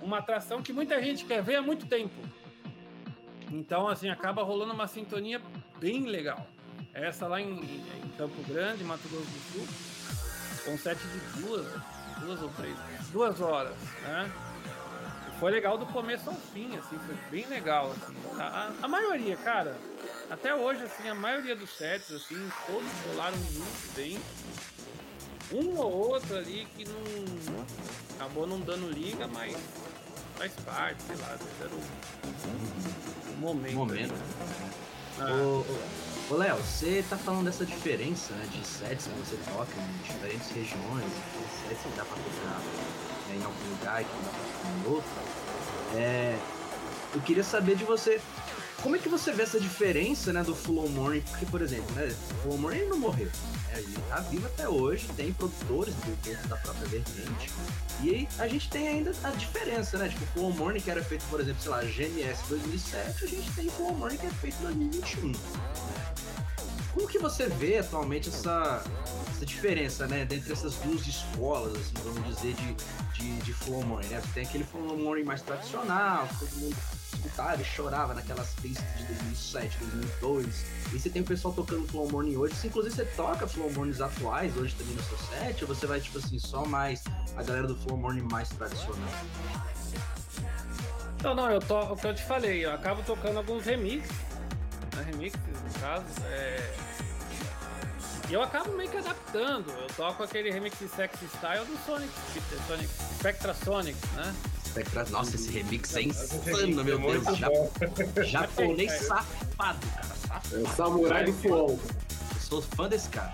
uma 0.01 0.21
atração 0.21 0.63
que 0.63 0.73
muita 0.73 1.03
gente 1.03 1.27
quer 1.27 1.43
ver 1.43 1.57
há 1.57 1.61
muito 1.61 1.85
tempo. 1.85 2.15
Então, 3.51 3.87
assim, 3.87 4.09
acaba 4.09 4.43
rolando 4.43 4.73
uma 4.73 4.89
sintonia 4.89 5.39
bem 5.79 6.07
legal. 6.07 6.47
Essa 6.95 7.27
lá 7.27 7.39
em, 7.39 7.53
em 7.53 8.09
Campo 8.17 8.43
Grande, 8.45 8.83
Mato 8.85 9.07
Grosso 9.11 9.27
do 9.27 9.53
Sul, 9.53 9.69
com 10.65 10.71
um 10.73 10.79
set 10.79 10.97
de 10.97 11.43
duas, 11.43 11.67
duas 12.21 12.41
ou 12.41 12.49
três, 12.57 12.75
duas 13.13 13.39
horas, 13.39 13.77
né? 14.03 14.33
Foi 15.43 15.51
legal 15.51 15.77
do 15.77 15.87
começo 15.87 16.31
ao 16.31 16.37
fim, 16.37 16.77
assim, 16.77 16.97
foi 17.05 17.17
bem 17.29 17.45
legal, 17.49 17.91
assim. 17.91 18.15
A, 18.39 18.45
a- 18.45 18.73
a 18.83 18.87
maioria, 18.87 19.37
cara, 19.39 19.77
até 20.31 20.55
hoje, 20.55 20.85
assim, 20.85 21.09
a 21.09 21.17
maioria 21.17 21.57
dos 21.57 21.69
sets, 21.71 22.13
assim, 22.13 22.49
todos 22.65 22.89
rolaram 23.09 23.37
muito 23.37 23.97
bem. 23.97 24.21
Um 25.51 25.77
ou 25.81 25.91
outro 26.11 26.37
ali 26.37 26.65
que 26.77 26.85
não 26.85 27.67
acabou 28.15 28.47
não 28.47 28.61
dando 28.61 28.89
liga, 28.89 29.27
mas 29.27 29.57
faz 30.39 30.53
parte, 30.65 31.03
sei 31.03 31.17
lá, 31.17 31.37
era 31.61 31.71
o, 31.75 33.33
o 33.35 33.37
momento. 33.39 33.75
momento. 33.75 34.15
Ah. 35.19 35.25
Ô, 35.25 35.65
ô, 36.31 36.35
ô, 36.35 36.37
Léo, 36.37 36.57
você 36.59 37.05
tá 37.11 37.17
falando 37.17 37.47
dessa 37.47 37.67
diferença 37.67 38.33
né, 38.35 38.47
de 38.49 38.65
sets 38.65 39.07
que 39.09 39.19
você 39.19 39.37
toca 39.53 39.73
em 39.77 40.03
diferentes 40.05 40.49
regiões, 40.53 41.13
sets 41.67 41.83
que 41.83 41.89
dá 41.97 42.05
pra 42.05 42.15
tocar 42.17 43.12
né, 43.33 43.39
em 43.41 43.45
algum 43.45 43.71
lugar 43.71 44.03
e 44.03 44.05
que 44.05 44.11
não 44.13 44.91
em 44.91 44.95
outro. 44.95 45.11
É, 45.95 46.39
eu 47.15 47.21
queria 47.21 47.45
saber 47.45 47.77
de 47.77 47.85
você, 47.85 48.21
como 48.83 48.97
é 48.97 48.99
que 48.99 49.09
você 49.09 49.33
vê 49.33 49.43
essa 49.43 49.61
diferença 49.61 50.33
né, 50.33 50.43
do 50.43 50.55
Flow 50.55 50.89
Morning? 50.89 51.21
Porque, 51.21 51.47
por 51.47 51.61
exemplo, 51.61 51.95
né, 51.95 52.07
o 52.07 52.35
Flow 52.43 52.59
Morning 52.59 52.85
não 52.87 52.99
morreu. 52.99 53.27
né, 53.27 53.79
ele 53.79 53.99
tá 54.09 54.21
vivo 54.21 54.47
até 54.47 54.69
hoje, 54.69 55.09
tem 55.17 55.33
produtores 55.33 55.95
dentro 56.23 56.49
da 56.49 56.57
própria 56.57 56.89
vertente. 56.89 57.51
E 58.03 58.29
a 58.39 58.49
gente 58.49 58.69
tem 58.69 58.89
ainda 58.89 59.13
a 59.23 59.31
diferença, 59.31 59.99
né? 59.99 60.09
Tipo, 60.09 60.25
o 60.25 60.27
Flow 60.29 60.53
Morning 60.53 60.81
que 60.81 60.91
era 60.91 61.03
feito, 61.05 61.25
por 61.27 61.41
exemplo, 61.41 61.63
sei 61.63 61.71
lá, 61.71 61.85
GMS 61.85 62.43
2007, 62.49 63.25
a 63.25 63.29
gente 63.29 63.53
tem 63.53 63.69
o 63.69 63.71
Flow 63.71 63.95
Morning 63.95 64.17
que 64.17 64.27
é 64.27 64.31
feito 64.31 64.57
em 64.61 64.89
2021. 64.89 65.29
né? 65.29 65.39
Como 66.95 67.09
que 67.09 67.19
você 67.19 67.47
vê 67.47 67.79
atualmente 67.79 68.29
essa, 68.29 68.83
essa 69.31 69.47
diferença, 69.47 70.07
né, 70.07 70.25
dentre 70.25 70.53
essas 70.53 70.75
duas 70.77 71.07
escolas, 71.07 71.75
assim, 71.75 71.95
vamos 72.05 72.37
dizer, 72.37 72.55
de, 72.55 72.75
de, 73.15 73.37
de 73.41 73.53
Flow 73.55 73.83
Morning, 73.83 74.09
né? 74.09 74.23
Tem 74.35 74.45
aquele 74.45 74.65
Flow 74.65 74.97
Morning 74.99 75.25
mais 75.25 75.41
tradicional, 75.41 76.29
todo 76.39 76.51
mundo 76.57 76.77
escutava 77.15 77.63
e 77.63 77.65
chorava 77.65 78.15
naquelas 78.15 78.55
pistas 78.55 78.85
de 78.99 79.05
2007, 79.05 79.79
2002. 79.79 80.65
E 80.93 80.99
você 80.99 81.09
tem 81.09 81.23
o 81.23 81.25
pessoal 81.25 81.55
tocando 81.55 81.87
Flow 81.89 82.11
Morning 82.11 82.37
hoje. 82.37 82.55
Se, 82.55 82.67
inclusive 82.67 82.95
você 82.95 83.05
toca 83.05 83.47
Flow 83.47 83.71
Mornings 83.73 84.01
atuais 84.01 84.57
hoje 84.57 84.75
também 84.75 84.95
no 84.95 85.03
seu 85.03 85.19
set, 85.19 85.63
ou 85.63 85.69
você 85.69 85.87
vai, 85.87 86.01
tipo 86.01 86.19
assim, 86.19 86.39
só 86.39 86.67
mais 86.67 87.03
a 87.37 87.43
galera 87.43 87.67
do 87.67 87.77
Flow 87.77 87.97
Morning 87.97 88.27
mais 88.31 88.49
tradicional? 88.51 89.09
Não, 91.23 91.35
não, 91.35 91.51
eu 91.51 91.61
to, 91.61 91.75
o 91.75 91.97
que 91.97 92.07
eu 92.07 92.15
te 92.15 92.25
falei, 92.25 92.65
eu 92.65 92.73
acabo 92.73 93.01
tocando 93.03 93.39
alguns 93.39 93.65
remixes, 93.65 94.11
né, 94.95 95.05
remixes 95.11 95.41
no 95.41 95.81
caso, 95.81 96.05
é... 96.27 96.75
E 98.29 98.35
eu 98.35 98.43
acabo 98.43 98.73
meio 98.73 98.89
que 98.89 98.97
adaptando, 98.97 99.69
eu 99.71 99.87
toco 99.97 100.23
aquele 100.23 100.51
remix 100.51 100.79
de 100.79 100.89
Sexy 100.89 101.27
Style 101.37 101.67
do 101.67 101.77
Sonic, 101.85 102.11
Sonic 102.67 102.89
Spectra 103.19 103.53
Sonic, 103.55 103.99
né? 104.15 104.35
Spectra- 104.67 105.05
Nossa, 105.11 105.37
esse 105.37 105.51
remix 105.51 105.95
é 105.97 106.03
insano, 106.03 106.43
remix 106.45 106.77
meu 106.85 106.97
é 106.97 106.99
muito 106.99 107.25
Deus. 107.25 107.39
Já, 107.39 107.49
bom. 107.51 107.71
japonês 108.25 108.93
safado, 109.07 109.87
cara. 109.95 110.07
Safado. 110.07 110.57
É 110.57 110.59
o 110.61 110.75
samurai 110.75 111.25
do 111.25 111.33
flow. 111.35 111.81
Eu 112.35 112.41
sou 112.41 112.63
fã 112.63 112.89
desse 112.89 113.09
cara. 113.11 113.33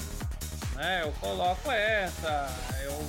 É, 0.78 1.02
eu 1.02 1.12
coloco 1.20 1.70
essa, 1.70 2.48
eu... 2.82 3.06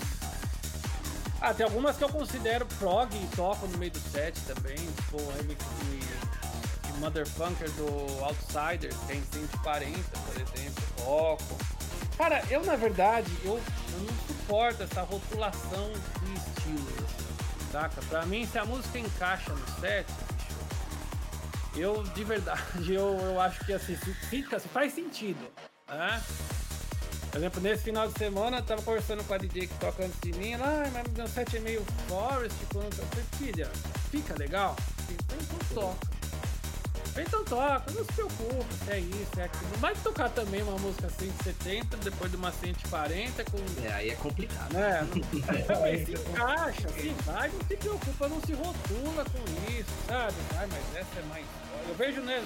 Ah, 1.42 1.54
tem 1.54 1.66
algumas 1.66 1.96
que 1.98 2.04
eu 2.04 2.10
considero 2.10 2.66
prog 2.78 3.10
e 3.16 3.36
toco 3.36 3.66
no 3.68 3.78
meio 3.78 3.92
do 3.92 4.00
set 4.12 4.38
também, 4.42 4.76
tipo 4.76 5.18
remix 5.38 5.64
de 5.82 6.00
Motherfunker 6.94 7.70
do 7.72 8.24
Outsiders, 8.24 8.96
que 9.06 9.14
é 9.14 9.16
em 9.16 9.24
140, 9.24 10.20
por 10.20 10.42
exemplo, 10.42 10.84
toco. 10.98 11.58
Cara, 12.18 12.44
eu 12.50 12.64
na 12.66 12.76
verdade, 12.76 13.32
eu, 13.44 13.54
eu 13.54 14.00
não 14.00 14.28
suporto 14.28 14.84
essa 14.84 15.02
rotulação 15.04 15.92
de 16.22 16.34
estilos, 16.34 17.12
saca? 17.72 18.02
Pra 18.10 18.26
mim, 18.26 18.46
se 18.46 18.58
a 18.58 18.66
música 18.66 19.00
encaixa 19.00 19.54
no 19.54 19.80
set, 19.80 20.06
eu 21.76 22.04
de 22.04 22.24
verdade, 22.24 22.62
eu, 22.94 23.18
eu 23.20 23.40
acho 23.40 23.64
que 23.66 23.74
assim, 23.74 23.96
fica, 23.96 24.60
faz 24.60 24.94
sentido, 24.94 25.50
né? 25.88 26.22
Por 27.32 27.38
exemplo, 27.38 27.62
nesse 27.62 27.84
final 27.84 28.08
de 28.08 28.18
semana, 28.18 28.58
eu 28.58 28.64
tava 28.64 28.82
conversando 28.82 29.24
com 29.24 29.34
a 29.34 29.38
DJ 29.38 29.68
que 29.68 29.74
toca 29.76 30.04
antes 30.04 30.20
de 30.20 30.34
mim, 30.34 30.54
ela, 30.54 30.66
ah, 30.66 30.90
mas 30.92 31.14
meu 31.14 31.28
set 31.28 31.56
é 31.56 31.60
meio 31.60 31.86
forest, 32.08 32.58
quando 32.74 32.86
eu 32.98 33.06
falei, 33.06 33.26
filha, 33.38 33.72
fica 34.10 34.36
legal? 34.38 34.76
Então, 35.10 35.38
então 35.40 35.76
toca. 35.76 36.19
Então 37.22 37.44
toca, 37.44 37.92
não 37.92 38.04
se 38.04 38.14
preocupa, 38.14 38.74
se 38.86 38.92
é 38.92 39.00
isso, 39.00 39.40
é 39.40 39.44
aquilo. 39.44 39.78
Vai 39.78 39.94
tocar 39.96 40.30
também 40.30 40.62
uma 40.64 40.78
música 40.78 41.10
170, 41.10 41.98
depois 41.98 42.32
de 42.32 42.38
uma 42.38 42.52
140, 42.52 43.44
com. 43.46 43.58
É, 43.84 43.94
aí 43.94 44.10
é 44.10 44.16
complicado. 44.16 44.70
Né? 44.80 45.02
Não, 45.02 46.06
se 46.06 46.14
encaixa, 46.14 46.90
se 46.90 47.10
vai, 47.26 47.50
não 47.50 47.60
se 47.62 47.78
preocupa, 47.78 48.28
não 48.28 48.42
se 48.42 48.54
rotula 48.54 49.26
com 49.26 49.72
isso, 49.72 49.90
sabe? 50.08 50.36
Ai, 50.58 50.68
mas 50.68 50.96
essa 50.96 51.20
é 51.20 51.24
mais. 51.24 51.46
Eu 51.88 51.96
vejo, 51.96 52.22
né, 52.22 52.46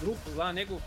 grupos 0.00 0.34
lá, 0.34 0.52
nego 0.52 0.80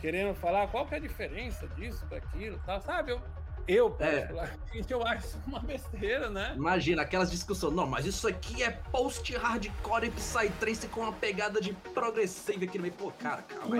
querendo 0.00 0.34
falar 0.34 0.68
qual 0.68 0.86
que 0.86 0.94
é 0.94 0.98
a 0.98 1.00
diferença 1.00 1.66
disso, 1.68 2.04
daquilo, 2.06 2.60
tal, 2.64 2.80
sabe? 2.82 3.12
Eu, 3.12 3.20
eu 3.68 3.94
É. 4.00 4.22
particularmente, 4.22 4.92
eu 4.92 5.06
acho 5.06 5.26
isso 5.26 5.38
uma 5.46 5.60
besteira, 5.60 6.30
né? 6.30 6.52
Imagina 6.56 7.02
aquelas 7.02 7.30
discussões, 7.30 7.74
não, 7.74 7.86
mas 7.86 8.06
isso 8.06 8.26
aqui 8.26 8.62
é 8.62 8.70
post-hardcore 8.90 10.06
e 10.06 10.10
psytrance 10.10 10.88
com 10.88 11.02
uma 11.02 11.12
pegada 11.12 11.60
de 11.60 11.72
progressiva 11.94 12.64
aqui 12.64 12.78
no 12.78 12.82
meio. 12.82 12.94
Pô, 12.94 13.12
cara, 13.12 13.42
calma 13.42 13.76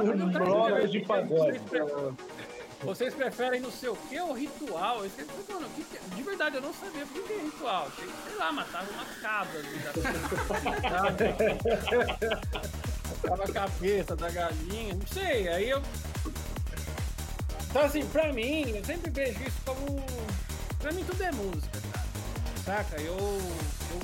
vejo 0.75 0.89
de 0.89 1.01
pagode. 1.01 1.59
vocês 1.59 1.63
pre- 1.63 2.15
Vocês 2.85 3.13
preferem 3.15 3.61
não 3.61 3.73
sei 3.73 3.89
o 3.89 3.97
que 3.97 4.21
ou 4.21 4.33
ritual? 4.35 5.03
Eu 5.05 5.11
falei, 5.11 5.27
mano, 5.49 5.69
que 5.75 5.83
que 5.83 5.97
é? 5.97 6.01
de 6.15 6.23
verdade 6.23 6.57
eu 6.57 6.63
não 6.63 6.73
sabia 6.73 7.05
o 7.05 7.09
que 7.09 7.21
que 7.23 7.33
é 7.33 7.39
ritual. 7.43 7.89
Achei 7.89 8.05
que, 8.07 8.13
sei 8.31 8.37
lá, 8.39 8.53
matava 8.53 8.87
uma 8.93 9.05
cabra. 9.21 9.63
Matava 13.23 13.45
a 13.45 13.53
cabeça 13.53 14.15
da 14.17 14.31
galinha, 14.31 14.95
não 14.95 15.07
sei. 15.09 15.49
Aí 15.49 15.71
eu. 15.71 15.83
Então, 17.71 17.83
assim, 17.83 18.07
pra 18.07 18.33
mim, 18.33 18.71
eu 18.71 18.85
sempre 18.85 19.11
vejo 19.11 19.43
isso 19.43 19.61
como. 19.65 20.03
Pra 20.79 20.93
mim, 20.93 21.05
tudo 21.05 21.23
é 21.23 21.33
música, 21.33 21.81
cara. 21.93 22.09
Saca? 22.65 23.01
Eu, 23.01 23.17
eu, 23.17 24.01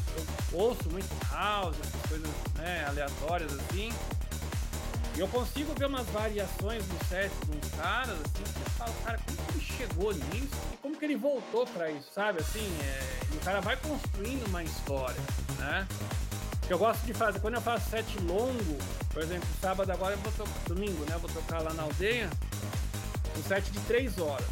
eu 0.52 0.58
ouço 0.58 0.88
muito 0.90 1.08
house, 1.32 1.76
essas 1.80 2.02
coisas 2.08 2.30
né, 2.56 2.84
aleatórias 2.86 3.52
assim. 3.52 3.92
E 5.16 5.20
eu 5.20 5.28
consigo 5.28 5.72
ver 5.78 5.86
umas 5.86 6.06
variações 6.08 6.84
no 6.88 7.04
set 7.08 7.30
uns 7.48 7.80
caras, 7.80 8.14
assim, 8.14 8.52
que 8.52 8.60
eu 8.60 8.70
falo, 8.76 8.92
cara, 9.04 9.20
como 9.24 9.38
que 9.38 9.52
ele 9.52 9.64
chegou 9.64 10.12
nisso 10.12 10.56
e 10.72 10.76
como 10.78 10.96
que 10.96 11.04
ele 11.04 11.16
voltou 11.16 11.64
pra 11.68 11.88
isso, 11.90 12.08
sabe? 12.12 12.40
Assim, 12.40 12.66
é... 12.82 13.34
o 13.36 13.38
cara 13.44 13.60
vai 13.60 13.76
construindo 13.76 14.44
uma 14.48 14.64
história, 14.64 15.20
né? 15.58 15.86
Que 16.66 16.72
eu 16.72 16.78
gosto 16.78 17.06
de 17.06 17.14
fazer, 17.14 17.38
quando 17.38 17.54
eu 17.54 17.60
faço 17.60 17.90
set 17.90 18.18
longo, 18.22 18.78
por 19.12 19.22
exemplo, 19.22 19.48
sábado 19.60 19.92
agora 19.92 20.14
eu 20.14 20.18
vou 20.18 20.32
tocar, 20.32 20.60
domingo, 20.66 21.04
né? 21.04 21.14
Eu 21.14 21.20
vou 21.20 21.30
tocar 21.30 21.62
lá 21.62 21.72
na 21.74 21.84
aldeia, 21.84 22.28
um 23.36 23.42
set 23.42 23.70
de 23.70 23.80
3 23.80 24.18
horas. 24.18 24.46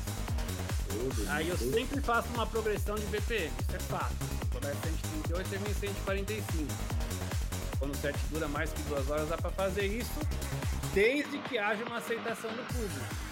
Aí 1.31 1.49
eu 1.49 1.57
sempre 1.57 2.01
faço 2.01 2.29
uma 2.35 2.47
progressão 2.47 2.95
de 2.95 3.07
BPM, 3.07 3.51
isso 3.61 3.77
é 3.77 3.79
fácil. 3.79 4.17
Começa 4.53 4.75
138 4.75 5.47
e 5.47 5.51
termina 5.51 5.71
em 5.71 5.75
145. 5.75 6.69
Quando 7.79 7.93
o 7.93 7.97
set 7.97 8.17
dura 8.31 8.47
mais 8.49 8.73
que 8.73 8.83
duas 8.83 9.09
horas, 9.11 9.29
dá 9.29 9.37
para 9.37 9.51
fazer 9.51 9.87
isso, 9.87 10.13
desde 10.93 11.39
que 11.39 11.59
haja 11.59 11.83
uma 11.85 11.97
aceitação 11.97 12.51
do 12.51 12.63
público. 12.69 13.23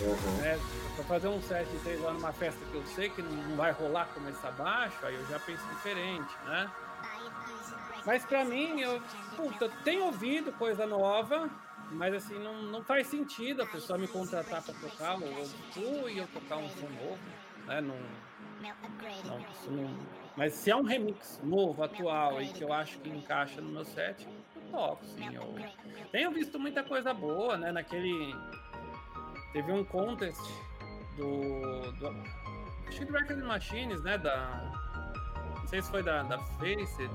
Uhum. 0.00 0.36
Né? 0.38 0.58
Pra 0.96 1.04
fazer 1.04 1.28
um 1.28 1.42
set 1.42 1.68
de 1.68 1.78
três 1.78 2.02
horas 2.02 2.14
numa 2.14 2.32
festa 2.32 2.58
que 2.70 2.74
eu 2.74 2.84
sei 2.94 3.10
que 3.10 3.22
não 3.22 3.56
vai 3.56 3.72
rolar 3.72 4.06
começar 4.06 4.50
baixo, 4.52 4.96
aí 5.02 5.14
eu 5.14 5.26
já 5.28 5.38
penso 5.38 5.62
diferente, 5.68 6.34
né? 6.46 6.70
Mas 8.04 8.24
pra 8.24 8.44
mim, 8.44 8.80
eu 8.80 9.02
puta, 9.36 9.68
tenho 9.84 10.04
ouvido 10.04 10.52
coisa 10.52 10.86
nova, 10.86 11.50
mas 11.92 12.14
assim, 12.14 12.38
não, 12.38 12.62
não 12.62 12.82
faz 12.84 13.06
sentido 13.06 13.62
a 13.62 13.66
pessoa 13.66 13.98
me 13.98 14.08
contratar 14.08 14.62
pra 14.62 14.74
tocar 14.74 15.18
o 15.18 15.24
old 15.24 15.50
school 15.72 16.08
e 16.08 16.18
eu 16.18 16.26
tocar 16.28 16.56
um 16.56 16.68
som 16.70 16.88
novo, 16.88 17.18
né? 17.66 17.80
Não, 17.80 17.96
não, 19.24 19.38
isso 19.40 19.70
não- 19.70 19.96
Mas 20.36 20.52
se 20.54 20.70
é 20.70 20.76
um 20.76 20.82
remix 20.82 21.40
novo, 21.42 21.82
atual 21.82 22.42
e 22.42 22.48
que 22.48 22.62
eu 22.62 22.72
acho 22.72 22.98
que 22.98 23.08
encaixa 23.08 23.60
no 23.60 23.68
meu 23.70 23.84
set, 23.84 24.26
eu 24.54 24.62
toco, 24.70 25.04
sim. 25.04 25.34
Eu 25.34 25.54
tenho 26.10 26.30
visto 26.30 26.58
muita 26.58 26.82
coisa 26.82 27.14
boa, 27.14 27.56
né? 27.56 27.72
Naquele. 27.72 28.34
Teve 29.52 29.72
um 29.72 29.84
contest 29.84 30.40
do. 31.16 31.92
do 31.92 32.08
acho 32.88 32.98
que 32.98 33.04
do 33.06 33.12
Record 33.12 33.42
Machines, 33.44 34.02
né? 34.02 34.18
Da. 34.18 34.72
Não 35.60 35.66
sei 35.68 35.80
se 35.82 35.90
foi 35.90 36.02
da, 36.02 36.22
da 36.24 36.38
Faceit. 36.38 37.10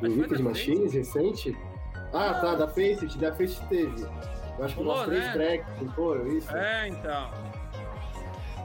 Do 0.00 0.28
da 0.28 0.38
Machines 0.42 0.94
recente? 0.94 1.56
Ah, 2.12 2.34
tá, 2.34 2.54
da 2.54 2.66
Faceit, 2.66 3.16
da 3.18 3.30
Faceit 3.30 3.60
teve. 3.68 4.02
Eu 4.58 4.64
acho 4.64 4.74
que 4.74 4.82
Rolou, 4.82 4.96
umas 4.96 5.06
três 5.06 5.24
né? 5.24 5.32
tracks, 5.32 5.94
foram 5.94 6.26
isso? 6.26 6.56
É, 6.56 6.88
então. 6.88 7.30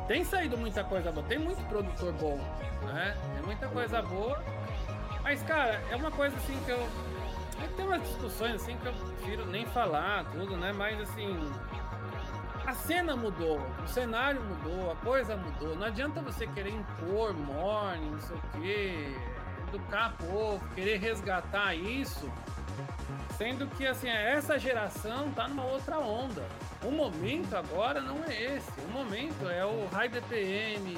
Tem 0.08 0.24
saído 0.24 0.58
muita 0.58 0.84
coisa 0.84 1.12
boa, 1.12 1.26
tem 1.28 1.40
muito 1.40 1.64
produtor 1.68 2.14
bom, 2.14 2.38
né? 2.86 3.18
Tem 3.36 3.44
muita 3.44 3.68
coisa 3.68 4.02
boa. 4.02 4.44
Mas, 5.24 5.42
cara, 5.44 5.82
é 5.90 5.96
uma 5.96 6.12
coisa 6.12 6.36
assim 6.38 6.60
que 6.66 6.72
eu. 6.72 6.80
é 7.64 7.68
que 7.68 7.74
Tem 7.74 7.86
umas 7.86 8.02
discussões 8.02 8.56
assim 8.56 8.78
que 8.78 8.86
eu 8.88 8.94
prefiro 8.94 9.46
nem 9.48 9.66
falar, 9.68 10.26
tudo, 10.26 10.58
né? 10.58 10.72
Mas 10.74 11.00
assim. 11.02 11.52
A 12.66 12.74
cena 12.74 13.16
mudou, 13.16 13.60
o 13.84 13.88
cenário 13.88 14.42
mudou, 14.42 14.92
a 14.92 14.96
coisa 14.96 15.38
mudou. 15.38 15.76
Não 15.76 15.86
adianta 15.86 16.20
você 16.20 16.48
querer 16.48 16.72
impor 16.72 17.32
morning, 17.36 18.10
não 18.10 18.20
sei 18.20 18.36
o 18.36 18.60
quê, 18.60 19.16
educar 19.68 20.16
povo, 20.18 20.68
querer 20.74 20.98
resgatar 20.98 21.76
isso 21.76 22.28
Sendo 23.38 23.68
que 23.68 23.86
assim, 23.86 24.08
essa 24.08 24.58
geração 24.58 25.32
tá 25.32 25.48
numa 25.48 25.66
outra 25.66 26.00
onda. 26.00 26.44
O 26.84 26.92
momento 26.92 27.54
agora 27.56 28.00
não 28.02 28.24
é 28.24 28.56
esse. 28.56 28.72
O 28.80 28.92
momento 28.92 29.50
é 29.50 29.66
o 29.66 29.88
high 29.92 30.08
BPM, 30.08 30.98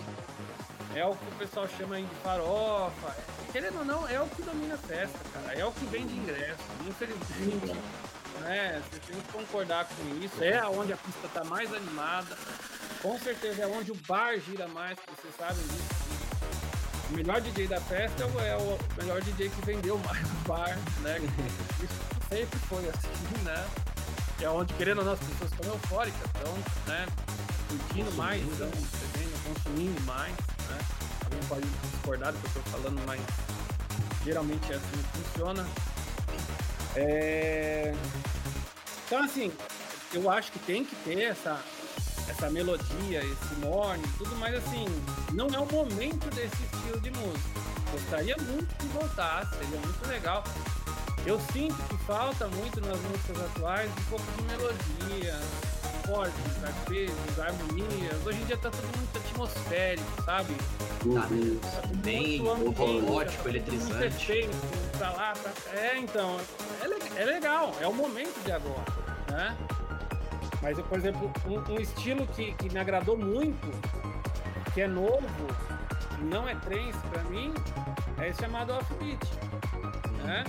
é 0.96 1.06
o 1.06 1.16
que 1.16 1.28
o 1.28 1.38
pessoal 1.38 1.68
chama 1.68 2.02
de 2.02 2.16
farofa. 2.24 3.16
Querendo 3.52 3.80
ou 3.80 3.86
não, 3.86 4.08
é 4.08 4.22
o 4.22 4.28
que 4.28 4.42
domina 4.42 4.76
a 4.76 4.78
festa, 4.78 5.20
cara. 5.34 5.54
É 5.58 5.66
o 5.66 5.72
que 5.72 5.86
vende 5.86 6.14
ingresso. 6.14 6.64
Infelizmente, 6.88 7.76
né? 8.42 8.82
Você 8.84 9.00
tem 9.00 9.22
que 9.22 9.32
concordar 9.32 9.86
com 9.86 10.24
isso. 10.24 10.44
É 10.44 10.66
onde 10.68 10.94
a 10.94 10.98
pista 10.98 11.28
tá 11.34 11.44
mais 11.44 11.74
animada. 11.74 12.38
Com 13.02 13.18
certeza 13.20 13.64
é 13.64 13.68
onde 13.68 13.92
o 13.92 13.96
bar 14.08 14.38
gira 14.40 14.68
mais, 14.68 14.98
vocês 15.16 15.36
sabem 15.36 15.64
disso. 15.68 16.17
O 17.10 17.14
melhor 17.14 17.40
DJ 17.42 17.68
da 17.68 17.80
festa 17.80 18.24
é 18.24 18.26
o, 18.26 18.40
é 18.40 19.04
melhor 19.04 19.22
DJ 19.22 19.50
que 19.50 19.66
vendeu 19.66 19.98
mais 20.06 20.22
o 20.22 20.48
bar, 20.48 20.78
né? 21.02 21.18
Isso 21.82 21.96
sempre 22.30 22.60
foi 22.60 22.90
assim, 22.90 23.44
né? 23.44 23.68
Que 24.38 24.46
é 24.46 24.50
onde, 24.50 24.74
querendo 24.74 25.00
ou 25.00 25.06
não, 25.06 25.14
as 25.14 25.20
pessoas 25.20 25.52
estão 25.52 25.74
eufóricas, 25.74 26.22
estão, 26.36 26.54
né? 26.86 27.06
Curtindo 27.70 28.12
mais, 28.14 28.42
estão 28.42 28.70
bebendo, 28.70 29.44
consumindo 29.44 30.02
mais, 30.02 30.32
né? 30.32 30.80
Alguém 31.26 31.40
pode 31.48 31.68
discordar 31.92 32.34
do 32.34 32.40
que 32.40 32.46
eu 32.46 32.62
estou 32.62 32.64
falando, 32.74 33.02
mas 33.06 33.22
geralmente 34.24 34.72
é 34.72 34.76
assim 34.76 34.92
que 34.92 35.20
funciona. 35.20 35.68
É... 36.96 37.94
Então, 39.06 39.24
assim, 39.24 39.52
eu 40.14 40.30
acho 40.30 40.52
que 40.52 40.60
tem 40.60 40.84
que 40.84 40.96
ter 40.98 41.22
essa, 41.22 41.62
essa 42.30 42.50
melodia, 42.50 43.20
esse 43.24 43.56
morning, 43.62 44.04
tudo, 44.18 44.36
mas 44.38 44.56
assim, 44.56 44.86
não 45.34 45.48
é 45.48 45.60
o 45.60 45.66
momento 45.72 46.30
desse 46.36 46.56
estilo 46.64 47.00
de 47.00 47.12
música. 47.12 47.60
Gostaria 47.92 48.36
muito 48.38 48.76
que 48.76 48.86
voltasse, 48.88 49.56
seria 49.58 49.80
muito 49.80 50.08
legal. 50.08 50.44
Eu 51.26 51.40
sinto 51.52 51.76
que 51.90 51.98
falta 52.06 52.48
muito 52.48 52.80
nas 52.82 53.00
músicas 53.02 53.42
atuais 53.42 53.90
um 53.92 54.04
pouco 54.10 54.26
de 54.38 54.44
melodia, 54.44 55.36
acordes, 56.04 56.64
arpejos, 56.64 57.40
harmonias. 57.40 58.26
Hoje 58.26 58.40
em 58.42 58.46
dia 58.46 58.58
tá 58.58 58.70
tudo 58.70 58.98
muito 58.98 59.18
atmosférico, 59.18 60.24
sabe? 60.24 60.54
Tá, 60.56 61.28
né? 61.28 61.58
Tá 61.62 61.82
tudo 61.82 61.98
Bem 61.98 62.42
muito 62.42 62.70
ambiente, 62.70 63.02
robótico, 63.06 63.44
muito 63.44 63.48
eletrizante. 63.58 64.06
efeito, 64.06 64.56
pra 64.98 65.12
lá, 65.12 65.34
pra 65.34 65.52
cá. 65.52 65.72
É, 65.78 65.98
então, 65.98 66.40
é, 66.82 66.88
le- 66.88 67.12
é 67.22 67.26
legal, 67.26 67.76
é 67.82 67.88
o 67.88 67.94
momento 67.94 68.42
de 68.46 68.52
agora, 68.52 68.86
né? 69.32 69.58
Mas, 70.62 70.80
por 70.80 70.98
exemplo, 70.98 71.32
um, 71.46 71.74
um 71.74 71.80
estilo 71.80 72.26
que, 72.28 72.54
que 72.54 72.70
me 72.72 72.80
agradou 72.80 73.18
muito, 73.18 73.70
que 74.74 74.82
é 74.82 74.88
novo, 74.88 75.22
não 76.22 76.48
é 76.48 76.56
trance 76.56 76.98
pra 77.12 77.24
mim, 77.24 77.54
é 78.20 78.30
esse 78.30 78.42
chamado 78.42 78.74
offbeat, 78.74 79.20
né? 80.24 80.44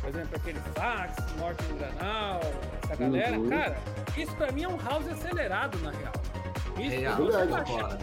Por 0.00 0.08
exemplo, 0.08 0.36
aquele 0.36 0.58
fax, 0.74 1.14
Morte 1.38 1.62
no 1.64 1.76
Granal, 1.76 2.40
essa 2.82 2.96
galera, 2.96 3.38
Uhum. 3.38 3.48
cara, 3.48 3.76
isso 4.16 4.34
pra 4.34 4.50
mim 4.50 4.64
é 4.64 4.68
um 4.68 4.76
house 4.78 5.06
acelerado, 5.08 5.78
na 5.78 5.90
real. 5.92 6.12
Isso, 6.78 6.96
se 6.96 7.22
você 7.22 7.36
verdade, 7.46 7.72
baixar. 7.72 7.98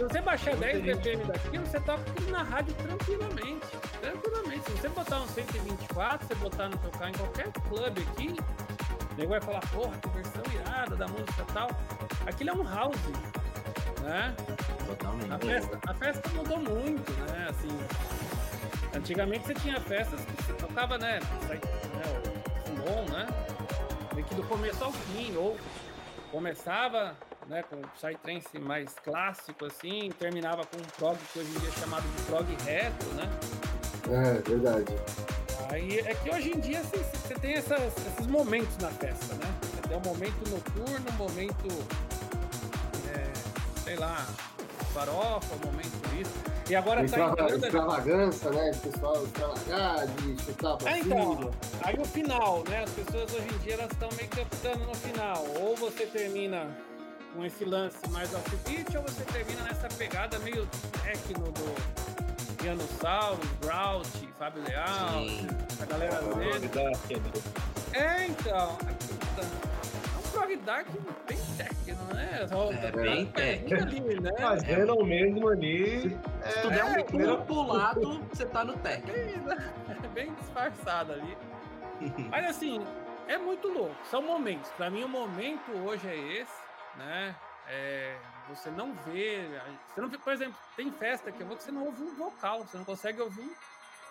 Se 0.00 0.04
você 0.04 0.20
baixar 0.22 0.50
Muita 0.56 0.66
10 0.72 0.84
gente- 0.84 0.96
BPM 0.96 1.24
daquilo, 1.24 1.66
você 1.66 1.80
toca 1.80 2.10
aquilo 2.10 2.30
na 2.30 2.42
rádio 2.42 2.74
tranquilamente. 2.74 3.66
Tranquilamente. 4.00 4.64
Se 4.70 4.78
você 4.78 4.88
botar 4.88 5.20
um 5.20 5.28
124, 5.28 6.26
você 6.26 6.34
botar 6.36 6.68
no 6.70 6.78
tocar 6.78 7.10
em 7.10 7.12
qualquer 7.12 7.52
clube 7.68 8.06
aqui, 8.10 8.34
o 9.12 9.14
nego 9.18 9.30
vai 9.30 9.40
falar, 9.42 9.60
porra, 9.68 9.94
que 9.98 10.08
versão 10.08 10.42
irada 10.54 10.96
da 10.96 11.06
música 11.06 11.42
e 11.46 11.52
tal. 11.52 11.68
Aquilo 12.26 12.50
é 12.50 12.52
um 12.54 12.62
house, 12.74 12.96
né? 14.00 14.34
A 14.38 14.84
Totalmente. 14.86 15.46
festa, 15.46 15.78
a 15.86 15.94
festa 15.94 16.28
mudou 16.30 16.58
muito, 16.58 17.12
né? 17.30 17.48
Assim, 17.50 17.78
antigamente 18.96 19.46
você 19.48 19.54
tinha 19.54 19.78
festas 19.82 20.18
que 20.24 20.42
você 20.44 20.52
tocava, 20.54 20.96
né? 20.96 21.20
né, 21.20 21.60
o 21.60 22.66
Simon, 22.66 23.04
né? 23.10 23.26
Meio 24.14 24.26
que 24.26 24.34
do 24.34 24.42
começo 24.44 24.82
ao 24.82 24.92
fim, 24.92 25.36
ou 25.36 25.58
começava 26.32 27.14
né, 27.50 27.64
com 27.64 27.76
o 27.76 27.88
Psytrance 27.88 28.58
mais 28.60 28.94
clássico, 29.04 29.64
assim, 29.66 30.06
e 30.06 30.12
terminava 30.12 30.64
com 30.64 30.76
um 30.76 30.86
prog 30.96 31.18
que 31.32 31.40
hoje 31.40 31.50
em 31.50 31.58
dia 31.58 31.68
é 31.68 31.72
chamado 31.80 32.04
de 32.16 32.22
prog 32.22 32.46
reto, 32.64 33.06
né? 33.16 33.28
É, 34.08 34.48
verdade. 34.48 34.94
Aí 35.68 35.98
é 35.98 36.14
que 36.14 36.30
hoje 36.30 36.52
em 36.56 36.60
dia 36.60 36.80
assim, 36.80 37.02
você 37.02 37.34
tem 37.34 37.54
essas- 37.54 37.96
esses 38.06 38.26
momentos 38.28 38.76
na 38.78 38.88
festa, 38.88 39.34
né? 39.34 39.52
Você 39.62 39.88
tem 39.88 39.96
um 39.96 40.00
momento 40.00 40.48
noturno, 40.48 41.10
um 41.10 41.16
momento, 41.16 41.68
é, 43.14 43.32
sei 43.82 43.96
lá, 43.96 44.26
farofa, 44.94 45.54
um 45.56 45.66
momento 45.66 46.20
isso. 46.20 46.32
E 46.70 46.76
agora 46.76 47.00
tá 47.00 47.04
Extrava- 47.06 47.32
entrando... 47.32 47.64
extravagância, 47.64 48.50
né? 48.50 48.70
O 48.72 48.78
pessoal 48.78 49.24
extravagar, 49.24 50.06
de 50.06 50.42
chutar 50.44 50.76
pra 50.76 50.92
cima. 50.94 51.04
então, 51.16 51.50
aí 51.82 51.96
o 51.98 52.04
final, 52.04 52.62
né? 52.68 52.84
As 52.84 52.90
pessoas 52.90 53.34
hoje 53.34 53.48
em 53.54 53.58
dia 53.58 53.74
elas 53.74 53.90
estão 53.90 54.08
meio 54.16 54.28
que 54.28 54.40
optando 54.40 54.84
no 54.86 54.94
final. 54.94 55.44
Ou 55.60 55.76
você 55.76 56.06
termina 56.06 56.68
com 57.34 57.44
esse 57.44 57.64
lance 57.64 57.98
mais 58.10 58.32
offbeat, 58.34 58.96
ou 58.96 59.02
você 59.02 59.24
termina 59.24 59.62
nessa 59.62 59.88
pegada 59.88 60.38
meio 60.40 60.66
techno 61.02 61.44
do 61.52 62.56
Piano 62.56 62.82
Sauro, 63.00 63.40
Grout, 63.60 64.28
Fábio 64.38 64.62
Leal, 64.64 65.24
Sim. 65.24 65.48
a 65.80 65.84
galera 65.86 66.20
dele. 66.20 66.70
É, 67.92 68.26
então. 68.26 68.78
É 69.38 70.18
um 70.18 70.30
prog 70.30 70.56
dark 70.58 70.86
bem 71.26 71.38
techno, 71.56 72.14
né? 72.14 72.40
É, 72.42 72.46
tá 72.46 72.96
bem 72.96 73.02
bem 73.02 73.26
técnico. 73.26 73.82
ali, 73.82 74.20
né? 74.20 74.30
Fazendo 74.38 74.94
o 74.94 75.04
mesmo 75.04 75.48
ali. 75.48 76.18
Se 76.44 76.62
tu 76.62 76.68
der 76.70 76.84
um 76.84 77.02
pulo 77.04 77.38
pro 77.44 77.62
lado, 77.62 78.20
você 78.32 78.44
tá 78.46 78.64
no 78.64 78.74
técnico. 78.74 79.50
É 79.50 80.08
bem 80.14 80.32
disfarçado 80.34 81.12
ali. 81.12 81.36
Mas 82.30 82.46
assim, 82.46 82.80
é 83.26 83.38
muito 83.38 83.68
louco. 83.68 83.94
São 84.10 84.22
momentos. 84.22 84.70
Pra 84.76 84.90
mim, 84.90 85.04
o 85.04 85.08
momento 85.08 85.70
hoje 85.84 86.06
é 86.08 86.16
esse, 86.40 86.52
né? 86.96 87.34
É, 87.68 88.16
você 88.48 88.68
não 88.70 88.92
vê, 89.06 89.46
você 89.94 90.00
não 90.00 90.08
vê, 90.08 90.18
por 90.18 90.32
exemplo, 90.32 90.56
tem 90.76 90.90
festa 90.90 91.30
que 91.30 91.40
eu 91.40 91.46
vou 91.46 91.56
que 91.56 91.62
você 91.62 91.70
não 91.70 91.84
ouve 91.86 92.02
um 92.02 92.14
vocal, 92.16 92.64
você 92.64 92.76
não 92.76 92.84
consegue 92.84 93.20
ouvir 93.20 93.50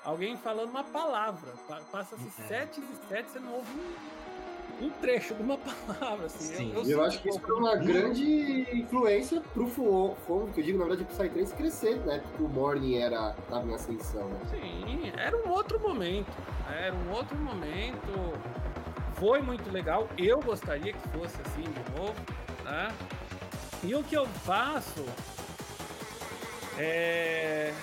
alguém 0.05 0.37
falando 0.37 0.69
uma 0.69 0.83
palavra. 0.83 1.51
Pa- 1.67 1.81
Passa-se 1.91 2.25
É. 2.41 2.47
sete 2.47 2.79
e 2.79 3.07
sete, 3.09 3.31
você 3.31 3.39
não 3.39 3.53
ouve 3.55 3.69
um, 3.71 4.85
um 4.85 4.89
trecho 4.91 5.35
de 5.35 5.43
uma 5.43 5.57
palavra. 5.97 6.27
Assim. 6.27 6.55
Sim. 6.55 6.73
Eu 6.73 6.85
sinto 6.85 7.01
acho 7.01 7.21
que 7.21 7.27
isso 7.29 7.39
foi 7.41 7.55
uma 7.55 7.75
grande 7.75 8.65
influência 8.77 9.41
pro 9.53 9.67
Fuon, 9.67 10.15
que 10.53 10.61
eu 10.61 10.63
digo, 10.63 10.79
na 10.79 10.85
verdade, 10.85 11.03
pro 11.03 11.17
Psytrance 11.17 11.53
crescer, 11.53 11.97
né? 12.05 12.19
Porque 12.19 12.43
o 12.43 12.47
Morning 12.47 12.95
era, 12.95 13.33
tava 13.49 13.67
em 13.67 13.73
ascensão, 13.75 14.29
né? 14.29 14.39
Sim, 14.51 15.11
era 15.17 15.35
um 15.35 15.49
outro 15.49 15.77
momento. 15.81 16.31
Era 16.71 16.95
um 16.95 17.11
outro 17.11 17.35
momento. 17.37 18.07
Foi 19.15 19.41
muito 19.41 19.69
legal. 19.69 20.07
Eu 20.17 20.39
gostaria 20.39 20.93
que 20.93 21.09
fosse 21.09 21.35
assim 21.41 21.63
de 21.63 21.99
novo, 21.99 22.15
né? 22.69 22.93
E 23.83 23.95
o 23.95 24.03
que 24.03 24.15
eu 24.15 24.27
faço 24.45 25.05
é. 26.77 27.73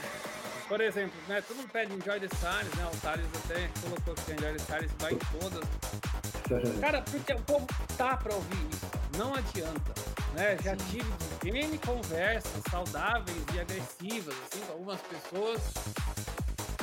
Por 0.69 0.81
exemplo, 0.81 1.15
né? 1.29 1.41
Todo 1.43 1.59
mundo 1.59 1.69
pede 1.71 1.95
Enjoy 1.95 2.19
the 2.19 2.29
Silence, 2.37 2.77
né? 2.77 2.91
O 2.93 2.97
Thales 2.97 3.27
até 3.45 3.71
colocou 3.81 4.15
que 4.15 4.33
Enjoy 4.33 4.53
the 4.53 4.59
Silence 4.59 4.95
vai 4.99 5.13
em 5.13 5.19
todas. 5.39 6.81
Cara, 6.81 7.03
porque 7.03 7.33
o 7.33 7.41
povo 7.43 7.67
tá 7.97 8.17
pra 8.17 8.35
ouvir 8.35 8.69
isso. 8.73 8.87
Não 9.17 9.35
adianta. 9.35 9.95
Né? 10.35 10.57
Já 10.63 10.77
tive 10.77 11.07
N 11.45 11.79
conversas 11.79 12.63
saudáveis 12.71 13.43
e 13.55 13.61
agressivas, 13.61 14.35
assim, 14.45 14.61
com 14.67 14.73
algumas 14.73 15.01
pessoas. 15.03 15.63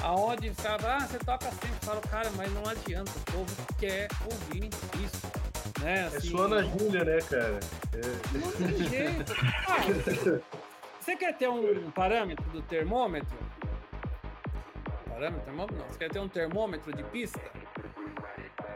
Aonde 0.02 0.50
ficava, 0.50 0.96
ah, 0.96 1.08
você 1.08 1.20
toca 1.20 1.50
sempre. 1.52 1.70
Eu 1.70 1.86
falo, 1.86 2.02
cara, 2.02 2.30
mas 2.36 2.52
não 2.54 2.66
adianta. 2.68 3.12
O 3.12 3.32
povo 3.32 3.56
quer 3.80 4.08
ouvir 4.26 4.70
isso. 5.04 5.53
Né? 5.84 6.00
É 6.00 6.18
Assim, 6.18 6.30
sua 6.30 6.46
Ana 6.46 6.64
Júlia, 6.64 7.04
né, 7.04 7.20
cara? 7.30 7.60
não 8.34 8.52
tem 8.52 8.84
jeito. 8.90 9.34
Ah, 9.68 10.64
você 11.00 11.16
quer 11.18 11.38
ter 11.38 11.50
um 11.50 11.92
parâmetro 11.92 12.46
do 12.52 12.62
termômetro? 12.62 13.38
Parâmetro? 15.10 15.46
Termômetro? 15.46 15.78
Não. 15.78 15.88
Você 15.88 16.00
quer 16.00 16.10
ter 16.10 16.20
um 16.20 16.30
termômetro 16.30 16.94
de 16.94 17.04
pista? 17.04 17.42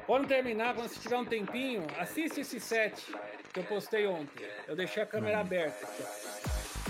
Quando 0.05 0.27
terminar, 0.27 0.73
quando 0.73 0.89
você 0.89 0.99
tiver 0.99 1.17
um 1.17 1.25
tempinho, 1.25 1.85
assiste 1.97 2.41
esse 2.41 2.59
set 2.59 3.05
que 3.53 3.59
eu 3.59 3.63
postei 3.63 4.05
ontem. 4.07 4.45
Eu 4.67 4.75
deixei 4.75 5.03
a 5.03 5.05
câmera 5.05 5.39
aberta 5.39 5.85
aqui. 5.85 6.03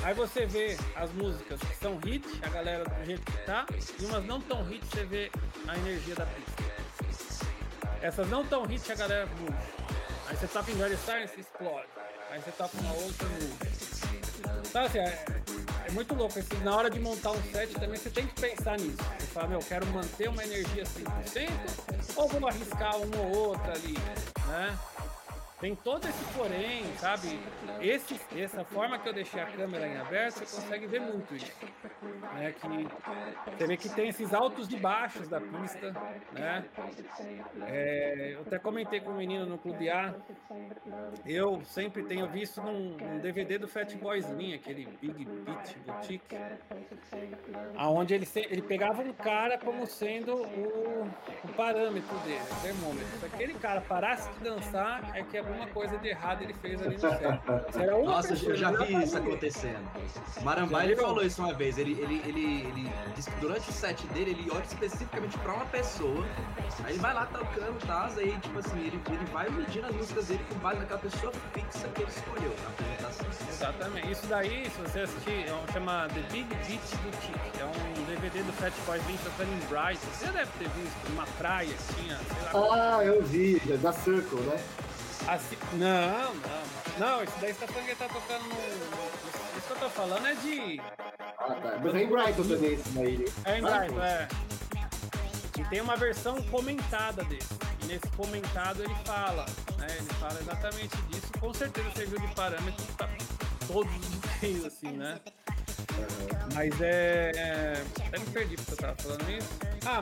Aí 0.03 0.13
você 0.13 0.45
vê 0.45 0.78
as 0.95 1.11
músicas 1.13 1.59
que 1.59 1.76
são 1.76 1.97
hit, 1.97 2.28
a 2.43 2.49
galera 2.49 2.84
do 2.84 3.05
jeito 3.05 3.24
que 3.32 3.38
tá, 3.45 3.65
e 3.99 4.05
umas 4.05 4.24
não 4.26 4.39
tão 4.39 4.63
hit, 4.63 4.86
você 4.86 5.03
vê 5.03 5.32
a 5.68 5.76
energia 5.78 6.15
da 6.15 6.26
pista. 6.26 6.63
Essas 8.01 8.30
não 8.30 8.45
tão 8.45 8.63
hit, 8.65 8.91
a 8.91 8.95
galera. 8.95 9.28
Aí 10.28 10.36
você 10.36 10.47
toca 10.47 10.71
em 10.71 10.78
Joy 10.78 10.97
Silence, 10.97 11.39
explode. 11.39 11.88
Aí 12.30 12.41
você 12.41 12.51
toca 12.51 12.78
uma 12.78 12.93
outra 12.93 13.28
muda. 13.28 13.67
Então, 14.69 14.84
assim, 14.84 14.99
é, 14.99 15.25
é 15.88 15.91
muito 15.91 16.13
louco. 16.13 16.38
Assim, 16.38 16.63
na 16.63 16.75
hora 16.75 16.89
de 16.89 16.99
montar 16.99 17.32
um 17.32 17.41
set 17.51 17.73
também 17.73 17.97
você 17.97 18.09
tem 18.09 18.28
que 18.28 18.41
pensar 18.41 18.78
nisso. 18.78 18.97
Você 19.17 19.28
fala, 19.28 19.47
meu, 19.47 19.59
quero 19.59 19.86
manter 19.88 20.28
uma 20.28 20.43
energia 20.43 20.84
100% 20.84 21.49
ou 22.17 22.28
vou 22.28 22.49
arriscar 22.49 22.97
uma 22.97 23.17
ou 23.17 23.49
outra 23.49 23.71
ali, 23.71 23.93
né? 24.47 24.78
Tem 25.60 25.76
todo 25.76 26.08
esse 26.08 26.24
porém, 26.36 26.84
sabe? 26.97 27.39
Esse, 27.82 28.20
essa 28.38 28.64
forma 28.64 28.99
que 28.99 29.10
eu 29.10 29.14
deixei 29.14 29.41
a 29.41 29.47
câmera 29.47 29.88
em 29.88 29.97
aberto, 29.97 30.36
você 30.36 30.55
consegue 30.55 30.86
ver 30.86 31.01
muito 31.01 31.36
isso. 31.36 31.51
Né? 32.36 32.51
Que 32.51 33.58
você 33.58 33.66
vê 33.66 33.76
que 33.76 33.89
tem 33.89 34.10
esses 34.10 34.36
altos 34.36 34.72
e 34.72 34.78
baixos 34.78 35.28
da 35.28 35.41
pista, 35.41 35.91
né? 36.32 36.64
É, 37.66 38.34
eu 38.36 38.41
até 38.41 38.60
comentei 38.60 38.99
com 38.99 39.10
o 39.10 39.16
menino 39.16 39.47
no 39.47 39.58
Clube 39.58 39.89
A. 39.89 40.14
Eu 41.26 41.60
sempre 41.64 42.03
tenho 42.03 42.30
visto 42.30 42.62
num, 42.62 42.95
num 42.95 43.20
DVD 43.20 43.58
do 43.58 43.68
Fat 43.68 43.91
Boy 43.95 44.20
Slim, 44.20 44.53
aquele 44.53 44.86
Big 45.01 45.26
Beat 45.26 45.76
Boutique, 45.88 46.38
aonde 47.76 48.14
ele, 48.14 48.28
ele 48.36 48.62
pegava 48.62 49.01
um 49.01 49.14
cara 49.14 49.58
como 49.58 49.88
sendo 49.88 50.36
o, 50.36 51.03
o 51.43 51.53
parâmetro 51.55 52.16
dele, 52.20 52.41
o 52.51 52.62
termômetro. 52.62 53.18
Se 53.20 53.26
aquele 53.26 53.55
cara 53.55 53.82
parasse 53.82 54.32
de 54.34 54.43
dançar, 54.43 55.18
é 55.18 55.24
que 55.24 55.47
alguma 55.48 55.68
coisa 55.68 55.98
de 55.98 56.10
errado 56.10 56.41
ele 56.43 56.54
fez 56.54 56.82
ali 56.82 56.95
no 56.95 57.00
set. 57.00 57.24
Uma 57.24 58.04
Nossa, 58.04 58.30
pessoa, 58.30 58.52
eu 58.52 58.56
já 58.56 58.72
vi 58.72 59.04
isso 59.04 59.18
acontecendo. 59.18 59.89
Marambá, 60.43 60.84
ele 60.84 60.95
falou 60.95 61.24
isso 61.24 61.41
uma 61.41 61.54
vez. 61.54 61.78
Ele, 61.78 61.93
ele, 62.00 62.22
ele, 62.26 62.68
ele 62.68 62.91
disse 63.16 63.30
que 63.32 63.39
durante 63.39 63.70
o 63.70 63.74
set 63.74 64.06
dele, 64.08 64.32
ele 64.32 64.52
olha 64.52 64.64
especificamente 64.64 65.38
pra 65.39 65.54
uma 65.54 65.66
pessoa. 65.66 66.26
Aí 66.84 66.93
ele 66.93 67.00
vai 67.00 67.14
lá 67.14 67.26
tocando, 67.26 67.80
tá? 67.86 68.10
Aí, 68.18 68.38
tipo 68.39 68.60
assim, 68.60 68.80
ele, 68.80 69.02
ele 69.08 69.26
vai 69.32 69.50
medindo 69.50 69.88
as 69.88 69.95
músicas 69.95 70.28
dele 70.28 70.45
com 70.50 70.56
base 70.60 70.80
naquela 70.80 71.00
pessoa 71.00 71.32
fixa 71.54 71.88
que 71.89 72.02
ele 72.02 72.12
escolheu 72.12 72.54
na 72.64 72.70
apresentação. 72.70 73.28
Exatamente. 73.50 74.12
Isso 74.12 74.28
daí, 74.28 74.70
se 74.70 74.82
você 74.82 75.00
assistir, 75.02 75.48
é 75.48 75.54
um, 75.54 75.74
chama 75.74 76.08
The 76.14 76.22
Big 76.32 76.48
Beat 76.68 76.82
Boutique. 77.04 77.60
É 77.60 77.66
um 77.66 78.06
DVD 78.06 78.43
do 78.43 78.54
Fat 78.54 78.74
Boy 78.86 79.00
Slim 79.00 79.18
tocando 79.24 79.54
em 79.54 79.60
Brighton. 79.68 80.08
Você 80.14 80.26
deve 80.26 80.52
ter 80.58 80.70
visto 80.70 81.10
numa 81.10 81.26
praia 81.38 81.70
que 81.70 81.95
tinha, 81.95 82.18
sei 82.18 82.60
lá. 82.62 82.98
Ah, 82.98 83.04
eu 83.04 83.24
vi, 83.24 83.60
da 83.78 83.91
Circle, 83.91 84.39
né? 84.41 84.58
Assim, 85.28 85.57
não, 85.73 86.34
não. 86.36 86.78
Não, 86.97 87.23
isso 87.23 87.34
daí 87.41 87.53
você 87.53 87.95
tá 87.95 88.07
tocando 88.07 88.43
no. 88.43 89.57
Isso 89.57 89.67
que 89.67 89.73
eu 89.73 89.78
tô 89.78 89.89
falando 89.89 90.25
é 90.25 90.34
de. 90.36 90.82
Ah, 91.38 91.53
tá. 91.53 91.80
Mas 91.84 91.95
é 91.95 92.03
em 92.03 92.07
Brighton 92.07 92.43
também 92.43 92.73
esse 92.73 92.89
daí. 92.89 93.25
É 93.45 93.57
em 93.57 93.61
Brighton, 93.61 94.01
é. 94.01 94.28
E 95.57 95.63
tem 95.65 95.82
uma 95.82 95.97
versão 95.97 96.41
comentada 96.43 97.23
dele. 97.25 97.43
E 97.84 97.86
nesse 97.88 98.07
comentado 98.15 98.84
ele 98.84 98.95
fala, 99.03 99.45
né? 99.78 99.88
Ele 99.97 100.13
fala 100.13 100.39
exatamente 100.39 100.95
disso. 101.09 101.28
Com 101.39 101.53
certeza 101.53 101.91
serviu 101.95 102.19
de 102.19 102.28
parâmetro 102.34 102.86
pra 102.95 103.09
todos 103.67 103.91
os 103.95 104.41
meios, 104.41 104.65
assim, 104.65 104.91
né? 104.91 105.19
Mas 106.53 106.80
é. 106.80 107.84
Até 108.07 108.19
me 108.19 108.25
perdi 108.28 108.55
porque 108.55 108.71
eu 108.71 108.78
tava 108.78 108.95
falando 108.95 109.30
isso. 109.30 109.49
Ah, 109.86 110.01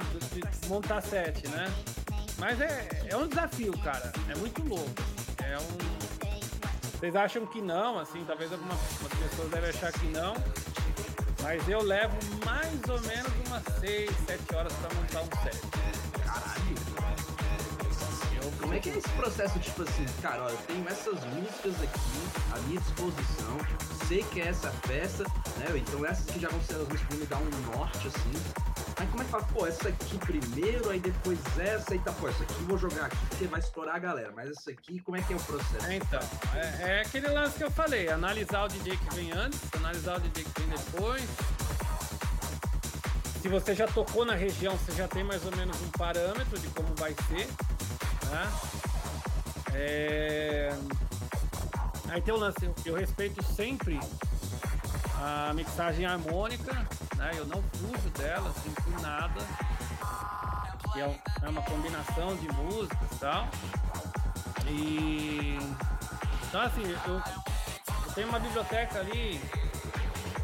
de 0.62 0.70
montar 0.70 1.02
set, 1.02 1.48
né? 1.48 1.74
Mas 2.38 2.60
é, 2.62 3.08
é 3.10 3.18
um 3.18 3.28
desafio, 3.28 3.78
cara. 3.80 4.12
É 4.30 4.36
muito 4.36 4.64
louco. 4.68 4.90
É 5.44 5.58
um. 5.58 5.96
Vocês 6.98 7.16
acham 7.16 7.46
que 7.46 7.62
não, 7.62 8.00
assim, 8.00 8.24
talvez 8.26 8.52
algumas 8.52 8.80
pessoas 9.30 9.52
devem 9.52 9.70
achar 9.70 9.92
que 9.92 10.08
não. 10.08 10.34
Mas 11.42 11.68
eu 11.68 11.82
levo 11.82 12.16
mais 12.46 12.82
ou 12.90 13.00
menos 13.02 13.32
umas 13.48 13.64
6, 13.80 14.12
7 14.26 14.56
horas 14.56 14.74
pra 14.74 14.96
montar 14.96 15.22
um 15.22 15.44
set. 15.44 15.62
Caralho. 16.24 16.76
Como 18.60 18.74
é 18.74 18.80
que 18.80 18.90
é 18.90 18.98
esse 18.98 19.10
processo, 19.10 19.60
tipo 19.60 19.84
assim, 19.84 20.06
cara, 20.22 20.44
ó, 20.44 20.50
eu 20.50 20.58
tenho 20.68 20.88
essas 20.88 21.24
músicas 21.26 21.76
aqui 21.84 22.00
à 22.52 22.60
minha 22.68 22.80
disposição, 22.80 23.58
sei 24.08 24.24
que 24.24 24.42
é 24.42 24.48
essa 24.48 24.72
festa, 24.72 25.24
né? 25.58 25.66
Então 25.76 26.06
essas 26.06 26.26
que 26.26 26.40
já 26.40 26.50
vão 26.50 26.62
ser 26.62 26.74
as 26.74 26.88
músicas 26.88 27.08
que 27.08 27.16
me 27.16 27.26
dar 27.26 27.38
um 27.38 27.50
norte, 27.76 28.08
assim. 28.08 28.32
Aí 28.98 29.08
como 29.08 29.22
é 29.22 29.26
que 29.26 29.32
fala, 29.32 29.44
pô, 29.46 29.68
essa 29.68 29.90
aqui 29.90 30.18
primeiro, 30.18 30.90
aí 30.90 31.00
depois 31.00 31.40
essa, 31.58 31.94
aí 31.94 32.00
tá, 32.00 32.14
pô, 32.14 32.30
essa 32.30 32.44
aqui 32.44 32.64
vou 32.64 32.78
jogar 32.78 33.06
aqui 33.06 33.18
porque 33.30 33.46
vai 33.46 33.60
estourar 33.60 33.96
a 33.96 34.00
galera, 34.00 34.32
mas 34.36 34.50
essa 34.50 34.72
aqui, 34.72 35.00
como 35.02 35.18
é 35.18 35.22
que 35.22 35.34
é 35.34 35.36
o 35.36 35.40
processo? 35.40 35.92
Então, 35.92 36.20
é, 36.54 36.98
é 36.98 37.02
aquele 37.02 37.28
lance 37.28 37.58
que 37.58 37.64
eu 37.64 37.72
falei, 37.72 38.10
analisar 38.10 38.66
o 38.66 38.68
DJ 38.70 38.96
que 38.98 39.16
vem 39.16 39.32
antes, 39.32 39.60
analisar 39.74 40.18
o 40.18 40.22
DJ 40.22 40.44
que 40.46 40.62
vem 40.62 40.70
depois. 40.70 41.24
Se 43.42 43.50
você 43.50 43.76
já 43.76 43.88
tocou 43.88 44.26
na 44.26 44.34
região, 44.34 44.76
você 44.78 44.94
já 44.94 45.08
tem 45.08 45.24
mais 45.24 45.44
ou 45.46 45.56
menos 45.56 45.80
um 45.82 45.90
parâmetro 45.90 46.58
de 46.58 46.68
como 46.70 46.88
vai 46.96 47.14
ser. 47.28 47.48
Né? 48.30 48.52
É, 49.74 50.74
Aí 52.10 52.22
tem 52.22 52.34
o 52.34 52.38
lance, 52.38 52.70
eu- 52.86 52.96
respeito 52.96 53.44
sempre 53.44 54.00
a 55.22 55.54
mixagem 55.54 56.06
harmônica, 56.06 56.74
né? 57.16 57.32
Eu 57.36 57.46
não 57.46 57.62
fujo 57.74 58.10
dela, 58.18 58.50
assim, 58.50 58.72
por 58.72 59.02
nada. 59.02 59.42
É 60.96 61.46
é 61.46 61.50
uma 61.50 61.62
combinação 61.62 62.36
de 62.38 62.48
músicas 62.54 63.12
e 63.12 63.16
tal. 63.20 63.48
E 64.68 65.60
então 66.48 66.62
assim, 66.62 66.84
eu, 67.06 67.16
eu 68.08 68.14
tenho 68.14 68.30
uma 68.30 68.40
biblioteca 68.40 69.00
ali. 69.00 69.42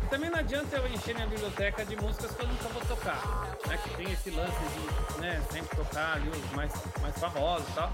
Também 0.09 0.29
não 0.29 0.39
adianta 0.39 0.75
eu 0.75 0.87
encher 0.89 1.15
minha 1.15 1.27
biblioteca 1.27 1.85
de 1.85 1.95
músicas 1.95 2.31
que 2.31 2.41
eu 2.43 2.47
nunca 2.47 2.67
vou 2.67 2.81
tocar. 2.81 3.21
Né? 3.65 3.77
Que 3.77 3.89
tem 3.91 4.11
esse 4.11 4.29
lance 4.29 4.57
de 4.59 5.21
né, 5.21 5.41
sempre 5.49 5.75
tocar 5.77 6.15
ali 6.17 6.29
os 6.29 6.51
mais, 6.51 6.71
mais 7.01 7.17
famosos 7.17 7.67
e 7.69 7.71
tal. 7.71 7.93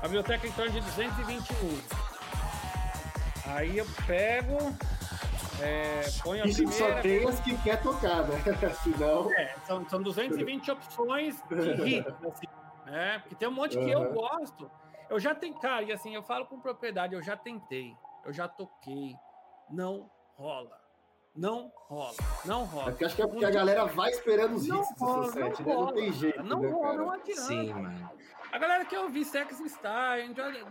A 0.00 0.02
biblioteca 0.02 0.46
é 0.46 0.50
em 0.50 0.52
torno 0.52 0.70
de 0.70 0.80
220 0.80 1.52
músicas. 1.54 2.13
Aí 3.46 3.76
eu 3.76 3.86
pego, 4.06 4.56
é, 5.60 6.02
ponho 6.22 6.42
a 6.42 6.46
Isso 6.46 6.66
só 6.72 6.84
primeira. 6.84 7.02
tem 7.02 7.28
as 7.28 7.40
que 7.40 7.62
quer 7.62 7.82
tocar, 7.82 8.26
né? 8.26 8.36
Senão. 8.82 9.32
É, 9.32 9.54
são, 9.66 9.88
são 9.88 10.02
220 10.02 10.70
opções 10.70 11.36
de 11.48 11.88
hits, 11.88 12.06
assim, 12.24 12.46
né? 12.86 13.18
Porque 13.18 13.34
tem 13.34 13.48
um 13.48 13.52
monte 13.52 13.78
que 13.78 13.90
eu 13.90 14.00
Aham. 14.00 14.14
gosto. 14.14 14.70
Eu 15.10 15.20
já 15.20 15.34
tentei, 15.34 15.60
cara, 15.60 15.82
e 15.82 15.92
assim, 15.92 16.14
eu 16.14 16.22
falo 16.22 16.46
com 16.46 16.58
propriedade, 16.60 17.14
eu 17.14 17.22
já 17.22 17.36
tentei. 17.36 17.94
eu 18.24 18.32
já 18.32 18.48
toquei. 18.48 19.18
Não 19.68 20.10
rola. 20.36 20.83
Não 21.36 21.72
rola, 21.88 22.14
não 22.44 22.64
rola. 22.64 22.88
É 22.88 22.90
porque 22.92 23.04
acho 23.04 23.16
que 23.16 23.22
é 23.22 23.26
porque 23.26 23.44
a 23.44 23.50
galera 23.50 23.86
vai 23.86 24.10
esperando 24.10 24.54
os 24.54 24.68
Não 24.68 24.82
hits 24.82 24.94
do 24.94 25.04
rola, 25.04 25.24
seu 25.24 25.32
set, 25.32 25.62
não 25.62 25.66
né? 25.66 25.74
Não 25.74 25.80
rola, 25.80 25.92
tem 25.94 26.12
jeito, 26.12 26.42
Não 26.44 26.60
né, 26.60 26.70
rola, 26.70 26.92
não 26.94 27.06
cara? 27.06 27.20
adianta. 27.20 27.40
Sim, 27.40 27.72
mano. 27.72 28.10
A 28.52 28.58
galera 28.58 28.84
quer 28.84 29.00
ouvir 29.00 29.24
Sex 29.24 29.60
Star, 29.66 30.20
Enjoy... 30.20 30.64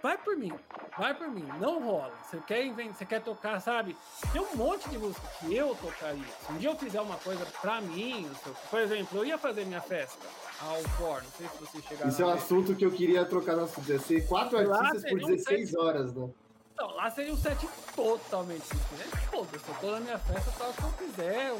vai 0.00 0.16
por 0.16 0.36
mim, 0.36 0.52
vai 0.96 1.12
por 1.14 1.28
mim, 1.28 1.44
não 1.58 1.82
rola. 1.82 2.12
Você 2.22 2.38
quer 2.46 2.64
inventar, 2.64 2.94
você 2.94 3.04
quer 3.04 3.22
tocar, 3.22 3.58
sabe? 3.58 3.96
Tem 4.32 4.40
um 4.40 4.54
monte 4.54 4.88
de 4.88 4.96
música 4.98 5.26
que 5.40 5.52
eu 5.52 5.74
tocaria. 5.74 6.24
Se 6.46 6.52
um 6.52 6.58
dia 6.58 6.70
eu 6.70 6.76
fizer 6.76 7.00
uma 7.00 7.16
coisa 7.16 7.44
pra 7.60 7.80
mim, 7.80 8.22
não 8.46 8.54
por 8.70 8.78
exemplo, 8.78 9.18
eu 9.18 9.24
ia 9.24 9.36
fazer 9.36 9.64
minha 9.64 9.80
festa 9.80 10.24
ao 10.60 10.76
For, 10.90 11.24
não 11.24 11.30
sei 11.32 11.48
se 11.48 11.58
vocês 11.58 11.84
chegaram 11.84 12.08
Isso 12.08 12.22
é 12.22 12.26
um 12.26 12.30
assunto 12.30 12.76
que 12.76 12.86
eu 12.86 12.92
queria 12.92 13.24
trocar 13.24 13.56
no 13.56 13.64
assunto. 13.64 13.90
Ia 13.90 13.98
ser 13.98 14.28
quatro 14.28 14.56
Lá 14.68 14.78
artistas 14.78 15.02
por 15.02 15.18
seria 15.18 15.26
um 15.26 15.30
16 15.30 15.74
horas, 15.74 16.14
né? 16.14 16.30
Então, 16.74 16.90
lá 16.94 17.08
seria 17.10 17.32
um 17.32 17.36
set 17.36 17.66
totalmente 17.94 18.62
diferente. 18.62 19.16
Foda-se, 19.30 19.68
eu 19.68 19.74
tô 19.80 19.90
na 19.92 20.00
minha 20.00 20.18
festa, 20.18 20.50
eu 20.50 20.54
toco 20.58 20.72
o 20.88 20.92
que 20.92 21.02
eu 21.04 21.08
quiser. 21.08 21.52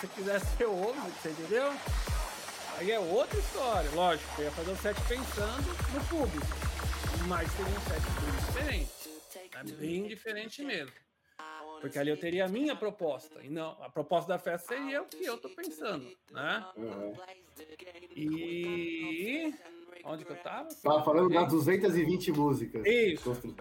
Se 0.00 0.06
quiser 0.08 0.40
ser 0.40 0.64
outro, 0.64 1.00
você 1.02 1.28
entendeu? 1.28 1.72
Aí 2.78 2.90
é 2.90 2.98
outra 2.98 3.38
história, 3.38 3.90
lógico. 3.90 4.28
Eu 4.40 4.44
ia 4.46 4.50
fazer 4.50 4.70
o 4.70 4.76
set 4.76 5.00
pensando 5.06 5.68
no 5.92 6.04
público. 6.06 6.46
Mas 7.28 7.50
seria 7.52 7.72
um 7.72 7.80
set 7.82 8.02
bem 8.20 8.32
diferente. 8.46 8.92
É 9.54 9.64
bem 9.64 10.06
diferente 10.08 10.64
mesmo. 10.64 10.92
Porque 11.80 11.98
ali 11.98 12.10
eu 12.10 12.16
teria 12.16 12.46
a 12.46 12.48
minha 12.48 12.74
proposta. 12.74 13.40
E 13.42 13.50
não, 13.50 13.72
a 13.82 13.90
proposta 13.90 14.28
da 14.32 14.38
festa 14.38 14.68
seria 14.68 15.02
o 15.02 15.04
que 15.04 15.24
eu 15.24 15.36
tô 15.36 15.48
pensando, 15.50 16.10
né? 16.30 16.64
Uhum. 16.76 17.14
E. 18.16 19.54
Onde 20.04 20.24
que 20.24 20.32
eu 20.32 20.36
tava? 20.36 20.68
Tava 20.82 21.04
falando 21.04 21.28
das 21.28 21.48
220 21.48 22.32
músicas. 22.32 22.84
Isso. 22.86 23.24
Constru- 23.24 23.54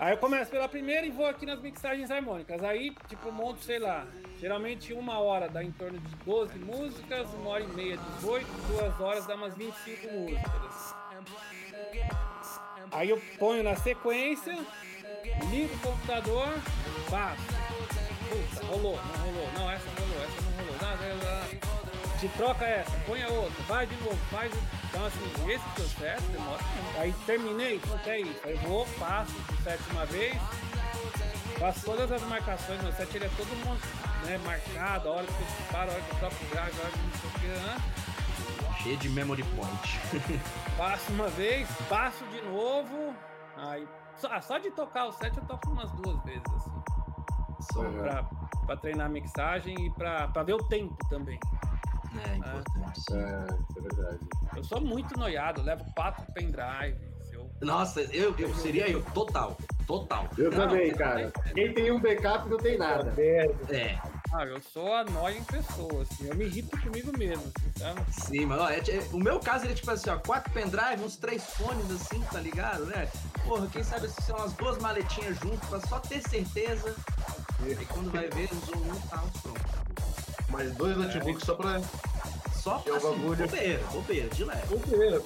Aí 0.00 0.14
eu 0.14 0.16
começo 0.16 0.50
pela 0.50 0.66
primeira 0.66 1.06
e 1.06 1.10
vou 1.10 1.26
aqui 1.26 1.44
nas 1.44 1.60
mixagens 1.60 2.10
harmônicas. 2.10 2.64
Aí, 2.64 2.96
tipo, 3.06 3.30
monto, 3.30 3.62
sei 3.62 3.78
lá, 3.78 4.06
geralmente 4.40 4.94
uma 4.94 5.18
hora 5.18 5.46
dá 5.46 5.62
em 5.62 5.70
torno 5.72 5.98
de 5.98 6.16
12 6.24 6.58
músicas, 6.58 7.28
uma 7.34 7.50
hora 7.50 7.64
e 7.64 7.66
meia, 7.66 7.98
18, 8.16 8.46
duas 8.68 8.98
horas 8.98 9.26
dá 9.26 9.34
umas 9.34 9.54
25 9.54 10.10
músicas. 10.10 10.94
Aí 12.92 13.10
eu 13.10 13.20
ponho 13.38 13.62
na 13.62 13.76
sequência, 13.76 14.58
ligo 15.50 15.74
o 15.74 15.78
computador, 15.80 16.48
faço. 17.10 17.42
Puta, 18.30 18.66
rolou, 18.68 18.96
não 18.96 19.24
rolou, 19.26 19.52
não, 19.52 19.70
essa 19.70 19.86
rolou, 20.00 20.24
essa 20.24 20.40
não 20.40 20.64
rolou, 20.64 20.76
nada, 20.80 21.39
Te 22.20 22.28
troca 22.36 22.64
essa, 22.66 22.90
põe 23.06 23.22
a 23.22 23.28
outra, 23.28 23.62
vai 23.64 23.86
de 23.86 23.96
novo, 23.96 24.16
faz. 24.30 24.52
o- 24.52 24.58
Então, 24.90 25.06
assim, 25.06 25.50
esse 25.50 25.64
processo 25.70 26.22
demora. 26.28 26.58
tempo. 26.58 26.98
Aí 27.00 27.12
terminei, 27.24 27.78
puta, 27.78 28.10
é 28.10 28.20
isso. 28.20 28.40
Aí 28.44 28.52
eu 28.52 28.58
vou, 28.68 28.84
faço 28.86 29.32
o 29.32 29.62
set 29.62 29.80
uma 29.92 30.04
vez, 30.06 30.36
faço 31.58 31.84
todas 31.84 32.10
as 32.12 32.22
marcações. 32.24 32.82
Meu 32.82 32.92
set 32.92 33.14
ele 33.16 33.24
é 33.24 33.30
todo 33.36 33.48
mundo 33.64 33.80
né, 34.26 34.36
marcado, 34.44 35.08
a 35.08 35.12
hora 35.12 35.26
que 35.26 35.32
eu 35.32 35.46
disparo, 35.46 35.90
a 35.90 35.94
hora 35.94 36.02
que 36.02 36.10
eu 36.12 36.18
troco 36.18 36.34
o 36.44 36.48
grave, 36.48 36.72
a 36.78 36.82
hora 36.82 36.92
que 36.92 36.98
não 36.98 37.12
sei 37.12 37.30
o 37.30 37.32
que, 37.32 37.46
né? 37.46 37.76
Cheio 38.82 38.96
de 38.98 39.08
memory 39.10 39.42
point. 39.44 40.00
Passo 40.76 41.12
uma 41.12 41.28
vez, 41.28 41.68
passo 41.88 42.24
de 42.26 42.40
novo. 42.42 43.14
Aí, 43.56 43.86
só, 44.16 44.28
ah, 44.32 44.40
só 44.42 44.58
de 44.58 44.70
tocar 44.70 45.06
o 45.06 45.12
set 45.12 45.36
eu 45.36 45.44
toco 45.44 45.70
umas 45.70 45.90
duas 45.92 46.22
vezes, 46.24 46.42
assim. 46.56 46.70
Só 47.72 47.80
Uhum. 47.80 47.92
Pra, 48.02 48.22
pra 48.66 48.76
treinar 48.76 49.06
a 49.06 49.08
mixagem 49.10 49.74
e 49.86 49.90
pra, 49.90 50.28
pra 50.28 50.42
ver 50.42 50.54
o 50.54 50.58
tempo 50.64 50.96
também. 51.08 51.38
É 52.18 52.36
importante. 52.36 53.00
sim. 53.00 53.16
É, 53.18 53.46
isso 53.46 53.78
é 53.78 53.80
verdade. 53.82 54.18
Eu 54.56 54.64
sou 54.64 54.80
muito 54.80 55.18
noiado, 55.18 55.62
levo 55.62 55.84
quatro 55.94 56.24
pendrives. 56.32 56.98
Eu... 57.32 57.48
Nossa, 57.60 58.00
eu, 58.12 58.34
eu 58.38 58.52
seria 58.54 58.88
eu, 58.90 59.02
total. 59.14 59.56
Total. 59.86 60.28
Eu 60.36 60.50
Não, 60.50 60.58
também, 60.68 60.92
cara. 60.92 61.30
tem- 61.30 61.54
Quem 61.54 61.74
tem 61.74 61.90
um 61.92 62.00
backup 62.00 62.48
não 62.48 62.56
tem 62.58 62.76
nada. 62.76 63.12
É, 63.18 63.98
Ah, 64.32 64.44
eu 64.44 64.60
sou 64.60 64.92
a 64.94 65.04
nóia 65.04 65.36
em 65.38 65.44
pessoa, 65.44 66.02
assim. 66.02 66.26
Eu 66.28 66.34
me 66.36 66.44
irrito 66.46 66.76
comigo 66.80 67.16
mesmo, 67.16 67.42
assim, 67.56 67.72
sabe? 67.78 68.00
sim, 68.12 68.46
mas 68.46 68.60
ó, 68.60 68.68
é, 68.70 68.78
é- 68.78 69.08
o 69.12 69.18
meu 69.18 69.38
caso 69.40 69.64
ele 69.64 69.72
é 69.72 69.76
tipo 69.76 69.90
assim, 69.90 70.10
ó, 70.10 70.16
quatro 70.18 70.52
pendrive, 70.52 71.02
uns 71.04 71.16
três 71.16 71.42
fones 71.54 71.90
assim, 71.90 72.20
tá 72.32 72.40
ligado, 72.40 72.84
né? 72.86 73.08
Porra, 73.44 73.66
quem 73.68 73.82
sabe 73.82 74.08
se 74.08 74.22
são 74.22 74.36
umas 74.36 74.52
duas 74.54 74.78
maletinhas 74.78 75.36
juntas 75.38 75.68
pra 75.68 75.80
só 75.80 75.98
ter 76.00 76.20
certeza. 76.28 76.94
E 77.66 77.84
quando 77.86 78.10
vai 78.12 78.28
ver, 78.30 78.48
usou 78.52 78.76
um 78.76 79.00
tal, 79.08 79.26
pronto. 79.42 79.79
Mais 80.50 80.74
dois 80.74 80.96
notebooks 80.96 81.44
só 81.44 81.54
pra. 81.54 81.80
Só 82.52 82.82
É 82.86 82.90
o 82.92 82.94
assim, 82.96 83.06
bagulho. 83.08 83.36
bobeira, 83.46 83.84
bobeira, 83.92 84.28
de 84.28 84.44
leve. 84.44 84.66
Bobeira. 84.76 85.22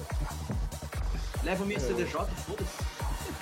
Leva 1.43 1.63
o 1.63 1.67
meu 1.67 1.79
CDJ, 1.79 2.25
foda-se. 2.25 2.85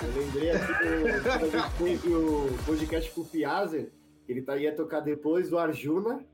Eu 0.02 0.22
lembrei 0.22 0.50
aqui 0.50 0.66
do, 0.66 1.38
quando 1.38 1.54
a 1.54 1.58
gente 1.60 1.72
teve 2.00 2.14
o 2.14 2.58
podcast 2.66 3.10
com 3.12 3.20
o 3.20 3.24
Piazzer, 3.24 3.92
ele 4.28 4.42
tá, 4.42 4.56
ia 4.56 4.74
tocar 4.74 5.00
depois 5.00 5.48
do 5.48 5.58
Arjuna 5.58 6.24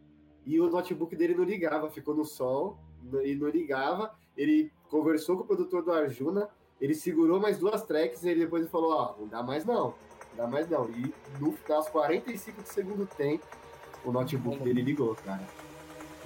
e 0.44 0.61
o 0.61 0.68
notebook 0.70 1.14
dele 1.14 1.34
não 1.34 1.44
ligava, 1.44 1.88
ficou 1.90 2.14
no 2.14 2.24
sol 2.24 2.78
e 3.22 3.34
não 3.36 3.48
ligava. 3.48 4.12
Ele 4.36 4.72
conversou 4.88 5.36
com 5.36 5.42
o 5.44 5.46
produtor 5.46 5.82
do 5.84 5.92
Arjuna, 5.92 6.48
ele 6.80 6.94
segurou 6.94 7.38
mais 7.38 7.59
duas 7.59 7.82
tracks 7.84 8.24
e 8.24 8.30
ele 8.30 8.40
depois 8.40 8.62
ele 8.62 8.70
falou: 8.70 8.92
Ó, 8.92 9.14
não 9.20 9.28
dá 9.28 9.42
mais 9.42 9.64
não, 9.64 9.94
não 10.30 10.36
dá 10.36 10.46
mais 10.46 10.68
não. 10.68 10.88
E 10.90 11.14
no, 11.38 11.55
nas 11.68 11.88
45 11.88 12.62
do 12.62 12.68
segundo 12.68 13.07
tempo, 13.07 13.44
o 14.05 14.12
notebook 14.12 14.62
dele 14.62 14.82
ligou, 14.82 15.14
cara. 15.14 15.42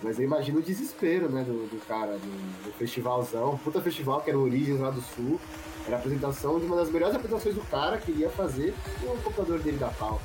Mas 0.03 0.19
eu 0.19 0.25
imagino 0.25 0.59
o 0.59 0.63
desespero, 0.63 1.29
né, 1.29 1.43
do, 1.45 1.67
do 1.69 1.87
cara, 1.87 2.13
do, 2.13 2.65
do 2.65 2.73
festivalzão, 2.73 3.59
puta 3.59 3.81
festival 3.81 4.21
que 4.21 4.31
era 4.31 4.39
o 4.39 4.43
Origins 4.43 4.81
lá 4.81 4.91
do 4.91 5.01
Sul. 5.01 5.41
Era 5.87 5.97
a 5.97 5.99
apresentação 5.99 6.59
de 6.59 6.67
uma 6.67 6.77
das 6.77 6.91
melhores 6.91 7.15
apresentações 7.15 7.55
do 7.55 7.63
cara 7.63 7.99
que 7.99 8.11
ia 8.13 8.31
fazer 8.31 8.75
e 9.03 9.07
o 9.07 9.17
computador 9.23 9.59
dele 9.61 9.77
da 9.77 9.89
pau. 9.89 10.21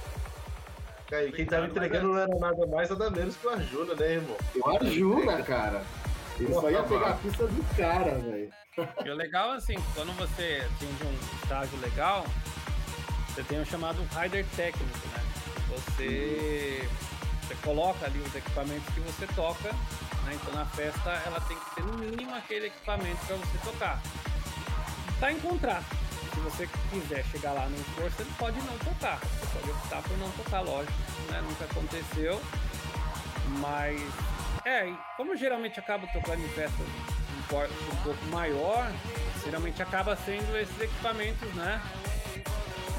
Cara, 1.09 1.25
e 1.25 1.31
quem 1.31 1.45
tava 1.45 1.65
entregando 1.65 2.09
não 2.09 2.17
era 2.17 2.39
nada 2.39 2.67
mais, 2.67 2.89
nada 2.89 3.09
menos 3.09 3.35
que 3.35 3.47
o 3.47 3.49
Arjuna, 3.49 3.95
né, 3.95 4.13
irmão? 4.13 4.37
O 4.55 4.69
Arjuna, 4.69 5.43
cara. 5.43 5.83
Ele 6.39 6.53
só 6.53 6.69
ia 6.69 6.83
pegar 6.83 7.09
a 7.09 7.13
pista 7.15 7.47
do 7.47 7.75
cara, 7.75 8.15
velho. 8.15 8.49
E 9.05 9.09
o 9.09 9.15
legal, 9.15 9.51
assim, 9.51 9.75
quando 9.93 10.15
você 10.17 10.65
atinge 10.65 11.03
um 11.03 11.43
estágio 11.43 11.77
legal, 11.79 12.25
você 13.27 13.43
tem 13.43 13.59
o 13.61 13.65
chamado 13.65 14.01
rider 14.15 14.45
técnico, 14.55 15.07
né? 15.09 15.23
Você, 15.69 16.87
você 17.49 17.55
coloca 17.63 18.05
ali 18.05 18.19
os 18.19 18.35
equipamentos 18.35 18.93
que 18.93 18.99
você 18.99 19.25
toca, 19.33 19.71
né? 20.23 20.33
Então 20.35 20.53
na 20.53 20.65
festa 20.67 21.09
ela 21.25 21.41
tem 21.41 21.57
que 21.57 21.75
ter 21.75 21.83
no 21.83 21.97
mínimo 21.97 22.35
aquele 22.35 22.67
equipamento 22.67 23.25
para 23.25 23.35
você 23.37 23.57
tocar. 23.63 23.99
Tá 25.19 25.31
em 25.31 25.39
contrato. 25.39 25.97
Se 26.31 26.39
você 26.41 26.69
quiser 26.91 27.25
chegar 27.25 27.53
lá 27.53 27.67
no 27.67 27.77
for, 27.95 28.09
você 28.11 28.23
pode 28.37 28.59
não 28.61 28.77
tocar. 28.77 29.19
Você 29.19 29.57
pode 29.57 29.71
optar 29.71 30.03
por 30.03 30.17
não 30.19 30.29
tocar, 30.31 30.61
lógico. 30.61 30.93
Né? 31.31 31.41
Nunca 31.41 31.65
aconteceu. 31.65 32.39
Mas 33.57 33.99
é, 34.63 34.93
como 35.17 35.35
geralmente 35.35 35.79
acaba 35.79 36.05
tocando 36.07 36.45
em 36.45 36.49
festas 36.49 36.85
um 36.85 37.19
um 37.51 38.03
pouco 38.03 38.25
maior, 38.25 38.91
geralmente 39.43 39.81
acaba 39.81 40.15
sendo 40.15 40.55
esses 40.55 40.79
equipamentos, 40.79 41.51
né? 41.55 41.81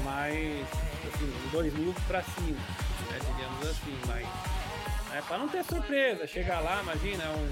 Mais, 0.03 0.67
assim, 1.07 1.49
2 1.53 1.73
mil 1.73 1.95
pra 2.05 2.21
cima? 2.21 2.90
Digamos 3.41 3.69
assim, 3.69 3.99
mas 4.05 4.27
é 5.17 5.21
para 5.23 5.39
não 5.39 5.47
ter 5.47 5.63
surpresa, 5.63 6.27
chegar 6.27 6.59
lá, 6.59 6.79
imagina, 6.83 7.23
é 7.23 7.29
um, 7.29 7.51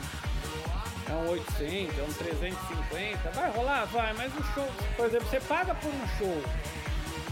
é 1.10 1.16
um 1.16 1.30
800, 1.32 1.98
é 1.98 2.04
um 2.04 2.14
350, 2.14 3.32
vai 3.32 3.52
rolar? 3.52 3.86
Vai, 3.86 4.14
mas 4.14 4.32
o 4.38 4.44
show, 4.54 4.72
por 4.96 5.08
exemplo, 5.08 5.28
você 5.28 5.40
paga 5.40 5.74
por 5.74 5.90
um 5.90 6.08
show, 6.20 6.44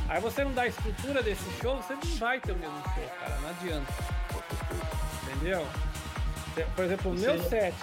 aí 0.10 0.20
você 0.20 0.44
não 0.44 0.54
dá 0.54 0.64
a 0.64 0.68
estrutura 0.70 1.22
desse 1.22 1.44
show, 1.62 1.78
você 1.78 1.94
não 1.94 2.18
vai 2.18 2.40
ter 2.40 2.54
o 2.54 2.56
mesmo 2.56 2.82
show, 2.96 3.08
cara, 3.20 3.38
não 3.42 3.50
adianta. 3.50 3.94
Entendeu? 5.24 5.68
Por 6.76 6.86
exemplo, 6.86 7.12
o 7.12 7.14
meu 7.14 7.44
set, 7.50 7.76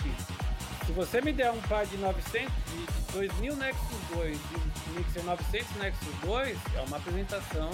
se 0.86 0.92
você 0.92 1.20
me 1.20 1.32
der 1.32 1.52
um 1.52 1.60
par 1.62 1.86
de 1.86 1.96
900, 1.98 2.52
de 2.52 3.12
2000 3.12 3.54
Nexus 3.54 3.98
2 4.12 4.36
e 4.36 4.90
um 4.90 4.94
Mixer 4.94 5.22
900 5.22 5.76
Nexus 5.76 6.14
2, 6.24 6.58
é 6.74 6.80
uma 6.80 6.96
apresentação 6.96 7.70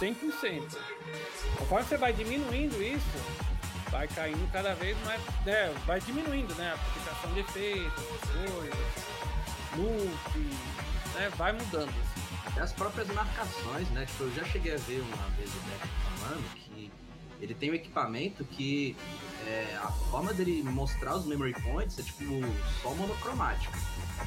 100%. 0.00 0.78
Conforme 1.58 1.84
você 1.84 1.96
vai 1.96 2.12
diminuindo 2.12 2.82
isso, 2.82 3.06
vai 3.90 4.06
caindo 4.08 4.50
cada 4.52 4.74
vez 4.74 4.96
mais, 5.04 5.20
né, 5.44 5.74
vai 5.86 6.00
diminuindo, 6.00 6.54
né, 6.56 6.70
a 6.70 6.74
aplicação 6.74 7.32
de 7.32 7.40
efeitos, 7.40 8.04
coisas, 8.54 9.06
loop, 9.76 10.38
né, 11.14 11.30
vai 11.36 11.52
mudando. 11.52 11.88
assim. 11.88 12.60
As 12.60 12.72
próprias 12.72 13.08
marcações, 13.08 13.88
né? 13.90 14.06
Tipo, 14.06 14.24
eu 14.24 14.34
já 14.34 14.44
cheguei 14.44 14.74
a 14.74 14.78
ver 14.78 15.00
uma 15.00 15.28
vez 15.36 15.50
o 15.50 15.58
Beck 15.60 15.88
falando 16.18 16.54
que 16.54 16.90
ele 17.40 17.54
tem 17.54 17.70
um 17.70 17.74
equipamento 17.74 18.44
que 18.44 18.96
é, 19.46 19.78
a 19.80 19.88
forma 20.10 20.32
dele 20.32 20.62
mostrar 20.62 21.14
os 21.16 21.24
memory 21.24 21.54
points 21.62 21.98
é 21.98 22.02
tipo 22.02 22.24
só 22.82 22.94
monocromático. 22.94 23.76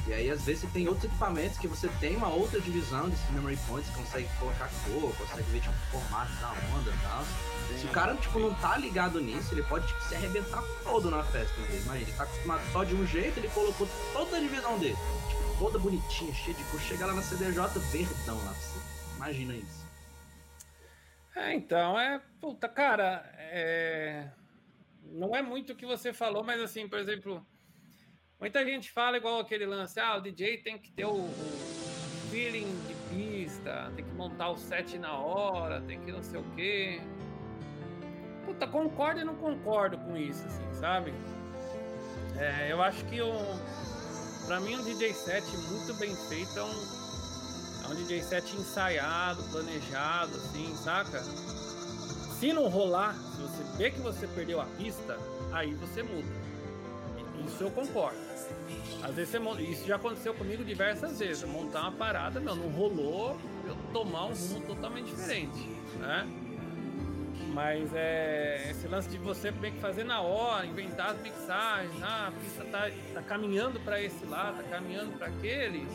E 0.06 0.14
aí, 0.14 0.30
às 0.30 0.42
vezes, 0.42 0.62
você 0.62 0.68
tem 0.68 0.88
outros 0.88 1.04
equipamentos 1.04 1.58
que 1.58 1.68
você 1.68 1.88
tem 2.00 2.16
uma 2.16 2.28
outra 2.28 2.60
divisão 2.60 3.08
desses 3.08 3.28
memory 3.30 3.58
points, 3.68 3.90
consegue 3.90 4.28
colocar 4.38 4.70
cor, 4.84 5.14
consegue 5.16 5.50
ver 5.50 5.60
tipo, 5.60 5.74
o 5.74 6.00
formato 6.00 6.32
da 6.40 6.50
onda 6.50 6.90
e 6.90 7.02
tal. 7.02 7.24
Se 7.78 7.86
o 7.86 7.90
cara 7.90 8.14
tipo, 8.16 8.38
não 8.38 8.54
tá 8.54 8.76
ligado 8.78 9.20
nisso, 9.20 9.52
ele 9.52 9.62
pode 9.64 9.86
tipo, 9.86 10.02
se 10.04 10.14
arrebentar 10.14 10.62
todo 10.84 11.10
na 11.10 11.22
festa 11.24 11.60
dele. 11.62 11.82
Mas 11.86 12.02
ele 12.02 12.12
tá 12.12 12.22
acostumado 12.22 12.62
só 12.72 12.84
de 12.84 12.94
um 12.94 13.06
jeito, 13.06 13.38
ele 13.38 13.48
colocou 13.48 13.88
toda 14.12 14.36
a 14.36 14.40
divisão 14.40 14.78
dele. 14.78 14.96
Tipo, 15.28 15.56
toda 15.58 15.78
bonitinha, 15.78 16.32
cheia 16.32 16.56
de 16.56 16.64
cor. 16.64 16.80
Chega 16.80 17.06
lá 17.06 17.12
na 17.12 17.22
CDJ, 17.22 17.60
verdão 17.90 18.36
lá 18.38 18.52
pra 18.52 18.54
você. 18.54 18.78
Imagina 19.16 19.54
isso. 19.54 19.79
É, 21.34 21.54
então, 21.54 21.98
é. 21.98 22.20
Puta, 22.40 22.68
cara, 22.68 23.30
é. 23.36 24.30
Não 25.04 25.34
é 25.34 25.42
muito 25.42 25.72
o 25.72 25.76
que 25.76 25.86
você 25.86 26.12
falou, 26.12 26.44
mas 26.44 26.60
assim, 26.60 26.88
por 26.88 26.98
exemplo, 26.98 27.44
muita 28.38 28.64
gente 28.64 28.90
fala 28.90 29.16
igual 29.16 29.40
aquele 29.40 29.66
lance, 29.66 29.98
ah, 29.98 30.16
o 30.16 30.20
DJ 30.20 30.58
tem 30.58 30.78
que 30.78 30.92
ter 30.92 31.04
o, 31.04 31.10
o 31.10 32.30
feeling 32.30 32.68
de 32.86 32.94
pista, 33.10 33.92
tem 33.96 34.04
que 34.04 34.12
montar 34.12 34.50
o 34.50 34.56
set 34.56 34.96
na 34.98 35.18
hora, 35.18 35.80
tem 35.82 36.00
que 36.00 36.12
não 36.12 36.22
sei 36.22 36.40
o 36.40 36.44
quê. 36.54 37.00
Puta, 38.44 38.66
concordo 38.68 39.20
e 39.20 39.24
não 39.24 39.34
concordo 39.34 39.98
com 39.98 40.16
isso, 40.16 40.46
assim, 40.46 40.72
sabe? 40.74 41.12
É, 42.38 42.70
eu 42.70 42.80
acho 42.80 43.04
que 43.06 43.20
um, 43.20 43.36
pra 44.46 44.60
mim 44.60 44.76
um 44.76 44.84
DJ 44.84 45.12
set 45.12 45.44
muito 45.68 45.92
bem 45.94 46.14
feito 46.28 46.58
é 46.58 46.62
um, 46.62 46.99
um 47.90 47.94
DJ 47.94 48.22
set 48.22 48.56
ensaiado, 48.56 49.42
planejado, 49.44 50.36
assim, 50.36 50.74
saca? 50.76 51.20
Se 52.38 52.52
não 52.52 52.68
rolar, 52.68 53.14
se 53.14 53.42
você 53.42 53.76
vê 53.76 53.90
que 53.90 54.00
você 54.00 54.26
perdeu 54.28 54.60
a 54.60 54.64
pista, 54.64 55.18
aí 55.52 55.74
você 55.74 56.02
muda. 56.02 56.28
Isso 57.46 57.64
eu 57.64 57.70
concordo. 57.70 58.18
Às 59.02 59.14
vezes 59.14 59.32
você, 59.32 59.62
isso 59.62 59.86
já 59.86 59.96
aconteceu 59.96 60.32
comigo 60.34 60.64
diversas 60.64 61.18
vezes. 61.18 61.42
Montar 61.44 61.82
uma 61.82 61.92
parada, 61.92 62.38
meu, 62.38 62.54
não 62.54 62.68
rolou, 62.68 63.36
eu 63.66 63.76
tomar 63.92 64.26
um 64.26 64.34
rumo 64.34 64.60
totalmente 64.66 65.06
diferente, 65.06 65.68
né? 65.98 66.28
Mas 67.52 67.92
é 67.94 68.68
esse 68.70 68.86
lance 68.86 69.08
de 69.08 69.18
você 69.18 69.50
meio 69.50 69.74
que 69.74 69.80
fazer 69.80 70.04
na 70.04 70.20
hora, 70.20 70.64
inventar 70.64 71.10
as 71.10 71.20
mixagens, 71.20 72.02
ah, 72.02 72.28
a 72.28 72.32
pista 72.32 72.64
tá, 72.64 72.88
tá 73.12 73.22
caminhando 73.22 73.80
para 73.80 74.00
esse 74.00 74.24
lado, 74.26 74.58
tá 74.58 74.62
caminhando 74.64 75.18
para 75.18 75.26
aquele. 75.26 75.86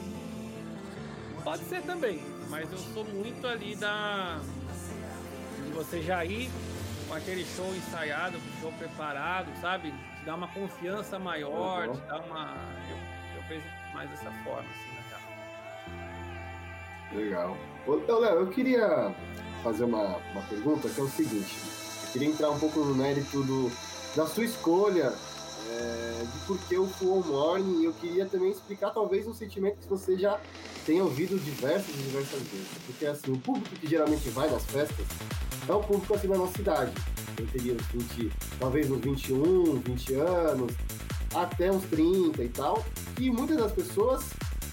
Pode 1.45 1.63
ser 1.65 1.83
também, 1.83 2.19
mas 2.49 2.71
eu 2.71 2.77
sou 2.79 3.05
muito 3.05 3.45
ali 3.45 3.75
da 3.75 4.39
você 5.75 6.01
já 6.01 6.25
ir 6.25 6.49
com 7.07 7.13
aquele 7.13 7.45
show 7.45 7.71
ensaiado, 7.75 8.39
com 8.39 8.49
o 8.49 8.61
show 8.61 8.71
preparado, 8.79 9.47
sabe? 9.61 9.91
Te 9.91 10.25
dá 10.25 10.33
uma 10.33 10.47
confiança 10.47 11.19
maior, 11.19 11.87
uhum. 11.87 11.93
te 11.93 12.01
dá 12.07 12.17
uma. 12.17 12.55
Eu, 12.89 12.97
eu 13.37 13.47
vejo 13.47 13.63
mais 13.93 14.09
dessa 14.09 14.31
forma, 14.43 14.67
assim, 14.67 14.89
né, 14.89 15.03
Legal. 17.13 17.55
Ô, 17.85 17.93
Léo, 17.93 18.39
eu 18.39 18.47
queria 18.47 19.13
fazer 19.61 19.83
uma, 19.83 20.17
uma 20.17 20.41
pergunta 20.49 20.89
que 20.89 20.99
é 20.99 21.03
o 21.03 21.09
seguinte. 21.09 21.55
Eu 22.07 22.11
queria 22.11 22.27
entrar 22.29 22.49
um 22.49 22.57
pouco 22.57 22.79
no 22.79 22.95
mérito 22.95 23.43
do, 23.43 23.71
da 24.15 24.25
sua 24.25 24.45
escolha 24.45 25.13
é, 25.75 26.23
de 26.23 26.39
por 26.45 26.57
que 26.59 26.77
o 26.77 26.87
Full 26.87 27.23
Morning. 27.25 27.81
E 27.81 27.85
eu 27.85 27.93
queria 27.93 28.25
também 28.25 28.51
explicar 28.51 28.91
talvez 28.91 29.27
um 29.27 29.33
sentimento 29.33 29.77
que 29.77 29.87
você 29.87 30.17
já 30.17 30.39
tenha 30.85 31.03
ouvido 31.03 31.37
diversas 31.39 31.89
e 31.89 32.03
diversas 32.03 32.41
vezes. 32.41 32.67
Porque 32.85 33.05
assim, 33.05 33.31
o 33.31 33.37
público 33.37 33.75
que 33.75 33.87
geralmente 33.87 34.29
vai 34.29 34.49
nas 34.49 34.65
festas 34.65 35.05
é 35.67 35.73
o 35.73 35.81
público 35.81 36.13
assim 36.13 36.27
da 36.27 36.37
nossa 36.37 36.53
cidade. 36.53 36.91
Eu 37.37 37.47
teria 37.47 37.73
uns 37.73 37.85
20, 37.87 38.31
talvez 38.59 38.89
uns 38.89 39.01
21, 39.01 39.79
20 39.79 40.13
anos, 40.15 40.73
até 41.33 41.71
uns 41.71 41.83
30 41.85 42.43
e 42.43 42.49
tal. 42.49 42.85
E 43.19 43.29
muitas 43.29 43.57
das 43.57 43.71
pessoas 43.71 44.23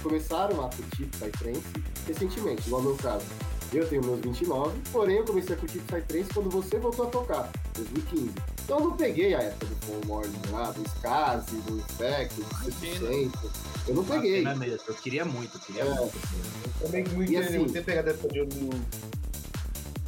começaram 0.03 0.64
a 0.64 0.68
curtir 0.68 1.05
Psytrance 1.07 1.62
recentemente, 2.07 2.66
igual 2.66 2.82
no 2.82 2.90
meu 2.90 2.98
caso. 2.98 3.24
Eu 3.73 3.89
tenho 3.89 4.05
meus 4.05 4.20
29, 4.20 4.79
porém 4.93 5.16
eu 5.16 5.25
comecei 5.25 5.55
a 5.55 5.59
curtir 5.59 5.79
Psytrance 5.79 6.35
quando 6.35 6.51
você 6.51 6.79
voltou 6.79 7.07
a 7.07 7.11
tocar, 7.11 7.51
2015. 7.75 8.31
Então 8.64 8.79
eu 8.79 8.85
não 8.85 8.97
peguei 8.97 9.35
a 9.35 9.41
época 9.41 9.66
do 9.66 9.87
Paul 9.87 10.01
Morning 10.07 10.43
lá, 10.51 10.70
do 10.73 10.83
Skazi, 10.83 11.57
do 11.57 11.79
Infect, 11.79 12.35
do 12.35 12.45
100%. 12.45 13.33
Eu 13.89 13.95
não 13.95 14.05
peguei. 14.05 14.45
Mesmo. 14.45 14.85
Eu 14.87 14.95
queria 14.95 15.25
muito, 15.25 15.57
eu 15.57 15.61
queria 15.61 15.83
é. 15.83 15.95
muito. 15.95 16.18
Eu 16.81 16.87
também 16.87 17.05
muito 17.14 17.39
assim, 17.39 17.64
ter 17.64 17.85
pegado 17.85 18.11
essa 18.11 18.29
de 18.29 18.41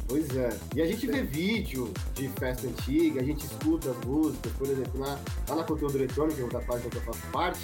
Pois 0.07 0.35
é. 0.37 0.49
E 0.75 0.81
a 0.81 0.85
gente 0.85 1.07
vê 1.07 1.23
vídeo 1.23 1.91
de 2.13 2.29
festa 2.29 2.67
antiga, 2.67 3.21
a 3.21 3.23
gente 3.23 3.45
escuta 3.45 3.89
as 3.89 3.97
músicas, 4.05 4.51
por 4.53 4.67
exemplo, 4.67 4.99
na, 4.99 5.19
lá 5.49 5.55
na 5.55 5.63
conteúdo 5.63 5.97
eletrônico, 5.97 6.35
que 6.35 6.41
é 6.41 6.43
outra 6.43 6.61
página 6.61 6.89
que 6.91 6.97
eu 6.97 7.01
faço 7.01 7.21
parte, 7.31 7.59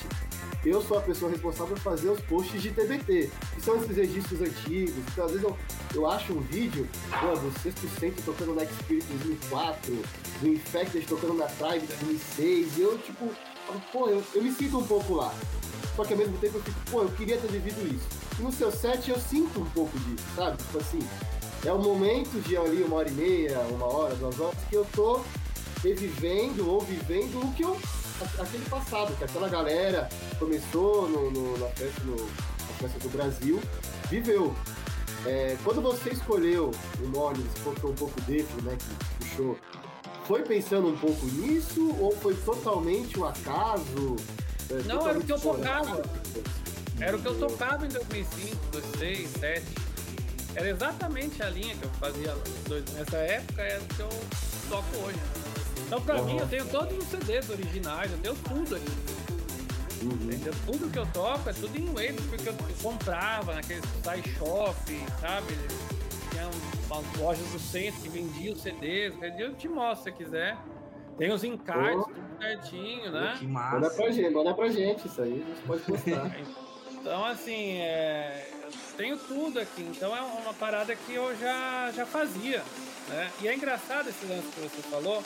eu 0.70 0.82
sou 0.82 0.97
a 0.97 1.01
pessoa 1.01 1.32
responsável 1.32 1.76
por 1.76 1.82
fazer 1.82 2.09
os 2.09 2.20
posts 2.22 2.62
de 2.62 2.72
TBT, 2.72 3.30
que 3.55 3.62
são 3.62 3.78
esses 3.78 3.95
registros 3.95 4.41
antigos. 4.41 4.95
Então, 5.12 5.26
às 5.26 5.32
vezes 5.32 5.43
eu, 5.43 5.57
eu 5.95 6.09
acho 6.09 6.34
um 6.34 6.41
vídeo 6.41 6.88
Sexto 7.62 7.88
Centro 7.99 8.22
tocando 8.24 8.53
na 8.53 8.66
Spirit 8.66 9.05
2004, 9.07 9.97
do 10.41 10.47
Infected 10.47 11.05
tocando 11.07 11.34
na 11.34 11.45
Tribe 11.45 11.88
2006, 11.88 12.78
e 12.78 12.82
eu, 12.82 12.97
tipo, 12.99 13.30
pô, 13.91 14.09
eu, 14.09 14.24
eu 14.34 14.43
me 14.43 14.51
sinto 14.51 14.78
um 14.78 14.86
pouco 14.86 15.16
lá. 15.16 15.34
Só 15.95 16.05
que 16.05 16.14
ao 16.14 16.20
mesmo 16.20 16.38
tempo 16.38 16.57
eu 16.57 16.64
fico, 16.64 16.80
pô, 16.89 17.01
eu 17.01 17.09
queria 17.09 17.38
ter 17.38 17.47
vivido 17.47 17.95
isso. 17.95 18.07
E 18.39 18.41
no 18.41 18.51
seu 18.51 18.72
set 18.72 19.09
eu 19.09 19.20
sinto 19.20 19.59
um 19.59 19.66
pouco 19.72 19.97
disso, 19.99 20.26
sabe? 20.36 20.57
Tipo 20.57 20.78
assim, 20.78 20.99
é 21.66 21.72
o 21.72 21.80
momento 21.80 22.41
de 22.41 22.57
ali 22.57 22.82
uma 22.84 22.97
hora 22.97 23.09
e 23.09 23.14
meia, 23.14 23.59
uma 23.70 23.86
hora, 23.86 24.16
duas 24.16 24.39
horas, 24.39 24.57
que 24.70 24.76
eu 24.76 24.86
tô 24.93 25.22
revivendo 25.84 26.70
ou 26.70 26.82
vivendo 26.82 27.39
o 27.43 27.53
que 27.53 27.64
eu. 27.64 27.78
Aquele 28.39 28.65
passado, 28.65 29.15
que 29.17 29.24
aquela 29.24 29.49
galera 29.49 30.09
começou 30.38 31.07
no, 31.09 31.32
no 31.32 31.57
na, 31.57 31.67
festa, 31.67 32.01
no, 32.03 32.15
na 32.15 32.74
festa 32.80 32.99
do 32.99 33.09
Brasil, 33.09 33.59
viveu. 34.09 34.55
É, 35.26 35.55
quando 35.63 35.82
você 35.82 36.09
escolheu 36.09 36.72
o 36.99 37.07
você 37.07 37.59
colocou 37.63 37.91
um 37.91 37.95
pouco 37.95 38.22
dele, 38.22 38.47
né, 38.63 38.76
que 38.78 39.26
puxou, 39.26 39.57
foi 40.26 40.41
pensando 40.43 40.88
um 40.88 40.97
pouco 40.97 41.26
nisso 41.26 41.95
ou 41.99 42.11
foi 42.11 42.34
totalmente 42.36 43.19
um 43.19 43.26
acaso? 43.26 44.15
É, 44.69 44.82
Não, 44.88 45.07
era 45.07 45.19
o 45.19 45.24
que 45.24 45.32
eu 45.32 45.39
tocava. 45.39 46.01
Era 46.99 47.17
o 47.17 47.22
que 47.22 47.28
eu 47.28 47.38
tocava 47.39 47.86
em 47.86 47.89
2005, 47.89 48.55
2006, 48.72 49.32
2007. 49.34 49.65
Era 50.55 50.69
exatamente 50.69 51.41
a 51.41 51.49
linha 51.49 51.76
que 51.76 51.84
eu 51.84 51.89
fazia 51.91 52.36
nessa 52.93 53.17
época, 53.17 53.61
é 53.61 53.80
que 53.95 54.01
eu 54.01 54.09
toco 54.69 54.97
hoje. 54.97 55.51
Então, 55.92 56.02
pra 56.04 56.22
uhum. 56.22 56.26
mim, 56.26 56.38
eu 56.38 56.48
tenho 56.48 56.66
todos 56.70 56.98
os 56.98 57.04
CDs 57.04 57.50
originais, 57.50 58.10
eu 58.10 58.18
tenho 58.20 58.36
tudo 58.48 58.78
aqui. 58.78 60.06
Uhum. 60.06 60.14
Entendeu? 60.24 60.54
Tudo 60.66 60.89
que 60.89 60.98
eu 60.98 61.06
toco 61.08 61.50
é 61.50 61.52
tudo 61.52 61.78
em 61.78 61.86
wave, 61.88 62.22
porque 62.30 62.48
eu 62.48 62.56
comprava 62.82 63.56
naqueles 63.56 63.84
site 64.02 64.30
shop, 64.36 65.06
sabe? 65.20 65.54
Tinha 66.30 66.50
umas 66.89 67.20
lojas 67.20 67.46
do 67.50 67.60
centro 67.60 68.02
que 68.02 68.08
vendiam 68.08 68.56
CDs. 68.56 69.14
Eu 69.38 69.54
te 69.54 69.68
mostro 69.68 70.10
se 70.10 70.18
quiser. 70.18 70.58
Tem 71.18 71.30
os 71.30 71.44
encartes, 71.44 72.00
oh. 72.00 72.04
tudo 72.06 72.38
certinho, 72.39 73.12
né? 73.12 73.36
Que 73.38 73.46
massa. 73.46 73.76
Manda 73.76 73.89
pra 73.89 74.12
gente, 74.12 74.34
manda 74.34 74.54
pra 74.54 74.70
gente, 74.70 75.08
isso 75.10 75.22
aí 75.22 75.44
a 75.44 75.50
gente 75.50 75.62
pode 75.68 75.82
postar. 75.82 76.39
então, 77.02 77.26
assim, 77.26 77.80
é 77.80 78.48
tenho 79.02 79.18
tudo 79.18 79.60
aqui. 79.60 79.82
Então 79.82 80.16
é 80.16 80.22
uma 80.22 80.54
parada 80.54 80.96
que 80.96 81.14
eu 81.14 81.36
já, 81.38 81.92
já 81.92 82.06
fazia. 82.06 82.64
Né? 83.08 83.32
E 83.42 83.48
é 83.48 83.56
engraçado 83.56 84.10
esse 84.10 84.26
lance 84.26 84.48
que 84.48 84.62
você 84.62 84.82
falou. 84.84 85.24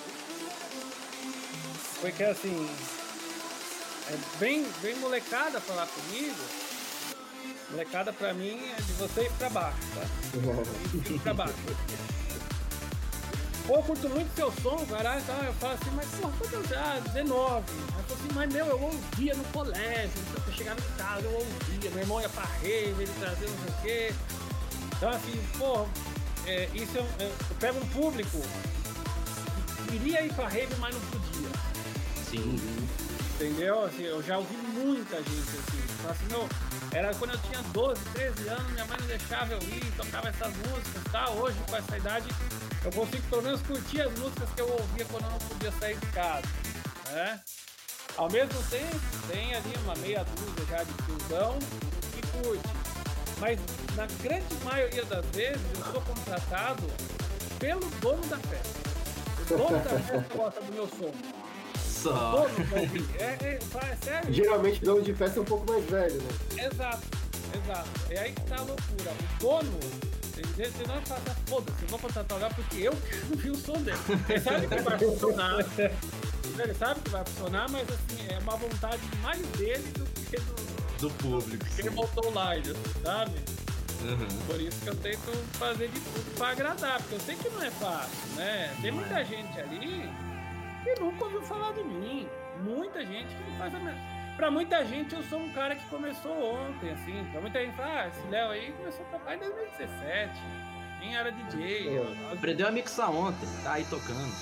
Porque 2.05 2.23
assim. 2.23 2.69
É 4.11 4.39
bem, 4.39 4.63
bem 4.83 4.95
molecada 4.97 5.59
falar 5.59 5.87
comigo. 5.87 6.35
Molecada 7.71 8.13
pra 8.13 8.31
mim 8.31 8.61
é 8.77 8.79
de 8.79 8.93
você 8.93 9.23
ir 9.23 9.31
pra 9.31 9.49
baixo, 9.49 9.79
tá? 9.95 10.05
Ir 11.11 11.19
pra 11.21 11.33
baixo. 11.33 11.55
Pô, 13.65 13.77
eu 13.77 13.81
curto 13.81 14.07
muito 14.09 14.35
seu 14.35 14.51
som, 14.61 14.85
caralho, 14.85 15.23
eu 15.47 15.53
falo 15.53 15.73
assim, 15.73 15.89
mas 15.95 16.07
porra, 16.09 16.33
quando 16.37 16.53
eu 16.53 16.67
já, 16.67 16.99
19. 16.99 17.65
Aí 17.71 17.87
eu 17.97 18.03
falo 18.03 18.19
assim, 18.19 18.33
mas 18.35 18.53
meu, 18.53 18.65
eu 18.67 18.79
ouvia 18.79 19.33
no 19.33 19.43
colégio, 19.45 20.21
então 20.29 20.43
eu 20.45 20.53
chegava 20.53 20.79
em 20.79 20.97
casa, 20.97 21.21
eu 21.23 21.33
ouvia, 21.33 21.89
meu 21.89 21.99
irmão 22.01 22.21
ia 22.21 22.29
pra 22.29 22.43
rave, 22.61 23.01
ele 23.01 23.11
trazia 23.19 23.47
não 23.47 23.57
sei 23.57 23.73
o 23.73 23.81
quê. 23.81 24.13
Então 24.95 25.09
assim, 25.09 25.43
porra, 25.57 25.87
é, 26.45 26.69
isso 26.75 26.95
eu, 26.95 27.05
eu, 27.19 27.27
eu, 27.29 27.55
pego 27.59 27.79
um 27.79 27.87
público 27.87 28.39
que 29.77 29.97
queria 29.97 30.23
ir 30.23 30.31
pra 30.35 30.47
rave, 30.47 30.75
mas 30.75 30.93
não 30.93 31.01
podia. 31.01 31.74
Sim. 32.37 32.87
Entendeu? 33.35 33.83
Assim, 33.83 34.03
eu 34.03 34.23
já 34.23 34.37
ouvi 34.37 34.55
muita 34.55 35.17
gente 35.17 35.29
assim. 35.29 36.09
Assim, 36.09 36.25
meu, 36.29 36.47
era 36.91 37.13
quando 37.15 37.33
eu 37.33 37.39
tinha 37.39 37.61
12, 37.61 38.01
13 38.13 38.47
anos, 38.47 38.71
minha 38.71 38.85
mãe 38.85 38.97
não 38.99 39.07
deixava 39.07 39.53
eu 39.53 39.59
ir, 39.63 39.91
tocava 39.97 40.29
essas 40.29 40.53
músicas, 40.55 41.03
tá? 41.11 41.29
Hoje, 41.31 41.57
com 41.67 41.75
essa 41.75 41.97
idade, 41.97 42.27
eu 42.83 42.91
consigo 42.91 43.23
pelo 43.29 43.41
menos 43.41 43.61
curtir 43.63 44.01
as 44.01 44.19
músicas 44.19 44.49
que 44.55 44.61
eu 44.61 44.71
ouvia 44.71 45.05
quando 45.05 45.25
eu 45.25 45.31
não 45.31 45.39
podia 45.39 45.71
sair 45.73 45.97
de 45.97 46.05
casa, 46.07 46.47
né? 47.11 47.41
Ao 48.15 48.29
mesmo 48.29 48.63
tempo, 48.69 48.99
tem 49.27 49.53
ali 49.55 49.73
uma 49.83 49.95
meia 49.95 50.23
dúzia 50.23 50.65
já 50.69 50.83
de 50.83 50.93
tiozão 51.03 51.59
que 52.13 52.21
curte. 52.37 52.69
Mas 53.39 53.59
na 53.95 54.05
grande 54.23 54.55
maioria 54.63 55.03
das 55.05 55.25
vezes 55.27 55.61
eu 55.77 55.91
sou 55.91 56.01
contratado 56.01 56.83
pelo 57.59 57.85
dono 57.99 58.25
da 58.27 58.37
festa. 58.37 58.79
O 59.41 59.57
dono 59.57 59.83
da 59.83 59.99
festa 59.99 60.35
gosta 60.35 60.61
do 60.61 60.71
meu 60.71 60.87
som. 60.87 61.11
Só. 62.05 62.45
É, 63.19 63.23
é, 63.23 63.59
é, 63.59 63.95
sério. 63.95 64.31
Geralmente 64.31 64.79
o 64.83 64.85
dono 64.85 65.01
de 65.01 65.13
festa 65.15 65.39
é 65.39 65.41
um 65.41 65.45
pouco 65.45 65.71
mais 65.71 65.83
velho, 65.85 66.21
né? 66.21 66.29
Exato, 66.71 67.07
exato. 67.63 67.89
É 68.11 68.19
aí 68.19 68.31
que 68.31 68.41
tá 68.41 68.57
a 68.57 68.61
loucura. 68.61 69.11
O 69.11 69.39
dono 69.39 69.79
você 70.35 70.87
não 70.87 71.01
fala, 71.01 71.21
foda-se, 71.47 71.83
eu 71.83 71.87
vou 71.87 71.99
contratar 71.99 72.37
o 72.37 72.55
porque 72.55 72.81
eu 72.81 72.91
quero 72.91 73.35
vi 73.37 73.49
o 73.49 73.55
som 73.55 73.73
dele. 73.81 73.97
Ele 74.29 74.39
sabe 74.39 74.67
que 74.67 74.81
vai 74.81 74.99
funcionar. 74.99 75.65
Ele 76.59 76.73
sabe 76.75 76.99
que 77.01 77.09
vai 77.09 77.25
funcionar, 77.25 77.69
mas 77.69 77.87
assim, 77.89 78.27
é 78.29 78.39
uma 78.39 78.55
vontade 78.55 79.01
mais 79.23 79.41
dele 79.57 79.91
do 79.93 80.05
que 80.05 80.37
do, 80.37 80.99
do 80.99 81.09
público. 81.15 81.65
Que 81.65 81.81
ele 81.81 81.89
montou 81.89 82.27
o 82.27 82.33
live, 82.33 82.73
sabe? 83.03 83.35
Uhum. 84.03 84.27
Por 84.45 84.61
isso 84.61 84.79
que 84.81 84.89
eu 84.89 84.95
tento 84.95 85.31
fazer 85.53 85.87
de 85.87 85.99
tudo 85.99 86.37
pra 86.37 86.49
agradar, 86.49 86.99
porque 86.99 87.15
eu 87.15 87.19
sei 87.21 87.35
que 87.35 87.49
não 87.49 87.63
é 87.63 87.71
fácil, 87.71 88.35
né? 88.35 88.75
Tem 88.81 88.91
muita 88.91 89.21
é. 89.21 89.25
gente 89.25 89.59
ali 89.59 90.09
que 90.85 91.01
nunca 91.01 91.25
ouviu 91.25 91.41
falar 91.41 91.73
de 91.73 91.83
mim. 91.83 92.29
Muita 92.61 93.05
gente 93.05 93.35
que 93.35 93.49
não 93.49 93.57
faz 93.57 93.73
a 93.75 93.79
mesma. 93.79 93.99
Pra 94.37 94.51
muita 94.51 94.83
gente 94.85 95.15
eu 95.15 95.23
sou 95.23 95.39
um 95.39 95.51
cara 95.53 95.75
que 95.75 95.85
começou 95.89 96.31
ontem, 96.55 96.91
assim. 96.91 97.25
Pra 97.31 97.41
muita 97.41 97.59
gente 97.59 97.75
fala, 97.75 98.01
ah, 98.01 98.07
esse 98.07 98.27
Léo 98.27 98.49
aí 98.51 98.71
começou 98.73 99.05
a 99.05 99.09
tocar 99.17 99.35
em 99.35 99.39
2017. 99.39 100.31
Nem 100.99 101.15
era 101.15 101.31
DJ. 101.31 101.87
É. 101.89 101.97
eu- 101.97 102.31
Aprendeu 102.33 102.67
a 102.67 102.71
mixar 102.71 103.09
ontem, 103.11 103.47
tá 103.63 103.73
aí 103.73 103.85
tocando. 103.85 104.33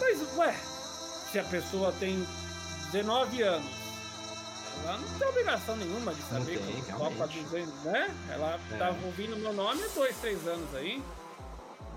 Mas, 0.00 0.36
ué, 0.36 0.52
se 0.52 1.38
a 1.38 1.44
pessoa 1.44 1.92
tem 1.98 2.26
19 2.92 3.42
anos, 3.42 3.70
ela 4.84 4.98
não 4.98 5.18
tem 5.18 5.28
obrigação 5.28 5.76
nenhuma 5.76 6.14
de 6.14 6.20
Não 6.20 6.28
saber 6.28 6.58
tem, 6.58 6.82
que 6.82 6.90
realmente. 6.92 7.40
200, 7.40 7.82
né? 7.84 8.14
Ela 8.30 8.60
É. 8.72 8.76
tá 8.76 8.88
ouvindo 9.04 9.36
meu 9.36 9.52
nome 9.52 9.82
há 9.82 9.88
dois, 9.94 10.16
três 10.18 10.46
anos 10.46 10.74
aí. 10.74 11.02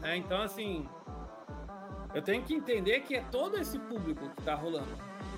né? 0.02 0.16
Então, 0.16 0.42
assim, 0.42 0.88
eu 2.14 2.22
tenho 2.22 2.44
que 2.44 2.54
entender 2.54 3.02
que 3.02 3.16
é 3.16 3.24
todo 3.32 3.58
esse 3.58 3.78
público 3.78 4.30
que 4.30 4.42
tá 4.44 4.56
rolando. 4.56 4.88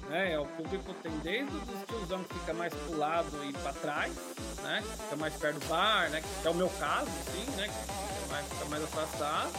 Né? 0.10 0.34
É 0.34 0.40
o 0.40 0.46
público 0.46 0.94
tem 1.02 1.12
desde 1.20 1.56
os 1.56 1.86
tiozão 1.88 2.24
que 2.24 2.34
fica 2.40 2.54
mais 2.54 2.74
pro 2.74 2.98
lado 2.98 3.30
e 3.46 3.54
pra 3.54 3.74
trás, 3.74 4.14
né? 4.62 4.82
Que 4.82 5.04
Fica 5.04 5.16
mais 5.16 5.34
perto 5.36 5.60
do 5.60 5.66
bar, 5.68 6.10
né? 6.10 6.22
Que 6.42 6.48
é 6.48 6.52
o 6.52 6.56
meu 6.56 6.70
caso, 6.70 7.10
assim, 7.10 7.50
né? 7.58 7.68
Que 7.68 8.14
fica 8.14 8.28
mais, 8.30 8.48
fica 8.48 8.66
mais 8.66 8.84
afastado. 8.84 9.52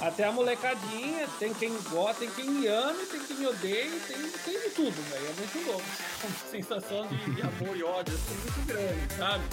Até 0.00 0.24
a 0.24 0.32
molecadinha, 0.32 1.28
tem 1.38 1.54
quem 1.54 1.72
gosta, 1.90 2.20
tem 2.20 2.30
quem 2.30 2.50
me 2.50 2.66
ama, 2.66 2.98
tem 3.08 3.20
quem 3.20 3.36
me 3.36 3.46
odeia, 3.46 4.00
tem, 4.08 4.16
tem 4.44 4.60
de 4.60 4.70
tudo, 4.70 5.10
velho. 5.10 5.26
É 5.26 5.32
muito 5.34 5.66
louco. 5.66 5.82
Uma 6.24 6.50
sensação 6.50 7.06
de, 7.06 7.34
de 7.34 7.42
amor 7.42 7.76
e 7.76 7.84
ódio 7.84 8.14
assim, 8.14 8.34
muito 8.34 8.66
grande, 8.66 9.14
sabe? 9.14 9.44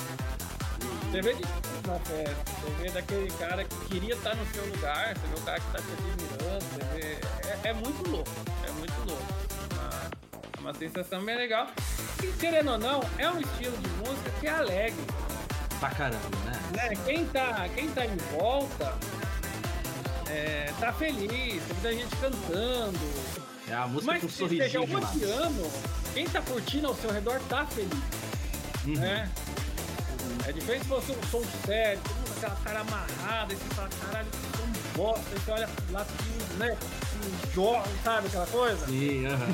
Você 1.12 1.22
vê 1.22 1.34
de 1.34 1.42
na 1.88 2.00
festa. 2.00 2.36
Você 2.62 2.84
vê 2.84 2.90
daquele 2.92 3.32
cara 3.32 3.64
que 3.64 3.76
queria 3.88 4.14
estar 4.16 4.36
no 4.36 4.46
seu 4.54 4.66
lugar, 4.66 5.16
você 5.16 5.28
vê 5.28 5.40
o 5.40 5.44
cara 5.44 5.60
que 5.60 5.72
tá 5.72 5.80
te 5.80 5.92
admirando, 5.92 6.66
você 6.66 6.84
vê. 6.96 7.18
É, 7.48 7.70
é 7.70 7.74
muito 7.74 8.10
louco, 8.10 8.30
é 8.68 8.72
muito 8.72 9.00
louco. 9.08 9.24
Uma, 9.74 9.90
é 10.58 10.60
uma 10.60 10.74
sensação 10.76 11.24
bem 11.26 11.36
legal. 11.36 11.68
E 12.24 12.28
querendo 12.34 12.72
ou 12.72 12.78
não, 12.78 13.02
é 13.18 13.30
um 13.32 13.40
estilo 13.40 13.76
de 13.78 13.90
música 13.90 14.30
que 14.40 14.48
é 14.48 14.52
alegre 14.52 15.04
Pra 15.80 15.90
caramba, 15.92 16.20
né? 16.46 16.60
né, 16.76 16.90
quem 17.06 17.26
tá, 17.28 17.68
quem 17.74 17.90
tá 17.92 18.06
em 18.06 18.18
volta 18.38 18.94
é, 20.30 20.72
tá 20.80 20.92
feliz, 20.94 21.30
tem 21.32 21.74
muita 21.74 21.94
gente 21.94 22.16
cantando. 22.18 23.00
É 23.68 23.74
a 23.74 23.88
música 23.88 24.12
Mas 24.14 24.22
com 24.22 24.28
um 24.28 24.30
sorrisinho 24.30 24.86
de 24.88 24.94
lado. 24.94 25.06
odiando, 25.16 25.72
quem 26.14 26.28
tá 26.28 26.42
curtindo 26.42 26.88
ao 26.88 26.96
seu 26.96 27.12
redor 27.12 27.40
tá 27.50 27.66
feliz, 27.66 27.94
Uhum. 28.86 28.96
né? 28.96 29.30
É 30.50 30.52
diferente 30.52 30.82
se 30.82 30.88
fosse 30.90 31.12
um 31.12 31.24
som 31.30 31.44
sério, 31.64 32.02
todo 32.08 32.16
mundo 32.18 32.28
com 32.30 32.38
aquela 32.38 32.56
cara 32.64 32.80
amarrada, 32.80 33.54
e 33.54 33.56
você 33.56 33.76
fala, 33.76 33.90
caralho, 34.02 34.28
que 34.32 34.58
som 34.58 34.98
bosta, 34.98 35.22
aí 35.32 35.40
você 35.40 35.52
olha 35.52 35.70
lá, 35.92 36.02
assim, 36.02 36.58
né? 36.58 36.78
Um 37.24 37.54
jovem, 37.54 37.94
sabe 38.04 38.28
aquela 38.28 38.48
coisa? 38.48 38.86
Sim, 38.88 39.26
aham. 39.28 39.48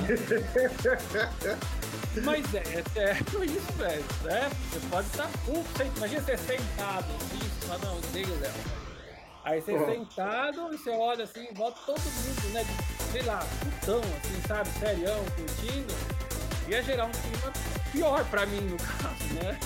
Mas 2.23 2.53
é, 2.53 2.59
é 2.59 2.83
sério 2.93 3.43
isso, 3.43 3.73
velho. 3.77 4.05
É, 4.27 4.49
você 4.71 4.79
pode 4.89 5.07
estar 5.07 5.27
puto, 5.45 5.63
você- 5.75 5.91
imagina 5.97 6.21
você 6.21 6.37
sentado, 6.37 7.05
assim, 7.17 7.39
você 7.39 7.67
fala, 7.67 7.79
não, 7.83 7.97
odeio 7.97 8.27
o 8.33 8.39
Léo. 8.39 8.53
Aí 9.43 9.61
você 9.61 9.71
Uhum. 9.73 9.85
sentado 9.85 10.73
e 10.73 10.77
você 10.77 10.89
olha 10.91 11.23
assim, 11.25 11.47
volta 11.53 11.77
todo 11.85 11.99
mundo, 11.99 12.53
né? 12.53 12.63
de, 12.63 12.95
Sei 13.11 13.21
lá, 13.23 13.45
putão, 13.59 13.99
assim, 13.99 14.41
sabe, 14.47 14.69
serião, 14.79 15.23
curtindo. 15.35 15.93
Ia 16.69 16.81
gerar 16.81 17.05
um 17.05 17.11
clima 17.11 17.53
pior 17.95 18.25
pra 18.25 18.45
mim, 18.45 18.61
no 18.61 18.77
caso, 18.77 19.33
né? 19.33 19.57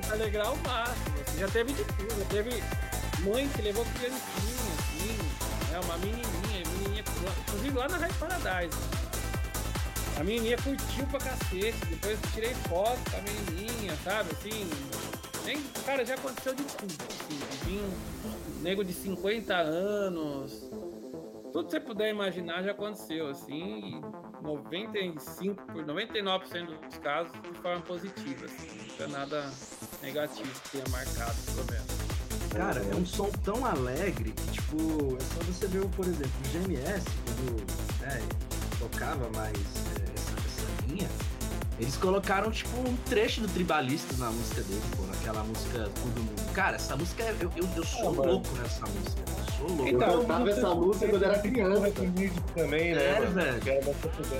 Tá 0.00 0.14
alegrar 0.14 0.46
ao 0.46 0.56
máximo. 0.56 1.12
Você 1.26 1.40
já 1.40 1.48
teve 1.48 1.72
de 1.74 1.84
tudo, 1.84 2.18
já 2.18 2.24
teve 2.26 2.62
mãe 3.22 3.48
que 3.48 3.62
levou 3.62 3.84
criancinha, 3.84 4.72
assim, 4.78 5.18
né? 5.70 5.80
Uma 5.84 5.98
menininha, 5.98 6.62
menininha, 6.72 7.04
inclusive 7.46 7.78
lá 7.78 7.88
na 7.88 7.98
Rádio 7.98 8.16
Paradise. 8.16 8.78
A 10.18 10.24
menininha 10.24 10.56
curtiu 10.58 11.06
pra 11.06 11.20
cacete, 11.20 11.86
depois 11.88 12.18
tirei 12.34 12.54
foto 12.68 12.98
com 13.10 13.16
a 13.16 13.20
menininha, 13.22 13.96
sabe, 14.02 14.30
assim... 14.32 14.68
Nem, 15.44 15.60
cara, 15.84 16.04
já 16.06 16.14
aconteceu 16.14 16.54
de 16.54 16.62
tudo, 16.62 16.94
assim, 17.10 17.80
um 17.80 18.62
nego 18.62 18.84
de 18.84 18.92
50 18.92 19.52
anos, 19.56 20.70
tudo 21.52 21.66
que 21.66 21.72
você 21.72 21.80
puder 21.80 22.10
imaginar 22.10 22.62
já 22.62 22.70
aconteceu, 22.70 23.28
assim, 23.28 24.00
e 24.00 24.42
95, 24.42 25.62
por 25.66 25.84
99% 25.84 26.66
dos 26.66 26.98
casos 26.98 27.32
de 27.42 27.58
forma 27.60 27.82
positiva, 27.82 28.46
assim, 28.46 28.68
nunca 28.88 29.08
nada 29.08 29.50
negativo 30.02 30.50
que 30.62 30.70
tenha 30.70 30.84
marcado, 30.88 31.36
pelo 31.54 31.66
menos. 31.70 32.02
Cara, 32.52 32.80
é 32.80 32.94
um 32.96 33.06
som 33.06 33.30
tão 33.44 33.64
alegre 33.64 34.32
que, 34.32 34.50
tipo, 34.52 35.16
é 35.16 35.20
só 35.20 35.40
você 35.44 35.66
ver, 35.66 35.86
por 35.90 36.06
exemplo, 36.06 36.32
o 36.40 36.48
GMS, 36.48 37.04
quando 37.24 38.00
né, 38.00 38.20
tocava 38.78 39.28
mais 39.30 39.56
é, 39.56 40.12
essa, 40.14 40.34
essa 40.34 40.86
linha, 40.86 41.08
eles 41.82 41.96
colocaram, 41.96 42.50
tipo, 42.50 42.76
um 42.88 42.96
trecho 43.08 43.40
do 43.40 43.48
Tribalistas 43.48 44.18
na 44.18 44.30
música 44.30 44.62
dele, 44.62 44.80
pô, 44.96 45.02
naquela 45.04 45.42
música 45.42 45.78
Todo 46.00 46.20
Mundo. 46.20 46.52
Cara, 46.54 46.76
essa 46.76 46.96
música, 46.96 47.24
é- 47.24 47.34
eu, 47.40 47.50
eu, 47.56 47.68
eu 47.76 47.84
sou 47.84 48.00
Ah, 48.08 48.12
mano. 48.12 48.22
louco 48.32 48.48
nessa 48.56 48.86
música, 48.86 49.22
eu 49.26 49.52
sou 49.56 49.66
louco. 49.68 49.82
Eu 49.88 49.96
Então, 49.96 50.20
cantava 50.20 50.50
essa 50.50 50.74
música 50.74 51.08
quando 51.08 51.24
era 51.24 51.38
criança. 51.40 51.90
também, 52.54 52.94
né? 52.94 53.04
É, 53.04 53.20
mano? 53.20 53.32
velho. 53.32 53.60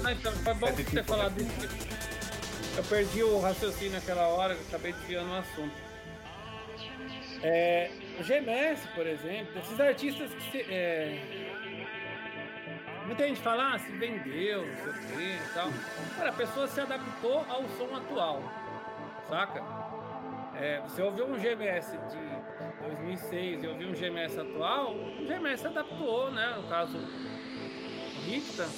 Ah, 0.05 0.13
então, 0.13 0.33
foi 0.33 0.55
bom 0.55 0.67
É 0.69 0.73
você 0.73 0.85
ter 0.85 1.05
falado 1.05 1.41
isso. 1.41 1.69
Eu 2.77 2.85
perdi 2.85 3.23
o 3.25 3.41
raciocínio 3.41 3.93
naquela 3.93 4.27
hora, 4.29 4.55
eu 4.55 4.61
acabei 4.69 4.93
desviando 4.93 5.31
o 5.31 5.35
assunto. 5.35 5.75
É, 7.43 7.91
o 8.21 8.23
GMS, 8.23 8.87
por 8.95 9.05
exemplo, 9.07 9.61
esses 9.61 9.81
artistas 9.81 10.31
que 10.33 10.53
se, 10.53 10.59
é, 10.73 11.42
Muita 13.07 13.27
gente 13.27 13.41
fala, 13.41 13.75
ah, 13.75 13.79
se 13.79 13.91
vendeu, 13.93 14.67
não 14.67 14.77
sei 14.77 14.91
o 14.91 15.17
quê 15.17 15.39
e 15.39 15.55
tal. 15.55 15.69
Cara, 16.17 16.31
a 16.31 16.33
pessoa 16.33 16.67
se 16.69 16.81
adaptou 16.81 17.45
ao 17.49 17.65
som 17.77 17.95
atual, 17.97 18.43
saca? 19.29 19.63
É, 20.55 20.81
você 20.81 21.03
ouviu 21.03 21.27
um 21.27 21.39
GMS 21.39 21.97
de 22.11 22.87
2006 22.87 23.65
e 23.65 23.67
ouviu 23.67 23.89
um 23.89 23.93
GMS 23.93 24.39
atual, 24.39 24.95
o 24.95 25.27
GMS 25.27 25.67
adaptou, 25.67 26.31
né? 26.31 26.55
No 26.57 26.69
caso, 26.69 26.99
o 26.99 28.21
Ricta, 28.25 28.69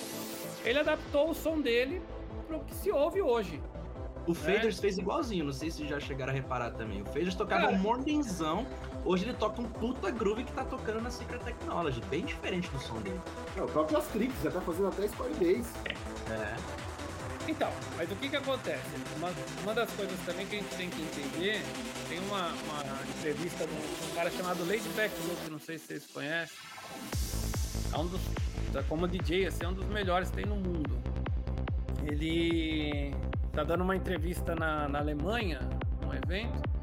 ele 0.64 0.78
adaptou 0.78 1.30
o 1.30 1.34
som 1.34 1.60
dele 1.60 2.00
pro 2.46 2.60
que 2.60 2.74
se 2.74 2.90
ouve 2.90 3.20
hoje. 3.20 3.60
O 4.26 4.32
Faders 4.32 4.78
fez 4.80 4.96
igualzinho, 4.96 5.44
não 5.44 5.52
sei 5.52 5.70
se 5.70 5.86
já 5.86 6.00
chegaram 6.00 6.32
a 6.32 6.34
reparar 6.34 6.70
também. 6.70 7.02
O 7.02 7.06
Faders 7.06 7.34
tocava 7.34 7.64
Cara. 7.64 7.74
um 7.74 7.78
morningzão, 7.78 8.66
hoje 9.04 9.24
ele 9.24 9.34
toca 9.34 9.60
um 9.60 9.68
puta 9.68 10.10
groove 10.10 10.44
que 10.44 10.52
tá 10.52 10.64
tocando 10.64 11.00
na 11.00 11.10
Secret 11.10 11.40
Technology, 11.40 12.00
bem 12.10 12.24
diferente 12.24 12.68
do 12.70 12.78
som 12.80 13.00
dele. 13.00 13.20
É, 13.56 13.62
o 13.62 13.66
próprio 13.66 13.98
Astrix 13.98 14.34
já 14.42 14.50
tá 14.50 14.60
fazendo 14.60 14.88
até 14.88 15.04
Story 15.06 15.34
Days. 15.34 15.66
É. 16.30 16.56
Então, 17.46 17.70
mas 17.96 18.10
o 18.10 18.16
que 18.16 18.30
que 18.30 18.36
acontece? 18.36 18.82
Uma, 19.16 19.30
uma 19.62 19.74
das 19.74 19.90
coisas 19.90 20.18
também 20.24 20.46
que 20.46 20.56
a 20.56 20.58
gente 20.60 20.74
tem 20.76 20.88
que 20.88 21.02
entender, 21.02 21.62
tem 22.08 22.18
uma, 22.20 22.48
uma 22.48 23.02
entrevista 23.18 23.66
de 23.66 23.72
um, 23.72 24.10
um 24.10 24.14
cara 24.14 24.30
chamado 24.30 24.66
Lady 24.66 24.88
Back 24.96 25.14
Luke, 25.28 25.50
não 25.50 25.58
sei 25.58 25.78
se 25.78 25.86
vocês 25.86 26.06
conhecem. 26.06 26.56
É 27.92 27.98
um 27.98 28.06
dos, 28.06 28.20
tá 28.72 28.82
como 28.84 29.06
DJ, 29.06 29.46
assim, 29.46 29.64
é 29.64 29.68
um 29.68 29.74
dos 29.74 29.86
melhores 29.86 30.30
que 30.30 30.36
tem 30.36 30.46
no 30.46 30.56
mundo. 30.56 30.98
Ele 32.02 33.14
tá 33.52 33.62
dando 33.62 33.84
uma 33.84 33.94
entrevista 33.94 34.54
na, 34.54 34.88
na 34.88 34.98
Alemanha, 34.98 35.60
num 36.00 36.12
evento, 36.12 36.73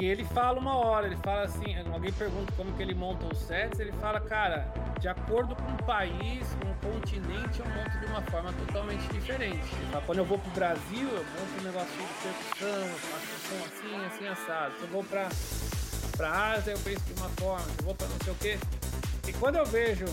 e 0.00 0.06
ele 0.06 0.24
fala 0.24 0.58
uma 0.58 0.76
hora, 0.76 1.06
ele 1.06 1.16
fala 1.16 1.42
assim, 1.42 1.76
alguém 1.92 2.12
pergunta 2.12 2.52
como 2.56 2.72
que 2.72 2.82
ele 2.82 2.94
monta 2.94 3.26
os 3.26 3.38
sets, 3.38 3.78
ele 3.78 3.92
fala, 3.92 4.20
cara, 4.20 4.72
de 5.00 5.08
acordo 5.08 5.54
com 5.54 5.72
o 5.72 5.84
país, 5.84 6.46
com 6.60 6.70
o 6.70 6.92
continente, 6.92 7.60
eu 7.60 7.66
monto 7.66 7.98
de 7.98 8.06
uma 8.06 8.22
forma 8.22 8.52
totalmente 8.52 9.06
diferente. 9.12 9.68
Fala, 9.90 10.02
quando 10.04 10.18
eu 10.18 10.24
vou 10.24 10.38
pro 10.38 10.50
Brasil, 10.50 11.08
eu 11.08 11.24
monto 11.24 11.60
um 11.60 11.62
negócio 11.62 11.90
de 11.92 12.04
percussão, 12.22 12.88
faço 12.98 13.26
som 13.48 13.64
assim, 13.64 14.06
assim, 14.06 14.28
assado. 14.28 14.74
Se 14.76 14.82
eu 14.82 14.88
vou 14.88 15.04
pra, 15.04 15.28
pra 16.16 16.52
Ásia, 16.52 16.72
eu 16.72 16.78
penso 16.80 17.04
de 17.04 17.12
uma 17.20 17.28
forma, 17.30 17.64
se 17.64 17.78
eu 17.78 17.84
vou 17.84 17.94
pra 17.94 18.08
não 18.08 18.18
sei 18.24 18.32
o 18.32 18.36
quê. 18.36 18.58
E 19.28 19.32
quando 19.34 19.56
eu 19.56 19.66
vejo, 19.66 20.06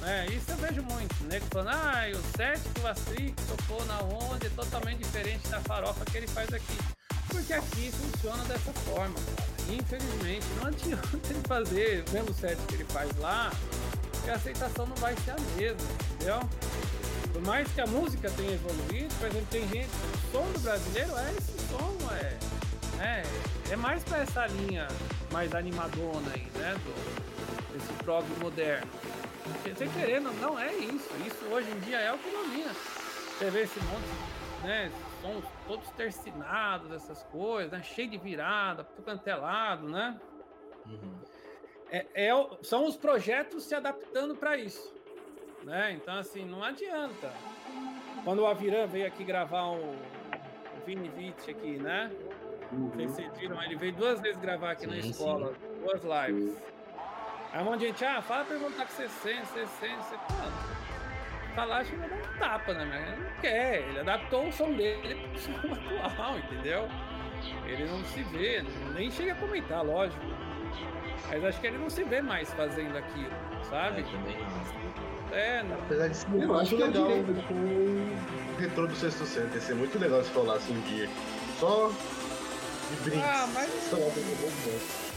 né, 0.00 0.26
isso 0.26 0.50
eu 0.50 0.56
vejo 0.56 0.82
muito, 0.84 1.14
né, 1.24 1.40
falando, 1.50 1.70
ah, 1.70 2.04
o 2.14 2.36
set 2.36 2.60
que 2.72 2.80
o 2.80 2.86
Astrix 2.86 3.34
tocou 3.46 3.84
na 3.86 4.00
onda 4.00 4.46
é 4.46 4.50
totalmente 4.50 4.98
diferente 4.98 5.48
da 5.48 5.60
farofa 5.60 6.04
que 6.04 6.16
ele 6.16 6.28
faz 6.28 6.52
aqui. 6.52 6.99
Porque 7.40 7.54
aqui 7.54 7.90
funciona 7.92 8.44
dessa 8.44 8.70
forma, 8.72 9.14
cara. 9.14 9.48
Infelizmente, 9.70 10.46
não 10.60 10.68
adianta 10.68 11.18
ele 11.30 11.40
fazer 11.48 12.04
o 12.08 12.12
mesmo 12.12 12.34
set 12.34 12.58
que 12.68 12.74
ele 12.74 12.84
faz 12.84 13.10
lá, 13.18 13.50
que 14.22 14.30
a 14.30 14.34
aceitação 14.34 14.86
não 14.86 14.96
vai 14.96 15.16
ser 15.24 15.30
a 15.30 15.36
mesma, 15.56 15.88
entendeu? 16.12 16.40
Por 17.32 17.42
mais 17.42 17.66
que 17.72 17.80
a 17.80 17.86
música 17.86 18.30
tenha 18.32 18.52
evoluído, 18.52 19.14
por 19.14 19.28
exemplo, 19.28 19.46
tem 19.50 19.68
gente, 19.68 19.88
o 19.88 20.32
som 20.32 20.52
do 20.52 20.60
brasileiro 20.60 21.16
é 21.16 21.30
esse 21.30 21.52
som, 21.68 21.96
é, 22.12 22.38
é, 23.02 23.22
é 23.72 23.76
mais 23.76 24.04
pra 24.04 24.18
essa 24.18 24.46
linha 24.46 24.86
mais 25.32 25.54
animadona 25.54 26.30
aí, 26.34 26.46
né, 26.56 26.74
do, 26.84 27.72
desse 27.72 27.92
prog 28.04 28.26
moderno. 28.40 28.90
Porque, 29.44 29.74
Sem 29.76 29.88
querendo, 29.88 30.30
não 30.40 30.58
é 30.58 30.74
isso. 30.74 31.08
Isso 31.26 31.44
hoje 31.50 31.70
em 31.70 31.80
dia 31.80 31.98
é 32.00 32.12
o 32.12 32.18
que 32.18 32.30
domina. 32.30 32.74
Você 33.38 33.50
vê 33.50 33.62
esse 33.62 33.80
monte 33.80 34.04
né? 34.62 34.92
Sons 35.20 35.44
todos 35.66 35.88
tercinados, 35.90 36.90
essas 36.92 37.22
coisas, 37.24 37.72
né? 37.72 37.82
Cheio 37.82 38.10
de 38.10 38.18
virada, 38.18 38.84
tudo 38.84 39.04
cantelado, 39.04 39.88
né? 39.88 40.18
Uhum. 40.86 41.18
É, 41.90 42.06
é 42.14 42.30
são 42.62 42.86
os 42.86 42.96
projetos 42.96 43.64
se 43.64 43.74
adaptando 43.74 44.34
para 44.34 44.56
isso, 44.56 44.94
né? 45.64 45.92
Então, 45.92 46.16
assim, 46.16 46.44
não 46.44 46.62
adianta. 46.62 47.32
Quando 48.24 48.40
o 48.40 48.46
Aviran 48.46 48.86
veio 48.86 49.06
aqui 49.06 49.24
gravar 49.24 49.70
o, 49.70 49.80
o 49.80 50.84
Vini 50.86 51.08
Vitti 51.08 51.50
aqui, 51.50 51.78
né? 51.78 52.10
Não 52.72 52.90
sei 52.92 53.08
se 53.08 53.14
vocês 53.14 53.38
viram, 53.38 53.62
ele 53.62 53.76
veio 53.76 53.92
duas 53.92 54.20
vezes 54.20 54.40
gravar 54.40 54.72
aqui 54.72 54.86
na 54.86 55.00
Sim, 55.00 55.10
escola, 55.10 55.52
duas 55.80 56.02
lives. 56.02 56.56
Aí 57.52 57.62
um 57.62 57.64
monte 57.64 57.80
de 57.80 57.86
gente, 57.88 58.04
ah, 58.04 58.22
fala 58.22 58.44
pra 58.44 58.56
perguntar 58.56 58.86
que 58.86 58.92
você 58.92 59.08
sente, 59.08 59.46
você 59.46 59.66
sente, 59.66 60.04
você. 60.04 60.14
Mano, 60.14 60.89
falar, 61.50 61.78
acho 61.78 61.90
que 61.90 61.96
vai 61.96 62.08
dar 62.08 62.16
um 62.16 62.38
tapa, 62.38 62.72
né? 62.74 62.84
Mas 62.84 63.02
ele 63.12 63.24
não 63.24 63.40
quer, 63.40 63.88
ele 63.88 64.00
adaptou 64.00 64.48
o 64.48 64.52
som 64.52 64.72
dele 64.72 65.14
pro 65.14 65.38
som 65.40 65.52
atual, 66.04 66.38
entendeu? 66.38 66.88
Ele 67.66 67.84
não 67.86 68.04
se 68.04 68.22
vê, 68.24 68.62
nem 68.94 69.10
chega 69.10 69.32
a 69.32 69.36
comentar, 69.36 69.82
lógico. 69.84 70.20
Mas 71.28 71.44
acho 71.44 71.60
que 71.60 71.66
ele 71.68 71.78
não 71.78 71.88
se 71.90 72.02
vê 72.04 72.20
mais 72.20 72.52
fazendo 72.54 72.96
aquilo, 72.96 73.30
É, 73.60 73.64
sabe? 73.64 74.02
também 74.02 74.36
não. 74.38 75.36
É, 75.36 75.62
não. 75.62 75.76
Apesar 75.76 76.08
de 76.08 76.16
ser 76.16 76.26
Eu 76.26 76.32
muito 76.32 76.54
acho 76.54 76.76
que 76.76 76.82
é 76.82 76.86
legal 76.86 77.06
o 77.08 78.56
retrô 78.58 78.86
do 78.86 78.94
Sexto 78.96 79.24
Centro. 79.24 79.54
Ia 79.54 79.60
ser 79.60 79.74
muito 79.74 79.98
legal 79.98 80.22
se 80.24 80.32
rolasse 80.32 80.72
um 80.72 80.80
dia. 80.80 81.08
Só 81.60 81.88
de 82.90 83.10
brinks. 83.10 83.28
Ah, 83.28 83.48
mas- 83.54 83.70
Só 83.90 83.96
de 83.96 85.09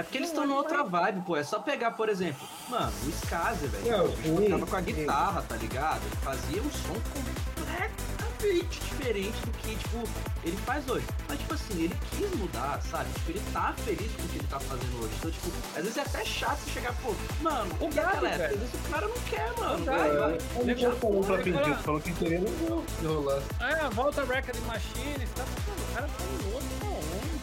É 0.00 0.02
porque 0.02 0.16
eles 0.16 0.30
estão 0.30 0.46
numa 0.46 0.56
outra 0.56 0.82
vibe, 0.82 1.20
pô. 1.26 1.36
É 1.36 1.44
só 1.44 1.58
pegar, 1.58 1.90
por 1.90 2.08
exemplo, 2.08 2.48
mano, 2.70 2.90
o 3.04 3.10
Skaze, 3.10 3.66
velho. 3.66 4.14
Ele 4.24 4.44
tocava 4.48 4.66
com 4.66 4.76
a 4.76 4.80
guitarra, 4.80 5.42
tá 5.42 5.56
ligado? 5.56 6.00
Ele 6.06 6.16
fazia 6.22 6.62
um 6.62 6.70
som 6.70 6.94
completamente 7.12 8.80
diferente 8.80 9.38
do 9.44 9.52
que, 9.58 9.76
tipo, 9.76 10.08
ele 10.42 10.56
faz 10.64 10.88
hoje. 10.88 11.04
Mas, 11.28 11.38
tipo 11.38 11.52
assim, 11.52 11.82
ele 11.82 11.96
quis 12.16 12.34
mudar, 12.36 12.80
sabe? 12.90 13.12
Tipo, 13.12 13.30
ele 13.32 13.42
tá 13.52 13.74
feliz 13.84 14.10
com 14.12 14.22
o 14.22 14.28
que 14.28 14.38
ele 14.38 14.46
tá 14.48 14.58
fazendo 14.60 15.04
hoje. 15.04 15.12
Então, 15.18 15.30
tipo, 15.30 15.52
às 15.76 15.82
vezes 15.82 15.96
é 15.98 16.00
até 16.00 16.24
chato 16.24 16.58
você 16.60 16.70
chegar, 16.70 16.94
pô, 17.02 17.14
mano, 17.42 17.70
o 17.78 17.88
Gabi, 17.88 18.12
galera, 18.14 18.38
velho. 18.38 18.54
às 18.54 18.60
vezes 18.60 18.74
o 18.74 18.90
cara 18.90 19.06
não 19.06 19.18
quer, 19.28 19.52
mano. 19.58 19.84
Vai. 19.84 20.38
Ele 20.62 20.76
já 20.80 20.92
falou 20.92 21.24
pra 21.24 21.34
Ele 21.40 21.52
pedir, 21.52 21.76
falou 21.76 22.00
que 22.00 22.12
queria 22.14 22.40
não 22.40 23.12
rolasse. 23.14 23.46
É, 23.60 23.88
volta 23.90 24.24
Record 24.24 24.58
Machine, 24.66 25.26
tá, 25.36 25.44
o 25.44 25.94
cara 25.94 26.08
tá 26.08 26.24
em 26.24 26.54
outro 26.54 26.86
mundo. 26.86 27.39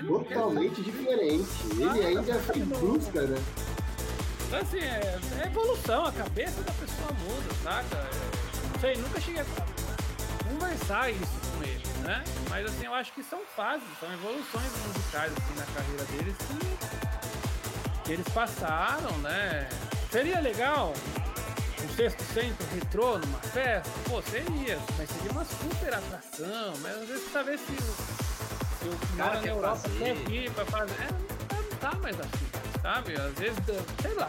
Ele 0.00 0.10
não 0.10 0.24
Totalmente 0.24 0.82
diferente. 0.82 1.48
Ele 1.72 2.06
ainda 2.06 2.34
fica 2.40 2.58
em 2.58 2.64
busca, 2.64 3.22
né? 3.22 3.42
Então, 4.46 4.58
assim, 4.58 4.78
é, 4.78 5.18
é 5.42 5.46
evolução, 5.46 6.06
a 6.06 6.12
cabeça 6.12 6.62
da 6.62 6.72
pessoa 6.72 7.08
muda, 7.20 7.54
saca? 7.62 7.96
É, 7.96 8.72
não 8.72 8.80
sei, 8.80 8.96
nunca 8.96 9.20
cheguei 9.20 9.42
a 9.42 10.48
conversar 10.48 11.10
isso 11.10 11.40
com 11.56 11.62
ele, 11.62 11.82
né? 12.02 12.24
Mas 12.48 12.66
assim, 12.66 12.86
eu 12.86 12.94
acho 12.94 13.12
que 13.12 13.22
são 13.22 13.40
fases, 13.54 13.86
são 14.00 14.12
evoluções 14.12 14.70
musicais 14.88 15.32
assim, 15.32 15.54
na 15.56 15.66
carreira 15.66 16.04
deles 16.04 16.34
que, 16.48 18.02
que 18.04 18.12
eles 18.12 18.28
passaram, 18.30 19.16
né? 19.18 19.68
Seria 20.10 20.40
legal 20.40 20.92
um 21.84 21.88
sexto 21.94 22.22
centro 22.34 22.66
retrô 22.74 23.18
numa 23.18 23.38
festa? 23.38 23.88
Pô, 24.08 24.20
seria, 24.22 24.78
mas 24.98 25.08
seria 25.10 25.30
uma 25.30 25.44
super 25.44 25.94
atração, 25.94 26.74
mas 26.82 26.96
às 27.02 27.08
vezes 27.08 27.32
talvez 27.32 27.60
se, 27.60 27.72
o- 27.72 28.29
se 28.80 28.88
o 28.88 29.16
cara 29.16 29.30
cara 29.30 29.34
na 29.34 29.40
quer 29.42 29.48
Europa 29.50 29.76
fazer. 29.76 29.98
quer 29.98 30.14
vir 30.14 30.50
pra 30.52 30.64
fazer. 30.66 30.94
É, 30.94 31.08
não, 31.54 31.62
não 31.62 31.76
tá 31.78 31.98
mais 32.02 32.20
assim, 32.20 32.46
sabe? 32.82 33.14
Às 33.14 33.32
vezes, 33.38 33.58
sei 34.02 34.14
lá. 34.14 34.28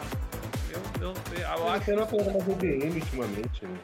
Eu, 0.70 0.80
eu, 1.08 1.14
eu, 1.32 1.40
eu 1.40 1.68
acho 1.68 1.90
Ele 1.90 2.00
não 2.00 2.06
pegando 2.06 2.32
mais 2.32 2.52
EDM 2.52 2.94
ultimamente, 2.94 3.64
né? 3.66 3.78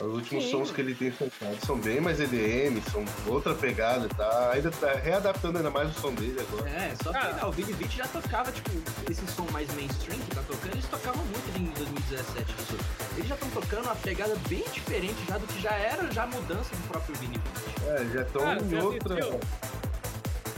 Os 0.00 0.14
últimos 0.14 0.44
Sim. 0.44 0.50
sons 0.50 0.70
que 0.70 0.80
ele 0.80 0.94
tem 0.94 1.12
soltado 1.12 1.56
são 1.66 1.78
bem 1.78 2.00
mais 2.00 2.18
EDM, 2.18 2.80
são 2.90 3.04
outra 3.26 3.54
pegada, 3.54 4.08
tá? 4.08 4.50
Ainda 4.54 4.70
tá 4.70 4.92
readaptando 4.94 5.58
ainda 5.58 5.70
mais 5.70 5.94
o 5.94 6.00
som 6.00 6.14
dele 6.14 6.40
agora. 6.40 6.70
É, 6.70 6.94
só 7.02 7.12
pegar. 7.12 7.46
O 7.46 7.52
Vini 7.52 7.74
Beat 7.74 7.92
já 7.96 8.06
tocava, 8.06 8.50
tipo, 8.50 8.70
esse 9.10 9.26
som 9.26 9.46
mais 9.52 9.72
mainstream 9.74 10.18
que 10.20 10.34
tá 10.34 10.42
tocando, 10.46 10.72
eles 10.72 10.86
tocavam 10.86 11.22
muito 11.24 11.58
em 11.58 11.64
2017 11.66 12.54
isso. 12.60 12.78
Eles 13.16 13.28
já 13.28 13.34
estão 13.34 13.50
tocando 13.50 13.84
uma 13.84 13.96
pegada 13.96 14.34
bem 14.48 14.64
diferente 14.72 15.16
já 15.28 15.36
do 15.36 15.46
que 15.46 15.60
já 15.60 15.72
era 15.72 16.10
já 16.10 16.22
a 16.22 16.26
mudança 16.28 16.74
do 16.74 16.88
próprio 16.88 17.14
Vini 17.16 17.38
Beat. 17.38 18.00
É, 18.00 18.14
já 18.14 18.22
estão 18.22 18.42
Cara, 18.42 18.62
em 18.62 18.78
outra. 18.80 19.14
assistiu? 19.18 19.40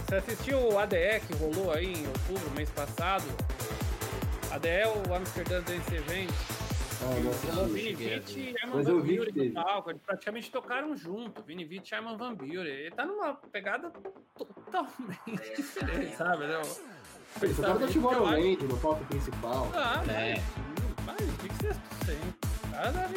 Você 0.07 0.15
assistiu 0.15 0.59
o 0.59 0.79
ADE 0.79 1.21
que 1.27 1.35
rolou 1.35 1.73
aí 1.73 1.93
em 1.93 2.07
outubro, 2.07 2.49
mês 2.55 2.71
passado? 2.71 3.25
ADE 4.53 4.69
é 4.69 4.87
o 4.87 5.15
Amsterdã 5.15 5.61
Dance 5.63 5.95
Event. 5.95 6.31
Ah, 7.05 7.21
não 7.21 7.31
assisti. 7.31 7.73
Vini 7.73 7.95
Vitt 7.95 8.39
e 8.39 8.55
Arman 8.63 8.77
Mas 8.77 8.87
Van 8.87 8.93
eu 8.93 9.01
vi 9.03 9.17
Buren 9.19 9.49
no 9.49 9.55
palco. 9.55 9.91
Eles 9.91 10.03
praticamente 10.03 10.51
tocaram 10.51 10.97
junto. 10.97 11.43
Vini 11.43 11.65
Vitt 11.65 11.91
e 11.91 11.95
Arman 11.97 12.17
Van 12.17 12.35
Buren. 12.35 12.67
Ele 12.67 12.91
tá 12.91 13.05
numa 13.05 13.35
pegada 13.35 13.91
totalmente 14.37 15.57
diferente, 15.57 16.17
sabe? 16.17 16.47
né? 16.47 16.61
Eles 17.43 17.57
tocaram 17.57 17.79
da 17.81 17.87
Tomorrowland 17.89 18.65
no 18.65 18.77
palco 18.79 19.05
principal. 19.07 19.69
Ah, 19.75 20.03
É. 20.11 20.43
mas, 21.07 21.19
o 21.29 21.33
que 21.39 21.49
vocês? 21.55 21.77
O 22.65 22.71
cara 22.71 23.09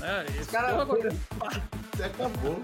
Né? 0.00 0.26
Esse 0.40 0.50
cara- 0.50 0.68
povo 0.86 0.92
agora- 0.94 1.10
Acabou. 2.00 2.56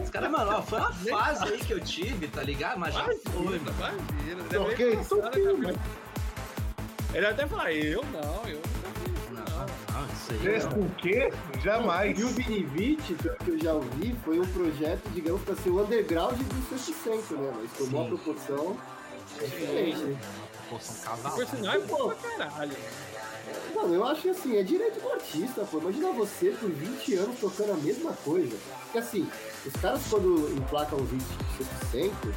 Os 0.00 0.10
caras, 0.10 0.30
mano, 0.30 0.52
ó, 0.52 0.62
foi 0.62 0.78
uma 0.78 0.92
fase 0.92 1.44
aí 1.52 1.58
que 1.58 1.72
eu 1.72 1.80
tive, 1.80 2.28
tá 2.28 2.44
ligado? 2.44 2.78
Mas 2.78 2.94
já 2.94 3.02
foi, 3.02 3.16
Imagina, 3.56 3.72
mano. 3.72 3.98
imagina. 3.98 4.40
Ele 4.40 4.44
Toquei, 4.44 4.76
deve 4.76 4.96
pensar 4.98 5.16
na 5.16 5.22
toquei, 5.22 5.44
cabeça. 5.46 5.80
Ele 7.14 7.26
até 7.26 7.46
fala, 7.48 7.72
eu 7.72 8.04
não, 8.04 8.48
eu 8.48 8.60
Não, 8.62 9.07
não. 9.66 10.00
não, 10.00 10.06
isso 10.06 10.32
aí. 10.32 10.38
Fez 10.38 10.64
não. 10.64 10.72
com 10.72 10.80
o 10.80 10.90
quê? 10.90 11.32
Jamais. 11.62 12.18
E 12.18 12.24
o 12.24 12.28
Vinivite, 12.28 13.14
pelo 13.14 13.36
que 13.36 13.50
eu 13.50 13.58
já 13.58 13.72
ouvi, 13.72 14.16
foi 14.24 14.40
um 14.40 14.46
projeto, 14.46 15.08
digamos, 15.14 15.42
para 15.42 15.56
ser 15.56 15.70
o 15.70 15.82
underground 15.82 16.38
do 16.38 16.68
Sexto 16.68 16.94
Centro, 17.02 17.38
né? 17.38 17.52
Mas 17.56 17.72
tomou 17.72 18.02
uma 18.02 18.16
proporção 18.16 18.76
diferente. 19.40 19.98
né? 19.98 20.18
Pô, 20.68 20.78
são 20.80 21.16
Por 21.16 21.46
sinal, 21.46 21.74
é 21.74 21.78
bom 21.78 22.08
pra 22.08 22.46
caralho. 22.46 22.76
Mano, 23.74 23.94
eu 23.94 24.04
acho 24.04 24.22
que 24.22 24.28
assim, 24.30 24.56
é 24.56 24.62
direito 24.62 25.00
do 25.00 25.10
artista, 25.10 25.64
pô. 25.64 25.78
Imagina 25.78 26.12
você 26.12 26.50
por 26.50 26.70
20 26.70 27.14
anos 27.14 27.40
tocando 27.40 27.72
a 27.72 27.76
mesma 27.76 28.12
coisa. 28.24 28.56
Porque 28.84 28.98
assim, 28.98 29.28
os 29.64 29.72
caras 29.80 30.02
quando 30.10 30.52
emplacam 30.56 30.98
os 30.98 31.12
hits 31.12 31.26
do 31.26 31.56
Sexto 31.56 31.90
Centro, 31.90 32.34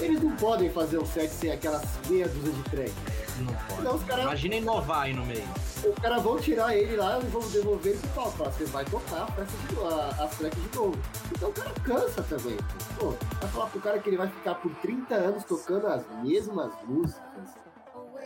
eles 0.00 0.22
não 0.22 0.34
podem 0.36 0.70
fazer 0.70 0.98
um 0.98 1.06
set 1.06 1.30
sem 1.30 1.50
aquelas 1.52 1.82
meia 2.08 2.28
dúzia 2.28 2.52
de 2.52 2.62
track. 2.64 2.92
Não 3.40 3.54
pode. 3.54 3.82
Não, 3.82 3.94
os 3.96 4.04
caras 4.04 4.24
Imagina 4.24 4.54
inovar 4.56 5.02
aí 5.02 5.14
no 5.14 5.24
meio. 5.24 5.44
os 5.84 5.98
caras 6.02 6.22
vão 6.22 6.38
tirar 6.38 6.76
ele 6.76 6.96
lá 6.96 7.18
e 7.18 7.26
vão 7.26 7.40
devolver 7.48 7.92
ele 7.92 8.00
pro 8.00 8.10
palco. 8.10 8.44
Você 8.44 8.64
vai 8.66 8.84
tocar 8.84 9.22
a 9.22 9.26
peça 9.32 9.56
de, 9.68 9.78
a, 9.80 10.24
as 10.24 10.36
tracks 10.36 10.62
de 10.62 10.76
novo. 10.76 10.98
Então 11.34 11.48
o 11.48 11.52
cara 11.52 11.70
cansa 11.84 12.22
também. 12.24 12.56
Pô, 12.98 13.14
vai 13.40 13.48
falar 13.50 13.66
pro 13.70 13.80
cara 13.80 13.98
que 13.98 14.10
ele 14.10 14.16
vai 14.18 14.28
ficar 14.28 14.54
por 14.56 14.74
30 14.76 15.14
anos 15.14 15.44
tocando 15.44 15.86
as 15.86 16.04
mesmas 16.22 16.72
músicas. 16.84 17.48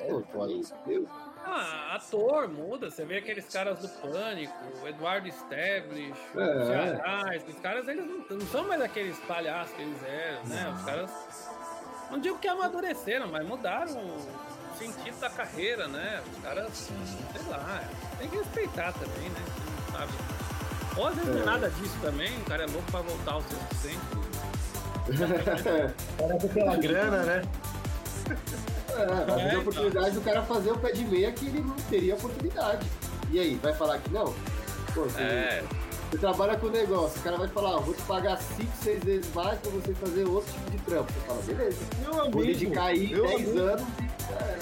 Pô, 0.08 0.20
pô, 0.32 0.46
meu 0.86 1.06
Ah, 1.46 1.94
ator 1.96 2.48
muda. 2.48 2.90
Você 2.90 3.04
vê 3.04 3.18
aqueles 3.18 3.46
caras 3.48 3.78
do 3.78 3.88
Pânico, 3.88 4.52
o 4.82 4.88
Eduardo 4.88 5.28
Establish, 5.28 6.18
o 6.34 6.40
É. 6.40 6.66
Cearás. 6.66 7.44
Os 7.48 7.58
caras, 7.60 7.86
eles 7.88 8.04
não, 8.04 8.36
não 8.36 8.46
são 8.48 8.66
mais 8.66 8.82
aqueles 8.82 9.16
palhaços 9.20 9.72
que 9.76 9.82
eles 9.82 10.02
eram, 10.02 10.44
né? 10.46 10.74
Os 10.76 10.82
caras, 10.84 11.10
não 12.14 12.20
digo 12.20 12.38
que 12.38 12.46
amadureceram, 12.46 13.26
mas 13.28 13.46
mudaram 13.46 13.92
o 13.92 14.78
sentido 14.78 15.18
da 15.18 15.28
carreira, 15.28 15.88
né? 15.88 16.22
Os 16.32 16.42
caras, 16.42 16.72
sei 16.72 17.42
lá, 17.50 17.82
tem 18.18 18.28
que 18.28 18.36
respeitar 18.36 18.92
também, 18.92 19.28
né? 19.30 19.40
Não 19.88 19.98
sabe. 19.98 20.12
Ou 20.96 21.08
às 21.08 21.14
vezes 21.16 21.34
não 21.34 21.42
é 21.42 21.44
nada 21.44 21.70
disso 21.70 21.96
também, 22.00 22.36
o 22.38 22.44
cara 22.44 22.62
é 22.62 22.66
louco 22.66 22.90
pra 22.90 23.00
voltar 23.00 23.32
ao 23.32 23.42
seu 23.42 23.58
centro. 23.82 24.24
Parece 26.16 26.48
pela 26.48 26.76
grana, 26.76 27.22
né? 27.24 27.42
É, 28.96 29.06
vai 29.06 29.36
ter 29.36 29.40
É, 29.42 29.54
a 29.54 29.58
oportunidade 29.58 30.10
do 30.12 30.20
cara 30.20 30.42
fazer 30.42 30.70
o 30.70 30.78
pé 30.78 30.92
de 30.92 31.04
meia 31.04 31.32
que 31.32 31.46
ele 31.46 31.60
não 31.60 31.76
teria 31.90 32.14
oportunidade. 32.14 32.86
E 33.32 33.40
aí, 33.40 33.56
vai 33.56 33.74
falar 33.74 33.98
que 33.98 34.10
não? 34.10 34.32
Pô, 34.94 35.02
você, 35.02 35.20
É, 35.20 35.64
você 36.14 36.18
trabalha 36.20 36.56
com 36.56 36.66
o 36.66 36.70
negócio, 36.70 37.18
o 37.18 37.22
cara 37.24 37.36
vai 37.36 37.48
falar, 37.48 37.78
vou 37.80 37.92
te 37.94 38.02
pagar 38.02 38.36
5, 38.40 38.70
6 38.82 39.04
vezes 39.04 39.34
mais 39.34 39.58
pra 39.58 39.70
você 39.72 39.92
fazer 39.94 40.24
outro 40.24 40.52
tipo 40.52 40.70
de 40.70 40.78
trampo. 40.78 41.12
Você 41.12 41.26
fala, 41.26 41.42
beleza. 41.42 41.78
Meu 42.00 42.12
Vou 42.12 42.20
amigo. 42.22 42.42
dedicar 42.44 42.84
aí 42.84 43.08
meu 43.08 43.26
10 43.26 43.34
amigo. 43.48 43.58
anos 43.60 43.82
e 43.98 44.32
já 44.32 44.38
era. 44.38 44.58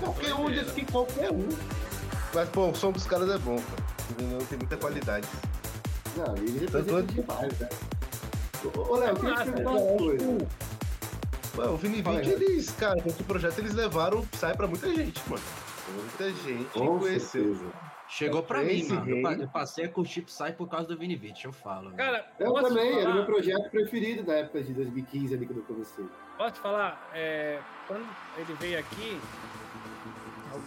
Qualquer 0.00 0.34
um 0.34 0.50
diz 0.50 0.70
que 0.72 0.84
qualquer 0.86 1.30
um. 1.32 1.48
Mas, 2.32 2.48
pô, 2.50 2.68
o 2.70 2.74
som 2.74 2.92
dos 2.92 3.06
caras 3.06 3.28
é 3.30 3.38
bom, 3.38 3.56
cara. 3.56 4.28
Não 4.30 4.38
tem 4.46 4.58
muita 4.58 4.76
qualidade. 4.76 5.26
Não, 6.16 6.36
ele 6.36 6.58
representa 6.60 7.02
demais, 7.02 7.58
né? 7.58 7.68
Ô, 8.76 8.96
Léo, 8.96 9.08
eu 9.10 9.14
queria 9.16 9.34
te 9.34 9.38
massa, 9.38 9.52
perguntar 9.52 9.70
uma 9.70 9.78
acho 9.80 9.96
coisa. 9.98 10.18
que- 10.38 11.56
Mano, 11.56 11.72
o 11.74 11.76
Vini 11.76 12.02
Vitti, 12.02 12.30
eles, 12.30 12.70
cara, 12.70 13.00
com 13.00 13.08
esse 13.08 13.22
projeto 13.22 13.58
eles 13.60 13.74
levaram 13.74 14.24
sai 14.36 14.56
pra 14.56 14.66
muita 14.66 14.88
gente, 14.92 15.20
mano. 15.28 15.42
Muita 15.94 16.30
gente 16.30 16.64
Com 16.72 16.98
conheceu. 16.98 17.54
certeza. 17.54 17.64
Chegou 18.16 18.44
pra 18.44 18.62
Esse 18.62 18.92
mim, 18.92 19.20
mano. 19.22 19.42
Eu, 19.42 19.48
passei 19.48 19.86
a 19.86 19.88
curtir 19.88 20.22
Psy 20.22 20.52
por 20.56 20.68
causa 20.68 20.86
do 20.86 20.96
Vini 20.96 21.16
Vitt, 21.16 21.44
eu 21.44 21.52
falo. 21.52 21.90
cara, 21.96 22.24
Eu 22.38 22.52
posso 22.52 22.68
também, 22.68 22.90
era 22.92 22.98
o 22.98 23.02
falar- 23.02 23.14
meu 23.16 23.24
projeto 23.26 23.70
preferido 23.70 24.22
da 24.22 24.34
época 24.34 24.62
de 24.62 24.72
2015 24.72 25.34
ali 25.34 25.44
quando 25.46 25.58
eu 25.58 25.64
comecei. 25.64 26.04
Posso 26.38 26.52
te 26.52 26.60
falar, 26.60 27.10
é, 27.12 27.58
quando 27.88 28.06
ele 28.38 28.52
veio 28.60 28.78
aqui, 28.78 29.20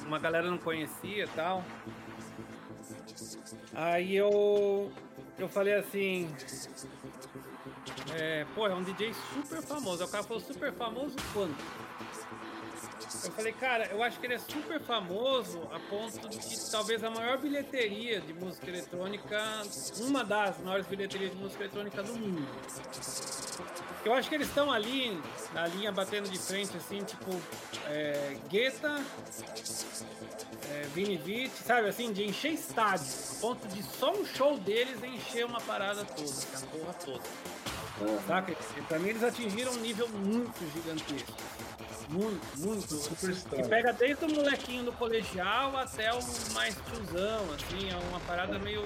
uma 0.06 0.20
galera 0.20 0.52
não 0.52 0.58
conhecia 0.58 1.24
e 1.24 1.28
tal. 1.30 1.64
Aí 3.74 4.14
eu 4.14 4.92
eu 5.40 5.48
falei 5.48 5.76
assim. 5.76 6.30
É, 8.20 8.46
pô, 8.56 8.68
é 8.68 8.74
um 8.76 8.84
DJ 8.84 9.14
super 9.14 9.62
famoso. 9.62 10.04
O 10.04 10.08
cara 10.10 10.24
falou 10.24 10.42
super 10.42 10.74
famoso 10.74 11.16
quanto? 11.34 11.56
Eu 13.24 13.32
falei, 13.32 13.54
cara, 13.54 13.86
eu 13.88 14.04
acho 14.04 14.20
que 14.20 14.26
ele 14.26 14.36
é 14.36 14.40
super 14.40 14.80
famoso 14.80 15.62
a 15.72 15.80
ponto 15.80 16.30
de 16.30 16.38
que 16.38 16.72
talvez 16.72 17.04
a 17.04 17.10
maior 17.10 17.38
bilheteria 17.38 18.22
de 18.22 18.34
música 18.34 18.70
eletrônica, 18.70 19.38
uma 20.02 20.24
das 20.24 20.60
maiores 20.60 20.86
bilheterias 20.88 21.32
de 21.32 21.38
música 21.38 21.64
eletrônica 21.64 22.04
do 22.04 22.14
mundo. 22.14 22.48
Eu 24.06 24.14
acho 24.14 24.30
que 24.30 24.36
eles 24.36 24.48
estão 24.48 24.72
ali, 24.72 25.20
na 25.54 25.68
linha 25.68 25.92
batendo 25.92 26.30
de 26.30 26.38
frente, 26.38 26.78
assim, 26.78 27.04
tipo, 27.04 27.32
é, 27.88 28.38
Guetta, 28.50 29.02
é, 30.72 30.82
Vini 30.94 31.18
Vici, 31.18 31.64
sabe 31.66 31.90
assim, 31.90 32.14
de 32.14 32.24
encher 32.24 32.54
estádio, 32.54 33.06
a 33.06 33.42
ponto 33.42 33.68
de 33.68 33.84
só 33.84 34.14
um 34.14 34.26
show 34.26 34.58
deles 34.60 35.04
encher 35.04 35.46
uma 35.46 35.60
parada 35.62 36.06
toda, 36.06 36.30
a 36.30 36.60
porra 36.68 36.94
toda. 36.94 37.24
Saca? 38.28 38.52
E 38.52 38.82
pra 38.84 39.00
mim 39.00 39.10
eles 39.10 39.24
atingiram 39.24 39.72
um 39.72 39.78
nível 39.78 40.08
muito 40.10 40.60
gigantesco. 40.72 41.34
Muito, 42.10 42.42
muito. 42.58 42.96
Superstar. 42.96 43.62
Que 43.62 43.68
pega 43.68 43.94
desde 43.94 44.26
o 44.26 44.30
molequinho 44.30 44.86
do 44.86 44.94
colegial 44.94 45.76
até 45.78 46.12
o 46.14 46.20
mais 46.54 46.76
tiozão, 46.76 47.46
assim, 47.54 47.90
é 47.90 47.96
uma 48.10 48.20
parada 48.22 48.58
meio. 48.60 48.84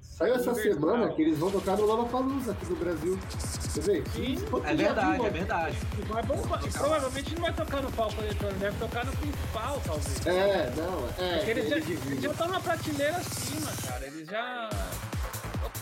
Saiu 0.00 0.36
essa 0.36 0.54
semana 0.54 1.12
que 1.12 1.22
eles 1.22 1.38
vão 1.38 1.50
tocar 1.50 1.76
no 1.76 1.86
Lollapalooza 1.86 2.52
aqui 2.52 2.66
no 2.66 2.76
Brasil. 2.76 3.18
Você 3.28 3.80
vê? 3.80 4.04
Sim. 4.14 4.38
É 4.64 4.74
verdade, 4.74 5.26
é 5.26 5.30
verdade. 5.30 5.78
E 5.98 6.02
vai 6.02 6.22
bombar. 6.22 6.64
E 6.64 6.70
provavelmente 6.70 7.34
não 7.34 7.42
vai 7.42 7.52
tocar 7.52 7.82
no 7.82 7.90
palco 7.90 8.22
eletrônico, 8.22 8.60
deve 8.60 8.78
tocar 8.78 9.04
no 9.04 9.12
principal, 9.16 9.82
talvez. 9.84 10.26
É, 10.26 10.72
não, 10.76 11.08
é. 11.18 11.36
Porque 11.38 11.50
eles 11.50 11.68
já, 11.68 11.76
ele 11.76 11.98
eles 12.06 12.22
já 12.22 12.30
estão 12.30 12.48
na 12.48 12.60
prateleira 12.60 13.16
acima, 13.16 13.72
cara. 13.88 14.06
Eles 14.06 14.28
já. 14.28 14.70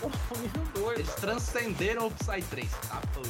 Pô, 0.00 0.38
nível 0.38 0.62
2. 0.74 0.98
Eles 0.98 1.14
transcenderam 1.16 2.06
o 2.06 2.10
Psytrance. 2.10 2.74
Tá, 2.88 3.02
pô. 3.12 3.20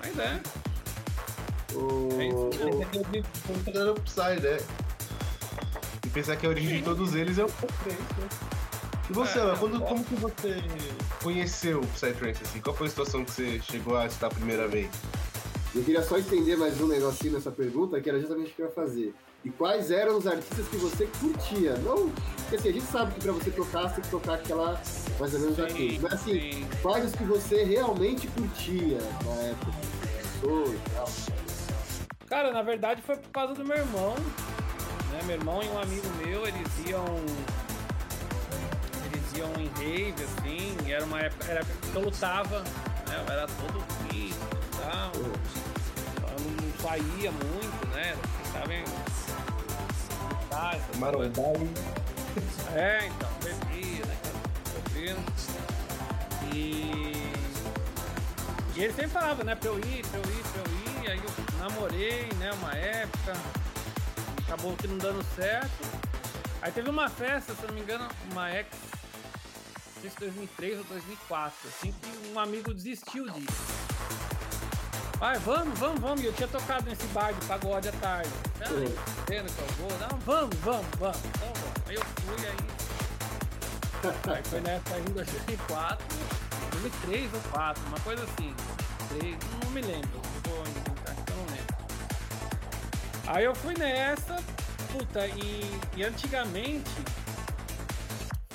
Mas 0.00 0.18
é. 0.18 0.40
O- 1.76 2.08
É 2.20 2.26
isso. 2.28 2.50
Aqui 3.68 3.78
é 3.78 3.84
o 3.84 3.92
Upside, 3.92 4.40
né? 4.42 4.58
E 6.04 6.08
pensar 6.08 6.36
que 6.36 6.46
a 6.46 6.48
origem 6.48 6.78
de 6.78 6.82
todos 6.82 7.14
eles 7.14 7.38
é 7.38 7.44
o 7.44 7.48
Psytrance, 7.48 7.92
né? 8.18 8.28
E 9.08 9.12
você, 9.12 9.38
É, 9.38 9.52
é. 9.52 9.56
quando, 9.56 9.80
como 9.80 10.02
que 10.04 10.14
você 10.16 10.62
conheceu 11.22 11.80
o 11.80 11.86
Psytrance, 11.88 12.42
assim? 12.42 12.60
Qual 12.60 12.74
foi 12.74 12.86
a 12.86 12.90
situação 12.90 13.24
que 13.24 13.30
você 13.30 13.60
chegou 13.70 13.96
a 13.96 14.06
estar 14.06 14.26
a 14.28 14.30
primeira 14.30 14.66
vez? 14.66 14.88
Eu 15.74 15.82
queria 15.82 16.02
só 16.02 16.16
estender 16.16 16.56
mais 16.56 16.80
um 16.80 16.86
negocinho 16.88 17.34
nessa 17.34 17.50
pergunta, 17.50 18.00
que 18.00 18.08
era 18.08 18.18
justamente 18.18 18.50
o 18.50 18.54
que 18.54 18.62
eu 18.62 18.66
ia 18.66 18.72
fazer. 18.72 19.14
E 19.44 19.50
quais 19.50 19.90
eram 19.90 20.16
os 20.16 20.26
artistas 20.26 20.66
que 20.68 20.76
você 20.76 21.06
curtia? 21.20 21.74
Não, 21.84 22.08
porque 22.38 22.56
assim, 22.56 22.68
a 22.70 22.72
gente 22.72 22.86
sabe 22.86 23.14
que 23.14 23.20
pra 23.20 23.32
você 23.32 23.50
tocar, 23.50 23.82
você 23.88 23.94
tem 23.96 24.04
que 24.04 24.10
tocar 24.10 24.34
aquela 24.34 24.80
mais 25.20 25.34
ou 25.34 25.40
menos 25.40 25.60
aquilo. 25.60 26.00
Mas 26.02 26.12
assim, 26.14 26.32
sim. 26.52 26.66
quais 26.82 27.04
os 27.04 27.12
que 27.12 27.24
você 27.24 27.62
realmente 27.62 28.26
curtia 28.28 28.98
na 29.24 29.32
época? 29.42 29.72
E 30.42 30.78
tal. 30.94 31.08
Cara, 32.28 32.52
na 32.52 32.62
verdade 32.62 33.02
foi 33.02 33.16
por 33.16 33.30
causa 33.30 33.54
do 33.54 33.64
meu 33.64 33.76
irmão. 33.76 34.14
Né? 35.12 35.20
Meu 35.24 35.36
irmão 35.36 35.62
e 35.62 35.68
um 35.68 35.78
amigo 35.78 36.08
meu, 36.24 36.46
eles 36.46 36.68
iam. 36.88 37.04
Eles 39.04 39.32
iam 39.36 39.52
em 39.60 39.68
rave, 39.78 40.24
assim, 40.24 40.76
e 40.84 40.92
era 40.92 41.04
uma 41.04 41.20
época. 41.20 41.44
Era 41.48 41.60
época 41.60 41.74
que 41.90 41.96
eu 41.96 42.02
lutava, 42.02 42.60
né? 42.60 43.24
Eu 43.24 43.32
era 43.32 43.46
todo 43.46 43.80
fit 44.08 44.34
e 44.34 44.76
tal. 44.80 45.12
Eu 45.14 45.22
não, 46.40 46.66
saía 46.82 47.30
muito, 47.30 47.86
né? 47.94 48.16
Tava 48.52 48.74
em. 48.74 48.84
Marombai. 50.98 51.68
É, 52.74 53.06
então, 53.06 53.30
bebia, 53.42 54.04
né? 54.04 54.16
Bebendo. 54.92 55.20
E. 56.52 57.12
E 58.74 58.84
ele 58.84 58.92
sempre 58.92 59.08
falava, 59.08 59.42
né, 59.42 59.54
pra 59.54 59.70
eu 59.70 59.78
ir, 59.78 60.06
pra 60.06 60.18
eu 60.18 60.24
ir, 60.24 60.42
pra 60.42 60.60
eu 60.60 60.92
ir. 60.92 60.95
Aí 61.08 61.18
eu 61.18 61.58
namorei, 61.58 62.28
né, 62.38 62.52
uma 62.52 62.72
época. 62.74 63.32
Acabou 64.44 64.76
que 64.76 64.86
não 64.86 64.98
dando 64.98 65.24
certo. 65.34 66.06
Aí 66.62 66.72
teve 66.72 66.90
uma 66.90 67.08
festa, 67.08 67.54
se 67.54 67.66
não 67.66 67.74
me 67.74 67.80
engano, 67.80 68.08
uma 68.30 68.50
ex. 68.52 68.66
Não 69.94 70.02
sei 70.02 70.10
se 70.10 70.16
2003 70.18 70.78
ou 70.78 70.84
2004, 70.84 71.68
assim, 71.68 71.92
que 71.92 72.28
um 72.32 72.38
amigo 72.38 72.74
desistiu 72.74 73.28
disso. 73.30 73.86
Vai, 75.18 75.38
vamos, 75.38 75.78
vamos, 75.78 76.00
vamos. 76.00 76.24
Eu 76.24 76.32
tinha 76.32 76.48
tocado 76.48 76.88
nesse 76.88 77.06
bar 77.08 77.32
de 77.32 77.46
pagode 77.46 77.88
à 77.88 77.92
tarde. 77.92 78.30
Ah, 78.60 78.68
vendo 79.28 79.52
que 79.52 79.60
eu 79.60 79.88
vou? 79.88 79.98
Não, 79.98 80.18
vamos, 80.18 80.56
vamos, 80.58 80.86
vamos. 80.98 81.18
Então, 81.18 81.52
vamos. 81.54 81.88
Aí 81.88 81.94
eu 81.94 82.02
fui, 82.04 82.46
aí. 82.46 82.85
Aí 84.04 84.42
foi 84.44 84.60
nessa 84.60 84.94
aí 84.94 85.00
em 85.00 85.12
2004, 85.12 86.06
2003 86.72 87.24
ou 87.24 87.30
2004, 87.30 87.86
uma 87.86 88.00
coisa 88.00 88.24
assim. 88.24 88.54
3, 89.18 89.36
não 89.64 89.70
me 89.70 89.80
lembro. 89.80 90.20
Vou 90.44 90.62
que 91.24 91.32
eu 91.32 91.36
não 91.36 91.46
lembro. 91.46 91.76
Aí 93.26 93.44
eu 93.44 93.54
fui 93.54 93.74
nessa, 93.78 94.36
puta, 94.92 95.26
e, 95.26 95.80
e 95.96 96.04
antigamente 96.04 96.90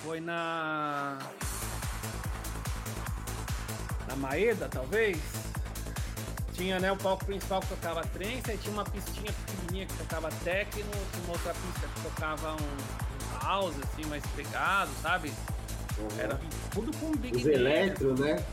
foi 0.04 0.20
na. 0.20 1.18
Na 4.08 4.16
Maeda, 4.16 4.70
talvez. 4.70 5.18
Tinha 6.54 6.80
né, 6.80 6.92
o 6.92 6.98
palco 6.98 7.26
principal 7.26 7.62
que 7.62 7.68
tocava 7.68 8.02
trance, 8.04 8.52
aí 8.52 8.58
tinha 8.58 8.74
uma 8.74 8.84
pistinha 8.84 9.34
pequenininha 9.34 9.88
que 9.88 9.94
tocava 9.96 10.30
techno, 10.44 10.92
tinha 10.92 11.24
uma 11.24 11.34
outra 11.34 11.54
pista 11.54 11.88
que 11.88 12.02
tocava 12.02 12.54
um 12.54 13.11
house, 13.42 13.76
assim, 13.84 14.06
mais 14.08 14.26
pegado, 14.28 14.92
sabe? 15.02 15.32
Era 16.18 16.40
tudo 16.72 16.96
com 16.98 17.12
Big 17.12 17.38
Os 17.38 17.46
eletro, 17.46 18.18
né? 18.18 18.44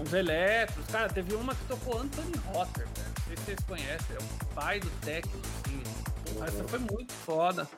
Uns 0.00 0.12
eletros. 0.12 0.86
Cara, 0.86 1.08
teve 1.08 1.34
uma 1.34 1.54
que 1.54 1.64
tocou 1.66 1.98
Anthony 1.98 2.32
Rotter, 2.46 2.86
velho. 2.86 3.08
Não 3.08 3.24
sei 3.26 3.36
se 3.36 3.42
vocês 3.44 3.60
conhecem, 3.66 4.16
é 4.16 4.18
o 4.18 4.54
pai 4.54 4.80
do 4.80 4.90
techno, 5.00 5.40
assim. 5.40 5.82
Porra, 6.34 6.46
essa 6.46 6.64
foi 6.64 6.78
muito 6.78 7.12
foda. 7.12 7.68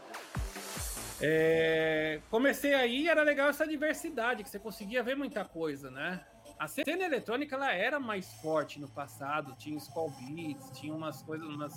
É, 1.20 2.20
Comecei 2.30 2.74
aí 2.74 3.02
e 3.02 3.08
era 3.08 3.22
legal 3.22 3.48
essa 3.48 3.66
diversidade, 3.66 4.42
que 4.42 4.48
você 4.48 4.58
conseguia 4.58 5.02
ver 5.02 5.16
muita 5.16 5.44
coisa, 5.44 5.90
né? 5.90 6.20
A 6.58 6.66
cena 6.66 7.04
eletrônica 7.04 7.54
ela 7.54 7.72
era 7.72 8.00
mais 8.00 8.32
forte 8.34 8.80
no 8.80 8.88
passado, 8.88 9.54
tinha 9.56 9.76
Skull 9.76 10.10
Beats, 10.10 10.70
tinha 10.78 10.92
umas 10.92 11.22
coisas, 11.22 11.46
umas, 11.48 11.72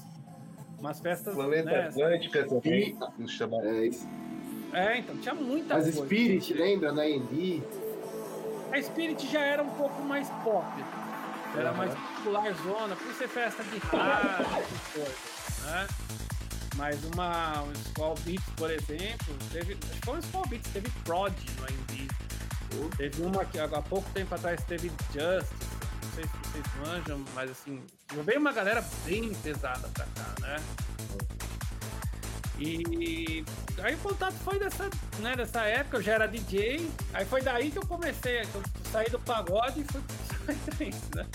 umas 0.80 1.00
festas. 1.00 1.36
Planeta 1.36 1.70
né? 1.70 1.88
Atlântica 1.88 2.48
também. 2.48 2.98
É, 3.64 3.86
isso. 3.86 4.08
É, 4.74 4.98
então, 5.00 5.18
tinha 5.18 5.34
muita 5.34 5.76
As 5.76 5.84
coisa. 5.84 6.06
Spirit, 6.06 6.54
lembra? 6.54 6.92
Na 6.92 7.02
AMD. 7.04 7.62
A 8.72 8.82
Spirit 8.82 9.28
já 9.28 9.42
era 9.42 9.62
um 9.64 9.70
pouco 9.72 10.02
mais 10.04 10.30
pop. 10.44 10.66
Era 11.56 11.70
Aham. 11.70 11.78
mais 11.78 11.94
popular 11.94 12.54
zona, 12.64 12.96
por 12.96 13.14
ser 13.14 13.28
festa 13.28 13.62
de 13.64 13.78
rádio, 13.80 14.46
essas 14.46 14.94
coisas, 14.94 15.66
né? 15.66 15.88
Mas 16.78 17.04
uma 17.14 17.64
um 17.64 17.72
Skull 17.74 18.16
Beats, 18.24 18.46
por 18.56 18.72
exemplo, 18.72 19.36
teve. 19.52 19.74
Acho 19.74 20.00
que 20.00 20.06
foi 20.06 20.16
um 20.16 20.20
Skull 20.20 20.48
Beats, 20.48 20.72
teve 20.72 20.90
Prod 21.04 21.34
no 21.58 21.64
AMD. 21.66 22.08
Teve 22.96 23.22
uma 23.24 23.44
que 23.44 23.60
há 23.60 23.68
pouco 23.68 24.10
tempo 24.12 24.34
atrás 24.34 24.64
teve 24.64 24.90
Justice. 25.14 25.54
Não 26.04 26.12
sei 26.16 26.24
se 26.24 26.30
vocês 26.30 26.66
manjam, 26.86 27.26
mas 27.36 27.52
assim, 27.52 27.84
veio 28.24 28.40
uma 28.40 28.54
galera 28.54 28.82
bem 29.06 29.34
pesada 29.36 29.90
pra 29.90 30.06
cá, 30.06 30.34
né? 30.40 30.56
E 32.62 33.44
aí 33.82 33.96
o 33.96 33.98
contato 33.98 34.36
foi 34.36 34.60
dessa, 34.60 34.88
né, 35.18 35.36
dessa 35.36 35.62
época, 35.64 35.98
eu 35.98 36.02
já 36.04 36.14
era 36.14 36.28
DJ, 36.28 36.88
aí 37.12 37.26
foi 37.26 37.42
daí 37.42 37.72
que 37.72 37.80
eu 37.80 37.88
comecei, 37.88 38.42
que 38.42 38.56
eu 38.56 38.64
saí 38.92 39.10
do 39.10 39.20
pagode 39.20 39.82
e 39.82 39.84
fui 39.86 40.02
né? 41.16 41.26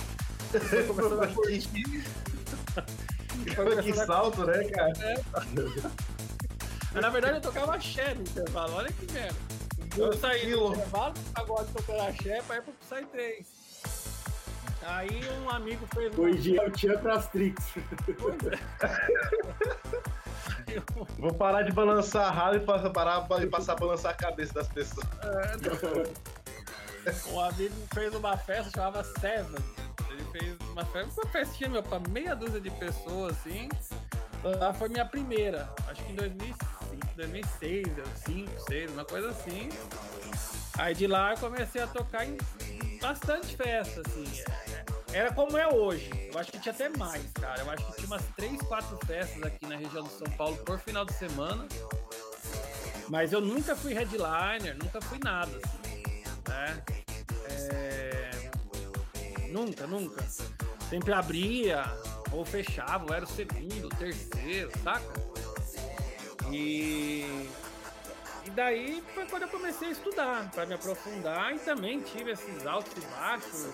Foi 3.55 3.83
Que 3.83 3.93
salto, 3.93 4.47
né, 4.47 4.65
cara? 4.69 4.93
Mas, 6.93 7.03
Na 7.03 7.09
verdade 7.11 7.39
eu 7.39 7.41
tocava 7.43 7.75
axé 7.75 8.15
no 8.15 8.23
intervalo, 8.23 8.75
olha 8.75 8.93
que 8.93 9.13
merda. 9.13 9.37
Eu 9.97 10.13
saí 10.13 10.49
do 10.49 10.75
intervalo 10.75 11.13
do 11.13 11.21
pagode 11.33 11.73
tocando 11.73 12.03
axé 12.03 12.41
pra 12.43 12.57
ir 12.59 12.63
pro 12.63 12.73
Psytrance. 12.75 13.67
Aí 14.83 15.21
um 15.43 15.51
amigo 15.51 15.85
fez 15.93 16.17
uma 16.17 16.29
Hoje 16.29 16.57
é 16.57 16.65
o 16.65 16.71
Tchan 16.71 16.97
pras 16.99 17.27
Trix. 17.29 17.75
Vou 21.19 21.33
parar 21.35 21.63
de 21.63 21.73
balançar 21.73 22.29
a 22.29 22.31
rala 22.31 22.57
e 22.57 22.61
passar, 22.61 22.91
parar 22.91 23.27
e 23.43 23.47
passar 23.47 23.73
a 23.73 23.77
balançar 23.77 24.13
a 24.13 24.15
cabeça 24.15 24.55
das 24.55 24.69
pessoas. 24.69 25.07
Um 27.31 27.41
amigo 27.41 27.73
fez 27.95 28.13
uma 28.17 28.37
festa, 28.37 28.69
chamava 28.75 29.05
Seven. 29.05 29.63
Ele 30.17 30.25
fez 30.33 30.57
uma 30.71 30.85
festinha 31.31 31.69
meu, 31.69 31.83
pra 31.83 32.01
meia 32.09 32.35
dúzia 32.35 32.61
de 32.61 32.71
pessoas, 32.71 33.37
assim. 33.39 33.69
Lá 34.43 34.73
foi 34.73 34.89
minha 34.89 35.05
primeira, 35.05 35.69
acho 35.89 36.05
que 36.05 36.13
em 36.13 36.17
2005, 36.17 36.59
2006, 37.17 37.87
2005, 37.87 38.51
2006, 38.51 38.91
uma 38.93 39.05
coisa 39.05 39.31
assim. 39.31 39.69
Aí 40.79 40.95
de 40.95 41.07
lá 41.07 41.33
eu 41.33 41.39
comecei 41.39 41.83
a 41.83 41.87
tocar 41.87 42.25
em 42.25 42.37
bastante 43.01 43.57
festa, 43.57 44.03
assim. 44.07 44.25
Era 45.13 45.33
como 45.33 45.57
é 45.57 45.67
hoje. 45.67 46.11
Eu 46.33 46.39
acho 46.39 46.53
que 46.53 46.59
tinha 46.59 46.75
até 46.75 46.89
mais, 46.91 47.31
cara. 47.33 47.61
Eu 47.63 47.71
acho 47.71 47.87
que 47.87 47.93
tinha 47.97 48.07
umas 48.07 48.23
3, 48.37 48.61
4 48.63 49.07
festas 49.07 49.43
aqui 49.43 49.67
na 49.67 49.77
região 49.77 50.05
de 50.05 50.13
São 50.13 50.31
Paulo 50.33 50.57
por 50.59 50.79
final 50.79 51.05
de 51.05 51.15
semana. 51.15 51.67
Mas 53.09 53.33
eu 53.33 53.41
nunca 53.41 53.75
fui 53.75 53.95
headliner, 53.95 54.77
nunca 54.77 55.01
fui 55.01 55.19
nada. 55.23 55.51
assim. 55.57 56.03
né? 56.49 56.83
É, 57.49 58.16
Nunca, 59.51 59.87
nunca. 59.87 60.25
Sempre 60.89 61.13
abria 61.13 61.85
ou 62.33 62.45
fechava, 62.45 63.05
ou 63.09 63.15
era 63.15 63.25
o 63.25 63.29
segundo, 63.29 63.87
o 63.87 63.89
terceiro, 63.91 64.71
saca? 64.83 65.05
E. 66.51 67.49
E 68.45 68.51
daí 68.51 69.03
foi 69.13 69.27
quando 69.27 69.43
eu 69.43 69.49
comecei 69.49 69.89
a 69.89 69.91
estudar, 69.91 70.49
para 70.53 70.65
me 70.67 70.75
aprofundar, 70.75 71.53
e 71.53 71.59
também 71.59 72.01
tive 72.01 72.31
esses 72.31 72.65
altos 72.65 72.93
e 72.97 73.07
baixos. 73.09 73.67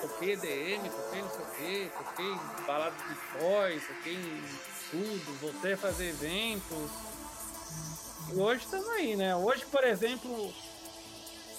Toquei 0.00 0.34
EDM, 0.34 0.88
toquei 0.88 1.22
não 1.22 1.30
sei 1.30 1.40
o 1.40 1.50
quê, 1.56 1.90
toquei 1.98 2.38
balada 2.64 2.94
de 2.96 3.40
voz, 3.40 3.82
toquei 3.88 4.42
tudo, 4.92 5.38
voltei 5.40 5.72
a 5.72 5.76
fazer 5.76 6.10
eventos. 6.10 6.90
E 8.32 8.36
hoje 8.36 8.64
estamos 8.64 8.88
aí, 8.90 9.16
né? 9.16 9.34
Hoje, 9.34 9.66
por 9.66 9.82
exemplo, 9.82 10.54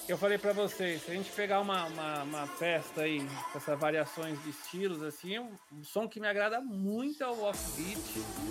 eu 0.07 0.17
falei 0.17 0.37
para 0.37 0.51
vocês, 0.51 1.03
se 1.03 1.11
a 1.11 1.13
gente 1.13 1.31
pegar 1.31 1.61
uma, 1.61 1.85
uma, 1.85 2.23
uma, 2.23 2.47
festa 2.47 3.01
aí, 3.01 3.25
com 3.51 3.57
essas 3.57 3.79
variações 3.79 4.41
de 4.43 4.49
estilos, 4.49 5.01
assim, 5.03 5.39
um, 5.39 5.51
um 5.71 5.83
som 5.83 6.07
que 6.07 6.19
me 6.19 6.27
agrada 6.27 6.59
muito 6.59 7.23
é 7.23 7.27
o 7.27 7.43
offbeat. 7.43 7.99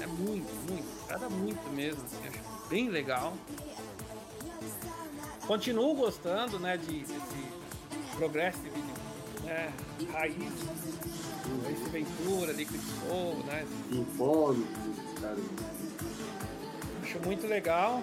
É 0.00 0.06
muito, 0.06 0.52
muito, 0.70 1.04
agrada 1.04 1.28
muito 1.28 1.68
mesmo, 1.70 2.02
assim, 2.04 2.28
acho 2.28 2.68
bem 2.68 2.88
legal. 2.88 3.34
Continuo 5.46 5.94
gostando, 5.94 6.58
né, 6.58 6.76
de, 6.76 7.00
desse 7.00 8.16
progressive, 8.16 8.82
né, 9.44 9.72
raiz, 10.12 10.52
esse 11.72 11.90
Ventura, 11.90 12.52
Liquid 12.52 12.80
Soul, 12.80 13.44
né. 13.44 13.66
Sinfônico, 13.90 15.20
cara. 15.20 15.36
Acho 17.02 17.18
muito 17.20 17.46
legal. 17.46 18.02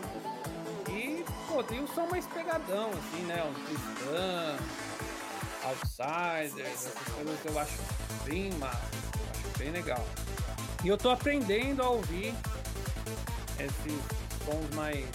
Tem 1.68 1.82
um 1.82 1.88
som 1.88 2.06
mais 2.08 2.26
pegadão, 2.28 2.92
assim, 2.92 3.24
né, 3.24 3.44
um 3.44 3.54
Tristan, 3.66 4.58
Outsiders, 5.64 6.58
essas 6.66 6.94
coisas 7.14 7.46
eu 7.46 7.60
acho 7.60 7.80
bem 8.26 8.54
massa, 8.54 8.80
acho 9.32 9.58
bem 9.58 9.72
legal. 9.72 10.06
E 10.84 10.88
eu 10.88 10.98
tô 10.98 11.10
aprendendo 11.10 11.82
a 11.82 11.90
ouvir 11.90 12.34
esses 13.60 14.02
sons 14.46 14.76
mais 14.76 15.06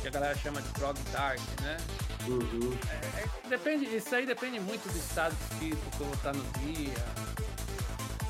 que 0.00 0.08
a 0.08 0.10
galera 0.10 0.36
chama 0.36 0.62
de 0.62 0.68
prog 0.70 0.98
dark, 1.12 1.40
né? 1.60 1.76
Uhum. 2.28 2.78
É, 2.88 3.22
é, 3.22 3.48
depende, 3.48 3.84
isso 3.84 4.14
aí 4.14 4.24
depende 4.24 4.60
muito 4.60 4.90
do 4.90 4.98
estado 4.98 5.34
de 5.34 5.54
espírito 5.54 5.96
que 5.96 6.00
eu 6.00 6.06
vou 6.06 6.14
estar 6.14 6.32
no 6.32 6.44
dia. 6.60 6.94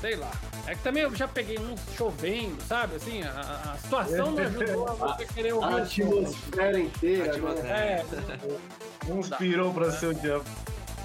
Sei 0.01 0.15
lá. 0.15 0.31
É 0.67 0.75
que 0.75 0.81
também 0.83 1.03
eu 1.03 1.15
já 1.15 1.27
peguei 1.27 1.57
um 1.59 1.75
chovendo, 1.95 2.61
sabe? 2.63 2.95
Assim, 2.95 3.23
a, 3.23 3.73
a 3.73 3.77
situação 3.77 4.31
não 4.31 4.43
ajudou 4.43 4.87
a 4.87 4.93
você 4.93 5.25
querer 5.33 5.51
A 5.51 5.55
ouvir 5.55 5.73
o 5.73 5.85
som. 5.85 6.11
atmosfera 6.11 6.79
inteira, 6.79 7.31
Atmosfera. 7.31 7.63
né? 7.63 8.05
É, 9.09 9.11
inspirou 9.19 9.73
pra 9.73 9.91
ser 9.91 10.07
o 10.07 10.13
dia. 10.13 10.41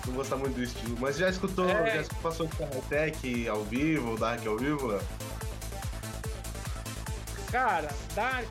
Não 0.07 0.15
gostar 0.15 0.37
muito 0.37 0.55
do 0.55 0.63
estilo. 0.63 0.97
Mas 0.99 1.17
já 1.19 1.29
escutou, 1.29 1.69
É. 1.69 2.03
já 2.03 2.15
passou 2.23 2.47
de 2.47 2.57
high-tech 2.57 3.49
ao 3.49 3.63
vivo, 3.65 4.17
Dark 4.19 4.47
ao 4.47 4.57
vivo? 4.57 4.99
cara, 7.51 7.89
Dark. 8.15 8.47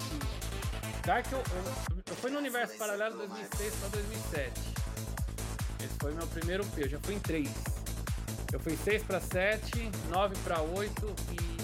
Dark 1.05 1.25
eu, 1.31 1.37
eu, 1.39 1.63
eu 2.07 2.15
fui 2.17 2.29
no 2.31 2.37
Universo 2.39 2.77
Paralelo 2.77 3.17
2006 3.17 3.73
pra 3.75 3.87
2007. 3.89 4.51
Esse 5.83 5.93
foi 5.99 6.13
meu 6.13 6.27
primeiro 6.27 6.65
P, 6.65 6.83
eu 6.83 6.89
já 6.89 6.99
fui 7.01 7.15
em 7.15 7.19
três. 7.19 7.49
Eu 8.51 8.59
fui 8.59 8.75
6 8.75 9.03
para 9.03 9.19
7, 9.19 9.91
9 10.09 10.35
para 10.43 10.61
8 10.61 11.15
e 11.33 11.59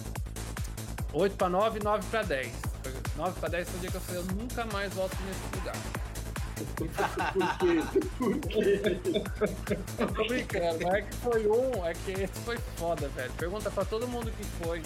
8 1.13 1.35
para 1.35 1.49
9 1.49 1.79
e 1.79 1.83
9 1.83 2.07
para 2.11 2.23
10. 2.23 2.51
Foi 2.83 2.93
9 3.17 3.39
para 3.39 3.49
10 3.49 3.69
foi 3.69 3.77
o 3.77 3.81
dia 3.81 3.89
que 3.91 3.97
eu 3.97 4.01
falei, 4.01 4.21
eu 4.21 4.25
nunca 4.35 4.65
mais 4.65 4.93
volto 4.93 5.17
nesse 5.23 5.55
lugar. 5.55 5.75
Por 6.75 7.57
quê? 7.57 8.01
Por 8.17 8.39
quê? 8.39 9.01
Eu 9.97 10.07
tô 10.07 10.25
brincando, 10.25 10.79
não 10.79 10.95
é 10.95 11.01
que 11.01 11.15
foi 11.15 11.47
um, 11.47 11.85
é 11.85 11.93
que 11.93 12.11
esse 12.11 12.39
foi 12.41 12.57
foda, 12.77 13.07
velho. 13.09 13.31
Pergunta 13.33 13.71
pra 13.71 13.83
todo 13.83 14.07
mundo 14.07 14.31
que 14.31 14.43
foi. 14.63 14.81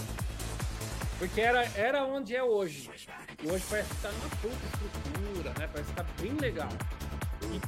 Porque 1.20 1.42
era, 1.42 1.64
era 1.76 2.06
onde 2.06 2.36
é 2.36 2.44
hoje. 2.44 2.90
E 3.44 3.52
hoje 3.52 3.66
parece 3.70 3.90
que 3.90 4.02
tá 4.02 4.10
numa 4.10 4.30
puta 4.30 4.56
estrutura, 4.74 5.50
né? 5.60 5.70
Parece 5.72 5.90
que 5.90 5.96
tá 5.96 6.06
bem 6.22 6.34
legal. 6.34 6.70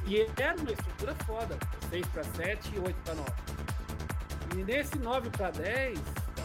E, 0.06 0.14
e 0.14 0.26
era 0.40 0.56
uma 0.56 0.72
estrutura 0.72 1.14
foda. 1.26 1.58
6 1.90 2.06
para 2.06 2.24
7 2.24 2.72
e 2.74 2.78
8 2.78 2.96
para 3.04 3.14
9. 3.14 3.30
E 4.54 4.62
nesse 4.64 4.98
9 4.98 5.30
para 5.30 5.50
10, 5.50 5.98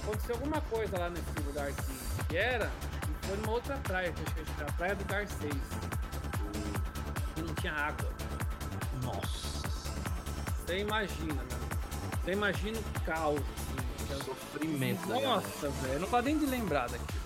aconteceu 0.04 0.36
alguma 0.36 0.62
coisa 0.62 0.98
lá 0.98 1.10
nesse 1.10 1.40
lugar 1.46 1.72
que, 1.72 2.24
que 2.30 2.38
era, 2.38 2.72
e 3.24 3.28
foi 3.28 3.38
numa 3.38 3.52
outra 3.52 3.76
praia, 3.78 4.12
que 4.12 4.22
acho 4.24 4.34
que 4.34 4.62
era 4.62 4.70
a 4.70 4.74
praia 4.74 4.96
do 4.96 5.06
Garcês. 5.06 5.54
E 7.38 7.42
não 7.42 7.54
tinha 7.56 7.74
água. 7.74 8.10
Nossa. 9.04 9.68
Você 10.66 10.80
imagina, 10.80 11.34
mano. 11.36 11.68
Você 12.24 12.32
imagina 12.32 12.78
o 12.80 13.02
caos. 13.02 13.40
Assim, 13.42 14.06
que 14.08 14.14
eu- 14.14 14.24
Sofrimento. 14.24 15.08
Nossa, 15.08 15.70
velho, 15.70 16.00
não 16.00 16.08
gosto 16.10 16.26
nem 16.26 16.38
de 16.38 16.46
lembrar 16.46 16.88
daquilo. 16.90 17.18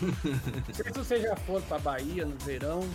Não 0.68 0.74
sei 0.74 0.84
se 0.84 0.92
você 0.92 1.20
já 1.20 1.34
for 1.34 1.60
pra 1.62 1.76
Bahia 1.80 2.24
no 2.24 2.36
verão. 2.44 2.88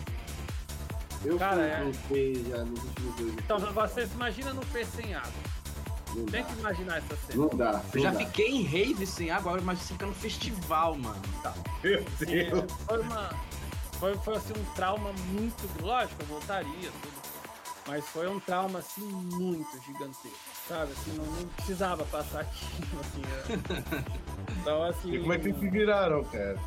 Eu 1.26 1.38
Cara, 1.38 1.56
fui 1.58 1.66
é. 1.70 1.84
no 1.84 1.94
P 2.08 2.50
já 2.50 2.58
nos 2.64 2.82
últimos 2.82 3.16
dois 3.18 3.34
Então 3.40 3.60
você 3.60 4.04
imagina 4.14 4.54
no 4.54 4.66
P 4.68 4.86
sem 4.86 5.14
água. 5.14 5.32
Não 6.16 6.26
Tem 6.26 6.42
dá. 6.44 6.48
que 6.50 6.60
imaginar 6.60 6.98
essa 6.98 7.16
cena. 7.28 7.42
Não 7.44 7.58
dá. 7.58 7.82
Eu 7.94 8.02
já 8.02 8.12
dá. 8.12 8.20
fiquei 8.20 8.50
em 8.50 8.64
rave 8.64 9.06
sem 9.06 9.32
água, 9.32 9.52
agora 9.54 9.62
mas 9.66 9.88
fica 9.88 10.06
no 10.06 10.14
festival, 10.14 10.96
mano. 10.96 11.22
Meu 11.84 12.00
É, 12.00 12.04
Deus. 12.26 12.72
foi 12.86 13.00
uma. 13.02 13.30
Foi, 14.00 14.16
foi 14.18 14.36
assim 14.36 14.54
um 14.58 14.74
trauma 14.74 15.12
muito. 15.32 15.82
Lógico, 15.84 16.22
eu 16.22 16.26
voltaria, 16.28 16.92
tudo. 17.02 17.34
Mas 17.88 18.06
foi 18.10 18.28
um 18.30 18.40
trauma 18.40 18.80
assim 18.80 19.02
muito 19.02 19.82
gigantesco. 19.86 20.38
Sabe? 20.68 20.92
Assim, 20.94 21.12
não, 21.18 21.26
não 21.26 21.48
precisava 21.50 22.06
passar 22.06 22.42
aquilo, 22.42 23.00
assim. 23.02 23.22
é. 23.26 24.24
Então 24.62 24.84
assim. 24.84 25.14
E 25.14 25.20
como 25.20 25.34
é 25.34 25.38
que 25.40 25.52
se 25.54 25.70
viraram, 25.70 26.24
cara? 26.26 26.58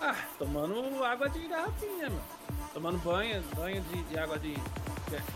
Ah, 0.00 0.16
tomando 0.38 1.04
água 1.04 1.28
de 1.28 1.46
garrafinha, 1.46 2.08
mano. 2.10 2.20
Tomando 2.74 2.98
banho, 2.98 3.42
banho 3.54 3.80
de, 3.82 4.02
de 4.04 4.18
água 4.18 4.38
de. 4.38 4.56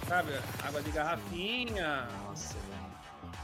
Sabe? 0.09 0.33
Água 0.67 0.83
de 0.83 0.91
garrafinha. 0.91 2.09
Nossa. 2.27 2.57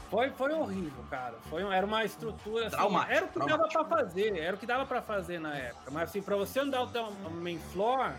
Foi, 0.09 0.29
foi 0.31 0.53
horrível, 0.53 1.03
cara. 1.09 1.35
Foi, 1.49 1.63
um- 1.63 1.71
era 1.71 1.85
uma 1.85 2.03
estrutura. 2.03 2.67
Assim, 2.67 2.75
era 3.09 3.25
o 3.25 3.29
que 3.29 3.39
dava 3.39 3.67
pra 3.67 3.83
fazer, 3.85 4.37
era 4.37 4.55
o 4.55 4.59
que 4.59 4.65
dava 4.65 4.85
pra 4.85 5.01
fazer 5.01 5.39
na 5.39 5.55
época. 5.55 5.89
Mas 5.91 6.03
assim, 6.09 6.21
pra 6.21 6.35
você 6.35 6.59
andar 6.59 6.83
o 6.83 6.87
teu 6.87 7.09
main 7.31 7.57
floor, 7.71 8.11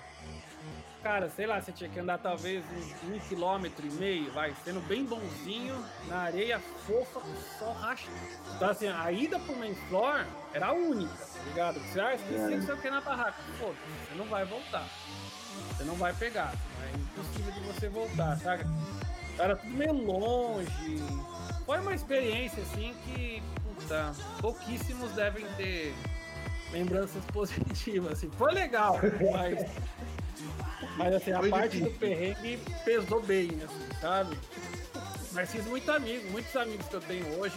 cara, 1.05 1.28
sei 1.31 1.47
lá, 1.47 1.61
você 1.61 1.70
tinha 1.70 1.89
que 1.89 2.01
andar 2.01 2.19
talvez 2.19 2.65
um, 3.05 3.15
um 3.15 3.19
quilômetro 3.20 3.86
e 3.86 3.91
meio, 3.93 4.32
vai, 4.32 4.53
sendo 4.65 4.81
bem 4.89 5.05
bonzinho, 5.05 5.85
na 6.09 6.16
areia 6.23 6.59
fofa, 6.59 7.20
com 7.20 7.36
sol 7.59 7.73
racha. 7.74 8.09
Então 8.57 8.70
assim, 8.70 8.89
a 8.89 9.12
ida 9.12 9.39
pro 9.39 9.55
main 9.55 9.74
floor 9.89 10.24
era 10.53 10.69
a 10.69 10.73
única, 10.73 11.15
tá 11.15 11.43
ligado? 11.47 11.78
Você, 11.78 12.01
ah, 12.01 12.15
esqueci 12.16 12.57
que 12.57 12.62
sei 12.62 12.74
o 12.74 12.78
que 12.78 12.91
na 12.91 13.01
barraca. 13.03 13.36
Pô, 13.61 13.66
você 13.66 14.15
não 14.16 14.24
vai 14.24 14.45
voltar. 14.45 14.85
Você 15.77 15.85
não 15.85 15.95
vai 15.95 16.13
pegar. 16.13 16.53
É 16.83 16.97
impossível 16.97 17.53
de 17.53 17.61
você 17.61 17.89
voltar, 17.89 18.39
sabe? 18.39 18.65
Era 19.39 19.57
tudo 19.57 19.73
meio 19.73 19.93
longe. 19.93 21.03
Foi 21.67 21.81
uma 21.81 21.95
experiência 21.95 22.63
assim 22.63 22.95
que, 23.05 23.43
puta, 23.65 24.13
pouquíssimos 24.41 25.11
devem 25.13 25.45
ter 25.57 25.95
lembranças 26.73 27.23
positivas. 27.33 28.13
Assim. 28.13 28.31
Foi 28.39 28.53
legal, 28.53 28.99
mas. 29.33 29.67
Mas 30.97 31.15
assim, 31.15 31.33
a 31.33 31.41
Foi 31.41 31.49
parte 31.51 31.79
do 31.81 31.89
difícil. 31.89 31.99
perrengue 31.99 32.59
pesou 32.85 33.23
bem, 33.23 33.51
assim, 33.65 34.01
sabe? 34.01 34.39
Mas 35.33 35.51
fiz 35.51 35.65
muito 35.67 35.91
amigo, 35.91 36.31
muitos 36.31 36.55
amigos 36.55 36.87
que 36.87 36.95
eu 36.95 37.01
tenho 37.01 37.41
hoje. 37.41 37.57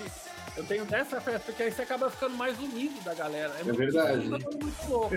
Eu 0.55 0.65
tenho 0.65 0.85
dessa 0.85 1.21
festa, 1.21 1.39
porque 1.45 1.61
aí 1.63 1.71
você 1.71 1.83
acaba 1.83 2.09
ficando 2.09 2.35
mais 2.35 2.57
unido 2.59 2.99
da 3.03 3.13
galera. 3.13 3.53
muito- 3.63 3.77
verdade. 3.77 4.27
Tá 4.29 4.39
todo 4.39 4.57
muito 4.63 4.89
louco. 4.89 5.15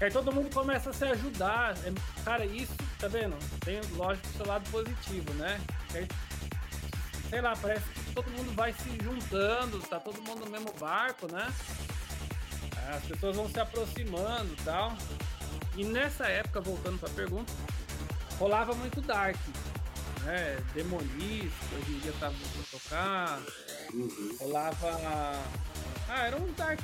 Aí 0.00 0.10
todo 0.10 0.32
mundo 0.32 0.52
começa 0.52 0.90
a 0.90 0.92
se 0.92 1.04
ajudar. 1.04 1.76
É, 1.84 1.92
Cara, 2.24 2.44
isso, 2.46 2.72
tá 2.98 3.06
vendo? 3.06 3.36
Tem, 3.60 3.80
lógico, 3.96 4.26
o 4.28 4.32
seu 4.32 4.46
lado 4.46 4.68
positivo, 4.70 5.32
né? 5.34 5.60
Aí, 5.94 6.08
sei 7.28 7.40
lá, 7.42 7.54
parece 7.54 7.84
que 7.90 8.14
todo 8.14 8.30
mundo 8.30 8.54
vai 8.54 8.72
se 8.72 8.88
juntando, 9.02 9.78
tá 9.80 10.00
todo 10.00 10.22
mundo 10.22 10.46
no 10.46 10.50
mesmo 10.50 10.72
barco, 10.80 11.30
né? 11.30 11.52
As 12.96 13.04
pessoas 13.04 13.36
vão 13.36 13.48
se 13.48 13.60
aproximando 13.60 14.52
e 14.52 14.64
tal. 14.64 14.96
E 15.76 15.84
nessa 15.84 16.26
época, 16.26 16.60
voltando 16.60 16.98
pra 16.98 17.08
pergunta, 17.10 17.52
rolava 18.38 18.74
muito 18.74 19.00
Dark. 19.02 19.36
Né? 20.22 20.58
Demonista, 20.74 21.76
hoje 21.76 21.92
em 21.92 21.98
dia 22.00 22.12
tava 22.18 22.34
pra 22.34 22.78
tocar. 22.78 23.40
Uhum. 23.92 24.36
Rolava. 24.38 25.40
Ah, 26.08 26.26
era 26.26 26.36
um 26.36 26.52
dark 26.54 26.80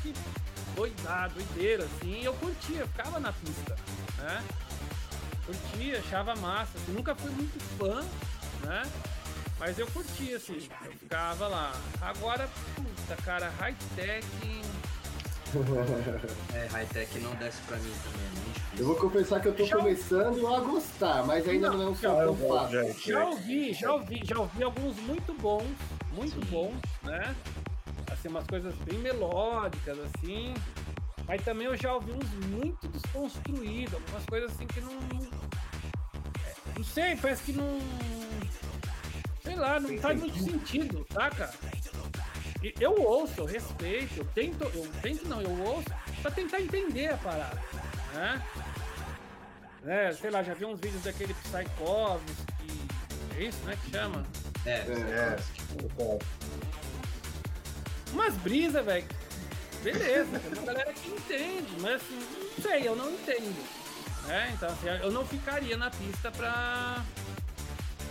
doidado, 0.77 1.35
doideira, 1.35 1.85
assim, 1.85 2.21
e 2.21 2.25
eu 2.25 2.35
curtia, 2.35 2.81
eu 2.81 2.89
ficava 2.89 3.19
na 3.19 3.33
pista, 3.33 3.75
né? 4.19 4.45
Curtia, 5.47 5.99
achava 5.99 6.37
massa, 6.37 6.77
assim, 6.77 6.93
nunca 6.93 7.15
fui 7.15 7.31
muito 7.31 7.59
fã, 7.79 8.05
né? 8.69 8.83
Mas 9.59 9.79
eu 9.79 9.87
curtia, 9.87 10.37
assim, 10.37 10.69
eu 10.85 10.93
ficava 10.93 11.49
lá. 11.49 11.73
Agora, 12.03 12.49
puta, 12.75 13.23
cara, 13.25 13.51
high-tech. 13.59 14.27
É, 16.53 16.67
high-tech 16.67 17.19
não 17.21 17.35
desce 17.37 17.59
pra 17.67 17.77
mim 17.79 17.93
também, 18.05 18.27
é 18.27 18.31
muito 18.31 18.53
difícil. 18.55 18.79
Eu 18.79 18.87
vou 18.87 18.97
confessar 18.97 19.41
que 19.41 19.49
eu 19.49 19.55
tô 19.55 19.65
Já- 19.65 19.77
começando 19.77 20.47
a 20.55 20.61
gostar, 20.61 21.25
mas 21.25 21.49
ainda 21.49 21.71
não, 21.71 21.83
é 21.83 21.87
um 21.89 21.95
som 21.95 22.15
tão 22.17 22.37
fácil. 22.37 22.95
Já 23.07 23.25
ouvi, 23.25 23.73
já 23.73 23.93
ouvi, 23.95 24.21
já 24.25 24.39
ouvi 24.41 24.63
alguns 24.63 24.97
muito 24.99 25.33
bons, 25.35 25.65
muito 26.13 26.45
bons, 26.51 26.75
né? 27.03 27.35
Assim, 28.11 28.29
umas 28.29 28.47
coisas 28.47 28.75
bem 28.77 28.99
melódicas, 28.99 29.99
assim. 29.99 30.55
Mas 31.27 31.43
também 31.45 31.67
eu 31.67 31.77
já 31.77 31.93
ouvi 31.93 32.13
uns 32.13 32.31
muito 32.49 32.87
desconstruídos, 32.89 33.95
algumas 33.95 34.25
coisas 34.27 34.53
assim 34.53 34.67
que 34.67 34.81
não. 34.81 34.93
é, 36.45 36.55
Não 36.77 36.85
sei, 36.85 37.17
parece 37.17 37.43
que 37.43 37.53
não. 37.53 37.79
Sei 39.43 39.57
lá, 39.57 39.81
não 39.81 39.97
faz 39.99 40.19
muito 40.21 40.39
sentido, 40.39 41.07
saca? 41.13 41.53
E 42.63 42.75
Eu 42.81 43.01
ouço, 43.01 43.35
eu 43.41 43.45
respeito, 43.45 44.19
eu 44.19 44.25
tento, 44.35 44.65
eu 44.65 44.89
tento 45.03 45.29
não, 45.29 45.41
eu 45.41 45.51
ouço 45.65 45.89
pra 46.23 46.31
tentar 46.31 46.61
entender 46.61 47.13
a 47.13 47.17
parada, 47.19 47.63
né? 48.15 48.43
né? 49.83 50.13
Sei 50.15 50.31
lá, 50.31 50.43
já 50.43 50.55
vi 50.55 50.65
uns 50.65 50.81
vídeos 50.81 51.03
daquele 51.05 51.35
Psychovski, 51.35 52.81
é 53.37 53.43
isso, 53.45 53.59
né, 53.65 53.77
que 53.85 53.91
chama? 53.91 54.27
É, 54.65 54.79
É, 54.79 55.37
Umas 58.17 58.35
brisas, 58.39 58.83
velho. 58.83 59.05
Beleza, 59.83 60.39
tem 60.39 60.53
uma 60.59 60.73
galera 60.73 60.91
que 60.95 61.11
entende, 61.11 61.77
mas 61.81 61.97
assim, 61.97 62.27
não 62.57 62.63
sei, 62.63 62.89
eu 62.89 62.97
não 62.97 63.11
entendo. 63.11 63.55
Né? 64.27 64.53
Então, 64.55 64.71
assim, 64.71 64.89
eu 64.89 65.13
não 65.13 65.25
ficaria 65.27 65.77
na 65.77 65.91
pista 65.91 66.31
pra, 66.31 67.05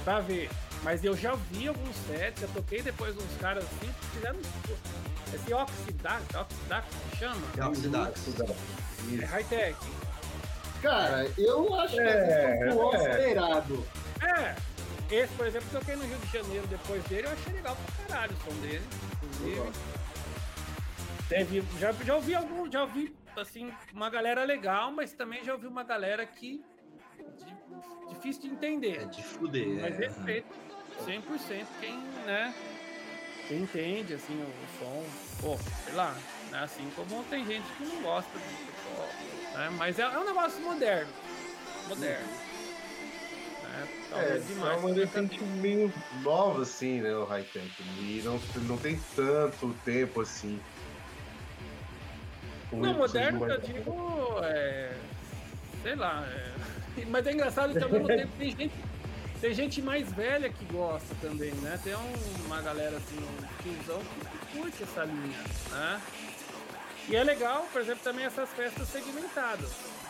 pra 0.03 0.19
ver. 0.19 0.47
Mas 0.83 1.03
eu 1.03 1.17
já 1.17 1.33
vi 1.51 1.67
alguns 1.67 1.95
sets, 2.07 2.39
já 2.41 2.47
toquei 2.49 2.83
depois 2.83 3.15
uns 3.17 3.37
caras 3.41 3.63
assim 3.63 3.91
que 3.91 4.05
fizeram 4.13 4.39
esse 5.33 5.53
Oxidax, 5.53 6.23
Oxidax 6.35 6.85
que 7.09 7.17
chama? 7.17 7.41
é 7.57 7.65
Oxidax. 7.65 8.21
É 9.19 9.25
high-tech. 9.25 9.75
Cara, 10.83 11.27
eu 11.35 11.73
acho 11.79 11.95
que 11.95 11.99
É, 11.99 12.59
é 12.69 12.73
um 12.75 12.95
é. 12.95 13.33
É, 14.21 14.55
esse, 15.11 15.33
por 15.33 15.47
exemplo, 15.47 15.67
toquei 15.71 15.95
no 15.95 16.03
Rio 16.05 16.17
de 16.17 16.31
Janeiro 16.31 16.67
depois 16.67 17.03
dele, 17.05 17.27
eu 17.27 17.31
achei 17.31 17.53
legal 17.53 17.75
pra 17.75 18.05
caralho 18.05 18.33
o 18.33 18.43
som 18.51 18.55
dele, 18.61 18.83
inclusive. 19.35 19.71
Teve, 21.27 21.63
já, 21.79 21.91
já 21.91 22.15
ouvi 22.15 22.35
algum, 22.35 22.71
já 22.71 22.81
ouvi, 22.83 23.15
assim, 23.35 23.71
uma 23.93 24.09
galera 24.09 24.43
legal, 24.43 24.91
mas 24.91 25.11
também 25.13 25.43
já 25.43 25.53
ouvi 25.53 25.67
uma 25.67 25.83
galera 25.83 26.25
que 26.25 26.63
di- 27.17 27.55
difícil 28.09 28.43
de 28.43 28.47
entender. 28.49 29.01
É 29.01 29.05
de 29.05 29.23
fuder, 29.23 29.81
Mas 29.81 29.99
é. 29.99 30.05
respeito 30.07 30.47
100% 31.03 31.65
quem, 31.79 31.97
né, 32.25 32.53
quem 33.47 33.63
entende, 33.63 34.13
assim, 34.13 34.41
o 34.41 34.79
som, 34.79 35.03
pô, 35.41 35.57
sei 35.83 35.93
lá, 35.93 36.15
né, 36.51 36.59
assim 36.59 36.89
como 36.95 37.23
tem 37.25 37.45
gente 37.45 37.65
que 37.73 37.83
não 37.85 38.01
gosta 38.03 38.29
pessoal, 38.31 39.09
né, 39.53 39.69
mas 39.77 39.99
é, 39.99 40.03
é 40.03 40.19
um 40.19 40.25
negócio 40.25 40.61
moderno, 40.61 41.11
moderno. 41.89 42.44
É, 43.75 43.87
talvez 44.09 44.43
é 44.49 44.53
demais. 44.53 44.79
uma 44.83 44.93
vertente 44.93 45.43
meio 45.43 45.93
nova, 46.21 46.61
assim, 46.61 47.01
né, 47.01 47.13
o 47.15 47.25
high-tech. 47.25 47.69
E 47.99 48.21
não, 48.23 48.39
não 48.67 48.77
tem 48.77 48.99
tanto 49.15 49.75
tempo, 49.83 50.21
assim. 50.21 50.59
Não, 52.71 52.93
moderno 52.93 53.45
eu 53.47 53.61
digo 53.61 54.39
é. 54.43 54.93
Sei 55.81 55.95
lá. 55.95 56.25
é- 56.27 57.05
Mas 57.07 57.27
é 57.27 57.33
engraçado 57.33 57.73
que 57.73 57.83
ao 57.83 57.89
mesmo 57.89 58.07
tempo 58.07 58.31
tem 58.37 58.49
gente, 58.51 58.73
tem 59.41 59.53
gente 59.53 59.81
mais 59.81 60.11
velha 60.13 60.49
que 60.49 60.65
gosta 60.65 61.13
também, 61.21 61.51
né? 61.55 61.79
Tem 61.83 61.93
um- 61.95 62.45
uma 62.45 62.61
galera 62.61 62.97
assim, 62.97 63.17
um 63.19 63.63
tiozão 63.63 64.01
que 64.01 64.57
curte 64.57 64.83
essa 64.83 65.03
linha, 65.03 65.39
né? 65.71 66.01
E 67.07 67.15
é 67.15 67.23
legal, 67.23 67.67
por 67.71 67.81
exemplo, 67.81 68.01
também 68.03 68.25
essas 68.25 68.49
festas 68.49 68.87
segmentadas. 68.89 69.69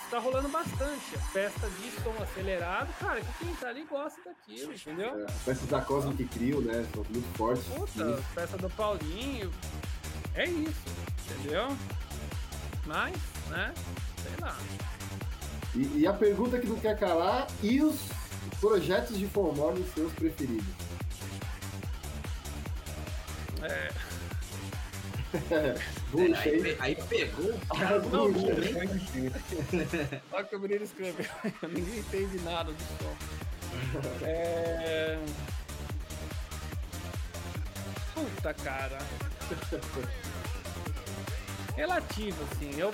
Tá 0.10 0.20
rolando 0.20 0.48
bastante. 0.48 1.18
Festa 1.34 1.70
de 1.70 1.92
som 2.02 2.14
acelerado, 2.24 2.94
cara, 3.00 3.20
que 3.20 3.46
quem 3.46 3.56
tá 3.56 3.70
ali 3.70 3.84
gosta 3.84 4.22
daquilo, 4.24 4.74
entendeu? 4.74 5.26
É, 5.26 5.32
Festas 5.32 5.68
da 5.68 5.82
Cosmic 5.82 6.26
Crew, 6.26 6.62
né? 6.62 6.86
São 6.94 7.04
muito 7.10 7.38
fortes. 7.38 7.66
Puta, 7.66 8.22
festa 8.34 8.58
do 8.58 8.70
Paulinho. 8.70 9.52
É 10.36 10.46
isso, 10.46 10.84
entendeu? 11.30 11.76
Mas, 12.86 13.16
né? 13.50 13.74
Sei 14.22 14.38
lá. 14.42 14.58
E, 15.74 16.00
e 16.00 16.08
a 16.08 16.14
pergunta 16.14 16.60
que 16.60 16.68
não 16.68 16.80
quer 16.80 16.98
calar, 16.98 17.48
e 17.62 17.82
os 17.82 18.00
projetos 18.62 19.18
de 19.18 19.28
Formorn 19.28 19.84
seus 19.94 20.14
preferidos? 20.14 20.66
É, 23.64 23.90
Bucha, 26.12 26.50
Aí, 26.50 26.78
aí 26.80 26.96
pegou 26.96 27.54
Não, 28.12 28.32
Bucha. 28.32 28.74
Foi 28.74 28.88
difícil. 28.88 29.32
Olha 30.32 30.44
o 30.44 30.48
que 30.48 30.56
o 30.56 30.60
menino 30.60 30.84
escreveu. 30.84 31.26
Ninguém 31.70 32.00
entende 32.00 32.40
nada 32.44 32.72
do 32.72 32.84
som. 32.84 33.16
É... 34.22 35.20
Puta, 38.14 38.54
cara. 38.54 38.98
Relativo, 41.76 42.38
assim. 42.52 42.80
Eu 42.80 42.94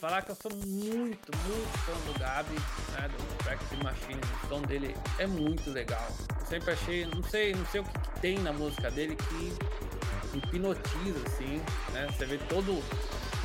falar 0.00 0.22
que 0.22 0.30
eu 0.30 0.36
sou 0.36 0.52
muito, 0.52 1.36
muito 1.36 1.78
fã 1.78 1.92
do 1.92 2.18
Gabi, 2.18 2.54
né? 2.54 3.08
Do 3.08 3.44
Practice 3.44 3.76
Machine. 3.82 4.20
O 4.44 4.48
som 4.48 4.62
dele 4.62 4.96
é 5.18 5.26
muito 5.26 5.70
legal. 5.70 6.06
Eu 6.40 6.46
sempre 6.46 6.72
achei, 6.72 7.04
não 7.06 7.22
sei, 7.24 7.54
não 7.54 7.66
sei 7.66 7.80
o 7.80 7.84
que, 7.84 7.98
que 7.98 8.20
tem 8.20 8.38
na 8.38 8.52
música 8.52 8.90
dele 8.90 9.16
que 9.16 9.52
hipnotiza, 10.34 11.18
assim, 11.26 11.62
né? 11.92 12.06
Você 12.10 12.26
vê 12.26 12.38
todo. 12.48 12.82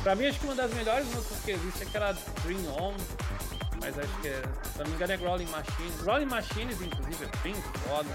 Pra 0.02 0.14
mim, 0.14 0.26
acho 0.26 0.38
que 0.38 0.46
uma 0.46 0.54
das 0.54 0.72
melhores 0.74 1.06
músicas 1.06 1.38
que 1.44 1.50
existe 1.52 1.84
é 1.84 1.86
aquela 1.86 2.12
Dream 2.12 2.66
On, 2.78 2.94
mas 3.80 3.98
acho 3.98 4.20
que, 4.20 4.28
é, 4.28 4.42
se 4.72 4.78
não 4.78 4.86
me 4.86 4.92
engano, 4.94 5.12
é 5.12 5.16
Growling 5.16 5.46
Machines. 5.46 6.00
Growling 6.02 6.26
Machines, 6.26 6.80
inclusive, 6.80 7.24
é 7.24 7.36
bem 7.42 7.54
foda. 7.54 8.10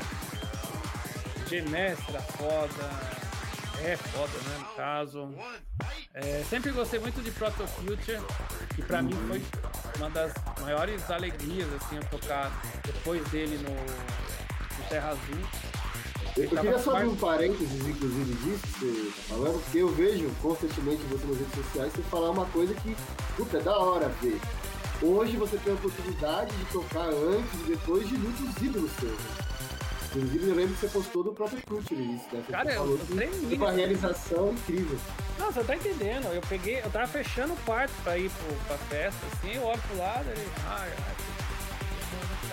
Gemestra, 1.47 2.21
foda. 2.21 3.19
É 3.81 3.95
foda, 3.95 4.37
né, 4.49 4.57
no 4.59 4.75
caso. 4.75 5.33
É, 6.13 6.43
sempre 6.49 6.71
gostei 6.71 6.99
muito 6.99 7.21
de 7.21 7.31
Proto 7.31 7.65
Future, 7.65 8.19
que 8.75 8.81
pra 8.81 9.01
mim 9.01 9.15
foi 9.27 9.41
uma 9.97 10.09
das 10.09 10.33
maiores 10.59 11.09
alegrias, 11.09 11.67
assim, 11.73 11.95
eu 11.95 12.03
tocar 12.05 12.51
depois 12.83 13.25
dele 13.29 13.57
no, 13.57 13.71
no 13.71 14.89
Terra 14.89 15.09
Azul. 15.09 15.68
Eu, 16.43 16.49
queria 16.49 16.79
só 16.79 16.91
abrir 16.95 17.07
um 17.07 17.15
parênteses, 17.15 17.87
inclusive, 17.87 18.33
disso 18.43 18.61
que 18.63 18.79
você 18.79 19.11
tá 19.27 19.35
falando, 19.35 19.63
porque 19.63 19.77
eu 19.79 19.87
vejo 19.89 20.29
constantemente 20.41 21.01
você 21.03 21.25
nas 21.27 21.37
redes 21.37 21.55
sociais 21.65 21.93
você 21.93 22.01
falar 22.03 22.31
uma 22.31 22.45
coisa 22.47 22.73
que, 22.75 22.95
puta, 23.35 23.57
é 23.57 23.61
da 23.61 23.77
hora 23.77 24.09
ver. 24.21 24.39
Hoje 25.01 25.37
você 25.37 25.57
tem 25.57 25.71
a 25.73 25.75
oportunidade 25.75 26.55
de 26.55 26.65
tocar 26.65 27.07
antes 27.07 27.53
e 27.61 27.63
depois 27.69 28.07
de 28.07 28.17
muitos 28.17 28.61
ídolos 28.61 28.91
seus. 28.99 29.11
né? 29.11 29.49
Inclusive, 30.15 30.49
eu 30.49 30.55
lembro 30.55 30.73
que 30.73 30.79
você 30.81 30.87
postou 30.87 31.23
do 31.23 31.31
próprio 31.33 31.61
Culture 31.67 32.01
isso, 32.01 32.25
né? 32.33 32.41
Você 32.45 32.51
Cara, 32.51 32.71
eu- 32.73 32.79
falou 32.81 32.99
eu 33.09 33.15
teve 33.15 33.55
uma 33.55 33.71
realização 33.71 34.51
incrível. 34.53 34.97
Não, 35.37 35.51
você 35.51 35.63
tá 35.63 35.75
entendendo. 35.75 36.25
Eu 36.33 36.41
peguei, 36.49 36.79
eu 36.83 36.89
tava 36.89 37.07
fechando 37.07 37.53
o 37.53 37.57
quarto 37.57 37.91
pra 38.03 38.17
ir 38.17 38.29
pro, 38.31 38.55
pra 38.67 38.77
festa, 38.87 39.19
assim, 39.33 39.55
eu 39.55 39.63
olho 39.63 39.79
pro 39.87 39.97
lado 39.99 40.25
ai, 40.67 40.89
o 40.89 41.28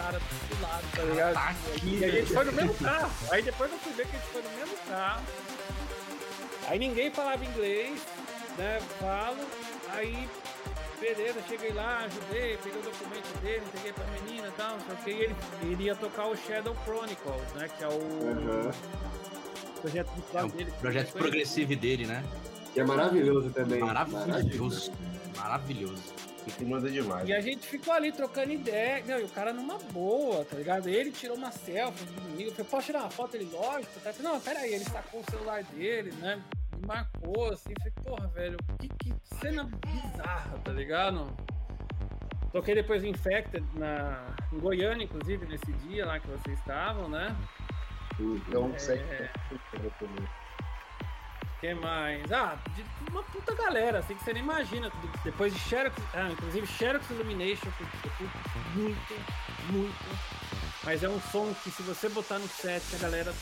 cara 0.06 0.18
do 0.20 0.62
lado, 0.62 0.84
tá 0.94 1.02
ligado? 1.02 1.34
Tá 1.34 1.48
aqui, 1.50 1.98
E 1.98 2.04
a 2.04 2.10
gente 2.10 2.32
foi 2.32 2.44
no 2.44 2.52
mesmo 2.52 2.74
carro. 2.74 3.10
Aí 3.30 3.42
depois 3.42 3.72
eu 3.72 3.78
fui 3.78 3.92
ver 3.92 4.06
que 4.06 4.16
a 4.16 4.18
gente 4.18 4.28
foi 4.30 4.42
no 4.42 4.50
mesmo 4.50 4.76
carro. 4.88 5.22
Aí 6.68 6.78
ninguém 6.78 7.10
falava 7.10 7.44
inglês, 7.44 8.00
né? 8.58 8.80
Falo. 9.00 9.36
Aí, 9.90 10.28
beleza, 11.00 11.40
cheguei 11.48 11.72
lá, 11.72 11.98
ajudei, 12.06 12.56
peguei 12.58 12.80
o 12.80 12.82
documento 12.84 13.40
dele, 13.40 13.62
entreguei 13.66 13.92
pra 13.92 14.04
menina 14.06 14.48
e 14.48 14.52
tal, 14.52 14.72
não 14.76 14.80
sei 14.80 14.94
o 14.94 14.96
que. 14.98 15.10
Ele, 15.24 15.36
ele 15.62 15.82
ia 15.84 15.94
tocar 15.96 16.26
o 16.26 16.36
Shadow 16.36 16.76
Chronicles, 16.84 17.52
né? 17.54 17.68
Que 17.76 17.84
é 17.84 17.88
o 17.88 17.92
Aham. 17.92 18.72
projeto 19.80 20.08
do 20.08 20.38
É 20.38 20.44
um 20.44 20.48
dele. 20.48 20.72
projeto 20.80 21.12
progressivo 21.12 21.76
dele, 21.76 22.06
né? 22.06 22.24
Que 22.74 22.80
é 22.80 22.84
maravilhoso 22.84 23.50
também. 23.50 23.80
Maravilhoso. 23.80 24.92
Maravilhoso. 25.36 26.02
Manda 26.64 26.90
demais. 26.90 27.28
E 27.28 27.32
a 27.32 27.40
gente 27.40 27.66
ficou 27.66 27.92
ali 27.92 28.12
trocando 28.12 28.52
ideia. 28.52 29.02
Não, 29.06 29.18
e 29.20 29.24
o 29.24 29.28
cara 29.28 29.52
numa 29.52 29.78
boa, 29.78 30.44
tá 30.44 30.56
ligado? 30.56 30.88
Ele 30.88 31.10
tirou 31.10 31.36
uma 31.36 31.50
selfie 31.50 32.06
comigo. 32.06 32.50
Eu 32.50 32.52
falei, 32.52 32.70
posso 32.70 32.86
tirar 32.86 33.00
uma 33.00 33.10
foto? 33.10 33.34
Ele, 33.34 33.48
lógico. 33.52 34.00
Tá? 34.00 34.12
Não, 34.20 34.40
peraí. 34.40 34.74
Ele 34.74 34.84
sacou 34.84 35.20
o 35.20 35.30
celular 35.30 35.62
dele, 35.64 36.12
né? 36.20 36.42
Me 36.80 36.86
marcou, 36.86 37.50
assim. 37.52 37.72
Falei, 37.78 37.92
porra, 38.04 38.28
velho, 38.28 38.56
que, 38.78 38.88
que 38.88 39.14
cena 39.40 39.64
bizarra, 39.64 40.58
tá 40.64 40.72
ligado? 40.72 41.26
Toquei 42.52 42.74
depois 42.74 43.02
o 43.02 43.06
Infected 43.06 43.64
na, 43.74 44.34
em 44.52 44.58
Goiânia, 44.58 45.04
inclusive, 45.04 45.44
nesse 45.46 45.72
dia 45.88 46.06
lá 46.06 46.18
que 46.20 46.26
vocês 46.28 46.58
estavam, 46.58 47.08
né? 47.08 47.36
Então, 48.18 48.72
É. 48.74 48.78
segue. 48.78 49.02
Que 51.66 51.74
mais? 51.74 52.30
Ah, 52.32 52.56
de 52.74 52.84
uma 53.10 53.22
puta 53.24 53.54
galera, 53.54 53.98
assim, 53.98 54.14
que 54.14 54.22
você 54.24 54.32
nem 54.32 54.42
imagina. 54.42 54.88
De- 54.90 54.96
Depois 55.24 55.52
de 55.52 55.58
Xerox, 55.60 55.96
ah, 56.14 56.28
inclusive 56.30 56.66
Xerox 56.66 57.10
Illumination, 57.10 57.70
que 57.76 57.82
eu 57.82 58.10
curto 58.18 58.58
muito, 58.74 59.14
muito. 59.70 60.16
Mas 60.84 61.02
é 61.02 61.08
um 61.08 61.20
som 61.32 61.52
que 61.64 61.70
se 61.70 61.82
você 61.82 62.08
botar 62.08 62.38
no 62.38 62.46
set, 62.48 62.82
a 62.94 62.98
galera 62.98 63.34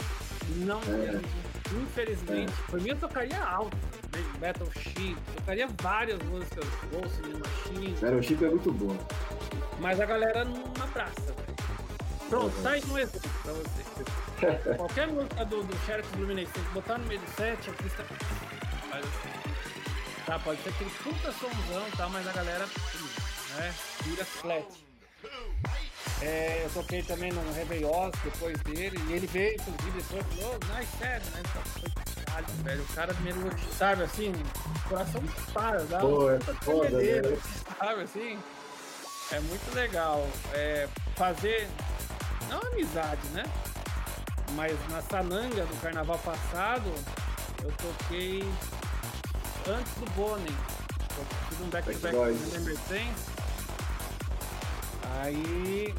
não 0.57 0.81
entende 0.81 1.45
infelizmente, 1.83 2.53
por 2.69 2.81
mim 2.81 2.91
eu 2.91 2.97
tocaria 2.97 3.43
alto. 3.43 3.77
né? 3.77 4.25
Battleship, 4.39 5.17
tocaria 5.37 5.69
várias 5.83 6.23
músicas, 6.23 6.65
Ghost 6.93 7.21
in 7.27 7.35
Machine, 7.39 7.95
Battleship 8.01 8.45
é 8.45 8.49
muito 8.49 8.73
boa. 8.73 8.97
mas 9.81 10.01
a 10.01 10.07
galera 10.07 10.45
não 10.45 10.65
abraça, 10.83 11.21
velho. 11.21 11.55
Pronto, 12.31 12.63
tá 12.63 12.71
aí 12.71 12.83
um 12.89 12.99
exemplo 12.99 13.31
pra 13.43 13.53
você. 13.53 14.05
Qualquer 14.77 15.09
música 15.09 15.45
do, 15.45 15.63
do 15.63 15.87
Sheriff 15.87 16.17
Luminescence, 16.17 16.69
botar 16.73 16.99
no 16.99 17.07
meio 17.07 17.21
do 17.21 17.31
set, 17.37 17.71
a 17.71 17.73
pista 17.83 18.03
assim. 18.03 19.45
Tá, 20.27 20.39
pode 20.39 20.63
ser 20.63 20.71
aquele 20.71 20.91
puta 20.91 21.33
somzão 21.33 21.87
e 21.87 21.97
tal, 21.97 22.11
mas 22.11 22.27
a 22.27 22.33
galera 22.33 22.67
né, 23.57 23.75
vira 24.05 24.25
flat. 24.25 24.67
É, 26.23 26.63
eu 26.65 26.71
toquei 26.71 27.03
também 27.03 27.33
no 27.33 27.53
Réveillon 27.53 28.11
depois 28.23 28.57
dele, 28.63 28.99
e 29.09 29.13
ele 29.13 29.27
veio, 29.27 29.55
inclusive, 29.55 30.01
depois 30.01 30.27
e 30.27 30.37
falou, 30.37 30.59
oh, 30.59 30.79
nice 30.79 30.97
set, 30.97 31.31
né? 31.31 31.43
Foi 31.45 32.25
caralho, 32.25 32.47
velho, 32.63 32.83
o 32.83 32.95
cara 32.95 33.15
me 33.15 33.31
elogiou, 33.31 33.73
sabe 33.77 34.03
assim, 34.05 34.33
coração 34.89 35.23
para, 35.53 35.85
dá 35.85 35.99
Pô, 35.99 36.31
é 36.31 36.41
foda, 36.41 36.91
né? 36.91 37.39
sabe 37.79 38.03
assim? 38.03 38.39
É 39.33 39.41
muito 39.41 39.75
legal 39.75 40.27
é, 40.53 40.89
fazer, 41.17 41.69
não 42.49 42.61
amizade, 42.73 43.27
né? 43.33 43.43
Mas 44.53 44.77
na 44.91 45.03
Sananga 45.03 45.65
do 45.67 45.81
carnaval 45.81 46.19
passado, 46.19 46.93
eu 47.63 47.73
toquei 47.73 48.43
antes 49.69 49.93
do 49.95 50.11
Bonnie. 50.13 50.55
Eu 51.17 51.25
fiz 51.49 51.61
um 51.61 51.71
back 51.71 51.87
to 51.93 51.99
back 51.99 52.03
Backboys. 52.17 52.39
com 52.41 52.51
Remember 52.51 52.77
Sense. 52.89 53.35
Aí 55.23 55.95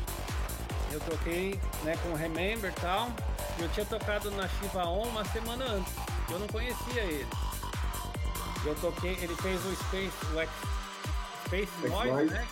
eu 0.92 1.00
toquei 1.02 1.60
né, 1.84 1.98
com 2.04 2.10
o 2.10 2.16
Remember 2.16 2.72
e 2.72 2.82
tal. 2.82 3.10
E 3.58 3.64
eu 3.64 3.70
tinha 3.70 3.86
tocado 3.86 4.30
na 4.32 4.48
Shiva 4.48 4.86
On 4.86 5.08
uma 5.08 5.26
semana 5.26 5.66
antes. 5.66 5.94
Eu 6.30 6.40
não 6.40 6.48
conhecia 6.48 7.02
ele. 7.02 7.28
Eu 8.66 8.76
toquei, 8.76 9.14
ele 9.22 9.36
fez 9.36 9.64
o 9.66 9.76
Space, 9.76 10.12
o 10.34 10.40
X, 10.40 10.50
Space 11.46 11.72
Noise. 11.88 12.32
né? 12.32 12.48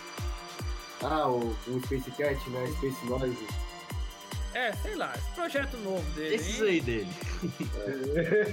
Ah, 1.02 1.28
o, 1.28 1.56
o 1.68 1.82
Space 1.86 2.12
Cat, 2.12 2.50
né? 2.52 2.68
Space 2.78 3.06
Noise. 3.06 3.48
É, 4.54 4.72
sei 4.74 4.96
lá, 4.96 5.14
esse 5.16 5.30
projeto 5.32 5.78
novo 5.78 6.10
dele. 6.12 6.36
Esses 6.36 6.62
hein? 6.62 6.68
aí 6.68 6.82
dele. 6.82 7.12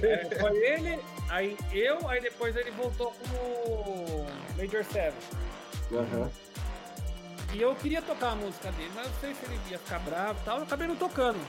É, 0.03 0.39
foi 0.39 0.57
ele, 0.57 0.99
aí 1.29 1.57
eu, 1.71 2.07
aí 2.09 2.21
depois 2.21 2.55
ele 2.55 2.71
voltou 2.71 3.11
como 3.13 4.25
Major 4.57 4.83
Seven. 4.83 5.19
Aham. 5.93 6.31
E 7.53 7.61
eu 7.61 7.75
queria 7.75 8.01
tocar 8.01 8.31
a 8.31 8.35
música 8.35 8.71
dele, 8.71 8.91
mas 8.95 9.07
não 9.07 9.19
sei 9.19 9.35
se 9.35 9.45
ele 9.45 9.59
ia 9.69 9.77
ficar 9.77 9.99
bravo 9.99 10.39
e 10.41 10.45
tal, 10.45 10.57
eu 10.57 10.63
acabei 10.63 10.87
não 10.87 10.95
tocando. 10.95 11.39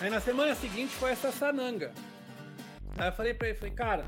Aí 0.00 0.08
na 0.08 0.20
semana 0.20 0.54
seguinte 0.54 0.94
foi 0.94 1.10
essa 1.10 1.32
Sananga. 1.32 1.92
Aí 2.96 3.08
eu 3.08 3.12
falei 3.12 3.34
pra 3.34 3.48
ele, 3.48 3.58
falei, 3.58 3.74
cara, 3.74 4.04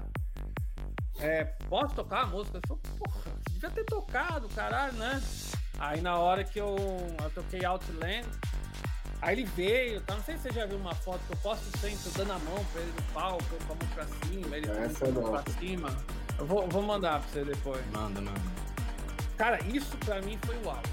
é, 1.19 1.45
posso 1.69 1.95
tocar 1.95 2.23
a 2.23 2.27
música? 2.27 2.59
Ele 2.59 2.67
falou, 2.67 2.83
porra, 2.99 3.33
você 3.37 3.53
devia 3.53 3.71
ter 3.71 3.85
tocado, 3.85 4.49
caralho, 4.49 4.93
né? 4.95 5.21
Aí 5.79 6.01
na 6.01 6.17
hora 6.19 6.45
que 6.45 6.59
eu, 6.59 6.77
eu 7.23 7.31
toquei 7.35 7.65
Outland, 7.65 8.29
aí 9.23 9.35
ele 9.41 9.45
veio, 9.57 10.01
tá? 10.03 10.15
Não 10.15 10.23
sei 10.25 10.37
se 10.37 10.43
você 10.45 10.51
já 10.53 10.67
viu 10.67 10.79
uma 10.79 10.95
foto 10.95 11.21
que 11.27 11.33
eu 11.33 11.37
posto 11.39 11.65
sempre 11.79 12.11
dando 12.17 12.33
a 12.33 12.39
mão 12.39 12.65
pra 12.73 12.81
ele 12.83 12.93
no 12.97 13.03
palco, 13.15 13.45
eu 13.53 13.59
com 13.67 13.73
a 13.73 13.77
mão 13.77 13.95
pra 13.95 14.05
cima, 14.29 14.57
ele 14.57 14.71
Essa 14.71 14.99
com 15.01 15.07
a 15.07 15.11
mão 15.13 15.23
não. 15.33 15.43
pra 15.43 15.53
cima. 15.55 15.97
Eu 16.39 16.47
vou, 16.47 16.69
vou 16.69 16.83
mandar 16.83 17.21
pra 17.21 17.29
você 17.29 17.45
depois. 17.45 17.85
Manda, 17.93 18.21
manda. 18.21 18.41
Cara, 19.37 19.59
isso 19.67 19.97
pra 19.99 20.21
mim 20.23 20.39
foi 20.45 20.57
o 20.65 20.71
alto. 20.71 20.89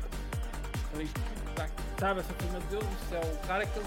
Falei, 0.91 1.07
puta, 1.07 1.69
sabe, 1.99 2.19
assim, 2.21 2.33
falei, 2.33 2.51
meu 2.51 2.61
Deus 2.69 2.83
do 2.83 3.09
céu, 3.09 3.21
o 3.21 3.47
cara 3.47 3.65
que 3.65 3.77
eu 3.77 3.83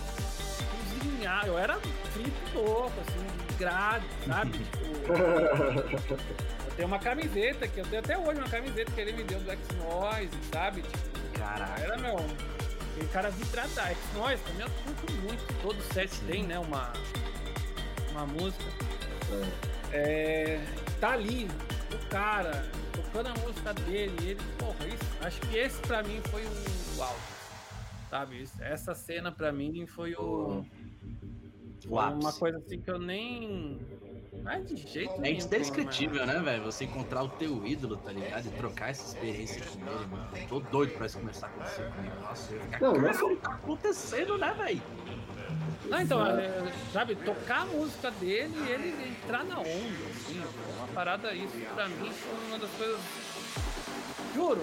cozinhar, 1.00 1.46
eu 1.46 1.58
era 1.58 1.78
frito 2.12 2.58
louco, 2.58 2.92
assim, 3.00 3.46
de 3.48 3.54
grade, 3.54 4.06
sabe? 4.26 4.58
tipo, 4.58 6.12
eu 6.66 6.74
tenho 6.76 6.88
uma 6.88 6.98
camiseta 6.98 7.66
que 7.68 7.78
eu 7.80 7.86
tenho 7.86 8.00
até 8.00 8.18
hoje 8.18 8.38
uma 8.40 8.48
camiseta 8.48 8.90
que 8.92 9.00
ele 9.00 9.12
me 9.12 9.24
deu 9.24 9.40
do 9.40 9.50
X-Noise, 9.50 10.30
sabe? 10.52 10.82
Tipo, 10.82 11.38
Caraca. 11.38 11.80
era 11.80 11.96
meu. 11.98 12.16
Aquele 12.98 13.12
cara 13.12 13.30
vidrado, 13.30 13.70
X-Noise 13.70 14.42
também 14.42 14.66
eu 14.66 14.70
curto 14.82 15.12
muito. 15.22 15.62
Todo 15.62 15.80
set 15.94 16.10
tem, 16.26 16.42
né, 16.42 16.58
uma, 16.58 16.92
uma 18.10 18.26
música. 18.26 18.64
É, 19.92 20.60
tá 21.00 21.12
ali, 21.12 21.48
o 21.94 22.08
cara, 22.08 22.68
tocando 22.92 23.28
a 23.28 23.34
música 23.34 23.72
dele, 23.74 24.12
e 24.22 24.30
ele, 24.30 24.40
porra, 24.58 24.88
isso, 24.88 25.04
acho 25.20 25.40
que 25.42 25.56
esse 25.56 25.80
pra 25.82 26.02
mim 26.02 26.20
foi 26.28 26.42
o 26.44 27.02
alto. 27.02 27.20
Sabe, 28.10 28.42
isso- 28.42 28.60
essa 28.60 28.94
cena 28.96 29.30
pra 29.30 29.52
mim 29.52 29.86
foi 29.86 30.14
o. 30.14 30.66
O 31.86 31.94
uma 31.94 32.32
coisa 32.32 32.58
assim 32.58 32.80
que 32.80 32.90
eu 32.90 32.98
nem. 32.98 33.78
Não 34.42 34.52
é 34.52 34.60
de 34.60 34.76
jeito 34.76 35.12
É 35.22 35.30
indescritível, 35.30 36.26
né, 36.26 36.38
velho? 36.40 36.64
Você 36.64 36.84
encontrar 36.84 37.22
o 37.22 37.28
teu 37.28 37.66
ídolo, 37.66 37.96
tá 37.96 38.12
ligado? 38.12 38.46
E 38.46 38.50
trocar 38.50 38.90
essa 38.90 39.06
experiência 39.06 39.62
com 39.62 39.78
ele, 39.86 40.06
mano. 40.06 40.28
Tô 40.48 40.60
doido 40.60 40.94
pra 40.94 41.06
isso 41.06 41.18
começar 41.18 41.46
a 41.46 41.50
acontecer 41.50 41.90
comigo. 41.92 42.14
Nossa, 42.20 42.52
eu 42.52 42.58
ia 42.58 42.64
ficar. 42.64 42.80
Não, 42.80 42.92
não 42.94 43.08
é 43.08 43.12
Cara, 43.12 43.26
o 43.26 43.28
que 43.28 43.36
tá 43.36 43.52
acontecendo, 43.52 44.38
né, 44.38 44.54
velho? 44.58 44.82
Não, 45.88 46.00
então, 46.02 46.26
é, 46.26 46.72
sabe, 46.92 47.14
tocar 47.16 47.62
a 47.62 47.66
música 47.66 48.10
dele 48.10 48.54
e 48.54 48.70
ele 48.70 49.08
entrar 49.08 49.44
na 49.44 49.58
onda, 49.58 50.10
assim, 50.10 50.42
uma 50.76 50.88
parada 50.88 51.32
isso 51.32 51.56
pra 51.74 51.88
mim 51.88 52.10
foi 52.10 52.46
uma 52.46 52.58
das 52.58 52.70
coisas. 52.72 53.00
Juro. 54.34 54.62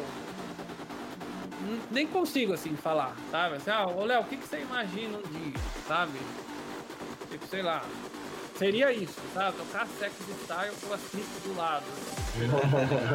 Nem 1.90 2.06
consigo 2.06 2.54
assim 2.54 2.76
falar, 2.76 3.16
sabe? 3.32 3.56
Assim, 3.56 3.72
ah, 3.72 3.88
ô 3.88 4.06
Léo, 4.06 4.22
o 4.22 4.26
que, 4.26 4.38
que 4.38 4.48
você 4.48 4.60
imagina 4.60 5.18
um 5.18 5.22
dia, 5.22 5.60
sabe? 5.88 6.20
Tipo, 7.32 7.48
sei 7.48 7.64
lá. 7.64 7.84
Seria 8.58 8.92
isso, 8.92 9.16
sabe? 9.34 9.58
Tocar 9.58 9.86
sex 10.00 10.14
style 10.44 10.74
com 10.88 10.94
a 10.94 10.98
Smith 10.98 11.28
do 11.44 11.58
lado. 11.58 11.84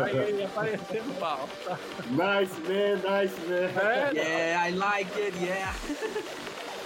Aí 0.04 0.16
ele 0.16 0.40
ia 0.40 0.46
aparecer 0.46 1.02
no 1.02 1.14
pau. 1.14 1.48
tá? 1.64 1.78
nice, 2.10 2.52
man, 2.60 2.96
nice, 2.96 3.34
man. 3.48 3.70
É, 3.80 4.10
Yeah, 4.14 4.68
I 4.68 4.72
like 4.72 5.18
it, 5.18 5.34
yeah. 5.42 5.74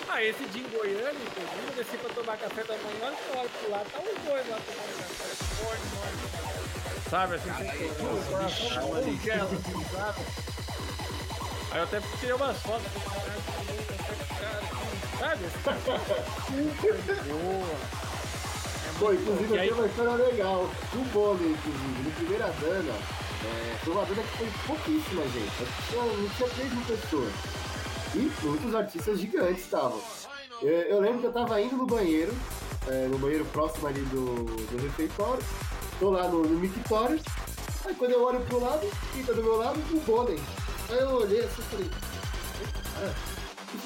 Ah, 0.09 0.23
esse 0.23 0.45
em 0.45 0.63
Goiânia, 0.71 1.11
inclusive, 1.11 1.67
eu 1.67 1.75
desci 1.75 1.97
pra 1.97 2.11
tomar 2.15 2.37
café 2.37 2.63
da 2.63 2.75
manhã, 2.77 3.07
olha 3.07 3.17
que 3.17 3.29
eu 3.35 3.41
olho 3.41 3.51
pro 3.51 3.71
lado, 3.73 3.87
tá 3.91 3.99
os 3.99 4.23
dois 4.25 4.49
lá 4.49 4.59
tomando 4.65 4.95
café. 4.99 5.65
Morne, 5.65 5.87
morne. 5.97 6.19
Sabe, 7.11 7.35
assim, 7.35 7.49
Cara, 7.49 7.65
tá 7.65 7.73
ali. 7.73 9.05
congela, 9.19 9.45
assim, 9.45 9.85
sabe? 9.93 10.21
Aí 11.73 11.79
eu 11.79 11.83
até 11.85 12.01
tirei 12.21 12.35
umas 12.35 12.57
fotos, 12.63 12.87
que 12.93 13.01
sabe? 15.19 15.45
Super 16.47 17.25
boa. 17.25 18.14
É 18.95 18.99
Pô, 18.99 19.13
inclusive 19.13 19.59
aí, 19.59 19.69
tenho 19.69 19.81
uma 19.81 19.87
história 19.87 20.25
legal. 20.25 20.71
O 20.95 21.05
Bonnie, 21.13 21.53
inclusive, 21.53 22.03
no 22.05 22.11
primeira 22.13 22.47
dana, 22.61 22.93
é, 23.45 23.77
foi 23.83 23.93
uma 23.93 24.05
dana 24.05 24.23
que 24.23 24.39
foi 24.39 24.49
pouquíssima, 24.67 25.23
gente. 25.23 25.67
Tinha, 25.91 26.03
não 26.03 26.29
tinha 26.29 26.49
3 26.49 26.73
mil 26.73 26.85
pessoas. 26.85 27.33
E 28.15 28.47
muitos 28.47 28.75
artistas 28.75 29.19
gigantes 29.19 29.65
estavam. 29.65 30.01
Eu, 30.63 30.71
eu 30.71 31.01
lembro 31.01 31.19
que 31.19 31.27
eu 31.27 31.33
tava 31.33 31.61
indo 31.61 31.77
no 31.77 31.87
banheiro, 31.87 32.33
é, 32.87 33.09
no 33.09 33.19
banheiro 33.19 33.45
próximo 33.47 33.89
ali 33.89 34.01
do, 34.03 34.45
do 34.45 34.83
refeitório. 34.83 35.43
Tô 35.99 36.11
lá 36.11 36.29
no, 36.29 36.43
no 36.45 36.59
mictório. 36.59 37.21
Aí 37.85 37.95
quando 37.95 38.13
eu 38.13 38.23
olho 38.23 38.41
pro 38.43 38.61
lado, 38.61 38.89
tá 39.27 39.33
do 39.33 39.43
meu 39.43 39.57
lado? 39.57 39.79
O 39.93 40.01
Bonnie. 40.01 40.41
Aí 40.89 40.99
eu 40.99 41.11
olhei 41.11 41.41
assim 41.41 41.61
e 41.61 41.65
falei, 41.65 41.91
"Ah", 42.97 43.15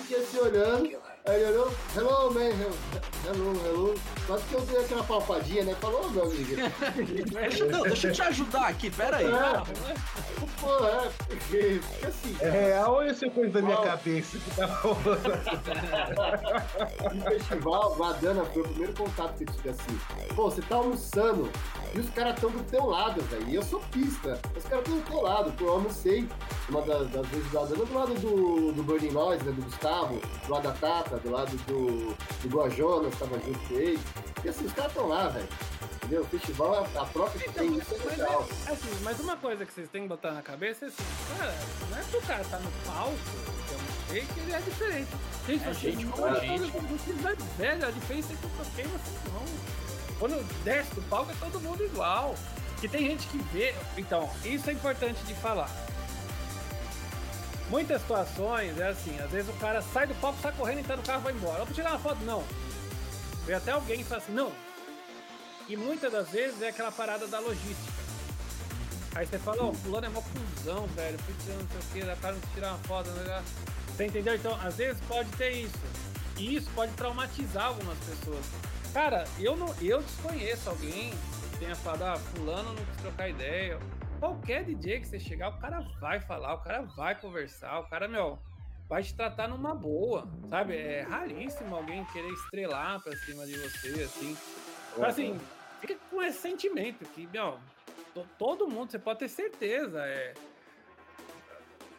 fiquei 0.02 0.18
assim 0.18 0.39
olhando. 0.39 1.07
Aí 1.27 1.43
ele 1.43 1.51
olhou, 1.51 1.73
hello 1.95 2.32
man, 2.32 2.40
hello, 2.40 2.74
hello, 3.27 3.66
hello. 3.66 3.95
Quase 4.27 4.45
que 4.45 4.55
eu 4.55 4.61
dei 4.62 4.78
aquela 4.81 5.05
palpadinha, 5.05 5.65
né? 5.65 5.74
Falou, 5.81 6.11
meu 6.11 6.23
amigo. 6.24 6.57
Deixa, 7.31 7.66
não, 7.66 7.82
deixa 7.82 8.09
eu 8.09 8.12
te 8.12 8.23
ajudar 8.23 8.69
aqui, 8.69 8.90
pera 8.90 9.19
aí. 9.19 9.27
É, 9.27 9.62
pô, 10.61 10.86
é, 10.86 11.11
porque 11.27 11.81
fica 11.93 12.09
assim, 12.09 12.36
É 12.40 12.49
real 12.51 12.95
ou 12.95 13.05
isso 13.05 13.24
é 13.27 13.31
coisa 13.31 13.53
da 13.53 13.61
minha 13.61 13.77
Uau. 13.77 13.85
cabeça 13.85 14.39
que 14.39 14.51
tá 14.57 14.66
rolando? 14.66 15.28
No 17.15 17.23
festival, 17.28 17.95
Guadana 17.97 18.45
foi 18.47 18.62
o 18.62 18.69
primeiro 18.69 18.93
contato 18.95 19.35
que 19.36 19.45
eu 19.45 19.53
tive 19.55 19.69
assim. 19.70 20.01
Pô, 20.35 20.51
você 20.51 20.62
tá 20.62 20.77
almoçando 20.77 21.51
e 21.94 22.01
os 22.01 22.10
caras 22.10 22.35
estão 22.35 22.51
do 22.51 22.62
teu 22.65 22.86
lado, 22.86 23.20
velho. 23.23 23.48
E 23.48 23.55
eu 23.55 23.62
sou 23.62 23.81
pista. 23.93 24.40
Os 24.56 24.65
caras 24.65 24.85
estão 24.86 24.98
do 24.98 25.05
teu 25.06 25.20
lado. 25.23 25.52
Pô, 25.52 25.65
eu 25.65 25.73
almocei 25.73 26.28
uma 26.69 26.82
das, 26.82 27.09
das 27.10 27.27
vezes 27.28 27.47
do 27.47 27.51
Guadana 27.52 27.85
do 27.85 27.94
lado 27.94 28.15
do, 28.15 28.73
do 28.73 28.82
Burning 28.82 29.10
Noise, 29.10 29.44
né? 29.44 29.52
Do 29.52 29.62
Gustavo, 29.62 30.20
do 30.47 30.52
lado 30.52 30.62
da 30.65 30.73
Tata, 30.73 31.16
do 31.19 31.31
lado 31.31 31.56
do, 31.66 32.15
do 32.43 32.48
Boa 32.48 32.69
Jonas, 32.70 33.15
tava 33.19 33.39
junto 33.40 33.59
com 33.60 33.74
eles. 33.74 34.01
E 34.44 34.48
assim, 34.48 34.66
os 34.66 34.73
caras 34.73 34.93
estão 34.93 35.09
lá, 35.09 35.28
velho. 35.28 35.48
Entendeu? 35.97 36.23
O 36.23 36.27
festival, 36.27 36.74
a, 36.97 37.02
a 37.02 37.05
troca 37.06 37.39
que 37.39 37.51
tem 37.52 37.77
isso 37.77 37.94
é 37.94 37.98
Mas, 37.98 38.19
legal. 38.19 38.48
é, 38.66 38.70
assim, 38.73 38.98
mas 39.02 39.20
uma 39.20 39.36
coisa 39.36 39.66
que 39.66 39.73
vocês 39.73 39.89
têm 39.90 40.02
que 40.02 40.09
botar 40.09 40.31
na 40.32 40.40
cabeça 40.43 40.86
é 40.86 40.89
assim, 40.89 41.02
cara, 41.39 41.55
não 41.90 41.98
é 41.98 42.02
que 42.02 42.16
o 42.16 42.23
cara 42.23 42.44
tá 42.44 42.59
no 42.60 42.70
palco, 42.86 43.12
que 43.69 43.74
é 43.74 43.77
um 43.77 44.09
sei 44.09 44.20
que 44.35 44.40
ele 44.40 44.52
é 44.55 44.59
diferente. 44.60 45.09
Gente, 45.47 45.69
É 45.69 45.74
gente 45.74 46.06
como 46.06 46.24
a 46.27 46.35
gente. 46.40 47.12
velho, 47.59 47.86
a 47.86 47.90
diferença 47.90 48.32
é 48.32 48.36
que 48.36 48.44
eu 48.44 48.51
toquei 48.56 48.85
vocês 48.85 49.20
não. 49.35 49.88
Quando 50.19 50.43
desce 50.65 50.95
do 50.95 51.03
palco 51.03 51.31
é 51.31 51.35
todo 51.35 51.61
mundo 51.61 51.85
igual. 51.85 52.35
Que 52.81 52.89
tem 52.89 53.07
gente 53.09 53.27
que 53.28 53.39
vê. 53.53 53.74
Então, 53.97 54.31
isso 54.45 54.70
é 54.70 54.73
importante 54.73 55.20
de 55.24 55.35
falar. 55.35 55.70
Muitas 57.69 58.01
situações 58.01 58.78
é 58.78 58.89
assim, 58.89 59.19
às 59.19 59.31
vezes 59.31 59.51
o 59.51 59.59
cara 59.59 59.82
sai 59.82 60.07
do 60.07 60.15
palco, 60.15 60.40
sai 60.40 60.53
correndo, 60.53 60.78
entra 60.78 60.97
no 60.97 61.03
carro 61.03 61.20
e 61.20 61.24
vai 61.24 61.32
embora. 61.35 61.62
Ó, 61.62 61.66
pra 61.66 61.74
tirar 61.74 61.90
uma 61.90 61.99
foto, 61.99 62.24
não. 62.24 62.43
Vem 63.45 63.57
até 63.57 63.73
alguém 63.73 64.01
e 64.01 64.05
fala 64.05 64.23
assim, 64.23 64.32
não, 64.32 64.53
E 65.69 65.77
muitas 65.77 66.11
das 66.11 66.28
vezes 66.31 66.62
é 66.62 66.69
aquela 66.69 66.90
parada 66.90 67.27
da 67.27 67.39
logística. 67.40 67.99
Aí 69.15 69.27
você 69.27 69.39
fala, 69.39 69.65
ó, 69.65 69.73
fulano 69.73 70.07
é 70.07 70.09
mó 70.09 70.23
cuzão, 70.23 70.86
velho, 70.89 71.19
putz, 71.19 71.47
não 71.49 71.69
sei 71.69 71.78
o 71.78 71.93
que, 71.93 72.07
da 72.07 72.16
cara 72.16 72.35
não 72.35 72.55
tirar 72.55 72.69
uma 72.69 72.78
foto, 72.78 73.11
né? 73.11 73.43
Você 73.89 74.07
entendeu? 74.07 74.35
Então, 74.35 74.59
às 74.62 74.77
vezes 74.77 75.03
pode 75.09 75.28
ter 75.31 75.51
isso. 75.51 75.78
E 76.36 76.57
isso 76.57 76.70
pode 76.74 76.93
traumatizar 76.93 77.66
algumas 77.66 77.99
pessoas. 77.99 78.45
Cara, 78.93 79.24
eu 79.39 79.55
não, 79.56 79.74
eu 79.81 80.02
desconheço 80.02 80.69
alguém 80.70 81.10
que 81.52 81.59
tenha 81.59 81.74
falado, 81.77 82.02
ah, 82.02 82.16
fulano 82.16 82.73
não 82.73 82.85
quis 82.85 82.97
trocar 82.97 83.28
ideia. 83.28 83.78
Qualquer 84.19 84.65
DJ 84.65 85.01
que 85.01 85.06
você 85.09 85.20
chegar, 85.20 85.51
o 85.51 85.59
cara 85.60 85.81
vai 86.01 86.19
falar, 86.20 86.55
o 86.55 86.59
cara 86.62 86.82
vai 86.82 87.15
conversar, 87.15 87.78
o 87.81 87.85
cara, 87.89 88.09
meu, 88.09 88.39
vai 88.89 89.02
te 89.02 89.15
tratar 89.15 89.47
numa 89.47 89.74
boa, 89.74 90.28
sabe? 90.48 90.77
É 90.77 91.02
raríssimo 91.02 91.77
alguém 91.77 92.05
querer 92.06 92.32
estrelar 92.32 93.01
pra 93.01 93.15
cima 93.16 93.47
de 93.47 93.56
você, 93.59 94.02
assim. 94.02 94.36
Mas, 94.97 95.09
assim, 95.10 95.39
fica 95.81 95.97
com 96.10 96.20
esse 96.23 96.39
sentimento 96.40 97.05
que, 97.15 97.27
meu, 97.28 97.59
to- 98.12 98.27
todo 98.39 98.66
mundo, 98.66 98.90
você 98.90 98.98
pode 98.98 99.20
ter 99.20 99.28
certeza, 99.28 100.01
é... 100.05 100.35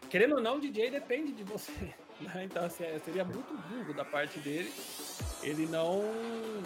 Querendo 0.10 0.36
ou 0.36 0.42
não, 0.42 0.58
o 0.58 0.60
DJ 0.60 0.90
depende 0.90 1.32
de 1.32 1.44
você. 1.44 1.94
Né? 2.22 2.44
Então, 2.46 2.66
assim, 2.66 2.84
é- 2.84 3.00
seria 3.04 3.24
muito 3.24 3.54
burro 3.70 3.94
da 3.94 4.06
parte 4.06 4.40
dele 4.40 4.74
ele 5.42 5.66
não, 5.68 6.02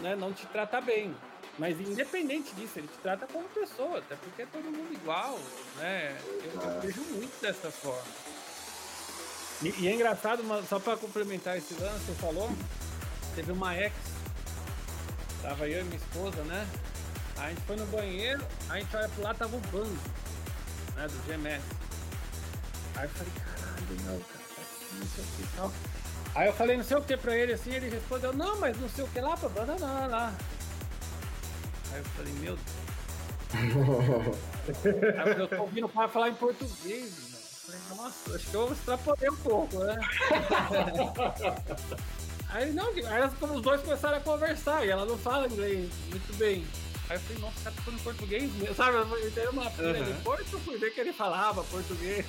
né, 0.01 0.15
não 0.15 0.33
te 0.33 0.45
trata 0.47 0.81
bem. 0.81 1.15
Mas 1.57 1.79
independente 1.79 2.53
disso, 2.55 2.79
ele 2.79 2.87
te 2.87 2.97
trata 2.97 3.27
como 3.27 3.47
pessoa, 3.49 3.99
até 3.99 4.15
porque 4.15 4.41
é 4.41 4.45
todo 4.47 4.63
mundo 4.63 4.91
igual, 4.91 5.39
né? 5.77 6.17
Eu, 6.43 6.61
eu 6.61 6.81
vejo 6.81 7.01
muito 7.11 7.39
dessa 7.39 7.69
forma. 7.69 8.01
E, 9.61 9.83
e 9.83 9.87
é 9.87 9.93
engraçado, 9.93 10.43
só 10.67 10.79
para 10.79 10.97
complementar 10.97 11.55
esse 11.55 11.75
lance, 11.75 12.05
você 12.05 12.13
falou, 12.13 12.49
teve 13.35 13.51
uma 13.51 13.77
ex, 13.77 13.93
tava 15.43 15.67
eu 15.67 15.81
e 15.81 15.83
minha 15.83 15.97
esposa, 15.97 16.41
né? 16.43 16.67
A 17.37 17.49
gente 17.49 17.61
foi 17.61 17.75
no 17.75 17.85
banheiro, 17.85 18.43
a 18.69 18.79
gente 18.79 18.95
olha 18.95 19.09
pro 19.09 19.21
lado, 19.21 19.37
tava 19.37 19.55
o 19.55 19.59
Banzo, 19.59 19.99
né, 20.95 21.07
do 21.07 21.27
GMS. 21.27 21.63
Aí 22.95 23.05
eu 23.05 23.09
falei, 23.09 23.33
caralho, 23.35 24.01
não, 24.05 24.19
cara, 24.21 24.42
não 24.99 25.07
sei 25.07 25.23
o 25.23 25.27
que 25.27 25.43
e 25.43 25.47
tal. 25.55 25.71
Aí 26.35 26.47
eu 26.47 26.53
falei 26.53 26.77
não 26.77 26.83
sei 26.83 26.97
o 26.97 27.01
que 27.01 27.15
pra 27.15 27.37
ele 27.37 27.53
assim, 27.53 27.71
ele 27.71 27.89
respondeu, 27.89 28.33
não, 28.33 28.59
mas 28.59 28.75
não 28.79 28.89
sei 28.89 29.03
o 29.03 29.07
que 29.07 29.21
lá, 29.21 29.37
pra 29.37 29.65
não, 29.65 29.77
lá. 29.77 30.33
Aí 31.91 31.99
eu 31.99 32.05
falei, 32.05 32.33
meu 32.33 32.55
Deus. 32.55 32.83
Aí 35.23 35.39
eu 35.39 35.47
tô 35.47 35.61
ouvindo 35.61 35.85
o 35.85 35.89
cara 35.89 36.07
falar 36.07 36.29
em 36.29 36.35
português, 36.35 37.19
mano. 37.19 37.33
Eu 37.33 37.39
falei, 37.65 37.81
nossa, 37.95 38.35
acho 38.35 38.49
que 38.49 38.55
eu 38.55 38.73
extrapolei 38.73 39.29
um 39.29 39.35
pouco, 39.37 39.77
né? 39.79 39.95
Aí 42.49 42.71
não, 42.71 42.89
aí 42.89 43.23
os 43.51 43.61
dois 43.63 43.81
começaram 43.81 44.17
a 44.17 44.21
conversar, 44.21 44.85
e 44.85 44.91
ela 44.91 45.05
não 45.05 45.17
fala 45.17 45.47
inglês 45.47 45.89
muito 46.09 46.37
bem. 46.37 46.63
Aí 47.09 47.17
eu 47.17 47.19
falei, 47.21 47.41
nossa, 47.41 47.59
o 47.59 47.63
cara 47.63 47.75
tá 47.75 47.81
falando 47.81 48.03
português 48.03 48.51
mesmo, 48.53 48.75
sabe? 48.75 48.97
Eu 48.97 49.27
entrei 49.27 49.45
numa 49.45 49.69
pilha 49.71 49.99
Uhum. 49.99 50.05
depois 50.05 50.47
que 50.47 50.53
eu 50.53 50.59
fui 50.61 50.77
ver 50.77 50.93
que 50.93 51.01
ele 51.01 51.13
falava 51.13 51.63
português. 51.65 52.25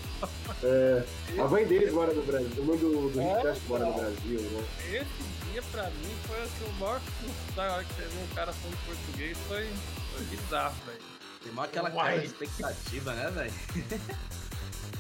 É, 0.63 1.05
a 1.41 1.45
mãe 1.49 1.65
deles 1.67 1.93
mora 1.93 2.13
no 2.13 2.23
Brasil, 2.23 2.63
a 2.63 2.67
mãe 2.67 2.79
do, 2.79 3.11
do 3.11 3.21
É, 3.21 3.25
Rick 3.35 3.43
Cast 3.43 3.65
mora 3.69 3.85
no 3.85 3.91
então. 3.91 4.01
Brasil, 4.05 4.41
né? 4.41 4.65
Esse 4.89 5.53
dia 5.53 5.63
pra 5.71 5.85
mim 5.91 6.17
foi 6.27 6.43
assim, 6.43 6.65
o 6.67 6.73
maior 6.81 7.01
susto 7.01 7.53
da 7.55 7.73
hora 7.73 7.85
que 7.85 7.95
você 7.95 8.03
viu 8.03 8.21
um 8.21 8.27
cara 8.35 8.53
falando 8.53 8.79
português, 8.87 9.39
foi, 9.49 9.71
foi 10.13 10.25
bizarro, 10.27 10.75
velho. 10.87 11.03
Tem 11.45 11.53
mó 11.53 11.63
aquela 11.63 11.91
cara 11.91 12.19
de 12.19 12.27
expectativa, 12.27 13.13
né, 13.15 13.31
velho? 13.31 13.55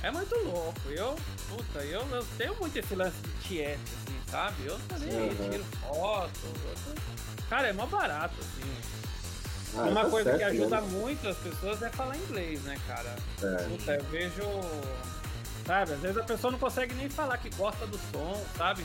É 0.02 0.10
muito 0.10 0.34
louco. 0.44 0.80
Eu, 0.90 1.16
puta, 1.48 1.78
eu, 1.80 2.00
eu 2.10 2.24
tenho 2.36 2.54
muito 2.60 2.78
esse 2.78 2.94
lance 2.94 3.16
de 3.22 3.30
tiete, 3.48 3.80
assim, 3.82 4.20
sabe? 4.30 4.66
Eu 4.66 4.74
aí, 4.90 5.14
Uhum. 5.40 5.50
tiro 5.50 5.64
foto. 5.80 6.30
eu 6.44 6.74
tô- 6.94 7.44
Cara, 7.48 7.68
é 7.68 7.72
mó 7.72 7.86
barato, 7.86 8.34
assim. 8.38 8.70
Ah, 9.76 9.82
Uma 9.82 10.04
tá 10.04 10.10
coisa 10.10 10.30
certo, 10.30 10.38
que 10.38 10.44
ajuda 10.44 10.80
né? 10.80 10.86
muito 10.92 11.28
as 11.28 11.36
pessoas 11.38 11.82
é 11.82 11.90
falar 11.90 12.16
inglês, 12.16 12.62
né, 12.62 12.78
cara? 12.86 13.14
É. 13.42 13.64
Puta, 13.68 13.94
eu 13.94 14.04
vejo. 14.04 14.42
Sabe, 15.66 15.92
às 15.94 16.00
vezes 16.00 16.16
a 16.18 16.22
pessoa 16.22 16.50
não 16.52 16.58
consegue 16.58 16.94
nem 16.94 17.08
falar 17.08 17.38
que 17.38 17.48
gosta 17.56 17.86
do 17.86 17.98
som, 18.12 18.44
sabe? 18.56 18.84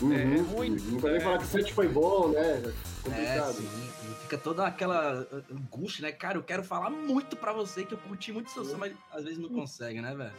Uhum, 0.00 0.12
é 0.12 0.40
ruim, 0.42 0.76
Não 0.76 1.00
nem 1.00 1.16
é. 1.16 1.20
falar 1.20 1.38
que 1.38 1.44
o 1.44 1.48
set 1.48 1.74
foi 1.74 1.88
bom, 1.88 2.28
né? 2.28 2.40
É, 2.40 2.72
Complicado. 3.02 3.52
sim. 3.54 3.68
E 4.10 4.14
fica 4.22 4.38
toda 4.38 4.64
aquela 4.64 5.26
angústia, 5.50 6.02
né? 6.02 6.12
Cara, 6.12 6.38
eu 6.38 6.42
quero 6.42 6.62
falar 6.62 6.88
muito 6.88 7.34
pra 7.36 7.52
você 7.52 7.84
que 7.84 7.94
eu 7.94 7.98
curti 7.98 8.30
muito 8.32 8.48
seu 8.50 8.64
som, 8.64 8.76
mas 8.78 8.92
às 9.12 9.24
vezes 9.24 9.38
não 9.38 9.48
consegue, 9.48 10.00
né, 10.00 10.14
velho? 10.14 10.32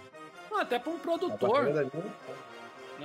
Não, 0.50 0.62
até 0.62 0.80
pra 0.80 0.92
um 0.94 0.98
produtor. 1.00 1.66
né? 1.66 1.90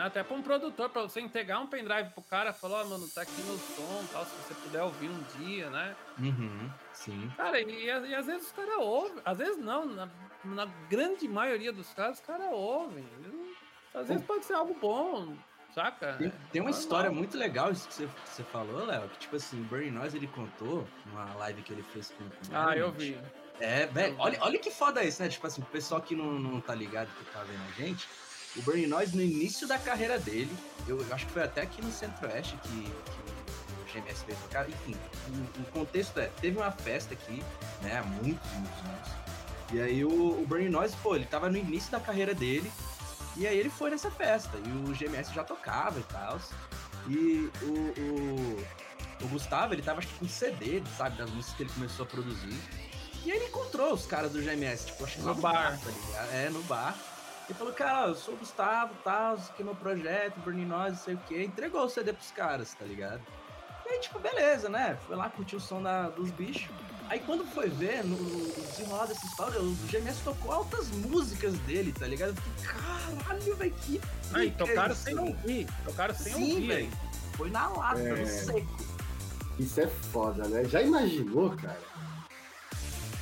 Até 0.01 0.23
pra 0.23 0.37
um 0.37 0.43
produtor, 0.43 0.89
pra 0.91 1.03
você 1.03 1.21
entregar 1.21 1.59
um 1.61 1.67
pendrive 1.67 2.11
pro 2.11 2.23
cara, 2.23 2.53
falar, 2.53 2.83
ó, 2.83 2.85
mano, 2.87 3.09
tá 3.09 3.23
aqui 3.23 3.43
meu 3.43 3.57
som, 3.59 4.05
tal, 4.13 4.25
se 4.25 4.31
você 4.37 4.55
puder 4.55 4.83
ouvir 4.83 5.09
um 5.09 5.23
dia, 5.39 5.71
né? 5.71 5.95
Uhum, 6.19 6.71
sim. 6.93 7.31
Cara, 7.37 7.61
e, 7.61 7.85
e 7.87 7.91
às 8.15 8.27
vezes 8.27 8.47
os 8.47 8.53
caras 8.53 8.77
ouvem, 8.79 9.23
às 9.25 9.39
vezes 9.39 9.59
não, 9.59 9.87
na, 9.87 10.09
na 10.45 10.67
grande 10.89 11.29
maioria 11.29 11.73
dos 11.73 11.93
casos 11.95 12.19
os 12.21 12.27
caras 12.27 12.49
ouvem. 12.53 13.05
Não- 13.23 14.01
Às 14.01 14.09
vezes 14.09 14.25
pode 14.25 14.45
ser 14.45 14.55
algo 14.55 14.75
bom, 14.81 15.37
saca? 15.75 16.15
Tem, 16.19 16.31
tem 16.53 16.61
uma 16.61 16.71
Normal. 16.71 16.71
história 16.81 17.11
muito 17.13 17.37
legal 17.39 17.71
isso 17.71 17.87
que 17.89 17.95
você, 17.95 18.07
que 18.07 18.29
você 18.29 18.43
falou, 18.45 18.85
Léo, 18.85 19.09
que 19.11 19.19
tipo 19.21 19.37
assim, 19.37 19.61
o 19.61 19.65
Bernie 19.65 19.91
Noise 19.91 20.17
ele 20.17 20.27
contou 20.27 20.87
numa 21.07 21.33
live 21.35 21.63
que 21.63 21.73
ele 21.73 21.83
fez 21.83 22.11
com 22.11 22.25
com 22.25 22.53
o 22.53 22.57
Ah, 22.57 22.77
eu 22.77 22.91
vi. 22.91 23.19
É, 23.61 23.87
velho, 23.87 24.17
olha, 24.19 24.37
olha 24.43 24.59
que 24.59 24.69
foda 24.69 25.05
isso, 25.05 25.23
né? 25.23 25.29
Tipo 25.29 25.47
assim, 25.47 25.63
o 25.63 25.67
pessoal 25.67 26.01
que 26.01 26.17
não, 26.17 26.27
não 26.41 26.61
tá 26.61 26.75
ligado, 26.75 27.09
que 27.17 27.25
tá 27.33 27.41
vendo 27.45 27.63
a 27.69 27.71
gente, 27.81 28.09
o 28.57 28.63
Bernie 28.63 28.87
Noise, 28.87 29.17
no 29.17 29.23
início 29.23 29.67
da 29.67 29.79
carreira 29.79 30.19
dele, 30.19 30.55
eu, 30.87 31.01
eu 31.01 31.15
acho 31.15 31.27
que 31.27 31.33
foi 31.33 31.43
até 31.43 31.63
aqui 31.63 31.83
no 31.83 31.91
Centro-Oeste 31.91 32.57
que, 32.63 32.69
que 32.69 33.99
o 33.99 34.03
GMS 34.03 34.25
veio 34.27 34.39
tocar, 34.41 34.69
enfim, 34.69 34.97
o, 35.29 35.61
o 35.61 35.65
contexto 35.73 36.19
é, 36.21 36.27
teve 36.41 36.57
uma 36.59 36.71
festa 36.71 37.15
aqui, 37.15 37.43
né, 37.83 37.99
há 37.99 38.03
muitos, 38.03 38.51
muitos 38.53 38.79
anos, 38.81 39.09
e 39.73 39.81
aí 39.81 40.05
o, 40.05 40.43
o 40.43 40.47
Bernie 40.47 40.69
Noise, 40.69 40.95
pô, 41.03 41.17
ele 41.17 41.27
tava 41.27 41.49
no 41.49 41.57
início 41.57 41.91
da 41.91 42.01
carreira 42.01 42.35
dele, 42.35 42.71
e 43.37 43.47
aí 43.47 43.59
ele 43.59 43.71
foi 43.71 43.91
nessa 43.91 44.11
festa, 44.11 44.57
e 44.59 44.71
o 44.91 44.95
GMS 44.95 45.33
já 45.35 45.43
tocava 45.43 45.99
e 45.99 46.05
tal, 46.05 46.39
e 47.09 47.51
o, 47.63 47.67
o, 48.01 48.65
o 49.25 49.29
Gustavo, 49.29 49.75
ele 49.75 49.83
tava 49.83 49.99
acho 49.99 50.09
que 50.09 50.19
com 50.19 50.29
CD, 50.29 50.83
sabe, 50.97 51.17
das 51.19 51.31
músicas 51.31 51.57
que 51.57 51.63
ele 51.65 51.73
começou 51.73 52.05
a 52.05 52.09
produzir, 52.09 52.57
e 53.25 53.31
ele 53.31 53.47
encontrou 53.47 53.93
os 53.95 54.07
caras 54.07 54.31
do 54.33 54.41
GMS, 54.41 54.87
tipo, 54.87 55.03
acho 55.05 55.17
que 55.17 55.23
No 55.23 55.29
lá 55.29 55.35
bar. 55.35 55.81
tá 55.81 55.91
ligado? 55.91 56.35
É, 56.35 56.51
no 56.51 56.63
bar. 56.65 56.95
E 57.49 57.53
falou, 57.55 57.73
cara, 57.75 58.09
eu 58.09 58.15
sou 58.15 58.35
o 58.35 58.37
Gustavo, 58.39 58.95
tal, 59.05 59.37
isso 59.37 59.51
aqui 59.53 59.63
é 59.63 59.65
meu 59.65 59.75
projeto, 59.75 60.39
Burning 60.41 60.65
Noise, 60.65 60.97
não 60.97 61.05
sei 61.05 61.15
o 61.15 61.19
quê. 61.29 61.45
Entregou 61.45 61.85
o 61.85 61.89
CD 61.89 62.13
pros 62.13 62.31
caras, 62.31 62.73
tá 62.75 62.85
ligado? 62.87 63.21
E 63.85 63.89
aí, 63.91 64.01
tipo, 64.01 64.19
beleza, 64.19 64.69
né? 64.71 64.97
Foi 65.07 65.15
lá 65.15 65.29
curtir 65.29 65.57
o 65.57 65.61
som 65.61 65.83
da- 65.83 66.09
dos 66.09 66.31
bichos. 66.31 66.71
Aí 67.11 67.21
quando 67.21 67.45
foi 67.45 67.69
ver, 67.69 68.03
no, 68.03 68.17
desenrolar 68.63 69.05
dessa 69.05 69.27
história, 69.27 69.61
o 69.61 69.75
GMS 69.91 70.23
tocou 70.25 70.53
altas 70.53 70.89
músicas 70.89 71.53
dele, 71.61 71.93
tá 71.93 72.07
ligado? 72.07 72.31
Eu 72.31 72.37
fiquei, 72.37 72.65
caralho, 72.67 73.57
velho, 73.57 73.75
que 73.83 74.01
Aí, 74.33 74.51
tocaram 74.53 74.95
isso, 74.95 75.03
sem 75.03 75.15
velho." 75.15 75.27
ouvir. 75.29 75.67
Tocaram 75.85 76.15
sem 76.15 76.33
Sim, 76.33 76.51
ouvir. 76.55 76.67
velho. 76.67 76.91
Foi 77.37 77.51
na 77.51 77.69
lata, 77.69 78.01
É. 78.01 78.15
no 78.15 78.27
seco. 78.27 78.95
Isso 79.59 79.81
é 79.83 79.87
foda, 79.87 80.49
né? 80.49 80.65
Já 80.65 80.81
imaginou, 80.81 81.51
cara? 81.57 81.79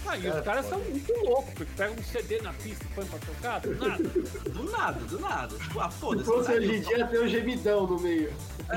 Ah, 0.06 0.16
e 0.16 0.22
Cara, 0.22 0.38
os 0.38 0.44
caras 0.44 0.66
foda. 0.66 0.76
são 0.82 0.90
muito 0.90 1.12
loucos, 1.24 1.54
porque 1.54 1.72
pegam 1.76 1.94
um 1.96 2.02
CD 2.02 2.40
na 2.42 2.52
pista 2.54 2.84
e 2.84 2.88
põem 2.88 3.06
pra 3.06 3.18
tocar, 3.20 3.60
do 3.60 3.74
nada. 3.74 4.02
Do 4.50 4.64
nada, 4.70 5.00
do 5.06 5.20
nada. 5.20 5.56
Tipo, 5.56 5.80
ah, 5.80 5.90
Se 5.90 5.98
foda-se. 5.98 6.26
fosse 6.26 6.52
hoje 6.52 6.74
em 6.76 6.80
dia, 6.80 7.06
tem 7.06 7.20
um 7.22 7.28
gemidão 7.28 7.86
no 7.86 7.98
meio. 8.00 8.32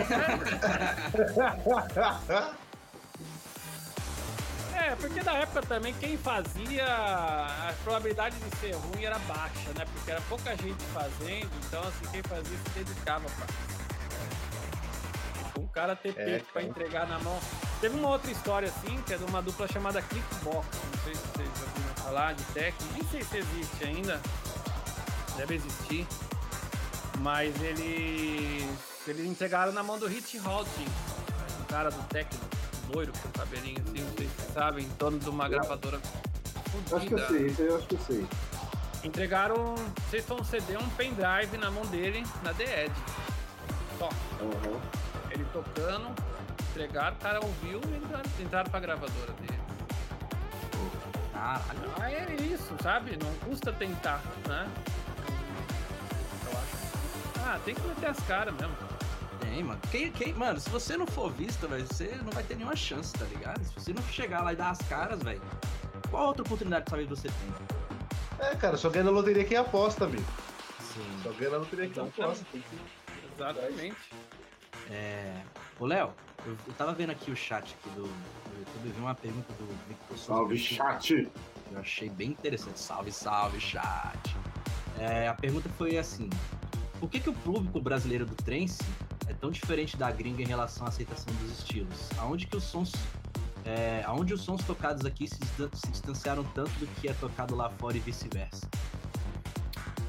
É, 4.78 4.94
porque 4.98 5.24
na 5.24 5.34
época 5.38 5.62
também 5.64 5.94
quem 6.00 6.16
fazia, 6.18 6.86
a 6.86 7.74
probabilidade 7.84 8.36
de 8.38 8.56
ser 8.58 8.76
ruim 8.76 9.04
era 9.06 9.18
baixa, 9.20 9.70
né? 9.76 9.86
Porque 9.94 10.12
era 10.12 10.22
pouca 10.30 10.56
gente 10.58 10.84
fazendo, 10.94 11.50
então 11.66 11.82
assim, 11.82 12.06
quem 12.12 12.22
fazia 12.24 12.58
se 12.58 12.70
dedicava 12.84 13.26
pra. 13.38 13.48
Tipo, 15.56 15.62
um 15.62 15.68
cara 15.68 15.96
ter 15.96 16.14
É, 16.18 16.40
pra 16.40 16.62
cara. 16.62 16.66
entregar 16.66 17.08
na 17.08 17.20
mão. 17.20 17.40
Teve 17.80 17.98
uma 17.98 18.10
outra 18.10 18.30
história 18.30 18.68
assim, 18.68 19.02
que 19.06 19.14
é 19.14 19.18
de 19.18 19.24
uma 19.24 19.42
dupla 19.42 19.68
chamada 19.68 20.02
Clickbox. 20.02 20.68
Não 20.94 21.04
sei 21.04 21.16
se 21.16 21.22
vocês 21.22 21.50
já 21.58 21.64
ouviram 21.64 21.96
falar 22.04 22.34
de 22.34 22.44
tech, 22.46 22.76
nem 22.94 23.04
sei 23.06 23.24
se 23.24 23.38
existe 23.38 23.84
ainda. 23.84 24.22
Deve 25.38 25.56
existir. 25.56 26.08
Mas 27.20 27.54
eles. 27.62 28.68
Eles 29.08 29.26
entregaram 29.26 29.72
na 29.72 29.84
mão 29.84 30.00
do 30.00 30.08
Hit 30.08 30.38
Halting, 30.40 30.88
um 31.62 31.64
cara 31.66 31.92
do 31.92 32.04
técnico, 32.08 32.44
loiro 32.92 33.14
com 33.22 33.30
cabelinho 33.30 33.78
assim, 33.88 34.02
não 34.04 34.14
sei 34.18 34.28
se 34.28 34.36
vocês 34.36 34.54
sabem, 34.54 34.90
dono 34.98 35.20
de 35.20 35.30
uma 35.30 35.48
gravadora 35.48 36.02
Eu 36.90 36.98
acho 36.98 37.06
que 37.06 37.14
eu 37.14 37.28
sei, 37.28 37.56
eu 37.68 37.78
acho 37.78 37.86
que 37.88 37.96
eu 37.96 38.00
sei. 38.00 38.26
Entregaram, 39.04 39.76
sei 40.10 40.22
se 40.22 40.28
foi 40.28 40.42
um 40.42 40.44
CD, 40.44 40.76
um 40.76 40.90
pendrive 40.90 41.56
na 41.60 41.70
mão 41.70 41.86
dele, 41.86 42.26
na 42.42 42.52
The 42.56 42.86
Edge. 42.86 42.96
Só. 44.00 44.10
Aham. 44.42 44.82
Ele 45.36 45.46
tocando, 45.52 46.16
entregaram, 46.72 47.16
o 47.16 47.20
cara 47.20 47.46
ouviu 47.46 47.82
e 47.92 47.98
entraram, 47.98 48.24
entraram 48.40 48.72
pra 48.72 48.80
gravadora 48.80 49.34
dele. 49.34 49.60
Caralho. 51.34 51.92
Ah, 52.02 52.12
é 52.12 52.36
isso, 52.42 52.74
sabe? 52.82 53.20
Não 53.22 53.34
custa 53.48 53.74
tentar, 53.74 54.22
né? 54.48 54.68
Eu 56.46 56.52
acho. 56.58 57.46
Ah, 57.46 57.60
tem 57.66 57.76
que 57.76 57.86
meter 57.86 58.08
as 58.08 58.20
caras 58.22 58.56
mesmo. 58.56 58.76
Tem, 59.42 59.62
mano. 59.62 59.80
Quem, 59.92 60.12
quem, 60.12 60.34
mano, 60.34 60.60
se 60.60 60.70
você 60.70 60.96
não 60.96 61.06
for 61.06 61.30
visto, 61.32 61.68
velho, 61.68 61.86
você 61.86 62.18
não 62.24 62.32
vai 62.32 62.44
ter 62.44 62.56
nenhuma 62.56 62.76
chance, 62.76 63.14
tá 63.14 63.26
ligado? 63.26 63.62
Se 63.64 63.74
você 63.74 63.94
não 63.94 64.02
chegar 64.04 64.42
lá 64.42 64.54
e 64.54 64.56
dar 64.56 64.70
as 64.70 64.80
caras, 64.88 65.22
velho, 65.22 65.42
qual 66.10 66.28
outra 66.28 66.44
oportunidade 66.44 66.86
talvez 66.86 67.10
você 67.10 67.28
tem? 67.28 68.48
É, 68.48 68.56
cara, 68.56 68.78
só 68.78 68.90
ganha 68.90 69.06
na 69.06 69.12
loteria 69.12 69.44
quem 69.44 69.58
aposta, 69.58 70.06
amigo. 70.06 70.26
Sim. 70.80 71.20
Só 71.22 71.30
ganha 71.32 71.52
na 71.52 71.58
loteria 71.58 71.90
quem 71.90 72.04
aposta. 72.04 72.46
Exatamente. 73.36 73.98
É. 74.90 75.42
Ô, 75.80 75.86
Léo, 75.86 76.14
eu, 76.46 76.58
eu 76.68 76.74
tava 76.74 76.94
vendo 76.94 77.12
aqui 77.12 77.32
o 77.32 77.36
chat 77.36 77.76
aqui 77.80 77.90
do, 77.96 78.04
do 78.04 78.60
YouTube, 78.60 78.92
vi 78.94 79.00
uma 79.00 79.16
pergunta 79.16 79.52
do 79.54 79.66
Victor 79.88 80.18
Souza. 80.18 80.26
Salve, 80.26 80.58
chat! 80.58 81.32
Eu 81.72 81.80
achei 81.80 82.10
bem 82.10 82.32
interessante. 82.32 82.80
Salve, 82.80 83.12
salve, 83.12 83.60
chat. 83.60 84.36
É, 85.00 85.28
a 85.28 85.34
pergunta 85.34 85.68
foi 85.78 85.98
assim: 85.98 86.30
Por 87.00 87.10
que, 87.10 87.20
que 87.20 87.30
o 87.30 87.34
público 87.34 87.82
brasileiro 87.82 88.26
do 88.26 88.36
trance 88.36 88.82
é 89.28 89.34
tão 89.34 89.52
diferente 89.52 89.98
da 89.98 90.12
gringa 90.12 90.42
em 90.42 90.46
relação 90.46 90.86
à 90.86 90.90
aceitação 90.90 91.34
dos 91.36 91.60
estilos? 91.60 92.10
Aonde 92.18 92.48
que 92.48 92.56
os 92.56 92.64
sons. 92.64 92.94
É, 93.66 94.04
aonde 94.06 94.32
os 94.32 94.42
sons 94.42 94.64
tocados 94.64 95.04
aqui 95.06 95.28
se, 95.28 95.40
se 95.74 95.92
distanciaram 95.92 96.44
tanto 96.54 96.70
do 96.80 96.86
que 97.02 97.08
é 97.08 97.14
tocado 97.14 97.56
lá 97.56 97.68
fora 97.72 97.98
e 97.98 98.00
vice-versa? 98.00 98.70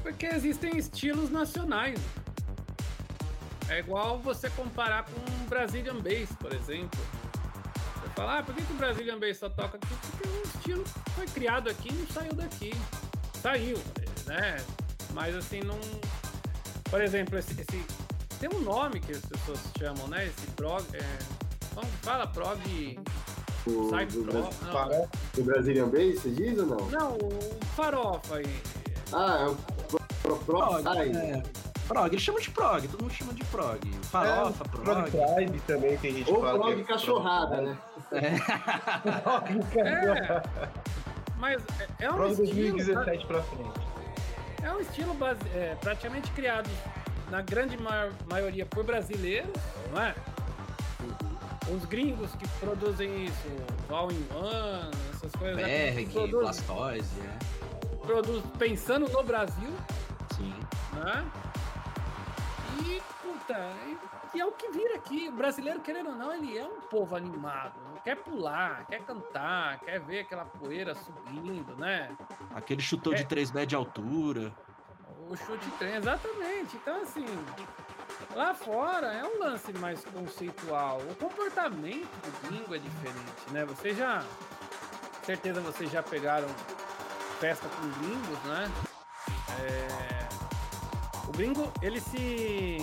Porque 0.03 0.27
existem 0.27 0.77
estilos 0.77 1.31
nacionais. 1.31 1.99
É 3.69 3.79
igual 3.79 4.17
você 4.19 4.49
comparar 4.51 5.03
com 5.05 5.19
um 5.19 5.45
Brazilian 5.47 5.95
Bass, 5.95 6.29
por 6.39 6.53
exemplo. 6.53 6.99
Você 8.01 8.09
fala, 8.15 8.39
ah, 8.39 8.43
por 8.43 8.55
que, 8.55 8.61
que 8.63 8.71
o 8.73 8.75
Brazilian 8.77 9.19
Bass 9.19 9.37
só 9.37 9.49
toca 9.49 9.77
aqui? 9.77 9.87
Porque 10.11 10.27
o 10.29 10.41
estilo 10.43 10.83
foi 11.15 11.25
criado 11.27 11.69
aqui 11.69 11.89
e 11.89 11.93
não 11.93 12.07
saiu 12.07 12.33
daqui. 12.33 12.73
Saiu, 13.41 13.77
né? 14.25 14.57
Mas 15.13 15.35
assim, 15.35 15.59
não. 15.61 15.79
Por 16.89 17.01
exemplo, 17.01 17.37
esse, 17.37 17.51
esse- 17.59 17.85
Tem 18.39 18.49
um 18.53 18.61
nome 18.61 18.99
que 19.01 19.11
as 19.11 19.21
pessoas 19.25 19.59
chamam, 19.77 20.07
né? 20.07 20.25
Esse 20.27 20.47
prog. 20.51 20.83
É... 20.93 21.03
Como 21.75 21.87
fala? 22.01 22.25
Prog. 22.27 22.99
O, 23.67 23.89
Sai 23.89 24.05
do, 24.05 24.23
pro. 24.23 24.33
Não, 24.33 25.09
do 25.33 25.43
Brazilian 25.43 25.89
Bass, 25.89 26.21
você 26.21 26.29
diz 26.29 26.57
ou 26.57 26.65
não? 26.65 26.89
não, 26.89 27.11
o 27.17 27.59
farofa 27.75 28.37
aí. 28.37 28.61
Ah, 29.11 29.39
é 29.41 29.47
o 29.47 29.55
Pro, 29.87 29.99
pro, 30.23 30.35
pro 30.39 30.59
prog, 31.87 32.07
eles 32.13 32.21
chamam 32.21 32.41
de 32.41 32.49
prog, 32.51 32.87
todo 32.87 33.01
mundo 33.01 33.13
chama 33.13 33.33
de 33.33 33.43
prog. 33.45 33.91
Farofa, 34.03 34.63
Prog 34.65 34.83
prog. 34.83 35.11
Tribe 35.35 35.59
também 35.67 35.97
tem 35.97 36.13
gente 36.13 36.31
Ou 36.31 36.41
fala 36.41 36.59
prog 36.59 36.75
que 36.75 36.81
é 36.81 36.85
cachorrada, 36.85 37.61
né? 37.61 37.77
É. 38.11 38.31
Mas 41.37 41.61
é- 41.79 42.05
é 42.05 42.11
um 42.11 42.15
Prog 42.15 42.31
estilo. 42.31 42.71
2017 42.73 43.25
pra 43.25 43.41
frente. 43.43 43.79
É 44.63 44.71
um 44.71 44.79
estilo 44.79 45.13
base- 45.13 45.47
é, 45.53 45.75
praticamente 45.79 46.31
criado 46.31 46.69
na 47.29 47.41
grande 47.41 47.77
ma- 47.77 48.09
maioria 48.29 48.65
por 48.65 48.83
brasileiros, 48.83 49.53
não 49.93 50.01
é? 50.01 50.15
Os 51.75 51.85
gringos 51.85 52.31
que 52.35 52.47
produzem 52.59 53.25
isso, 53.25 53.47
All 53.89 54.11
in 54.11 54.25
One, 54.33 54.91
essas 55.13 55.31
coisas. 55.33 55.57
Berg, 55.57 56.05
produzem, 56.07 56.39
Blastoise, 56.39 57.19
é. 57.21 57.97
produz 58.05 58.43
pensando 58.57 59.07
no 59.09 59.23
Brasil, 59.23 59.69
Sim. 60.35 60.53
né? 60.93 61.25
E, 62.85 63.01
puta, 63.21 63.57
e, 63.85 64.37
e 64.37 64.41
é 64.41 64.45
o 64.45 64.51
que 64.51 64.69
vira 64.69 64.95
aqui. 64.95 65.29
O 65.29 65.31
brasileiro, 65.31 65.79
querendo 65.79 66.09
ou 66.09 66.15
não, 66.15 66.33
ele 66.33 66.57
é 66.57 66.65
um 66.65 66.81
povo 66.81 67.15
animado. 67.15 67.73
Quer 68.03 68.15
pular, 68.17 68.85
quer 68.87 69.01
cantar, 69.03 69.79
quer 69.79 69.99
ver 69.99 70.19
aquela 70.21 70.45
poeira 70.45 70.93
subindo, 70.95 71.75
né? 71.75 72.15
Aquele 72.55 72.81
chutou 72.81 73.13
É. 73.13 73.17
de 73.17 73.25
3 73.25 73.51
metros 73.51 73.69
de 73.69 73.75
altura. 73.75 74.53
O 75.29 75.35
chute 75.35 75.69
trem, 75.71 75.95
exatamente. 75.95 76.77
Então, 76.77 77.01
assim, 77.01 77.25
lá 78.33 78.53
fora 78.53 79.07
é 79.07 79.25
um 79.25 79.39
lance 79.39 79.73
mais 79.73 80.05
conceitual. 80.05 80.99
O 81.09 81.15
comportamento 81.15 82.07
do 82.23 82.47
gringo 82.47 82.73
é 82.73 82.77
diferente, 82.77 83.51
né? 83.51 83.65
Vocês 83.65 83.97
já. 83.97 84.23
Certeza 85.23 85.59
vocês 85.59 85.91
já 85.91 86.01
pegaram 86.01 86.47
festa 87.41 87.67
com 87.67 87.89
gringos, 87.99 88.39
né? 88.45 88.71
É, 89.59 90.26
O 91.27 91.31
gringo, 91.31 91.71
ele 91.81 91.99
se. 91.99 92.77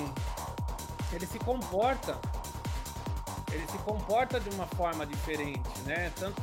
Ele 1.12 1.26
se 1.26 1.38
comporta. 1.38 2.18
Ele 3.52 3.66
se 3.68 3.78
comporta 3.78 4.40
de 4.40 4.50
uma 4.50 4.66
forma 4.66 5.06
diferente, 5.06 5.80
né? 5.84 6.12
Tanto 6.18 6.42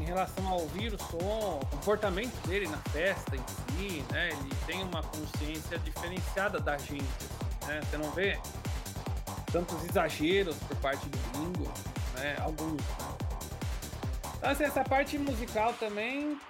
em 0.00 0.04
relação 0.04 0.48
a 0.48 0.54
ouvir 0.54 0.94
o 0.94 0.98
som, 0.98 1.60
o 1.60 1.66
comportamento 1.66 2.34
dele 2.46 2.68
na 2.68 2.78
festa 2.78 3.36
em 3.36 3.42
si, 3.48 4.04
né? 4.12 4.28
Ele 4.28 4.54
tem 4.66 4.82
uma 4.84 5.02
consciência 5.02 5.78
diferenciada 5.78 6.60
da 6.60 6.78
gente, 6.78 7.04
né? 7.66 7.80
Você 7.82 7.96
não 7.98 8.10
vê 8.12 8.38
tantos 9.52 9.84
exageros 9.84 10.56
por 10.56 10.76
parte 10.76 11.06
do 11.08 11.18
gringo, 11.32 11.70
né? 12.14 12.36
Alguns. 12.40 12.80
Né? 12.80 13.30
Então, 14.38 14.50
assim, 14.50 14.64
essa 14.64 14.82
parte 14.82 15.18
musical 15.18 15.74
também, 15.74 16.40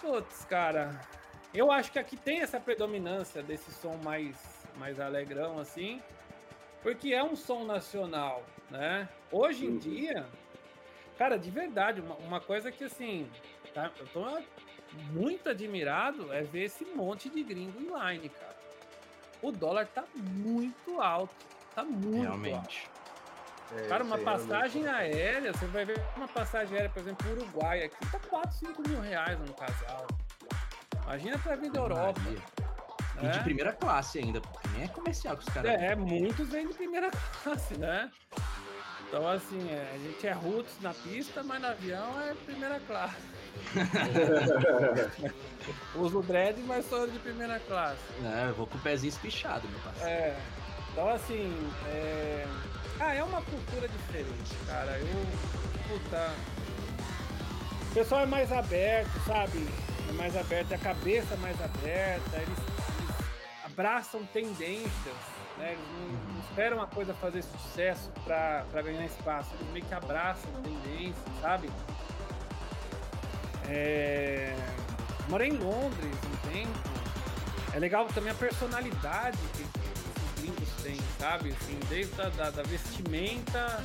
putz, 0.00 0.44
cara, 0.48 0.98
eu 1.58 1.70
acho 1.72 1.90
que 1.90 1.98
aqui 1.98 2.16
tem 2.16 2.40
essa 2.40 2.60
predominância 2.60 3.42
desse 3.42 3.72
som 3.72 3.98
mais, 4.04 4.36
mais 4.76 5.00
alegrão, 5.00 5.58
assim, 5.58 6.00
porque 6.82 7.12
é 7.12 7.22
um 7.22 7.34
som 7.34 7.64
nacional, 7.64 8.44
né? 8.70 9.08
Hoje 9.32 9.66
em 9.66 9.76
dia, 9.76 10.26
Cara, 11.18 11.38
de 11.38 11.50
verdade, 11.50 12.00
uma, 12.00 12.14
uma 12.16 12.40
coisa 12.40 12.70
que 12.70 12.84
assim, 12.84 13.28
tá, 13.72 13.90
eu 13.98 14.06
tô 14.08 14.22
muito 15.12 15.48
admirado 15.48 16.32
é 16.32 16.42
ver 16.42 16.64
esse 16.64 16.84
monte 16.84 17.28
de 17.28 17.42
gringo 17.42 17.78
inline, 17.80 18.28
cara. 18.28 18.56
O 19.42 19.50
dólar 19.50 19.86
tá 19.86 20.04
muito 20.14 21.00
alto. 21.00 21.34
Tá 21.74 21.84
muito 21.84 22.26
alto. 22.26 22.42
Realmente. 22.42 22.90
É, 23.76 23.88
Cara, 23.88 24.04
uma 24.04 24.16
aí, 24.16 24.24
passagem 24.24 24.86
aérea, 24.86 25.52
você 25.52 25.66
vai 25.66 25.84
ver 25.84 26.00
uma 26.16 26.28
passagem 26.28 26.74
aérea, 26.74 26.90
por 26.90 27.00
exemplo, 27.00 27.30
Uruguai 27.32 27.84
aqui, 27.84 27.96
tá 28.10 28.20
4, 28.20 28.52
5 28.52 28.88
mil 28.88 29.00
reais 29.00 29.38
no 29.40 29.52
casal. 29.54 30.06
Imagina 31.06 31.38
pra 31.38 31.54
vir 31.54 31.70
da 31.70 31.80
Europa. 31.80 32.20
E 33.20 33.24
né? 33.24 33.30
de 33.30 33.38
primeira 33.40 33.72
classe 33.72 34.18
ainda, 34.18 34.40
porque 34.40 34.68
nem 34.74 34.82
é 34.82 34.88
comercial 34.88 35.36
que 35.36 35.48
os 35.48 35.54
caras. 35.54 35.70
É, 35.70 35.94
muitos 35.94 36.48
vêm 36.48 36.66
de 36.66 36.74
primeira 36.74 37.10
classe, 37.42 37.78
né? 37.78 38.10
Então, 39.08 39.26
assim, 39.28 39.70
é, 39.70 39.92
a 39.94 39.98
gente 39.98 40.26
é 40.26 40.32
roots 40.32 40.80
na 40.80 40.92
pista, 40.92 41.44
mas 41.44 41.62
no 41.62 41.68
avião 41.68 42.20
é 42.20 42.34
primeira 42.34 42.80
classe. 42.80 43.14
Uso 45.94 46.20
dread, 46.22 46.60
mas 46.62 46.84
sou 46.86 47.06
de 47.06 47.20
primeira 47.20 47.60
classe. 47.60 48.02
É, 48.24 48.48
eu 48.48 48.54
vou 48.54 48.66
com 48.66 48.76
o 48.76 48.80
pezinho 48.80 49.08
espichado, 49.08 49.68
meu 49.68 49.78
parceiro. 49.78 50.10
É, 50.10 50.36
então, 50.92 51.08
assim, 51.08 51.70
é... 51.86 52.44
Ah, 52.98 53.14
é 53.14 53.22
uma 53.22 53.42
cultura 53.42 53.86
diferente, 53.88 54.56
cara. 54.66 54.98
Eu, 54.98 55.06
puta... 55.88 56.34
O 57.90 57.94
pessoal 57.94 58.22
é 58.22 58.26
mais 58.26 58.50
aberto, 58.50 59.24
sabe? 59.24 59.68
É 60.08 60.12
mais 60.12 60.36
aberto, 60.36 60.72
a 60.72 60.78
cabeça 60.78 61.34
é 61.34 61.36
mais 61.38 61.60
aberta, 61.60 62.36
eles, 62.36 62.58
eles 62.58 63.14
abraçam 63.64 64.24
tendências, 64.26 65.16
né? 65.58 65.72
Eles 65.72 65.84
não, 65.92 66.34
não 66.34 66.40
esperam 66.40 66.82
a 66.82 66.86
coisa 66.86 67.12
fazer 67.14 67.42
sucesso 67.42 68.10
pra 68.24 68.82
ganhar 68.82 69.04
espaço, 69.04 69.50
eles 69.54 69.72
meio 69.72 69.84
que 69.84 69.94
abraçam 69.94 70.50
tendências, 70.62 71.40
sabe? 71.40 71.70
É... 73.68 74.54
Morei 75.28 75.48
em 75.48 75.58
Londres 75.58 76.14
um 76.24 76.50
tempo. 76.52 76.96
É 77.74 77.78
legal 77.78 78.06
também 78.06 78.30
a 78.30 78.34
personalidade 78.34 79.36
que 79.54 79.62
esses 79.62 80.40
gringos 80.40 80.68
têm, 80.82 80.98
sabe? 81.18 81.50
Assim, 81.50 81.78
desde 81.88 82.20
a 82.22 82.28
da, 82.30 82.50
da 82.50 82.62
vestimenta 82.62 83.84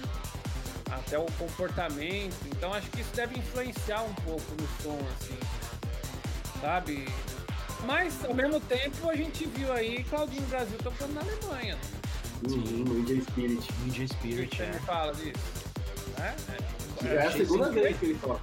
até 0.92 1.18
o 1.18 1.26
comportamento. 1.38 2.36
Então 2.46 2.74
acho 2.74 2.90
que 2.92 3.02
isso 3.02 3.14
deve 3.16 3.40
influenciar 3.40 4.04
um 4.04 4.14
pouco 4.16 4.46
no 4.52 4.68
som, 4.84 5.00
assim. 5.18 5.38
Sabe? 6.62 7.08
Mas 7.86 8.24
ao 8.26 8.34
mesmo 8.34 8.60
tempo 8.62 9.10
a 9.10 9.16
gente 9.16 9.46
viu 9.48 9.74
aí 9.74 10.04
Claudinho 10.04 10.44
Brasil 10.44 10.78
tocando 10.84 11.14
na 11.14 11.22
Alemanha. 11.22 11.78
Uhum, 12.48 12.84
no 12.86 13.00
Indian 13.00 13.22
Spirit. 13.22 13.68
Ninja 13.84 14.04
O 14.04 14.08
que 14.08 14.14
Spirit, 14.14 14.56
você 14.58 14.64
é. 14.64 14.68
me 14.72 14.80
fala 14.80 15.14
disso? 15.14 15.40
Né? 16.18 16.36
Já 17.02 17.10
é 17.10 17.28
a 17.28 17.32
segunda 17.32 17.70
vez 17.72 17.98
que 17.98 18.06
ele 18.06 18.20
toca. 18.20 18.42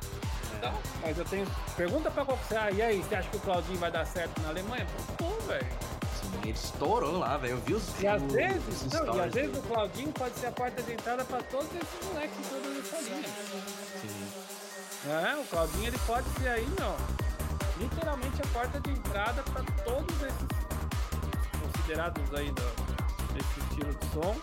Então, 0.57 0.75
mas 1.03 1.17
eu 1.19 1.25
tenho. 1.25 1.47
Pergunta 1.77 2.11
pra 2.11 2.25
qual 2.25 2.37
você. 2.39 2.57
Ah, 2.57 2.71
e 2.73 2.83
aí, 2.83 3.01
você 3.01 3.15
acha 3.15 3.29
que 3.29 3.37
o 3.37 3.41
Claudinho 3.41 3.79
vai 3.79 3.93
dar 3.93 4.05
certo 4.05 4.41
na 4.43 4.49
Alemanha? 4.49 4.85
Pô, 5.17 5.29
velho. 5.47 5.67
Sim, 6.21 6.31
ele 6.43 6.51
estourou 6.51 7.19
lá, 7.19 7.37
velho. 7.37 7.53
Eu 7.55 7.59
vi 7.59 7.75
os. 7.75 7.85
E 8.01 8.07
às 8.09 8.21
os- 8.21 8.33
vezes, 8.33 8.83
os 8.87 8.93
não, 8.93 9.17
e 9.17 9.21
às 9.21 9.33
vezes 9.33 9.57
o 9.57 9.63
Claudinho 9.63 10.13
pode 10.13 10.35
ser 10.37 10.47
a 10.49 10.53
porta 10.53 10.83
de 10.83 10.93
entrada 10.93 11.25
pra 11.25 11.41
todos 11.43 11.69
esses 11.69 12.09
moleques 12.09 12.37
todas 12.51 12.79
essas 12.79 13.07
linhas. 13.07 13.31
Sim. 14.03 14.29
É, 15.11 15.37
o 15.41 15.45
Claudinho 15.45 15.87
ele 15.87 15.99
pode 16.07 16.29
ser 16.41 16.49
aí, 16.49 16.67
ó, 16.83 16.97
literalmente 17.79 18.41
a 18.43 18.47
porta 18.49 18.81
de 18.81 18.91
entrada 18.91 19.43
pra 19.45 19.63
todos 19.85 20.17
esses 20.23 20.49
considerados 21.61 22.35
aí 22.35 22.51
do, 22.53 23.35
desse 23.35 23.61
estilo 23.61 23.95
de 23.95 24.07
som 24.13 24.37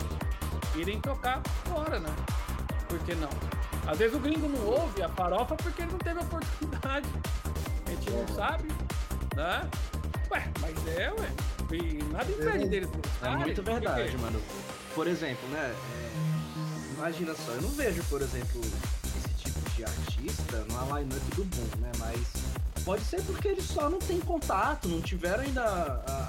irem 0.75 0.99
tocar 1.01 1.41
fora, 1.65 1.99
né? 1.99 2.13
Por 2.87 2.99
que 2.99 3.15
não? 3.15 3.29
Às 3.87 3.97
vezes 3.97 4.15
o 4.15 4.19
gringo 4.19 4.47
não 4.47 4.65
ouve 4.65 5.01
a 5.03 5.09
farofa 5.09 5.55
porque 5.55 5.81
ele 5.83 5.91
não 5.91 5.99
teve 5.99 6.19
oportunidade. 6.19 7.07
A 7.85 7.89
gente 7.91 8.09
não 8.11 8.27
sabe, 8.35 8.67
né? 9.35 9.69
Ué, 10.31 10.47
mas 10.59 10.87
é, 10.87 11.11
ué. 11.11 11.29
E 11.71 12.03
nada 12.11 12.31
impede 12.31 12.67
deles 12.69 12.89
É 12.89 12.97
gostarem. 12.97 13.37
muito 13.37 13.63
Por 13.63 13.73
quê? 13.73 13.79
verdade, 13.79 14.17
mano. 14.17 14.41
por 14.93 15.07
exemplo, 15.07 15.47
né? 15.49 15.73
é, 15.93 16.93
imagina 16.97 17.33
só, 17.35 17.51
eu 17.51 17.61
não 17.61 17.69
vejo, 17.71 18.03
por 18.05 18.21
exemplo, 18.21 18.61
esse 18.61 19.29
tipo 19.37 19.69
de 19.71 19.83
artista 19.83 20.65
numa 20.69 20.99
line-up 20.99 21.35
do 21.35 21.43
Boom, 21.45 21.81
né? 21.81 21.91
Mas 21.99 22.19
pode 22.85 23.03
ser 23.03 23.21
porque 23.23 23.47
eles 23.47 23.65
só 23.65 23.89
não 23.89 23.99
têm 23.99 24.19
contato, 24.19 24.87
não 24.87 25.01
tiveram 25.01 25.43
ainda 25.43 25.61
a, 25.63 26.03
a- 26.11 26.27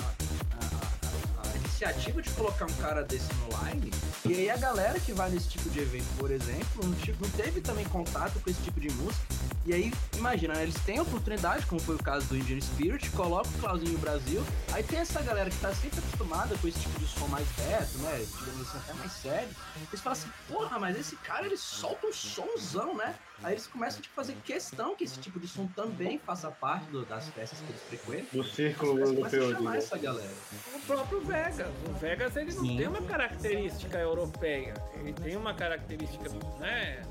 a- 0.59 1.49
a 1.53 1.57
iniciativa 1.57 2.23
de 2.23 2.31
colocar 2.31 2.65
um 2.65 2.73
cara 2.75 3.03
desse 3.03 3.29
no 3.35 3.49
line. 3.69 3.93
E 4.25 4.33
aí 4.35 4.51
a 4.51 4.57
galera 4.57 4.99
que 4.99 5.13
vai 5.13 5.31
nesse 5.31 5.49
tipo 5.49 5.69
de 5.71 5.81
evento, 5.81 6.07
por 6.19 6.31
exemplo, 6.31 6.83
não, 6.83 6.91
não 7.21 7.31
teve 7.37 7.61
também 7.61 7.85
contato 7.87 8.41
com 8.41 8.51
esse 8.51 8.61
tipo 8.63 8.81
de 8.81 8.91
música. 8.93 9.23
E 9.65 9.75
aí, 9.75 9.93
imagina, 10.17 10.55
né, 10.55 10.63
eles 10.63 10.75
têm 10.85 10.99
a 10.99 11.03
oportunidade, 11.03 11.67
como 11.67 11.81
foi 11.81 11.97
o 11.97 12.03
caso 12.03 12.27
do 12.29 12.37
Indian 12.37 12.61
Spirit, 12.61 13.11
coloca 13.11 13.49
o 13.49 13.53
Clauzinho 13.59 13.99
Brasil, 13.99 14.43
aí 14.73 14.83
tem 14.83 15.01
essa 15.01 15.21
galera 15.23 15.51
que 15.51 15.57
tá 15.59 15.73
sempre 15.75 15.99
acostumada 15.99 16.57
com 16.59 16.69
esse 16.69 16.79
tipo 16.81 16.99
de 17.01 17.07
som 17.07 17.27
mais 17.27 17.47
reto, 17.57 17.99
né, 17.99 18.25
digamos 18.39 18.61
assim, 18.69 18.79
até 18.79 18.95
mais 18.95 19.13
sério, 19.13 19.49
eles 19.89 20.01
falam 20.01 20.19
assim, 20.19 20.29
porra, 20.49 20.79
mas 20.79 20.99
esse 20.99 21.17
cara, 21.17 21.47
ele 21.47 21.57
solta 21.57 22.07
um 22.07 22.13
somzão, 22.13 22.97
né? 22.97 23.15
Aí 23.43 23.53
eles 23.53 23.67
começam 23.67 24.01
tipo, 24.01 24.19
a 24.19 24.25
fazer 24.25 24.35
questão 24.45 24.97
que 24.97 25.05
esse 25.05 25.19
tipo 25.19 25.39
de 25.39 25.47
som 25.47 25.67
também 25.77 26.19
faça 26.19 26.51
parte 26.51 26.87
do- 26.91 27.05
das 27.05 27.29
festas 27.29 27.59
que 27.61 27.67
eles 27.71 27.83
frequentam. 27.83 28.41
Do 28.41 28.45
círculo 28.49 28.99
europeu, 28.99 29.17
começam 29.17 29.51
a 29.51 29.55
chamar 29.55 29.71
né? 29.73 29.77
essa 29.79 29.99
galera. 29.99 30.35
O 30.75 30.81
próprio 30.81 31.21
Vegas. 31.21 31.69
O 31.87 31.93
Vegas 31.99 32.37
ele 32.37 32.55
não 32.55 32.65
Sim. 32.65 32.77
tem 32.79 32.89
uma 32.89 33.03
característica 33.03 33.99
europeia. 33.99 34.73
Ele 34.95 35.13
tem 35.13 35.37
uma 35.37 35.53
característica, 35.53 36.31
né? 36.59 37.03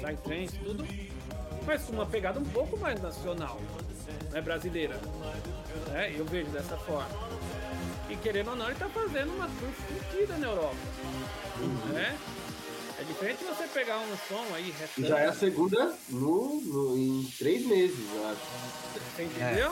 Psytrance, 0.00 0.58
tudo. 0.58 0.84
Mas 1.66 1.82
com 1.82 1.92
uma 1.92 2.06
pegada 2.06 2.38
um 2.38 2.44
pouco 2.44 2.76
mais 2.78 3.00
nacional. 3.02 3.60
Né, 4.30 4.40
brasileira. 4.40 4.94
Né? 5.88 6.14
Eu 6.16 6.24
vejo 6.24 6.48
dessa 6.50 6.76
forma. 6.76 7.08
E 8.08 8.16
querendo 8.16 8.50
ou 8.50 8.56
não, 8.56 8.66
ele 8.66 8.78
tá 8.78 8.88
fazendo 8.88 9.34
uma 9.34 9.46
tour 9.48 9.70
fodida 9.72 10.36
na 10.38 10.46
Europa. 10.46 10.76
Né? 11.92 12.16
É 12.98 13.04
diferente 13.04 13.44
você 13.44 13.66
pegar 13.68 13.98
um 13.98 14.16
som 14.28 14.44
aí, 14.54 14.72
E 14.96 15.04
já 15.06 15.18
é 15.18 15.26
a 15.26 15.32
segunda 15.34 15.94
no, 16.08 16.60
no- 16.62 16.96
em 16.96 17.24
três 17.38 17.66
meses, 17.66 17.98
eu 18.14 18.26
acho. 18.28 18.40
Você 19.16 19.22
entendeu? 19.24 19.70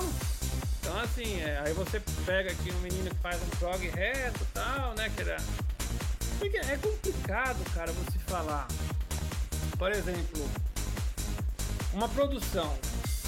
Então 0.80 1.00
assim, 1.00 1.40
é, 1.40 1.62
aí 1.64 1.72
você 1.72 2.02
pega 2.26 2.50
aqui 2.52 2.70
um 2.72 2.78
menino 2.80 3.08
que 3.08 3.16
faz 3.22 3.40
um 3.42 3.48
prog 3.58 3.86
reto 3.88 4.40
e 4.42 4.46
tal, 4.52 4.94
né? 4.94 5.10
Que 5.14 5.22
era... 5.22 5.36
Porque 6.38 6.56
é 6.58 6.76
complicado, 6.76 7.64
cara, 7.72 7.92
você 7.92 8.18
falar. 8.26 8.68
Por 9.78 9.90
exemplo, 9.90 10.46
uma 11.94 12.08
produção. 12.08 12.76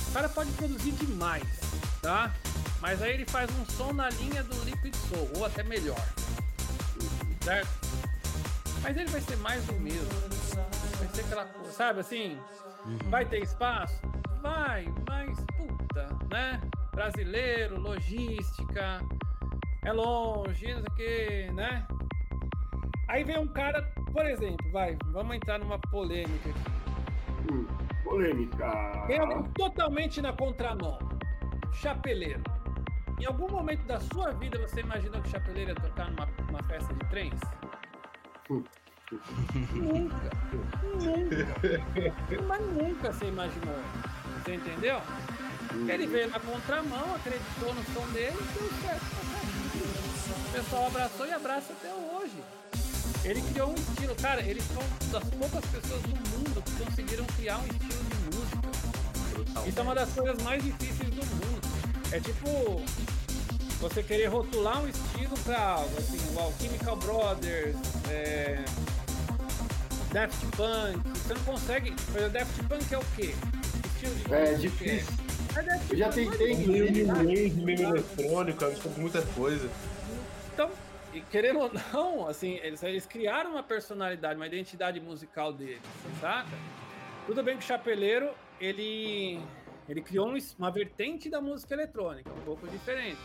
O 0.08 0.12
cara 0.12 0.28
pode 0.28 0.50
produzir 0.52 0.92
demais, 0.92 1.44
tá? 2.02 2.34
Mas 2.80 3.00
aí 3.00 3.14
ele 3.14 3.24
faz 3.24 3.48
um 3.58 3.64
som 3.66 3.92
na 3.92 4.10
linha 4.10 4.42
do 4.42 4.64
Liquid 4.64 4.94
Soul, 4.94 5.30
ou 5.36 5.44
até 5.44 5.62
melhor. 5.62 6.00
Certo? 7.42 7.68
Mas 8.82 8.96
ele 8.96 9.08
vai 9.08 9.20
ser 9.20 9.36
mais 9.36 9.64
do 9.64 9.74
mesmo. 9.74 10.08
Vai 10.98 11.08
ser 11.08 11.20
aquela 11.22 11.44
coisa, 11.44 11.72
sabe 11.72 12.00
assim? 12.00 12.38
Vai 13.08 13.24
ter 13.24 13.42
espaço? 13.42 14.00
Vai, 14.42 14.86
mas 15.08 15.38
puta, 15.56 16.08
né? 16.30 16.60
Brasileiro, 16.92 17.80
logística, 17.80 19.00
é 19.84 19.92
longe, 19.92 20.72
não 20.72 20.82
sei 20.82 20.90
o 20.90 20.94
que, 20.94 21.52
né? 21.52 21.86
Aí 23.08 23.22
vem 23.22 23.38
um 23.38 23.48
cara, 23.48 23.82
por 24.12 24.26
exemplo, 24.26 24.70
vai, 24.70 24.96
vamos 25.06 25.36
entrar 25.36 25.58
numa 25.58 25.78
polêmica 25.78 26.50
aqui. 26.50 27.52
Hum, 27.52 27.66
polêmica. 28.06 29.04
Tem 29.06 29.18
alguém 29.18 29.42
totalmente 29.54 30.22
na 30.22 30.32
contramão. 30.32 30.98
Chapeleiro. 31.74 32.42
Em 33.20 33.26
algum 33.26 33.50
momento 33.50 33.84
da 33.84 33.98
sua 34.00 34.32
vida 34.32 34.58
você 34.58 34.80
imaginou 34.80 35.20
que 35.20 35.28
chapeleiro 35.30 35.70
ia 35.70 35.74
tocar 35.74 36.10
numa, 36.10 36.62
festa 36.62 36.94
de 36.94 37.00
trens? 37.10 37.40
nunca. 39.74 40.30
Nunca. 40.94 42.42
Mas 42.46 42.60
nunca 42.60 43.12
você 43.12 43.26
imaginou. 43.26 43.74
Você 44.42 44.54
entendeu? 44.54 45.00
Ele 45.88 46.06
veio 46.06 46.30
na 46.30 46.38
contramão, 46.38 47.14
acreditou 47.14 47.74
no 47.74 47.84
som 47.92 48.06
dele 48.12 48.36
e 48.38 48.58
deu 48.58 48.70
certo. 48.82 49.04
O 50.48 50.52
pessoal 50.52 50.86
abraçou 50.86 51.26
e 51.26 51.32
abraça 51.32 51.72
até 51.72 51.92
hoje. 51.92 52.42
Ele 53.28 53.42
criou 53.42 53.70
um 53.70 53.74
estilo, 53.74 54.14
cara, 54.16 54.40
eles 54.42 54.62
são 54.72 54.82
das 55.10 55.28
poucas 55.30 55.64
pessoas 55.70 56.00
do 56.02 56.08
mundo 56.30 56.62
que 56.62 56.84
conseguiram 56.84 57.24
criar 57.36 57.58
um 57.58 57.66
estilo 57.66 58.04
de 58.04 58.36
música. 58.36 59.68
Isso 59.68 59.78
é 59.78 59.82
uma 59.82 59.94
das 59.96 60.08
coisas 60.12 60.42
mais 60.42 60.62
difíceis 60.62 61.10
do 61.10 61.26
mundo. 61.26 61.60
É 62.12 62.20
tipo 62.20 62.82
você 63.80 64.02
querer 64.02 64.26
rotular 64.26 64.80
um 64.80 64.88
estilo 64.88 65.36
pra 65.44 65.60
algo, 65.60 65.98
assim, 65.98 66.16
igual 66.30 66.52
Chemical 66.60 66.96
Brothers, 66.96 67.76
é, 68.08 68.64
Daft 70.12 70.46
Punk. 70.56 71.00
Você 71.18 71.34
não 71.34 71.42
consegue. 71.42 71.94
Exemplo, 72.14 72.30
Daft 72.30 72.62
Punk 72.62 72.94
é 72.94 72.98
o 72.98 73.04
quê? 73.16 73.34
Estilo 73.94 74.14
de 74.14 74.34
É 74.34 74.54
difícil. 74.54 75.14
É 75.56 75.62
Daft 75.62 75.90
Eu 75.90 75.98
já 75.98 76.08
tentei 76.10 76.54
mas- 76.56 76.66
Meio 76.66 77.02
inclusive, 77.08 77.64
meio 77.64 77.82
eletrônico, 77.88 78.64
é 78.64 78.70
de 78.70 79.00
muita 79.00 79.20
coisa. 79.22 79.68
Então, 80.54 80.70
e 81.16 81.20
querendo 81.22 81.60
ou 81.60 81.70
não, 81.92 82.28
assim, 82.28 82.54
eles, 82.62 82.82
eles 82.82 83.06
criaram 83.06 83.52
uma 83.52 83.62
personalidade, 83.62 84.36
uma 84.36 84.46
identidade 84.46 85.00
musical 85.00 85.52
deles, 85.52 85.80
saca? 86.20 86.48
Tudo 87.26 87.42
bem 87.42 87.56
que 87.56 87.64
o 87.64 87.66
Chapeleiro, 87.66 88.30
ele, 88.60 89.40
ele 89.88 90.00
criou 90.02 90.28
um- 90.28 90.38
uma 90.58 90.70
vertente 90.70 91.28
da 91.30 91.40
música 91.40 91.74
eletrônica, 91.74 92.30
um 92.32 92.40
pouco 92.42 92.68
diferente. 92.68 93.18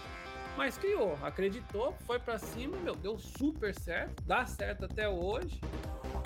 Mas 0.58 0.78
criou, 0.78 1.18
acreditou, 1.22 1.94
foi 2.06 2.20
pra 2.20 2.38
cima, 2.38 2.78
meu, 2.78 2.96
deu 2.96 3.18
super 3.18 3.74
certo, 3.74 4.22
dá 4.24 4.46
certo 4.46 4.86
até 4.86 5.08
hoje, 5.08 5.60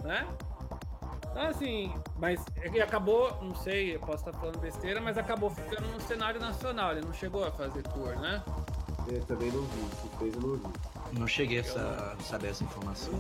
né? 0.04 0.26
Então, 1.36 1.48
assim, 1.50 1.94
mas 2.18 2.40
ele 2.64 2.82
acabou, 2.82 3.38
não 3.44 3.54
sei, 3.56 3.94
eu 3.94 4.00
posso 4.00 4.26
estar 4.26 4.32
falando 4.40 4.58
besteira, 4.58 5.02
mas 5.02 5.18
acabou 5.18 5.50
ficando 5.50 5.86
no 5.90 6.00
cenário 6.00 6.40
nacional, 6.40 6.94
ele 6.94 7.02
não 7.06 7.12
chegou 7.12 7.44
a 7.44 7.52
fazer 7.52 7.84
tour, 7.84 8.16
né? 8.22 8.42
Eu 9.10 9.22
também 9.26 9.52
não 9.52 9.62
vi, 9.64 9.82
esse 9.92 10.08
coisa 10.18 10.38
eu 10.38 10.42
não 10.42 10.56
vi. 10.56 11.20
Não 11.20 11.28
cheguei 11.28 11.58
a 11.58 11.62
essa- 11.62 12.16
saber 12.24 12.52
essa 12.52 12.64
informação. 12.64 13.12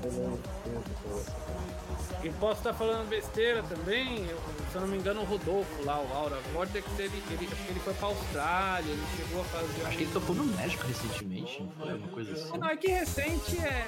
E 2.24 2.30
posso 2.32 2.60
estar 2.60 2.74
falando 2.74 3.08
besteira 3.08 3.62
também, 3.64 4.26
eu- 4.28 4.40
se 4.72 4.76
eu 4.76 4.82
não 4.82 4.88
me 4.88 4.98
engano, 4.98 5.22
o 5.22 5.26
Rodolfo 5.26 5.84
lá, 5.84 6.00
o 6.00 6.12
Aura 6.14 6.38
Vortex, 6.54 6.88
ele, 6.98 7.24
ele, 7.30 7.46
acho 7.52 7.56
que 7.64 7.72
ele 7.72 7.80
foi 7.80 7.94
pra 7.94 8.08
Austrália, 8.08 8.92
ele 8.92 9.04
chegou 9.16 9.42
a 9.42 9.46
fazer. 9.46 9.86
Acho 9.86 9.98
que 9.98 10.04
ele 10.04 10.12
tocou 10.12 10.36
no 10.36 10.44
México 10.46 10.88
recentemente, 10.88 11.62
não 11.62 11.72
foi? 11.72 11.94
Uma 11.94 12.08
coisa 12.08 12.32
assim. 12.34 12.58
Não, 12.58 12.68
é 12.70 12.76
que 12.78 12.88
recente 12.88 13.58
é. 13.60 13.88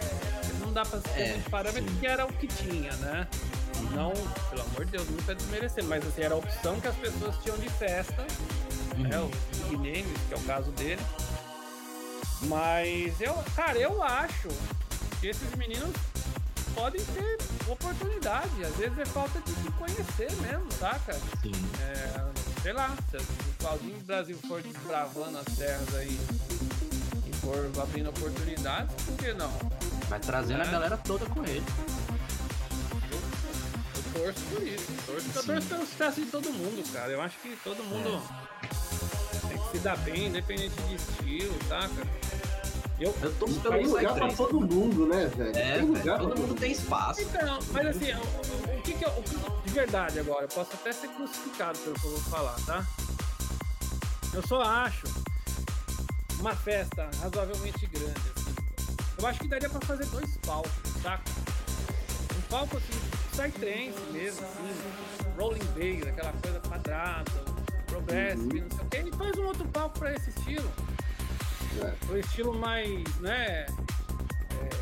Não 0.59 0.71
dá 0.71 0.85
pra 0.85 0.99
ser 1.01 1.19
É, 1.19 1.33
muito 1.33 1.49
parâmetro 1.49 1.83
sim. 1.83 1.89
porque 1.91 2.07
era 2.07 2.25
o 2.25 2.33
que 2.33 2.47
tinha, 2.47 2.91
né? 2.97 3.27
Não, 3.91 4.11
pelo 4.49 4.61
amor 4.61 4.85
de 4.85 4.91
Deus, 4.91 5.09
nunca 5.09 5.33
desmerecendo, 5.33 5.87
mas 5.87 6.05
assim, 6.05 6.21
era 6.21 6.33
a 6.35 6.37
opção 6.37 6.79
que 6.79 6.87
as 6.87 6.95
pessoas 6.95 7.35
tinham 7.43 7.57
de 7.57 7.69
festa, 7.69 8.25
né? 8.97 9.17
Uhum. 9.19 9.29
Os 9.29 9.57
big 9.69 9.77
names, 9.77 10.17
que 10.27 10.33
é 10.33 10.37
o 10.37 10.41
caso 10.41 10.71
dele. 10.71 11.01
Mas 12.43 13.19
eu, 13.19 13.33
cara, 13.55 13.77
eu 13.77 14.01
acho 14.03 14.47
que 15.19 15.27
esses 15.27 15.55
meninos 15.55 15.89
podem 16.77 17.03
ter 17.03 17.37
oportunidade. 17.67 18.63
Às 18.63 18.75
vezes 18.75 18.97
é 18.99 19.05
falta 19.05 19.39
de 19.41 19.51
se 19.51 19.71
conhecer 19.71 20.31
mesmo, 20.41 20.71
saca? 20.79 21.13
Sim. 21.41 21.51
É, 21.81 22.25
sei 22.61 22.73
lá, 22.73 22.95
se 23.09 23.17
o 23.17 23.53
Claudinho 23.59 23.99
Brasil 24.01 24.37
for 24.47 24.61
desbravando 24.61 25.39
as 25.39 25.57
terras 25.57 25.95
aí 25.95 26.19
e 27.25 27.35
for 27.37 27.71
abrindo 27.81 28.09
oportunidades, 28.11 28.95
por 29.03 29.15
que 29.17 29.33
não? 29.33 29.51
Vai 30.07 30.19
trazendo 30.19 30.61
É. 30.61 30.67
a 30.67 30.71
galera 30.71 30.97
toda 30.97 31.25
com 31.25 31.43
ele. 31.45 31.63
Eu 33.95 34.21
torço 34.21 34.41
por 34.51 34.67
isso. 34.67 34.85
Eu 34.91 35.13
torço, 35.15 35.27
eu 35.35 35.43
torço 35.43 35.67
pelo 35.67 35.85
sucesso 35.85 36.21
de 36.21 36.27
todo 36.27 36.49
mundo, 36.51 36.93
cara. 36.93 37.11
Eu 37.11 37.21
acho 37.21 37.37
que 37.39 37.57
todo 37.63 37.83
mundo 37.83 38.21
tem 39.49 39.57
que 39.57 39.71
se 39.71 39.79
dar 39.79 39.97
bem, 39.97 40.27
independente 40.27 40.75
de 40.83 40.95
estilo, 40.95 41.57
saca? 41.67 42.07
Eu, 42.99 43.15
Eu 43.21 43.33
tô 43.35 43.45
Tem 43.45 43.55
pelo 43.59 43.89
lugar 43.89 44.13
pra 44.15 44.33
todo 44.33 44.59
mundo, 44.61 45.05
né, 45.07 45.25
velho? 45.27 45.55
É, 45.57 45.73
tem 45.77 45.81
lugar 45.85 46.03
velho, 46.03 46.17
pra 46.17 46.17
todo 46.29 46.39
mundo 46.39 46.55
tem 46.55 46.71
espaço. 46.71 47.21
Então, 47.21 47.59
mas 47.71 47.87
assim, 47.87 48.11
o, 48.13 48.77
o- 48.77 48.81
que 48.81 48.93
que 48.93 49.05
eu. 49.05 49.09
o 49.11 49.23
que- 49.23 49.37
de 49.67 49.73
verdade 49.73 50.19
agora, 50.19 50.45
eu 50.45 50.47
posso 50.49 50.71
até 50.73 50.91
ser 50.91 51.07
crucificado 51.09 51.77
pelo 51.79 51.93
que 51.95 52.05
eu 52.05 52.11
vou 52.11 52.19
falar, 52.21 52.55
tá? 52.65 52.85
Eu 54.33 54.41
só 54.47 54.61
acho 54.63 55.05
uma 56.39 56.55
festa 56.55 57.09
razoavelmente 57.21 57.85
grande, 57.85 58.13
assim. 58.35 58.55
Eu 59.19 59.27
acho 59.27 59.39
que 59.39 59.47
daria 59.47 59.69
pra 59.69 59.81
fazer 59.81 60.05
dois 60.07 60.37
palcos, 60.37 60.71
saca? 61.03 61.23
Um 62.37 62.41
palco 62.49 62.77
assim, 62.77 62.99
Psytrance 63.31 64.11
mesmo, 64.11 64.45
assim, 64.45 65.29
Rolling 65.39 65.59
Bass, 65.59 66.07
aquela 66.07 66.33
coisa 66.33 66.59
quadrada, 66.61 67.31
Progressive, 67.87 68.61
não 68.61 68.69
sei 68.77 68.85
o 68.85 68.89
que, 68.89 68.97
e 69.09 69.17
faz 69.17 69.37
um 69.37 69.45
outro 69.45 69.67
palco 69.67 69.99
pra 69.99 70.13
esse 70.15 70.29
estilo. 70.31 70.71
É. 71.83 71.91
Pro 72.05 72.17
estilo 72.19 72.53
mais, 72.57 73.03
né? 73.19 73.65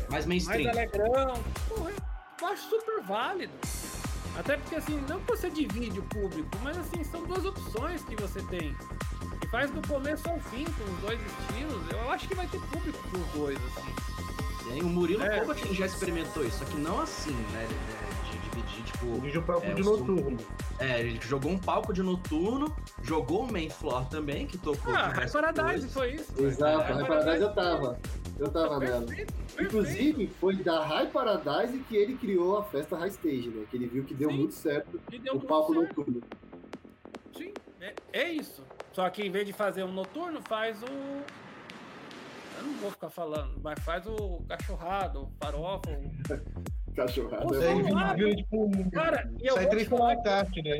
Mais 0.08 0.24
mais 0.24 0.26
mainstream. 0.26 0.70
alegrão. 0.70 1.42
Porra, 1.68 1.92
eu 2.40 2.46
acho 2.48 2.68
super 2.70 3.02
válido. 3.02 3.52
Até 4.38 4.56
porque, 4.58 4.76
assim, 4.76 5.02
não 5.08 5.18
que 5.20 5.26
você 5.28 5.48
divide 5.48 5.98
o 5.98 6.02
público, 6.04 6.48
mas, 6.62 6.76
assim, 6.78 7.02
são 7.04 7.24
duas 7.24 7.44
opções 7.46 8.02
que 8.04 8.14
você 8.16 8.42
tem. 8.42 8.76
E 9.42 9.46
faz 9.48 9.70
do 9.70 9.86
começo 9.88 10.28
ao 10.28 10.38
fim 10.40 10.64
com 10.64 10.84
os 10.84 11.00
dois 11.00 11.18
estilos. 11.20 11.90
Eu 11.90 12.10
acho 12.10 12.28
que 12.28 12.34
vai 12.34 12.46
ter 12.46 12.60
público 12.60 12.98
pros 13.08 13.26
dois, 13.32 13.58
assim. 13.58 13.94
Tem. 14.70 14.82
O 14.82 14.86
Murilo 14.86 15.22
É. 15.22 15.40
Kovac 15.40 15.74
já 15.74 15.86
experimentou 15.86 16.44
isso, 16.44 16.58
só 16.58 16.64
que 16.66 16.76
não 16.76 17.00
assim, 17.00 17.30
né? 17.52 17.66
Dividir, 18.56 18.84
tipo. 18.84 19.38
O 19.38 19.42
palco 19.42 19.66
É, 19.66 19.74
de 19.74 19.82
noturno. 19.82 20.36
É, 20.78 21.00
ele 21.00 21.20
jogou 21.22 21.52
um 21.52 21.58
palco 21.58 21.92
de 21.92 22.02
noturno, 22.02 22.74
jogou 23.02 23.42
o 23.44 23.52
main 23.52 23.68
floor 23.68 24.06
também, 24.08 24.46
que 24.46 24.56
tocou. 24.56 24.94
Ah, 24.94 25.08
High 25.08 25.30
Paradise 25.30 25.88
coisas. 25.88 25.92
foi 25.92 26.14
isso. 26.14 26.42
Exato, 26.42 26.92
High 26.92 27.06
Paradise 27.06 27.42
eu 27.42 27.54
tava. 27.54 28.00
Eu 28.38 28.50
tava 28.50 28.78
nela. 28.78 29.06
Inclusive, 29.60 30.26
foi 30.40 30.56
da 30.56 30.84
High 30.84 31.08
Paradise 31.08 31.78
que 31.88 31.96
ele 31.96 32.16
criou 32.16 32.58
a 32.58 32.64
festa 32.64 32.96
High 32.96 33.08
Stage, 33.10 33.48
né? 33.48 33.64
Que 33.70 33.76
ele 33.76 33.86
viu 33.86 34.04
que 34.04 34.14
deu 34.14 34.30
Sim. 34.30 34.36
muito 34.36 34.54
certo 34.54 35.00
deu 35.22 35.34
o 35.34 35.40
palco 35.40 35.72
certo. 35.74 35.88
noturno. 35.98 36.22
Sim, 37.36 37.52
é, 37.80 37.94
é 38.12 38.28
isso. 38.30 38.62
Só 38.92 39.08
que 39.10 39.22
em 39.22 39.30
vez 39.30 39.46
de 39.46 39.52
fazer 39.52 39.84
um 39.84 39.92
noturno, 39.92 40.40
faz 40.42 40.82
o. 40.82 40.86
Eu 40.86 42.62
não 42.64 42.72
vou 42.78 42.90
ficar 42.90 43.10
falando, 43.10 43.60
mas 43.62 43.78
faz 43.84 44.06
o 44.06 44.40
cachorrado, 44.48 45.24
o 45.24 45.30
farofa. 45.38 45.90
o- 45.90 46.75
Cachorrada. 46.96 47.64
É 47.64 48.14
vira 48.14 48.34
tipo. 48.34 48.70
Cara, 48.90 49.30
eu 49.40 49.54
Sai 49.54 49.68
três 49.68 49.86
falar 49.86 50.16
na 50.16 50.22
kart, 50.22 50.56
né? 50.56 50.78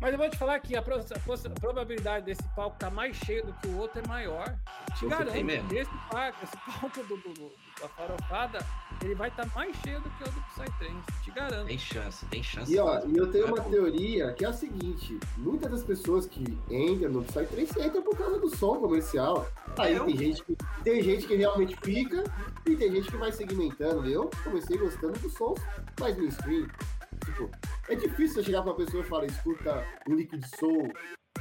Mas 0.00 0.12
eu 0.12 0.18
vou 0.18 0.28
te 0.28 0.36
falar 0.36 0.58
que 0.60 0.76
a, 0.76 0.82
pro- 0.82 0.96
a 0.96 1.60
probabilidade 1.60 2.26
desse 2.26 2.42
palco 2.54 2.74
estar 2.76 2.90
mais 2.90 3.16
cheio 3.16 3.44
do 3.46 3.52
que 3.54 3.68
o 3.68 3.78
outro 3.78 4.00
é 4.04 4.08
maior. 4.08 4.54
Te 4.98 5.06
garanto, 5.06 5.74
esse 5.74 5.90
palco, 6.10 6.38
esse 6.42 6.56
palco 6.56 7.02
do, 7.04 7.16
do- 7.16 7.34
do- 7.34 7.64
da 7.80 7.88
farofada, 7.88 8.64
ele 9.02 9.14
vai 9.16 9.28
estar 9.28 9.46
mais 9.54 9.74
cheio 9.78 10.00
do 10.00 10.08
que 10.10 10.22
o 10.22 10.26
do 10.30 10.40
Psytrance. 10.42 11.22
Te 11.24 11.30
garanto. 11.32 11.66
Tem 11.66 11.78
chance, 11.78 12.24
tem 12.26 12.42
chance. 12.42 12.72
E 12.72 12.78
ó, 12.78 13.00
e 13.04 13.16
eu 13.16 13.30
tenho 13.32 13.46
uma 13.48 13.58
É, 13.58 13.62
pô. 13.62 13.70
teoria 13.70 14.32
que 14.32 14.44
é 14.44 14.48
a 14.48 14.52
seguinte: 14.52 15.18
muitas 15.36 15.70
das 15.70 15.82
pessoas 15.82 16.26
que 16.26 16.42
entram 16.70 17.10
no 17.10 17.24
Psytrance 17.24 17.80
entram 17.80 18.02
por 18.02 18.16
causa 18.16 18.38
do 18.38 18.54
som 18.54 18.76
comercial. 18.78 19.46
Aí 19.76 19.94
Eu? 19.94 20.04
tem 20.04 20.16
gente, 20.16 20.44
que, 20.44 20.56
tem 20.84 21.02
gente 21.02 21.26
que 21.26 21.34
realmente 21.34 21.76
fica 21.82 22.22
e 22.64 22.76
tem 22.76 22.92
gente 22.92 23.10
que 23.10 23.16
vai 23.16 23.32
segmentando. 23.32 24.06
Eu 24.08 24.30
comecei 24.44 24.78
gostando 24.78 25.18
dos 25.18 25.32
sons 25.32 25.58
mais 25.98 26.16
mainstream. 26.16 26.68
Tipo, 27.24 27.50
é 27.88 27.94
difícil 27.94 28.34
você 28.36 28.44
chegar 28.44 28.62
pra 28.62 28.72
uma 28.72 28.76
pessoa 28.76 29.02
e 29.02 29.06
falar, 29.08 29.26
escuta 29.26 29.86
um 30.08 30.14
Liquid 30.14 30.44
Soul, 30.58 30.92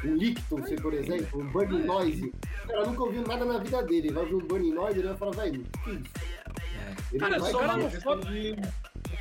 um 0.04 0.16
Licton, 0.16 0.58
você, 0.62 0.76
por 0.76 0.94
exemplo, 0.94 1.42
um 1.42 1.48
Burning 1.52 1.84
Noise. 1.84 2.34
O 2.64 2.68
cara 2.68 2.86
nunca 2.88 3.04
ouviu 3.04 3.22
nada 3.28 3.46
na 3.46 3.58
vida 3.60 3.82
dele. 3.84 4.08
Ele 4.08 4.14
vai 4.14 4.24
ouvir 4.24 4.36
um 4.36 4.48
Burning 4.48 4.74
Noise 4.74 4.98
e 4.98 5.00
ele 5.02 5.08
vai 5.10 5.18
falar, 5.18 5.32
velho, 5.32 5.64
que 5.84 5.90
isso? 5.92 6.04
É. 6.58 6.96
Ele 7.12 7.20
Cara, 7.20 7.40
vai 7.40 7.52
só 7.52 7.64
entender. 7.64 7.78
não- 7.80 7.88
É 7.88 7.92
questão 7.92 8.20
de 8.20 8.56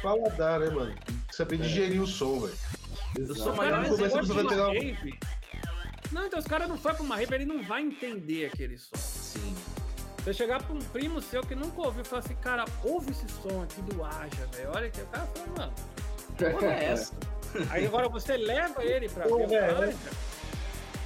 paladar, 0.02 0.60
né, 0.60 0.70
mano? 0.70 0.94
Tem 1.05 1.16
que 1.28 1.36
saber 1.36 1.56
digerir 1.59 2.02
o 2.02 2.06
som, 2.06 2.40
velho. 2.40 2.55
Eu 3.18 3.34
sou 3.34 3.52
o 3.52 3.56
maior 3.56 3.82
Cara, 3.82 3.89
Começa 3.90 4.18
a 4.18 4.22
uma 4.22 4.68
um- 4.68 4.72
rave? 4.72 5.18
Não, 6.10 6.26
então 6.26 6.39
os 6.39 6.47
caras 6.47 6.68
não 6.68 6.76
foi 6.78 6.93
pra 6.94 7.02
uma 7.02 7.16
rave, 7.16 7.34
ele 7.34 7.44
não 7.44 7.62
vai 7.62 7.82
entender 7.82 8.47
aquele 8.47 8.76
som. 8.78 8.97
Sim. 8.97 9.55
Você 10.18 10.32
chegar 10.32 10.62
pra 10.62 10.74
um 10.74 10.78
primo 10.78 11.20
seu 11.20 11.43
que 11.43 11.55
nunca 11.55 11.80
ouviu 11.82 12.02
e 12.02 12.05
falar 12.05 12.20
assim, 12.20 12.34
cara, 12.36 12.64
ouve 12.84 13.10
esse 13.10 13.26
som 13.28 13.62
aqui 13.62 13.82
do 13.82 14.05
Aja, 14.05 14.47
velho. 14.55 14.70
Olha 14.74 14.90
que 14.90 15.01
o 15.01 15.06
cara 15.06 15.26
fala, 15.26 15.47
mano. 15.59 15.72
Porra 16.38 16.66
é 16.66 16.84
essa? 16.92 17.12
Aí 17.70 17.86
agora 17.86 18.09
você 18.09 18.36
leva 18.36 18.82
ele 18.84 19.09
pra 19.09 19.24
ver 19.24 19.30
Porra, 19.30 19.46
o 19.46 19.54
é, 19.54 19.70
Anja. 19.70 19.96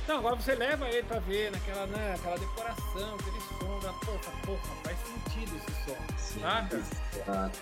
Não, 0.07 0.19
agora 0.19 0.37
você 0.37 0.55
leva 0.55 0.89
ele 0.89 1.03
pra 1.03 1.19
ver 1.19 1.51
naquela, 1.51 1.87
né, 1.87 2.15
aquela 2.17 2.39
decoração, 2.39 3.15
aquele 3.17 3.41
som 3.41 3.81
da 3.81 3.93
porra, 3.95 4.33
porra, 4.45 4.77
faz 4.85 4.97
sentido 5.01 5.57
esse 5.57 5.85
som, 5.85 5.97
Sim. 6.17 6.41
saca? 6.41 6.77
Exato. 6.77 7.59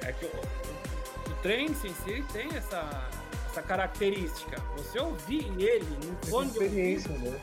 É 0.00 0.12
que 0.12 0.24
o, 0.24 0.28
o, 0.28 1.30
o 1.30 1.34
trance 1.42 1.86
em 1.86 1.94
si 1.94 2.24
tem 2.32 2.48
essa, 2.56 3.10
essa 3.50 3.62
característica. 3.62 4.58
Você 4.78 4.98
ouvir 4.98 5.52
ele 5.58 5.98
no 6.06 6.26
fone 6.26 6.50
de 6.50 6.58
ouvido, 6.60 7.08
né? 7.18 7.40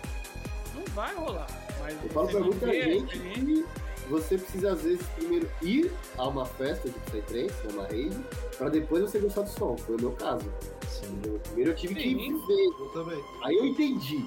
não 0.74 0.84
vai 0.94 1.14
rolar. 1.16 1.48
Mas 1.80 2.04
Eu 2.04 2.10
falo 2.10 2.28
você 2.28 2.38
pra 2.38 2.46
muita 2.46 2.66
a 2.68 2.74
gente 2.74 3.66
você 4.10 4.38
precisa, 4.38 4.74
às 4.74 4.82
vezes, 4.82 5.06
primeiro 5.16 5.50
ir 5.62 5.92
a 6.18 6.28
uma 6.28 6.46
festa 6.46 6.90
de 6.90 7.00
Psytrance, 7.00 7.68
uma 7.74 7.84
rave, 7.84 8.24
pra 8.58 8.70
depois 8.70 9.04
você 9.04 9.20
gostar 9.20 9.42
do 9.44 9.50
som. 9.50 9.78
Foi 9.78 9.96
o 9.96 10.02
meu 10.02 10.12
caso. 10.14 10.52
Sim. 10.88 11.22
Eu- 11.26 11.40
Primeiro 11.40 11.72
eu 11.72 11.76
tive 11.76 11.96
que 11.96 12.02
Sim. 12.04 12.18
viver, 12.18 12.66
Eu 12.80 12.90
também. 12.94 13.24
aí 13.44 13.56
eu 13.58 13.66
entendi. 13.66 14.26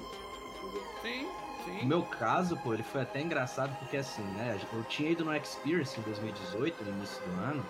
Sim, 1.01 1.27
No 1.67 1.79
sim. 1.79 1.85
meu 1.85 2.01
caso, 2.03 2.55
pô, 2.57 2.73
ele 2.73 2.83
foi 2.83 3.01
até 3.01 3.21
engraçado 3.21 3.77
porque 3.79 3.97
assim, 3.97 4.23
né? 4.35 4.59
Eu 4.73 4.83
tinha 4.85 5.11
ido 5.11 5.25
no 5.25 5.35
Experience 5.35 5.99
em 5.99 6.03
2018, 6.03 6.83
no 6.83 6.89
início 6.91 7.21
do 7.23 7.31
ano, 7.41 7.65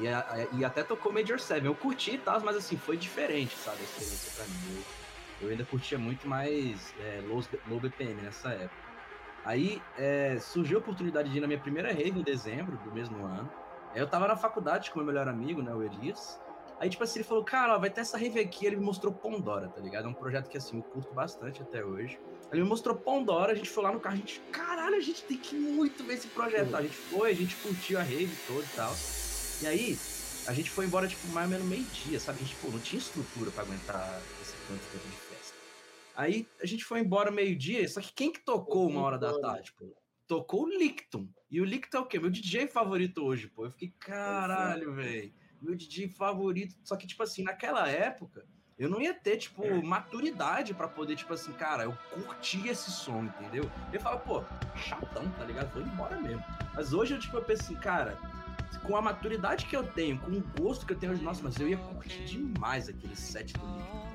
e, 0.00 0.06
a- 0.08 0.46
e 0.52 0.64
até 0.64 0.82
tocou 0.82 1.10
Major 1.12 1.38
7. 1.40 1.64
Eu 1.64 1.74
curti 1.74 2.12
e 2.12 2.18
tal, 2.18 2.40
mas 2.42 2.56
assim, 2.56 2.76
foi 2.76 2.96
diferente, 2.96 3.56
sabe? 3.56 3.78
A 3.80 3.84
experiência 3.84 4.32
pra 4.36 4.44
mim. 4.44 4.82
Eu, 5.40 5.46
eu 5.46 5.50
ainda 5.52 5.64
curtia 5.64 5.98
muito 5.98 6.28
mais 6.28 6.92
é, 7.00 7.22
low, 7.26 7.42
low 7.68 7.80
BPM 7.80 8.20
nessa 8.22 8.50
época. 8.50 8.87
Aí 9.44 9.82
é, 9.96 10.38
surgiu 10.40 10.78
a 10.78 10.80
oportunidade 10.80 11.30
de 11.30 11.38
ir 11.38 11.40
na 11.40 11.46
minha 11.46 11.58
primeira 11.58 11.92
rave 11.92 12.18
em 12.18 12.22
dezembro 12.22 12.76
do 12.78 12.92
mesmo 12.92 13.24
ano. 13.24 13.50
Eu 13.94 14.06
tava 14.06 14.28
na 14.28 14.36
faculdade 14.36 14.90
com 14.90 14.98
meu 14.98 15.06
melhor 15.06 15.28
amigo, 15.28 15.62
né, 15.62 15.72
o 15.72 15.82
Elias. 15.82 16.38
Aí, 16.80 16.88
tipo 16.88 17.02
assim, 17.02 17.18
ele 17.18 17.26
falou, 17.26 17.42
cara, 17.42 17.74
ó, 17.74 17.78
vai 17.78 17.90
ter 17.90 18.02
essa 18.02 18.16
rave 18.16 18.38
aqui. 18.38 18.66
Ele 18.66 18.76
me 18.76 18.84
mostrou 18.84 19.12
Pandora, 19.12 19.68
tá 19.68 19.80
ligado? 19.80 20.04
É 20.04 20.08
um 20.08 20.14
projeto 20.14 20.48
que, 20.48 20.56
assim, 20.56 20.76
eu 20.76 20.82
curto 20.82 21.12
bastante 21.12 21.60
até 21.60 21.84
hoje. 21.84 22.20
Ele 22.52 22.62
me 22.62 22.68
mostrou 22.68 22.94
Pandora, 22.94 23.52
a 23.52 23.54
gente 23.54 23.68
foi 23.68 23.82
lá 23.82 23.90
no 23.90 23.98
carro, 23.98 24.14
a 24.14 24.18
gente, 24.18 24.40
caralho, 24.52 24.94
a 24.94 25.00
gente 25.00 25.24
tem 25.24 25.36
que 25.36 25.56
muito 25.56 26.04
ver 26.04 26.14
esse 26.14 26.28
projeto. 26.28 26.76
A 26.76 26.82
gente 26.82 26.94
foi, 26.94 27.30
a 27.32 27.34
gente 27.34 27.56
curtiu 27.56 27.98
a 27.98 28.02
rave 28.02 28.32
toda 28.46 28.62
e 28.62 28.76
tal. 28.76 28.94
E 29.62 29.66
aí, 29.66 29.98
a 30.46 30.52
gente 30.52 30.70
foi 30.70 30.86
embora, 30.86 31.08
tipo, 31.08 31.26
mais 31.28 31.46
ou 31.46 31.50
menos 31.50 31.66
meio-dia, 31.66 32.20
sabe? 32.20 32.38
A 32.40 32.44
gente, 32.44 32.54
pô, 32.56 32.68
não 32.68 32.78
tinha 32.78 33.00
estrutura 33.00 33.50
pra 33.50 33.64
aguentar 33.64 34.20
esse 34.40 34.54
tanto 34.68 34.80
de. 34.80 35.27
Aí, 36.18 36.48
a 36.60 36.66
gente 36.66 36.84
foi 36.84 36.98
embora 36.98 37.30
meio-dia, 37.30 37.88
só 37.88 38.00
que 38.00 38.12
quem 38.12 38.32
que 38.32 38.40
tocou 38.40 38.88
uma 38.88 39.02
hora 39.02 39.16
da 39.16 39.38
tarde, 39.38 39.72
pô? 39.78 39.94
Tocou 40.26 40.64
o 40.64 40.68
Licton. 40.68 41.28
E 41.48 41.60
o 41.60 41.64
Licton 41.64 41.98
é 41.98 42.00
o 42.00 42.06
quê? 42.06 42.18
Meu 42.18 42.28
DJ 42.28 42.66
favorito 42.66 43.24
hoje, 43.24 43.46
pô. 43.46 43.66
Eu 43.66 43.70
fiquei, 43.70 43.94
caralho, 44.00 44.92
velho. 44.94 45.32
Meu 45.62 45.76
DJ 45.76 46.08
favorito. 46.08 46.74
Só 46.82 46.96
que, 46.96 47.06
tipo 47.06 47.22
assim, 47.22 47.44
naquela 47.44 47.88
época, 47.88 48.44
eu 48.76 48.88
não 48.88 49.00
ia 49.00 49.14
ter, 49.14 49.36
tipo, 49.36 49.62
maturidade 49.80 50.74
pra 50.74 50.88
poder, 50.88 51.14
tipo 51.14 51.32
assim, 51.34 51.52
cara, 51.52 51.84
eu 51.84 51.96
curti 52.24 52.66
esse 52.66 52.90
som, 52.90 53.22
entendeu? 53.22 53.70
Ele 53.88 54.02
fala, 54.02 54.18
pô, 54.18 54.42
chatão, 54.74 55.30
tá 55.38 55.44
ligado? 55.44 55.72
Vou 55.72 55.82
embora 55.82 56.20
mesmo. 56.20 56.42
Mas 56.74 56.92
hoje 56.92 57.14
eu, 57.14 57.20
tipo, 57.20 57.36
eu 57.36 57.44
penso 57.44 57.62
assim, 57.62 57.76
cara, 57.76 58.18
com 58.84 58.96
a 58.96 59.00
maturidade 59.00 59.66
que 59.66 59.76
eu 59.76 59.86
tenho, 59.86 60.18
com 60.18 60.32
o 60.32 60.40
gosto 60.60 60.84
que 60.84 60.94
eu 60.94 60.98
tenho 60.98 61.12
hoje, 61.12 61.22
nossa, 61.22 61.44
mas 61.44 61.60
eu 61.60 61.68
ia 61.68 61.78
curtir 61.78 62.24
demais 62.24 62.88
aquele 62.88 63.14
set 63.14 63.52
do 63.52 63.64
Licton? 63.64 64.07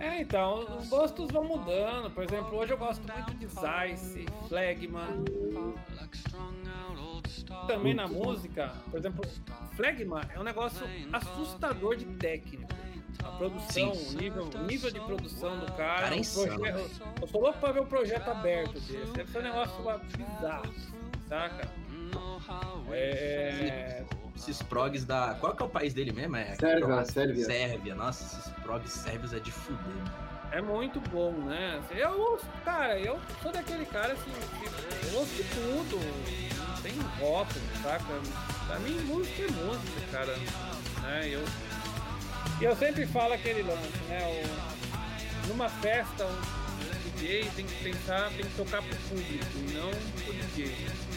É, 0.00 0.20
então, 0.20 0.78
os 0.78 0.88
gostos 0.88 1.30
vão 1.30 1.44
mudando. 1.44 2.10
Por 2.10 2.24
exemplo, 2.24 2.56
hoje 2.56 2.72
eu 2.72 2.78
gosto 2.78 3.02
muito 3.12 3.34
de 3.34 3.46
Zeiss, 3.46 4.14
Flagman. 4.48 5.24
Também 7.66 7.94
na 7.94 8.06
música, 8.08 8.72
por 8.90 8.98
exemplo, 8.98 9.24
Flagman 9.76 10.22
é 10.34 10.38
um 10.38 10.42
negócio 10.44 10.86
assustador 11.12 11.96
de 11.96 12.04
técnico. 12.06 12.66
A 13.24 13.30
produção, 13.32 13.90
o 13.92 14.12
nível, 14.12 14.44
nível 14.66 14.90
de 14.90 15.00
produção 15.00 15.58
do 15.58 15.66
cara. 15.72 16.02
Cara, 16.02 16.16
é 16.16 16.18
projeto- 16.34 16.90
eu 17.22 17.26
sou 17.28 17.40
louco 17.40 17.58
pra 17.58 17.72
ver 17.72 17.80
o 17.80 17.86
projeto 17.86 18.28
aberto 18.28 18.74
desse. 18.74 19.12
Deve 19.12 19.30
ser 19.32 19.38
um 19.38 19.42
negócio 19.42 19.82
bizarro, 20.16 20.74
saca? 21.28 21.68
É. 22.92 24.04
Esses 24.36 24.62
progs 24.62 25.04
da. 25.04 25.34
Qual 25.40 25.54
que 25.56 25.62
é 25.62 25.66
o 25.66 25.68
país 25.68 25.94
dele 25.94 26.12
mesmo? 26.12 26.36
É 26.36 26.54
Sérvia, 26.56 27.04
Sérvia. 27.06 27.44
Sérvia. 27.44 27.94
Nossa, 27.94 28.24
esses 28.38 28.52
progs 28.62 28.92
sérvios 28.92 29.32
é 29.32 29.40
de 29.40 29.50
fuder. 29.50 29.78
mano. 29.84 30.26
É 30.52 30.62
muito 30.62 31.00
bom, 31.10 31.32
né? 31.32 31.80
Assim, 31.80 31.98
Eu 31.98 32.38
cara, 32.64 32.98
eu 32.98 33.18
sou 33.42 33.50
daquele 33.50 33.84
cara 33.86 34.12
assim, 34.12 34.30
que 34.30 35.06
eu 35.06 35.18
ouço 35.18 35.34
de 35.34 35.42
tudo, 35.44 35.98
não 36.56 36.82
tem 36.82 36.92
rótulo, 37.18 37.60
saca? 37.82 38.04
Pra 38.66 38.78
mim, 38.78 38.98
música 39.00 39.42
é 39.42 39.50
música, 39.50 40.00
cara. 40.12 40.36
Né? 41.02 41.28
Eu, 41.30 41.44
e 42.60 42.64
eu 42.64 42.76
sempre 42.76 43.06
falo 43.06 43.34
aquele 43.34 43.62
lance, 43.62 43.98
né? 44.08 44.20
O, 45.44 45.48
numa 45.48 45.68
festa, 45.68 46.24
o 46.24 47.10
DJ 47.18 47.50
tem 47.56 47.66
que 47.66 47.82
pensar, 47.82 48.28
tem 48.30 48.44
que 48.46 48.56
tocar 48.56 48.82
pro 48.82 48.96
público 49.08 49.44
não 49.72 49.90
pro 50.22 50.32
DJ. 50.32 50.74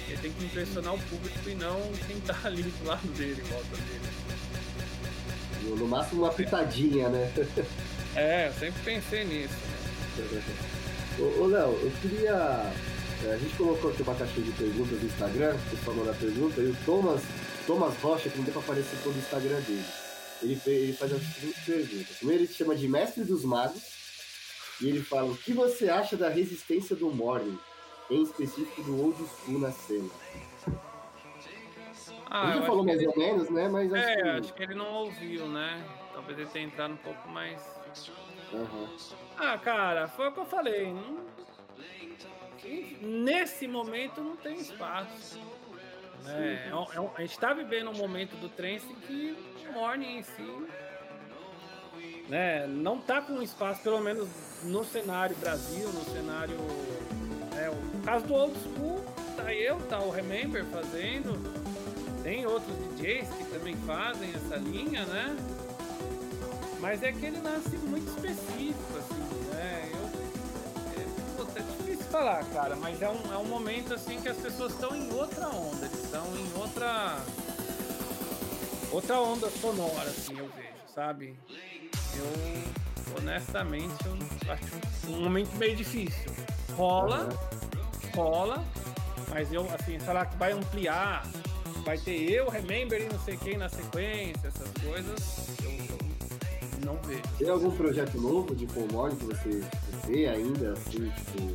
Ele 0.09 0.17
tem 0.21 0.31
que 0.31 0.45
impressionar 0.45 0.95
o 0.95 0.99
público 0.99 1.49
e 1.49 1.55
não 1.55 1.79
quem 2.07 2.19
tá 2.21 2.37
ali 2.43 2.63
do 2.63 2.85
lado 2.85 3.07
dele, 3.15 3.41
em 3.41 3.49
volta 3.49 3.77
dele. 3.77 5.77
No, 5.77 5.87
máximo 5.87 6.23
uma 6.23 6.33
pitadinha, 6.33 7.09
né? 7.09 7.31
É, 8.15 8.47
eu 8.47 8.53
sempre 8.53 8.81
pensei 8.83 9.23
nisso. 9.23 9.53
né? 10.17 10.41
Ô, 11.19 11.43
ô, 11.43 11.47
Léo, 11.47 11.69
eu 11.81 11.91
queria. 12.01 12.33
é, 13.25 13.33
A 13.33 13.37
gente 13.37 13.55
colocou 13.55 13.91
aqui 13.91 14.01
uma 14.01 14.15
caixinha 14.15 14.45
de 14.45 14.51
perguntas 14.53 14.99
no 14.99 15.05
Instagram, 15.05 15.55
o 15.55 15.75
pessoal 15.75 16.09
a 16.09 16.13
pergunta, 16.13 16.61
e 16.61 16.67
o 16.67 16.75
Thomas, 16.85 17.21
Thomas 17.67 17.93
Rocha, 18.01 18.29
que 18.29 18.37
não 18.37 18.45
deu 18.45 18.53
pra 18.53 18.61
aparecer 18.61 18.97
todo 19.03 19.15
o 19.15 19.19
Instagram 19.19 19.59
dele. 19.61 19.85
Ele, 20.41 20.55
fez, 20.55 20.83
ele 20.83 20.93
faz 20.93 21.11
as 21.11 21.21
seguintes 21.21 21.63
perguntas. 21.65 22.15
Primeiro 22.17 22.43
ele 22.43 22.47
se 22.47 22.55
chama 22.57 22.75
de 22.75 22.87
Mestre 22.87 23.23
dos 23.25 23.43
Magos, 23.43 23.81
e 24.81 24.87
ele 24.87 25.01
fala: 25.03 25.29
o 25.29 25.37
que 25.37 25.51
você 25.53 25.89
acha 25.89 26.15
da 26.15 26.29
resistência 26.29 26.95
do 26.95 27.11
Morning, 27.11 27.59
em 28.09 28.23
específico 28.23 28.81
do 28.83 29.01
Old 29.03 29.17
School 29.17 29.59
na 29.59 29.71
cena? 29.71 30.09
Ah, 32.31 32.55
ele 32.55 32.65
falou 32.65 32.83
mais 32.85 32.99
que 32.99 33.07
ou 33.07 33.17
menos, 33.17 33.49
né? 33.49 33.67
Mas 33.69 33.91
acho 33.91 34.07
É, 34.07 34.15
que. 34.15 34.21
acho 34.29 34.53
que 34.53 34.63
ele 34.63 34.75
não 34.75 34.91
ouviu, 34.93 35.47
né? 35.47 35.83
Talvez 36.13 36.37
ele 36.37 36.49
tenha 36.49 36.65
entrado 36.65 36.93
um 36.93 36.97
pouco 36.97 37.27
mais. 37.29 37.59
Aham. 38.53 38.89
Ah, 39.37 39.57
cara, 39.57 40.07
foi 40.07 40.27
o 40.27 40.31
que 40.31 40.39
eu 40.39 40.45
falei. 40.45 40.93
Não... 40.93 41.27
Nesse 43.01 43.67
momento 43.67 44.21
não 44.21 44.35
tem 44.35 44.57
espaço. 44.59 45.39
Né? 46.23 46.67
É, 46.69 46.75
um- 46.75 46.93
é 46.93 46.99
um- 46.99 47.09
a 47.15 47.21
gente 47.21 47.31
está 47.31 47.53
vivendo 47.53 47.89
um 47.89 47.95
momento 47.95 48.35
do 48.35 48.49
trance 48.49 48.85
que 49.07 49.35
o 49.69 49.73
Morning 49.73 50.17
em 50.17 50.23
si 50.23 50.67
né, 52.27 52.67
não 52.67 52.99
tá 52.99 53.21
com 53.21 53.41
espaço, 53.41 53.81
pelo 53.81 53.99
menos 54.01 54.29
no 54.63 54.83
cenário 54.83 55.35
Brasil, 55.37 55.87
no 55.89 56.03
cenário. 56.03 56.57
É, 57.59 57.69
o 57.69 58.01
caso 58.05 58.25
do 58.25 58.33
Old 58.33 58.57
School, 58.59 59.03
tá 59.35 59.53
eu, 59.53 59.77
tá 59.89 59.99
o 59.99 60.09
Remember 60.09 60.63
fazendo. 60.65 61.37
Tem 62.23 62.45
outros 62.45 62.73
DJs 62.95 63.27
que 63.29 63.43
também 63.45 63.75
fazem 63.85 64.29
essa 64.33 64.55
linha, 64.55 65.05
né? 65.05 65.35
Mas 66.79 67.03
é 67.03 67.09
aquele 67.09 67.41
lance 67.41 67.75
muito 67.77 68.07
específico, 68.07 68.97
assim, 68.97 69.51
né? 69.53 69.91
Eu, 69.91 71.01
é, 71.01 71.35
puta, 71.35 71.59
é 71.59 71.63
difícil 71.63 72.05
falar, 72.05 72.45
cara, 72.45 72.77
mas 72.77 73.01
é 73.01 73.09
um, 73.09 73.33
é 73.33 73.37
um 73.37 73.45
momento 73.45 73.93
assim 73.93 74.21
que 74.21 74.29
as 74.29 74.37
pessoas 74.37 74.71
estão 74.71 74.95
em 74.95 75.11
outra 75.11 75.49
onda, 75.49 75.85
eles 75.85 76.03
estão 76.05 76.25
em 76.37 76.59
outra. 76.59 77.19
Outra 78.91 79.19
onda 79.19 79.49
sonora, 79.51 80.09
assim, 80.09 80.37
eu 80.37 80.49
vejo, 80.55 80.93
sabe? 80.95 81.37
Eu, 82.15 83.17
honestamente, 83.19 84.05
eu 84.05 84.51
acho 84.51 85.11
um 85.11 85.21
momento 85.23 85.53
meio 85.57 85.75
difícil. 85.75 86.31
Rola, 86.79 87.27
rola, 88.15 88.63
mas 89.29 89.51
eu, 89.51 89.67
assim, 89.73 89.99
falar 89.99 90.27
que 90.27 90.37
vai 90.37 90.53
ampliar, 90.53 91.27
vai 91.83 91.97
ter 91.97 92.31
eu, 92.31 92.49
Remember 92.49 93.01
e 93.01 93.09
não 93.11 93.19
sei 93.19 93.35
quem 93.35 93.57
na 93.57 93.67
sequência, 93.67 94.47
essas 94.47 94.71
coisas, 94.81 95.49
eu, 95.61 95.71
eu 95.71 96.85
não 96.85 96.95
vejo. 97.01 97.21
Tem 97.37 97.49
algum 97.49 97.69
projeto 97.71 98.17
novo 98.21 98.55
de 98.55 98.65
Pomone 98.65 99.13
que 99.17 99.25
você 99.25 99.61
vê 100.07 100.27
ainda, 100.29 100.71
assim, 100.71 101.09
tipo. 101.09 101.53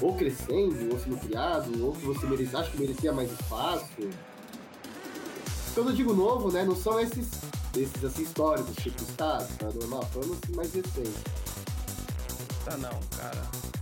Ou 0.00 0.16
crescendo, 0.16 0.90
ou 0.90 0.98
sendo 0.98 1.18
criado, 1.18 1.84
ou 1.84 1.92
que 1.92 2.06
você 2.06 2.24
merece, 2.24 2.56
acha 2.56 2.70
que 2.70 2.80
merecia 2.80 3.12
mais 3.12 3.30
espaço? 3.30 3.84
Quando 5.74 5.90
eu 5.90 5.94
digo 5.94 6.14
novo, 6.14 6.50
né, 6.50 6.64
não 6.64 6.74
são 6.74 6.98
esses, 7.00 7.32
esses 7.76 8.02
assim, 8.02 8.22
históricos, 8.22 8.76
tipo 8.76 9.02
Estado, 9.02 9.46
tá 9.58 9.66
normal, 9.66 10.02
falando 10.10 10.38
assim 10.42 10.56
mais 10.56 10.72
recente. 10.72 11.20
Tá 12.64 12.78
não, 12.78 12.98
cara. 13.18 13.73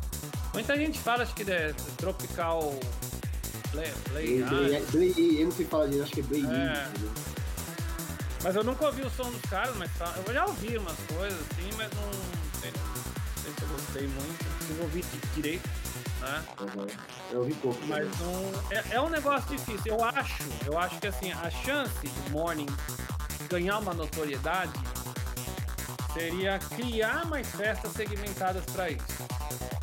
Muita 0.53 0.77
gente 0.77 0.99
fala, 0.99 1.23
acho 1.23 1.35
que 1.35 1.51
é 1.51 1.73
tropical 1.97 2.75
play, 3.71 3.93
play 4.11 4.43
Blay- 4.91 5.41
Eu 5.41 5.45
não 5.47 5.53
sei 5.53 5.67
falar 5.67 5.87
disso, 5.87 6.03
acho 6.03 6.13
que 6.13 6.21
é 6.21 6.23
Blay 6.25 6.45
É. 6.47 6.89
Mas 8.43 8.57
eu 8.57 8.65
nunca 8.65 8.87
ouvi 8.87 9.03
o 9.03 9.11
som 9.11 9.31
dos 9.31 9.41
caras, 9.43 9.75
mas 9.77 9.89
eu 10.27 10.35
já 10.35 10.45
ouvi 10.45 10.77
umas 10.77 10.97
coisas 11.17 11.39
assim, 11.41 11.71
mas 11.77 11.89
não 11.95 12.11
sei, 12.61 12.73
não 12.73 13.43
sei 13.43 13.53
se 13.57 13.63
eu 13.63 13.69
gostei 13.69 14.09
muito. 14.09 14.45
Se 14.67 14.73
eu 14.73 14.83
ouvi 14.83 15.01
di- 15.03 15.21
direito, 15.37 15.71
né? 16.21 16.43
Uhum. 16.61 16.87
Eu 17.31 17.39
ouvi 17.39 17.55
pouco. 17.55 17.79
Mas 17.87 18.09
também. 18.19 18.43
não. 18.53 18.63
É, 18.77 18.85
é 18.97 19.01
um 19.01 19.09
negócio 19.09 19.49
difícil. 19.57 19.83
Eu 19.97 20.05
acho, 20.05 20.43
eu 20.67 20.77
acho 20.79 20.99
que 20.99 21.07
assim, 21.07 21.31
a 21.33 21.49
chance 21.51 21.93
do 22.07 22.31
Morning 22.31 22.67
ganhar 23.49 23.79
uma 23.79 23.95
notoriedade 23.95 24.73
seria 26.13 26.59
criar 26.59 27.25
mais 27.27 27.47
festas 27.49 27.93
segmentadas 27.93 28.65
para 28.67 28.91
isso. 28.91 29.05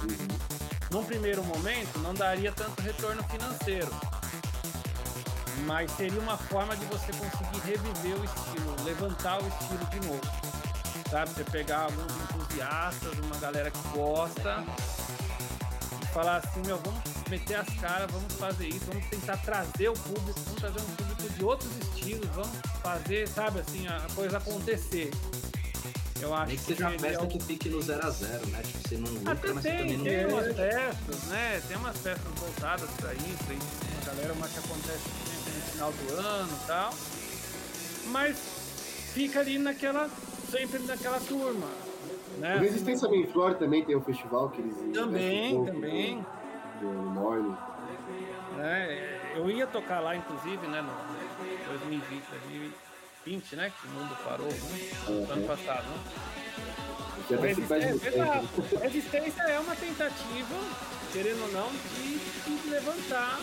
Uhum. 0.02 0.48
Num 0.91 1.03
primeiro 1.03 1.44
momento, 1.44 1.99
não 1.99 2.14
daria 2.16 2.52
tanto 2.52 2.82
retorno 2.82 3.24
financeiro. 3.24 3.90
Mas 5.66 5.91
seria 5.91 6.20
uma 6.20 6.38
forma 6.38 6.76
de 6.76 6.86
você 6.86 7.11
conseguir 7.14 7.60
reviver 7.64 8.20
o 8.20 8.26
estilo, 8.26 8.76
levantar 8.84 9.41
o 9.44 9.48
estilo 9.48 9.86
de 9.86 9.99
novo. 10.07 10.22
Sabe? 11.11 11.32
Você 11.32 11.44
pegar 11.44 11.82
alguns 11.82 12.11
entusiastas, 12.24 13.20
uma 13.20 13.38
galera 13.38 13.70
que 13.70 13.88
gosta, 13.90 14.64
e 16.02 16.06
falar 16.07 16.38
assim, 16.38 16.61
meu, 16.66 16.78
vamos 16.78 17.02
meter 17.30 17.56
as 17.56 17.70
caras, 17.80 18.11
vamos 18.11 18.34
fazer 18.34 18.68
isso, 18.68 18.86
vamos 18.88 19.06
tentar 19.10 19.38
trazer 19.38 19.90
o 19.90 19.94
público, 19.94 20.40
vamos 20.40 20.60
trazer 20.60 20.80
um 20.80 20.95
público 20.95 21.34
de 21.34 21.44
outros 21.44 21.78
estilos, 21.78 22.28
vamos 22.30 22.57
fazer, 22.82 23.28
sabe, 23.28 23.60
assim, 23.60 23.88
a 23.88 24.07
coisa 24.16 24.38
acontecer. 24.38 25.11
Eu 26.22 26.34
acho 26.34 26.48
Nem 26.48 26.58
que 26.58 26.64
seja 26.64 26.84
uma 26.84 26.90
seria 26.91 27.10
festa 27.10 27.24
o- 27.24 27.28
que 27.30 27.40
fique 27.44 27.70
no 27.70 27.82
0 27.82 28.06
a 28.06 28.10
0 28.10 28.48
né? 28.48 28.62
Tipo, 28.64 28.88
você 28.90 28.98
não 28.98 29.12
lucra, 29.12 29.32
até 29.34 29.48
mas 29.54 29.64
você 29.64 29.70
tem, 29.70 29.78
também 29.80 29.98
não 29.98 30.04
tem 30.06 30.26
umas 30.26 30.56
festas, 30.56 31.24
né? 31.26 31.62
Tem 31.68 31.78
umas 31.78 31.98
festas 31.98 32.34
voltadas 32.40 32.90
pra 33.00 33.14
isso, 33.14 33.46
aí 33.50 33.58
uma 33.58 34.06
galera, 34.14 34.34
uma 34.34 34.48
que 34.48 34.60
acontece 34.60 35.04
sempre 35.04 35.54
no 35.56 35.62
final 35.72 35.91
do 35.91 36.14
ano 36.16 36.60
e 36.64 36.68
tal. 36.68 36.94
Mas 38.08 38.38
fica 39.14 39.40
ali 39.40 39.58
naquela, 39.60 40.10
sempre 40.52 40.80
naquela 40.80 41.20
turma, 41.22 41.68
né? 42.40 42.56
O 42.58 42.60
Resistência 42.60 43.08
Main 43.10 43.28
Floor 43.28 43.56
também 43.56 43.84
tem 43.86 43.96
um 43.96 44.02
festival 44.02 44.50
que 44.50 44.62
eles 44.62 44.76
Também, 44.94 44.96
investem 44.96 45.54
um 45.54 45.56
pouco 45.66 45.72
também. 45.72 46.26
Do, 46.82 46.88
do 46.91 47.10
Morning. 47.12 47.56
né? 48.58 49.20
Eu 49.36 49.50
ia 49.50 49.68
tocar 49.68 50.00
lá, 50.00 50.16
inclusive, 50.16 50.66
né, 50.68 50.82
no 50.82 50.91
2020, 51.70 52.24
2020, 52.30 52.74
né? 53.56 53.72
Que 53.80 53.88
o 53.88 53.91
mundo 53.91 54.18
parou, 54.24 54.48
né? 54.48 54.91
Uhum. 55.08 55.32
ano 55.32 55.48
passado, 55.48 55.86
né? 55.88 57.38
Resistência, 57.41 58.08
exato. 58.10 58.78
Resistência 58.82 59.41
é 59.44 59.60
uma 59.60 59.76
tentativa, 59.76 60.56
querendo 61.14 61.41
ou 61.44 61.52
não, 61.52 61.70
de, 61.72 62.18
de 62.60 62.70
levantar 62.70 63.40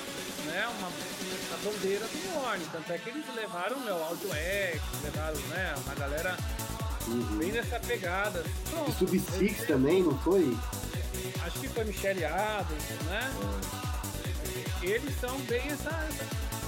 né, 0.46 0.66
uma, 0.78 0.88
a 0.88 1.56
bandeira 1.64 2.04
do 2.06 2.36
Warning. 2.42 2.66
Tanto 2.72 2.92
é 2.92 2.98
que 2.98 3.10
eles 3.10 3.24
levaram 3.34 3.78
meu 3.80 4.02
Audio 4.02 4.32
X, 4.34 4.80
levaram 5.04 5.38
né, 5.48 5.74
uma 5.84 5.94
galera 5.94 6.36
Uhum. 7.06 7.38
bem 7.38 7.52
nessa 7.52 7.78
pegada. 7.78 8.44
E 8.44 8.68
Pronto, 8.70 8.92
Sub 8.98 9.16
Six 9.20 9.64
também, 9.68 10.02
não 10.02 10.18
foi? 10.18 10.56
acho 11.44 11.60
que 11.60 11.68
foi 11.68 11.84
Michelle 11.84 12.24
Adams, 12.24 12.82
né? 13.04 13.32
Eles 14.82 15.14
são 15.20 15.38
bem 15.42 15.62
essa. 15.68 15.90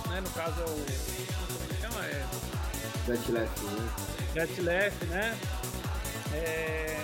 né, 0.08 0.20
no 0.20 0.30
caso 0.30 0.60
é 0.60 0.64
o. 0.64 0.68
Como 0.68 1.68
que 1.68 1.80
chama? 1.80 2.06
É. 2.06 2.24
Jet 3.08 4.60
Left, 4.60 5.04
né? 5.06 5.30
Né? 5.30 5.38
É, 6.34 7.00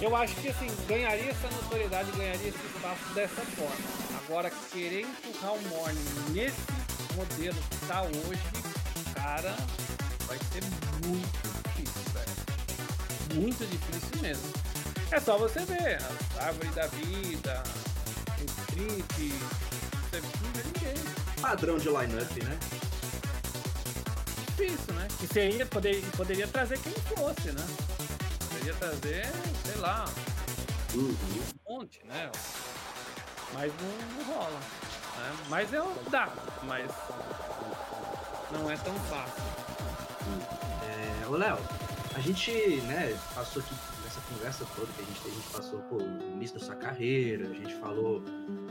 Eu 0.00 0.16
acho 0.16 0.34
que 0.36 0.48
assim, 0.48 0.66
ganharia 0.88 1.30
essa 1.30 1.48
notoriedade, 1.50 2.10
ganharia 2.12 2.48
esse 2.48 2.66
espaço 2.66 3.14
dessa 3.14 3.42
forma. 3.42 3.76
Agora, 4.24 4.50
querer 4.72 5.02
empurrar 5.02 5.54
o 5.54 5.62
Morning 5.68 6.04
nesse 6.32 6.56
modelo 7.14 7.56
que 7.70 7.86
tá 7.86 8.02
hoje, 8.02 8.42
cara, 9.14 9.54
vai 10.26 10.38
ser 10.52 10.64
muito 11.06 11.62
difícil, 11.68 12.02
velho. 12.12 13.40
Muito 13.40 13.64
difícil 13.64 14.20
mesmo. 14.20 14.52
É 15.12 15.20
só 15.20 15.38
você 15.38 15.60
ver 15.64 15.98
a 16.38 16.44
árvore 16.46 16.68
da 16.70 16.86
vida, 16.88 17.62
o 18.40 18.46
você 20.10 20.20
não 20.42 20.52
vê 20.52 20.62
ninguém. 20.64 20.94
Padrão 21.40 21.78
de 21.78 21.88
line-up, 21.88 22.44
né? 22.44 22.58
Difícil, 24.62 24.94
né? 24.94 25.08
E 25.22 25.26
seria, 25.26 25.66
poder, 25.66 26.02
poderia 26.16 26.46
trazer 26.46 26.78
quem 26.78 26.92
fosse, 26.92 27.52
né? 27.52 27.64
Poderia 28.48 28.74
trazer, 28.74 29.26
sei 29.64 29.76
lá, 29.80 30.04
Uhum. 30.94 31.16
um 31.68 31.72
monte, 31.78 32.00
né? 32.06 32.30
Mas 33.54 33.72
não, 33.80 34.16
não 34.16 34.34
rola. 34.34 34.58
Né? 34.58 35.36
Mas 35.48 35.72
eu 35.72 35.92
dá, 36.10 36.28
mas 36.64 36.90
não 38.52 38.70
é 38.70 38.76
tão 38.76 38.94
fácil. 38.94 39.42
É, 41.22 41.26
ô 41.28 41.32
Léo, 41.32 41.58
a 42.14 42.20
gente, 42.20 42.50
né, 42.82 43.18
passou 43.34 43.62
aqui 43.62 43.74
nessa 44.04 44.20
conversa 44.28 44.66
toda 44.76 44.92
que 44.92 45.02
a 45.02 45.04
gente, 45.04 45.20
a 45.26 45.30
gente 45.30 45.48
passou 45.50 45.80
o 45.90 46.32
início 46.34 46.58
da 46.58 46.64
sua 46.64 46.76
carreira, 46.76 47.48
a 47.48 47.54
gente 47.54 47.74
falou 47.76 48.22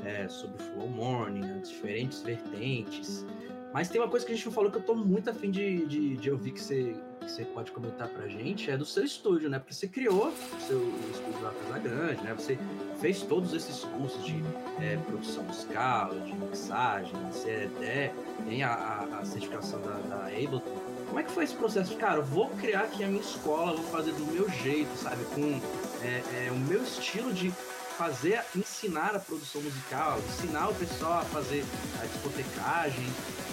é, 0.05 0.27
sobre 0.27 0.61
o 0.61 0.73
Flow 0.73 0.87
Morning, 0.87 1.59
diferentes 1.61 2.21
vertentes. 2.21 3.25
Mas 3.73 3.87
tem 3.87 4.01
uma 4.01 4.09
coisa 4.09 4.25
que 4.25 4.33
a 4.33 4.35
gente 4.35 4.45
não 4.45 4.53
falou 4.53 4.69
que 4.69 4.77
eu 4.77 4.83
tô 4.83 4.93
muito 4.93 5.29
afim 5.29 5.49
de, 5.49 5.85
de, 5.85 6.17
de 6.17 6.31
ouvir 6.31 6.51
que 6.51 6.61
você, 6.61 6.93
que 7.21 7.31
você 7.31 7.45
pode 7.45 7.71
comentar 7.71 8.09
pra 8.09 8.27
gente, 8.27 8.69
é 8.69 8.77
do 8.77 8.85
seu 8.85 9.03
estúdio, 9.03 9.49
né? 9.49 9.59
Porque 9.59 9.73
você 9.73 9.87
criou 9.87 10.27
o 10.27 10.61
seu 10.61 10.93
estúdio 11.09 11.41
lá 11.41 11.53
Casa 11.53 11.79
Grande, 11.79 12.21
né? 12.21 12.33
Você 12.33 12.59
fez 12.99 13.21
todos 13.21 13.53
esses 13.53 13.83
cursos 13.85 14.23
de 14.25 14.43
é, 14.81 14.97
produção 14.97 15.43
musical, 15.43 16.09
de 16.19 16.33
mixagem, 16.33 17.13
você 17.31 17.69
até 17.73 18.13
tem 18.45 18.61
a, 18.61 18.73
a, 18.73 19.19
a 19.19 19.25
certificação 19.25 19.79
da, 19.81 19.93
da 19.99 20.25
Ableton. 20.25 20.91
Como 21.07 21.19
é 21.19 21.23
que 21.23 21.31
foi 21.31 21.45
esse 21.45 21.55
processo? 21.55 21.95
Cara, 21.95 22.17
eu 22.17 22.25
vou 22.25 22.49
criar 22.49 22.81
aqui 22.81 23.03
a 23.03 23.07
minha 23.07 23.21
escola, 23.21 23.75
vou 23.75 23.85
fazer 23.85 24.11
do 24.11 24.25
meu 24.25 24.49
jeito, 24.49 24.93
sabe? 24.97 25.23
Com 25.33 25.59
é, 26.05 26.47
é, 26.47 26.51
o 26.51 26.57
meu 26.57 26.83
estilo 26.83 27.33
de 27.33 27.53
fazer, 28.01 28.43
ensinar 28.55 29.15
a 29.15 29.19
produção 29.19 29.61
musical, 29.61 30.17
ensinar 30.27 30.69
o 30.69 30.73
pessoal 30.73 31.19
a 31.19 31.25
fazer 31.25 31.63
a 32.01 32.05
discotecagem. 32.07 33.05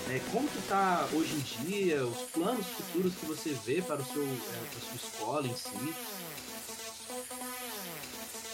É, 0.09 0.23
como 0.33 0.49
que 0.49 0.62
tá 0.62 1.07
hoje 1.12 1.35
em 1.35 1.66
dia, 1.66 2.03
os 2.03 2.31
planos 2.31 2.66
futuros 2.66 3.15
que 3.15 3.27
você 3.27 3.51
vê 3.66 3.83
para, 3.83 4.01
o 4.01 4.05
seu, 4.07 4.23
é, 4.23 4.27
para 4.27 4.79
a 4.79 4.81
sua 4.81 4.97
escola 4.97 5.47
em 5.47 5.55
si? 5.55 5.95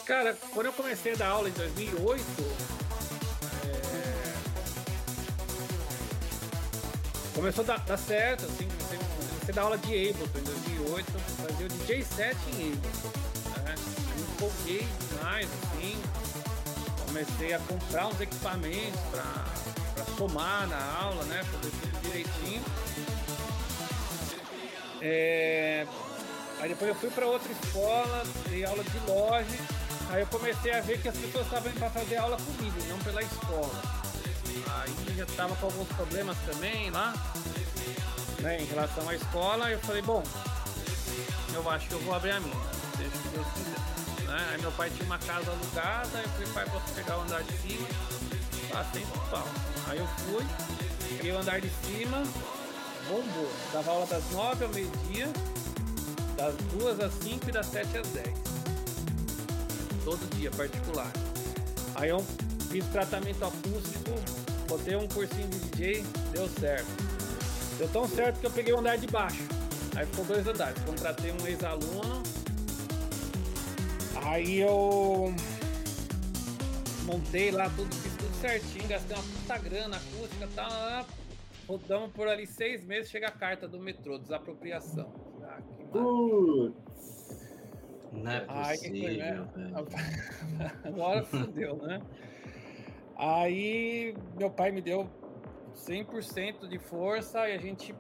Cara, 0.05 0.37
quando 0.53 0.67
eu 0.67 0.73
comecei 0.73 1.13
a 1.13 1.17
dar 1.17 1.29
aula 1.29 1.49
em 1.49 1.53
2008, 1.53 2.25
é, 3.65 4.35
começou 7.37 7.63
a 7.63 7.67
dar, 7.69 7.79
dar 7.85 7.97
certo, 7.97 8.47
assim, 8.47 8.67
comecei, 8.67 8.99
comecei 8.99 9.51
a 9.51 9.53
dar 9.53 9.63
aula 9.63 9.79
de 9.79 10.11
Ableton 10.11 10.39
em 10.41 10.43
2008, 10.43 11.13
fazia 11.41 11.67
o 11.67 11.69
DJ 11.69 12.03
set 12.03 12.37
em 12.59 12.73
Ableton, 12.73 13.34
empolguei 14.35 14.87
demais, 15.09 15.49
assim, 15.63 16.03
comecei 17.07 17.55
a 17.55 17.59
comprar 17.61 18.09
uns 18.09 18.21
equipamentos 18.21 19.01
para 19.11 20.05
somar 20.17 20.67
na 20.69 20.83
aula, 21.01 21.25
né? 21.25 21.43
Fazer 21.45 21.71
tudo 21.71 22.01
direitinho. 22.03 22.63
É, 25.01 25.87
Aí 26.65 26.71
depois 26.71 26.89
eu 26.89 26.95
fui 26.95 27.11
para 27.11 27.27
outra 27.27 27.53
escola, 27.53 28.25
dei 28.49 28.65
aula 28.65 28.83
de 28.83 28.99
loja. 29.07 29.59
Aí 30.09 30.23
eu 30.23 30.27
comecei 30.29 30.73
a 30.73 30.81
ver 30.81 30.99
que 30.99 31.09
as 31.09 31.15
pessoas 31.15 31.45
estavam 31.45 31.71
indo 31.71 31.79
para 31.79 31.91
fazer 31.91 32.17
aula 32.17 32.39
comigo, 32.39 32.77
não 32.89 32.99
pela 33.01 33.23
escola. 33.23 33.83
Aí 34.81 35.17
já 35.17 35.25
estava 35.25 35.55
com 35.57 35.67
alguns 35.67 35.89
problemas 35.89 36.39
também 36.47 36.89
lá, 36.91 37.13
né, 38.41 38.63
em 38.63 38.65
relação 38.65 39.07
à 39.09 39.15
escola. 39.15 39.71
Eu 39.71 39.79
falei, 39.81 40.01
bom, 40.01 40.23
eu 41.53 41.71
acho 41.71 41.87
que 41.87 41.93
eu 41.93 42.01
vou 42.01 42.15
abrir 42.15 42.31
a 42.31 42.41
minha, 42.41 42.57
o 42.57 43.21
que 43.21 43.29
Deus 43.29 43.47
quiser. 43.53 44.04
Né? 44.35 44.49
Aí 44.51 44.61
meu 44.61 44.73
pai 44.73 44.91
tinha 44.91 45.05
uma 45.05 45.19
casa 45.19 45.49
alugada, 45.49 46.19
eu 46.19 46.29
falei, 46.29 46.49
pai, 46.53 46.69
posso 46.69 46.93
pegar 46.93 47.19
o 47.19 47.21
andar 47.23 47.45
de 47.45 47.53
cima? 47.59 47.87
Ah, 48.75 48.85
sem 48.93 49.07
total. 49.07 49.47
Aí 49.87 49.99
eu 49.99 50.09
fui, 50.09 50.45
peguei 51.09 51.31
o 51.31 51.39
andar 51.39 51.61
de 51.61 51.71
cima, 51.71 52.21
bombou. 53.07 53.49
Dava 53.73 53.93
aula 53.93 54.07
das 54.07 54.29
nove 54.33 54.65
ao 54.65 54.71
meio-dia 54.73 55.29
das 56.37 56.53
2 56.73 56.99
às 56.99 57.15
5 57.23 57.49
e 57.49 57.53
das 57.53 57.67
7 57.67 57.97
às 57.97 58.09
10. 58.09 58.27
Todo 60.05 60.37
dia, 60.37 60.51
particular. 60.51 61.13
Aí 61.95 62.09
eu 62.09 62.19
fiz 62.69 62.85
tratamento 62.87 63.45
acústico, 63.45 64.21
botei 64.67 64.97
um 64.97 65.07
cursinho 65.07 65.47
de 65.47 65.59
DJ, 65.61 66.05
deu 66.33 66.49
certo. 66.49 66.89
Deu 67.79 67.89
tão 67.89 68.09
certo 68.09 68.41
que 68.41 68.47
eu 68.47 68.51
peguei 68.51 68.75
o 68.75 68.81
andar 68.81 68.99
de 68.99 69.07
baixo. 69.07 69.45
Aí 69.95 70.05
ficou 70.07 70.25
dois 70.25 70.45
andares. 70.45 70.83
Contratei 70.83 71.31
um 71.31 71.47
ex-aluno. 71.47 72.44
Aí 74.25 74.61
eu 74.61 75.35
montei 77.05 77.51
lá 77.51 77.69
tudo, 77.71 77.95
fiz 77.95 78.17
tudo 78.17 78.35
certinho, 78.37 78.89
gastei 78.89 79.17
uma 79.17 79.23
puta 79.23 79.59
grana 79.59 79.97
acústica 79.97 80.45
e 80.45 80.49
tal. 80.49 81.07
Rodamos 81.69 82.11
por 82.13 82.29
ali 82.29 82.47
seis 82.47 82.85
meses, 82.85 83.11
chega 83.11 83.29
a 83.29 83.31
carta 83.31 83.69
do 83.69 83.79
metrô, 83.79 84.19
desapropriação. 84.19 85.13
Ah, 85.43 85.59
Putz. 85.93 86.75
Não 88.13 88.31
é 88.31 88.45
Aí 88.49 88.79
possível, 88.79 89.47
foi, 89.53 89.63
né? 89.63 90.73
Agora 90.85 91.25
fudeu, 91.27 91.77
né? 91.77 92.01
Aí 93.17 94.17
meu 94.37 94.51
pai 94.51 94.71
me 94.71 94.81
deu 94.81 95.09
100% 95.77 96.69
de 96.69 96.79
força 96.79 97.49
e 97.49 97.55
a 97.55 97.59
gente 97.59 97.95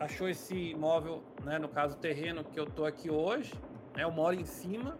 achou 0.00 0.28
esse 0.28 0.54
imóvel, 0.54 1.22
né, 1.44 1.58
no 1.58 1.68
caso 1.68 1.96
o 1.96 1.98
terreno 1.98 2.42
que 2.42 2.58
eu 2.58 2.66
tô 2.66 2.84
aqui 2.84 3.10
hoje, 3.10 3.52
né, 3.94 4.04
eu 4.04 4.10
moro 4.10 4.34
em 4.34 4.44
cima, 4.44 4.98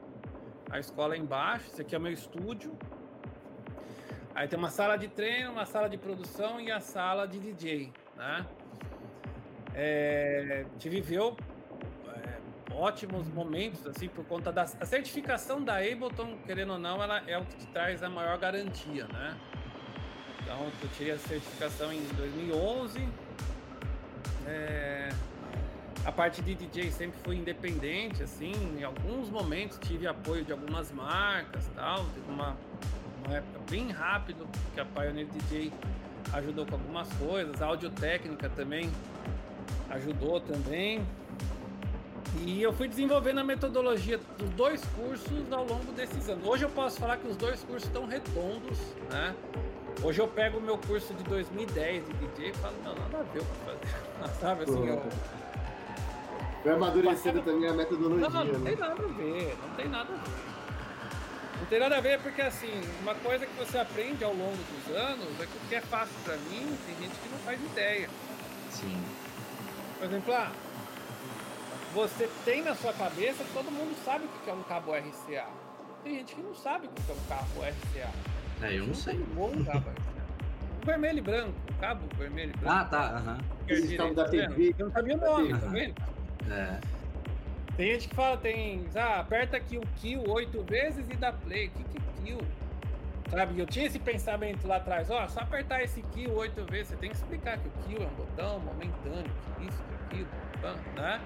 a 0.70 0.78
escola 0.78 1.14
é 1.14 1.18
embaixo, 1.18 1.66
esse 1.72 1.82
aqui 1.82 1.94
é 1.94 1.98
o 1.98 2.00
meu 2.00 2.12
estúdio. 2.12 2.76
Aí 4.34 4.46
tem 4.46 4.58
uma 4.58 4.70
sala 4.70 4.96
de 4.96 5.08
treino, 5.08 5.52
uma 5.52 5.64
sala 5.64 5.88
de 5.88 5.96
produção 5.96 6.60
e 6.60 6.70
a 6.70 6.80
sala 6.80 7.26
de 7.26 7.38
DJ, 7.38 7.92
né? 8.16 8.46
É, 9.74 10.64
gente 10.72 10.88
viveu 10.88 11.36
é, 12.08 12.72
ótimos 12.72 13.28
momentos, 13.28 13.86
assim, 13.86 14.08
por 14.08 14.24
conta 14.24 14.52
da 14.52 14.62
a 14.62 14.86
certificação 14.86 15.62
da 15.62 15.76
Ableton, 15.76 16.38
querendo 16.46 16.72
ou 16.74 16.78
não, 16.78 17.02
ela 17.02 17.22
é 17.26 17.38
o 17.38 17.44
que 17.44 17.56
te 17.56 17.66
traz 17.68 18.02
a 18.02 18.08
maior 18.08 18.38
garantia, 18.38 19.06
né? 19.06 19.36
Então, 20.42 20.70
eu 20.82 20.88
tirei 20.90 21.12
a 21.12 21.18
certificação 21.18 21.92
em 21.92 22.02
2011. 22.16 23.08
É, 24.46 25.08
a 26.06 26.12
parte 26.12 26.40
de 26.40 26.54
DJ 26.54 26.92
sempre 26.92 27.18
fui 27.24 27.36
independente, 27.36 28.22
assim, 28.22 28.52
em 28.78 28.84
alguns 28.84 29.28
momentos 29.28 29.76
tive 29.82 30.06
apoio 30.06 30.44
de 30.44 30.52
algumas 30.52 30.92
marcas, 30.92 31.68
tal, 31.74 32.04
teve 32.14 32.30
uma, 32.30 32.56
uma 33.26 33.36
época 33.36 33.60
bem 33.68 33.90
rápido 33.90 34.46
que 34.72 34.78
a 34.78 34.84
Pioneer 34.84 35.26
DJ 35.26 35.72
ajudou 36.32 36.64
com 36.64 36.76
algumas 36.76 37.12
coisas, 37.14 37.60
a 37.60 37.66
audiotécnica 37.66 38.48
também 38.48 38.88
ajudou 39.90 40.40
também. 40.40 41.04
E 42.42 42.62
eu 42.62 42.72
fui 42.72 42.86
desenvolvendo 42.86 43.38
a 43.38 43.44
metodologia 43.44 44.20
dos 44.38 44.50
dois 44.50 44.84
cursos 44.94 45.52
ao 45.52 45.64
longo 45.66 45.90
desses 45.92 46.28
anos. 46.28 46.46
Hoje 46.46 46.64
eu 46.64 46.70
posso 46.70 47.00
falar 47.00 47.16
que 47.16 47.26
os 47.26 47.36
dois 47.36 47.64
cursos 47.64 47.84
estão 47.84 48.06
redondos, 48.06 48.78
né? 49.10 49.34
Hoje 50.02 50.20
eu 50.20 50.28
pego 50.28 50.58
o 50.58 50.60
meu 50.60 50.78
curso 50.78 51.14
de 51.14 51.24
2010 51.24 52.04
de 52.04 52.12
DJ 52.12 52.50
e 52.50 52.52
falo, 52.54 52.76
não, 52.84 52.94
nada 52.94 53.18
a 53.18 53.22
ver 53.22 53.40
o 53.40 53.44
que 53.44 53.56
fazer. 53.64 54.34
Sabe 54.40 54.64
assim, 54.64 54.86
eu, 54.86 55.02
Vai 56.66 56.74
amadurecendo 56.74 57.40
também 57.42 57.68
a 57.68 57.72
metodologia, 57.72 58.28
não, 58.28 58.44
não 58.44 58.58
né? 58.58 58.70
tem 58.70 58.76
nada 58.76 59.04
a 59.04 59.06
ver, 59.06 59.56
não 59.62 59.76
tem 59.76 59.88
nada 59.88 60.12
a 60.12 60.16
ver. 60.16 60.32
Não 61.60 61.66
tem 61.66 61.78
nada 61.78 61.96
a 61.96 62.00
ver 62.00 62.20
porque 62.20 62.42
assim, 62.42 62.72
uma 63.02 63.14
coisa 63.14 63.46
que 63.46 63.56
você 63.56 63.78
aprende 63.78 64.24
ao 64.24 64.34
longo 64.34 64.56
dos 64.56 64.96
anos 64.96 65.40
é 65.40 65.46
que 65.46 65.56
o 65.56 65.68
que 65.68 65.74
é 65.76 65.80
fácil 65.80 66.16
pra 66.24 66.36
mim, 66.36 66.76
tem 66.84 66.96
gente 67.00 67.14
que 67.20 67.28
não 67.28 67.38
faz 67.38 67.60
ideia. 67.62 68.10
Sim. 68.72 69.00
Por 69.96 70.06
exemplo, 70.06 70.34
ah, 70.34 70.50
você 71.94 72.28
tem 72.44 72.62
na 72.64 72.74
sua 72.74 72.92
cabeça 72.92 73.44
que 73.44 73.52
todo 73.52 73.70
mundo 73.70 73.94
sabe 74.04 74.24
o 74.24 74.28
que 74.28 74.50
é 74.50 74.52
um 74.52 74.64
cabo 74.64 74.92
RCA. 74.92 75.46
Tem 76.02 76.16
gente 76.16 76.34
que 76.34 76.42
não 76.42 76.54
sabe 76.56 76.88
o 76.88 76.90
que 76.90 77.12
é 77.12 77.14
um 77.14 77.28
cabo 77.28 77.60
RCA. 77.60 78.10
É, 78.60 78.76
eu 78.76 78.88
não 78.88 78.94
sei. 78.94 79.14
Bom 79.36 79.52
um 79.54 79.64
cabo 79.64 79.88
RCA. 79.88 80.16
Vermelho 80.84 81.18
e 81.18 81.22
branco, 81.22 81.54
um 81.70 81.80
cabo 81.80 82.08
vermelho 82.18 82.52
e 82.52 82.58
branco. 82.58 82.76
Ah, 82.76 82.84
tá. 82.84 83.18
Aham. 83.18 83.38
Esse 83.68 83.96
cabo 83.96 84.14
da 84.14 84.24
tá? 84.24 84.30
TV. 84.30 84.74
Eu 84.76 84.86
não 84.86 84.92
sabia 84.92 85.14
o 85.14 85.20
nome, 85.20 85.50
tá 85.50 85.66
vendo? 85.68 86.15
É. 86.50 86.78
Tem 87.76 87.92
gente 87.92 88.08
que 88.08 88.14
fala, 88.14 88.36
tem. 88.38 88.86
Ah, 88.94 89.20
aperta 89.20 89.56
aqui 89.56 89.76
o 89.76 89.82
kill 89.96 90.22
oito 90.28 90.62
vezes 90.62 91.08
e 91.10 91.14
dá 91.14 91.32
play. 91.32 91.68
Que, 91.68 91.84
que 91.84 91.98
é 91.98 92.24
kill? 92.24 92.38
Sabe, 93.30 93.58
eu 93.58 93.66
tinha 93.66 93.86
esse 93.86 93.98
pensamento 93.98 94.68
lá 94.68 94.76
atrás, 94.76 95.10
ó, 95.10 95.26
só 95.26 95.40
apertar 95.40 95.82
esse 95.82 96.00
kill 96.14 96.32
oito 96.36 96.64
vezes, 96.64 96.90
você 96.90 96.96
tem 96.96 97.10
que 97.10 97.16
explicar 97.16 97.58
que 97.58 97.66
o 97.66 97.72
kill 97.82 98.00
é 98.00 98.06
um 98.06 98.14
botão 98.14 98.60
momentâneo, 98.60 99.28
que 99.58 99.66
isso, 99.66 99.82
que 100.08 100.14
aquilo, 100.16 100.28
né? 100.94 101.20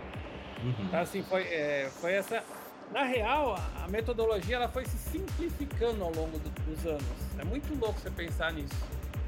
Uhum. 0.63 0.75
Então, 0.87 1.01
assim, 1.01 1.23
foi, 1.23 1.43
é, 1.43 1.91
foi 2.01 2.15
essa. 2.15 2.43
Na 2.91 3.03
real, 3.05 3.55
a, 3.55 3.85
a 3.85 3.89
metodologia 3.89 4.57
ela 4.57 4.67
foi 4.69 4.87
se 4.87 4.97
simplificando 4.97 6.03
ao 6.03 6.11
longo 6.11 6.39
do- 6.39 6.51
dos 6.65 6.87
anos. 6.87 7.05
É 7.39 7.45
muito 7.45 7.79
louco 7.79 8.01
você 8.01 8.11
pensar 8.11 8.51
nisso. 8.55 8.75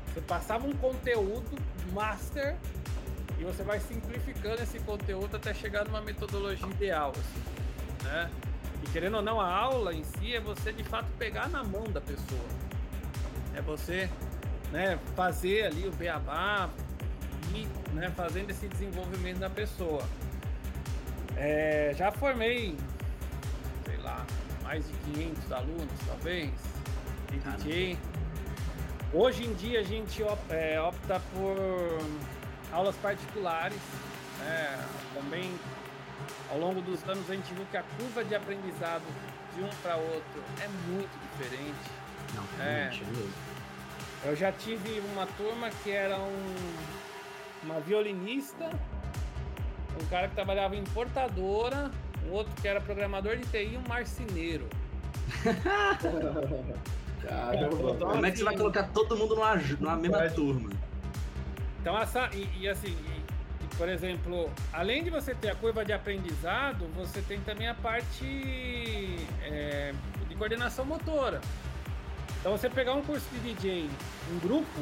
Você 0.06 0.22
passava 0.22 0.66
um 0.66 0.72
conteúdo 0.72 1.56
master 1.92 2.56
e 3.42 3.44
você 3.44 3.64
vai 3.64 3.80
simplificando 3.80 4.62
esse 4.62 4.78
conteúdo 4.78 5.36
até 5.36 5.52
chegar 5.52 5.84
numa 5.84 6.00
metodologia 6.00 6.68
ideal, 6.68 7.10
assim, 7.10 8.04
né? 8.04 8.30
E 8.84 8.90
querendo 8.90 9.16
ou 9.16 9.22
não, 9.22 9.40
a 9.40 9.52
aula 9.52 9.92
em 9.92 10.04
si 10.04 10.32
é 10.32 10.40
você 10.40 10.72
de 10.72 10.84
fato 10.84 11.06
pegar 11.18 11.48
na 11.48 11.64
mão 11.64 11.82
da 11.90 12.00
pessoa. 12.00 12.46
É 13.56 13.60
você, 13.60 14.08
né, 14.70 14.96
fazer 15.16 15.64
ali 15.64 15.88
o 15.88 15.90
beabá 15.90 16.70
e, 17.52 17.66
né, 17.92 18.12
fazendo 18.16 18.50
esse 18.50 18.68
desenvolvimento 18.68 19.38
da 19.38 19.50
pessoa. 19.50 20.04
É, 21.36 21.92
já 21.96 22.12
formei, 22.12 22.76
sei 23.84 23.96
lá, 23.98 24.24
mais 24.62 24.86
de 24.86 24.92
500 25.14 25.52
alunos, 25.52 26.00
talvez, 26.06 26.50
de. 27.28 27.38
DJ. 27.38 27.98
Hoje 29.12 29.44
em 29.44 29.52
dia 29.54 29.80
a 29.80 29.82
gente 29.82 30.22
é, 30.48 30.80
opta 30.80 31.20
por 31.34 31.98
aulas 32.72 32.96
particulares. 32.96 33.78
né? 34.40 34.84
Também, 35.14 35.52
ao 36.50 36.58
longo 36.58 36.80
dos 36.80 37.02
anos, 37.08 37.28
a 37.30 37.34
gente 37.34 37.52
viu 37.54 37.64
que 37.70 37.76
a 37.76 37.82
curva 37.98 38.24
de 38.24 38.34
aprendizado 38.34 39.02
de 39.54 39.62
um 39.62 39.68
para 39.82 39.96
outro 39.96 40.42
é 40.62 40.68
muito 40.90 41.10
diferente. 41.30 41.90
Não, 42.34 42.42
É. 42.64 42.88
realmente, 42.88 43.02
é 43.02 43.06
mesmo. 43.06 43.32
Eu 44.24 44.36
já 44.36 44.50
tive 44.52 45.00
uma 45.12 45.26
turma 45.26 45.68
que 45.82 45.90
era 45.90 46.16
um, 46.16 46.56
uma 47.64 47.80
violinista, 47.80 48.70
um 50.00 50.06
cara 50.06 50.28
que 50.28 50.34
trabalhava 50.34 50.74
em 50.76 50.80
importadora, 50.80 51.90
um 52.26 52.30
outro 52.32 52.52
que 52.62 52.68
era 52.68 52.80
programador 52.80 53.36
de 53.36 53.44
TI 53.46 53.74
e 53.74 53.76
um 53.76 53.82
marceneiro. 53.88 54.68
Caramba. 57.22 57.94
Como 57.98 58.26
é 58.26 58.30
que 58.30 58.38
você 58.38 58.44
vai 58.44 58.56
colocar 58.56 58.84
todo 58.84 59.16
mundo 59.16 59.34
numa, 59.34 59.54
numa 59.56 59.96
mesma 59.96 60.30
turma? 60.30 60.70
Então, 61.82 61.98
essa, 62.00 62.30
e, 62.32 62.48
e 62.60 62.68
assim, 62.68 62.88
e- 62.92 63.64
e, 63.64 63.76
por 63.76 63.88
exemplo, 63.88 64.48
além 64.72 65.02
de 65.02 65.10
você 65.10 65.34
ter 65.34 65.50
a 65.50 65.54
curva 65.56 65.84
de 65.84 65.92
aprendizado, 65.92 66.86
você 66.94 67.20
tem 67.22 67.40
também 67.40 67.66
a 67.68 67.74
parte 67.74 68.24
é, 69.42 69.92
de 70.28 70.34
coordenação 70.36 70.84
motora. 70.84 71.40
Então, 72.38 72.52
você 72.56 72.70
pegar 72.70 72.94
um 72.94 73.02
curso 73.02 73.26
de 73.32 73.40
DJ 73.52 73.90
em 74.30 74.38
grupo, 74.38 74.80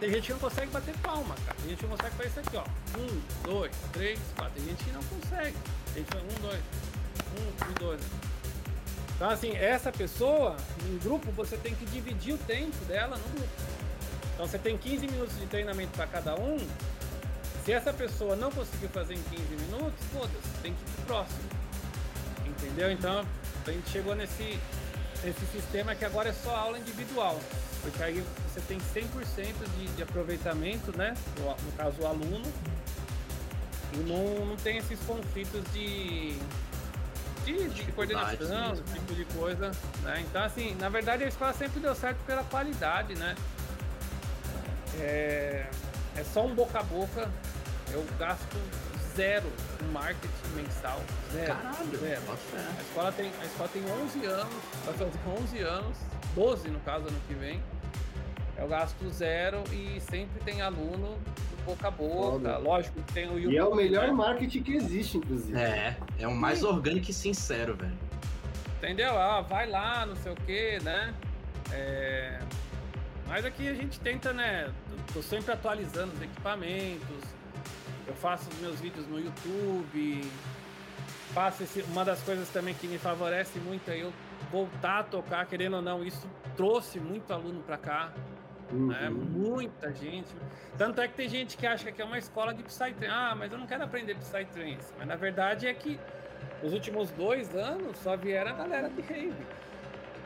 tem 0.00 0.10
gente 0.10 0.26
que 0.26 0.32
não 0.32 0.38
consegue 0.40 0.70
bater 0.70 0.96
palma, 0.98 1.34
cara. 1.46 1.56
Tem 1.60 1.68
gente 1.70 1.78
que 1.78 1.86
não 1.86 1.96
consegue 1.96 2.16
fazer 2.16 2.28
isso 2.30 2.40
aqui, 2.40 2.56
ó. 2.56 2.64
Um, 2.98 3.20
dois, 3.50 3.72
três, 3.92 4.18
quatro. 4.34 4.54
Tem 4.54 4.64
gente 4.64 4.82
que 4.84 4.90
não 4.92 5.02
consegue. 5.04 5.56
Tem 5.92 6.02
gente 6.04 6.10
que 6.10 6.16
um, 6.18 6.42
dois, 6.42 6.60
um, 7.38 7.70
um, 7.70 7.72
dois. 7.74 8.00
Então, 9.14 9.30
assim, 9.30 9.54
essa 9.56 9.92
pessoa, 9.92 10.56
em 10.86 10.98
grupo, 10.98 11.30
você 11.32 11.56
tem 11.58 11.74
que 11.74 11.84
dividir 11.86 12.34
o 12.34 12.38
tempo 12.38 12.76
dela 12.86 13.16
no 13.18 13.28
grupo. 13.30 13.48
Então 14.36 14.46
você 14.46 14.58
tem 14.58 14.76
15 14.76 15.06
minutos 15.06 15.34
de 15.38 15.46
treinamento 15.46 15.92
para 15.96 16.06
cada 16.06 16.34
um. 16.34 16.58
Se 17.64 17.72
essa 17.72 17.90
pessoa 17.90 18.36
não 18.36 18.52
conseguiu 18.52 18.90
fazer 18.90 19.14
em 19.14 19.22
15 19.22 19.42
minutos, 19.64 20.04
foda-se, 20.12 20.60
tem 20.62 20.74
que 20.74 20.82
ir 20.82 20.94
pro 20.96 21.04
próximo. 21.06 21.48
Entendeu? 22.44 22.92
Então 22.92 23.24
a 23.66 23.70
gente 23.70 23.88
chegou 23.88 24.14
nesse, 24.14 24.60
esse 25.24 25.46
sistema 25.46 25.94
que 25.94 26.04
agora 26.04 26.28
é 26.28 26.32
só 26.34 26.54
aula 26.54 26.78
individual. 26.78 27.40
Porque 27.80 28.02
aí 28.02 28.22
você 28.46 28.60
tem 28.60 28.78
100% 28.78 29.54
de, 29.78 29.86
de 29.96 30.02
aproveitamento, 30.02 30.96
né? 30.96 31.14
No, 31.38 31.72
caso, 31.72 32.02
o 32.02 32.06
aluno. 32.06 32.52
E 33.94 33.96
não, 33.98 34.44
não 34.44 34.56
tem 34.56 34.76
esses 34.76 35.00
conflitos 35.00 35.62
de, 35.72 36.36
de, 37.46 37.68
de 37.70 37.92
coordenação, 37.92 38.74
esse 38.74 38.82
tipo 38.82 39.14
de 39.14 39.24
coisa. 39.24 39.70
Né? 40.02 40.24
Então, 40.28 40.42
assim, 40.44 40.76
na 40.78 40.90
verdade 40.90 41.24
a 41.24 41.28
escola 41.28 41.54
sempre 41.54 41.80
deu 41.80 41.94
certo 41.94 42.18
pela 42.26 42.44
qualidade, 42.44 43.14
né? 43.14 43.34
É, 45.00 45.66
é 46.16 46.24
só 46.24 46.46
um 46.46 46.54
boca 46.54 46.80
a 46.80 46.82
boca. 46.82 47.30
Eu 47.92 48.04
gasto 48.18 48.56
zero 49.16 49.50
no 49.82 49.92
marketing 49.92 50.48
mensal. 50.54 51.00
Zero. 51.32 51.46
Caralho, 51.46 51.98
zero. 51.98 52.20
fé. 52.20 52.58
A 52.58 52.82
escola 52.82 53.12
tem, 53.12 53.30
a 53.40 53.44
escola 53.44 53.68
tem 53.72 53.82
11 53.82 54.26
anos, 54.26 54.54
vai 54.84 54.94
fazer 54.94 55.18
11 55.42 55.58
anos, 55.60 55.98
12 56.34 56.68
no 56.68 56.80
caso 56.80 57.08
ano 57.08 57.20
que 57.26 57.34
vem. 57.34 57.62
Eu 58.58 58.68
gasto 58.68 59.08
zero 59.10 59.62
e 59.70 60.00
sempre 60.00 60.42
tem 60.44 60.62
aluno 60.62 61.18
boca 61.66 61.88
a 61.88 61.90
boca. 61.90 62.30
Foda. 62.30 62.58
Lógico 62.58 63.02
que 63.02 63.12
tem 63.12 63.28
o 63.28 63.38
YouTube. 63.38 63.52
E 63.52 63.56
é 63.58 63.64
o 63.64 63.74
melhor 63.74 64.06
né? 64.06 64.12
marketing 64.12 64.62
que 64.62 64.76
existe, 64.76 65.18
inclusive. 65.18 65.58
É, 65.58 65.96
é 66.18 66.28
o 66.28 66.34
mais 66.34 66.62
orgânico 66.62 67.10
e 67.10 67.14
sincero, 67.14 67.74
velho. 67.74 67.98
Entendeu? 68.78 69.18
Ah, 69.18 69.40
vai 69.40 69.68
lá, 69.68 70.06
não 70.06 70.14
sei 70.16 70.32
o 70.32 70.36
que, 70.36 70.78
né? 70.80 71.12
É, 71.72 72.38
Mas 73.26 73.44
aqui 73.44 73.68
a 73.68 73.74
gente 73.74 73.98
tenta, 73.98 74.32
né? 74.32 74.70
Tô 75.16 75.22
sempre 75.22 75.50
atualizando 75.50 76.12
os 76.12 76.20
equipamentos. 76.20 77.24
Eu 78.06 78.14
faço 78.16 78.50
os 78.50 78.58
meus 78.58 78.78
vídeos 78.78 79.08
no 79.08 79.18
YouTube. 79.18 80.30
Faço 81.32 81.62
esse... 81.62 81.80
Uma 81.84 82.04
das 82.04 82.22
coisas 82.22 82.46
também 82.50 82.74
que 82.74 82.86
me 82.86 82.98
favorece 82.98 83.58
muito 83.58 83.90
é 83.90 84.02
eu 84.02 84.12
voltar 84.52 84.98
a 84.98 85.02
tocar, 85.04 85.46
querendo 85.46 85.76
ou 85.76 85.80
não, 85.80 86.04
isso 86.04 86.28
trouxe 86.54 87.00
muito 87.00 87.32
aluno 87.32 87.62
para 87.62 87.78
cá. 87.78 88.12
Uhum. 88.70 88.88
né? 88.88 89.08
Muita 89.08 89.90
gente. 89.90 90.28
Tanto 90.76 91.00
é 91.00 91.08
que 91.08 91.14
tem 91.14 91.30
gente 91.30 91.56
que 91.56 91.66
acha 91.66 91.90
que 91.90 92.02
é 92.02 92.04
uma 92.04 92.18
escola 92.18 92.52
de 92.52 92.62
Psytrance. 92.62 93.06
Ah, 93.06 93.34
mas 93.34 93.50
eu 93.50 93.56
não 93.56 93.66
quero 93.66 93.84
aprender 93.84 94.16
Psytrance. 94.16 94.92
Mas 94.98 95.08
na 95.08 95.16
verdade 95.16 95.66
é 95.66 95.72
que 95.72 95.98
os 96.62 96.74
últimos 96.74 97.10
dois 97.12 97.56
anos 97.56 97.96
só 98.00 98.18
vieram 98.18 98.50
a 98.50 98.54
galera 98.54 98.90
de 98.90 99.00
rave. 99.00 99.46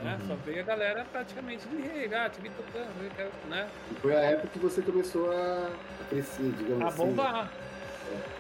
Né? 0.02 0.18
Uhum. 0.20 0.28
Só 0.28 0.34
veio 0.46 0.60
a 0.60 0.64
galera 0.64 1.06
praticamente 1.12 1.66
de 1.68 1.76
rave. 1.82 2.14
Ah, 2.14 2.30
te 2.30 2.40
vi 2.40 2.50
tocando, 2.50 3.48
né? 3.48 3.68
E 3.90 3.94
foi 3.96 4.16
a 4.16 4.20
época 4.20 4.48
que 4.48 4.58
você 4.58 4.80
começou 4.82 5.30
a 5.30 5.70
a 6.00 6.04
crescer, 6.08 6.52
digamos 6.56 6.82
A 6.82 6.88
assim. 6.88 6.96
bombar. 6.96 7.50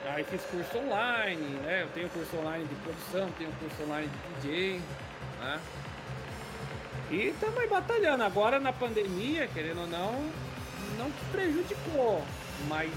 Aí 0.06 0.24
fiz 0.24 0.42
curso 0.42 0.78
online, 0.78 1.58
né? 1.62 1.82
Eu 1.82 1.88
tenho 1.88 2.08
curso 2.08 2.36
online 2.38 2.64
de 2.64 2.74
produção, 2.76 3.30
tenho 3.38 3.52
curso 3.52 3.82
online 3.84 4.08
de 4.08 4.48
DJ, 4.48 4.80
né? 5.40 5.60
E 7.10 7.28
estamos 7.28 7.58
aí 7.58 7.68
batalhando. 7.68 8.22
Agora 8.24 8.58
na 8.58 8.72
pandemia, 8.72 9.46
querendo 9.48 9.82
ou 9.82 9.86
não, 9.86 10.12
não 10.98 11.10
que 11.10 11.24
prejudicou, 11.30 12.24
mas 12.68 12.90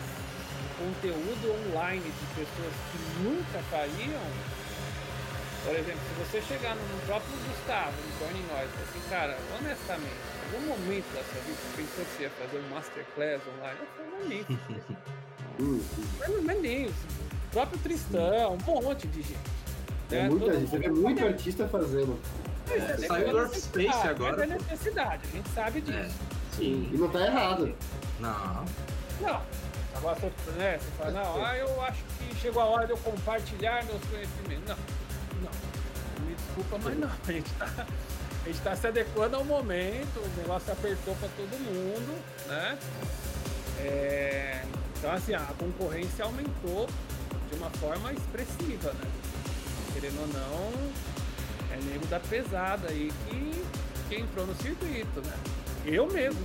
conteúdo 0.78 1.70
online 1.70 2.02
de 2.02 2.26
pessoas 2.36 2.74
que 2.92 3.24
nunca 3.24 3.60
fariam. 3.70 4.22
Por 5.64 5.76
exemplo, 5.76 6.00
se 6.10 6.14
você 6.26 6.42
chegar 6.42 6.76
no 6.76 7.00
próprio 7.06 7.32
Gustavo, 7.48 7.92
no 7.92 8.20
Burning 8.20 8.46
Noise, 8.52 8.70
e 8.78 8.84
assim, 8.84 9.10
cara, 9.10 9.38
honestamente, 9.58 10.14
em 10.52 10.56
algum 10.56 10.68
momento 10.68 11.06
da 11.14 11.24
sua 11.24 11.42
vida 11.42 11.58
você 11.58 11.82
pensou 11.82 12.06
que 12.06 12.12
você 12.18 12.24
ia 12.24 12.30
fazer 12.32 12.58
um 12.58 12.70
masterclass 12.76 13.42
online? 13.58 13.80
Eu 13.80 13.88
falei, 13.96 14.12
mas 14.20 14.28
nem 14.28 14.46
mas, 16.20 16.44
mas 16.44 16.62
nem 16.62 16.86
isso. 16.86 17.08
O 17.48 17.52
próprio 17.54 17.80
Tristão, 17.80 18.54
um 18.56 18.82
monte 18.82 19.08
de 19.08 19.22
gente. 19.22 19.38
É 20.12 20.16
né? 20.16 20.30
muita 20.30 20.46
Todo 20.48 20.60
gente, 20.60 20.70
você 20.70 20.78
vê 20.80 20.90
muito 20.90 21.26
artista 21.26 21.68
fazendo. 21.68 22.20
"Mas 22.68 22.90
é 22.90 22.98
saiu 23.08 23.30
do 23.30 23.36
Workspace 23.38 23.78
necessidade, 23.78 24.08
agora, 24.10 24.44
É 24.44 24.48
pô." 24.48 24.54
necessidade, 24.54 25.22
a 25.28 25.32
gente 25.38 25.50
sabe 25.50 25.80
É, 25.80 25.82
disso. 25.82 26.16
sim. 26.58 26.90
E 26.94 26.98
não 26.98 27.10
tá 27.10 27.26
errado. 27.26 27.76
Não. 28.20 28.66
Não. 29.22 29.42
Agora 29.96 30.16
você, 30.16 30.52
né, 30.58 30.78
você 30.80 30.92
fala, 30.98 31.12
não, 31.12 31.46
ah, 31.46 31.58
eu 31.58 31.82
acho 31.84 32.04
que 32.18 32.36
chegou 32.42 32.62
a 32.62 32.66
hora 32.66 32.86
de 32.88 32.92
eu 32.94 32.98
compartilhar 32.98 33.86
meus 33.86 34.02
conhecimentos. 34.06 34.68
Não, 34.68 34.76
desculpa, 36.54 36.78
mas 36.84 36.98
não. 36.98 37.10
A 37.28 37.32
gente 37.32 37.50
tá, 37.58 37.86
tá 38.64 38.76
se 38.76 38.88
adequando 38.88 39.36
ao 39.36 39.44
momento, 39.44 40.20
o 40.20 40.38
negócio 40.38 40.72
apertou 40.72 41.16
para 41.16 41.30
todo 41.30 41.60
mundo, 41.60 42.24
né? 42.48 42.78
É, 43.80 44.64
então, 44.98 45.12
assim, 45.12 45.34
a 45.34 45.40
concorrência 45.58 46.24
aumentou 46.24 46.88
de 47.50 47.58
uma 47.58 47.70
forma 47.72 48.14
expressiva, 48.14 48.94
né? 48.94 49.12
Querendo 49.94 50.22
ou 50.22 50.28
não, 50.28 50.92
é 51.72 51.78
nego 51.92 52.06
da 52.08 52.20
pesada 52.20 52.88
aí 52.90 53.12
que, 53.28 53.66
que 54.10 54.22
entrou 54.22 54.46
no 54.46 54.56
circuito, 54.56 55.22
né? 55.22 55.38
Eu 55.86 56.08
mesmo, 56.12 56.42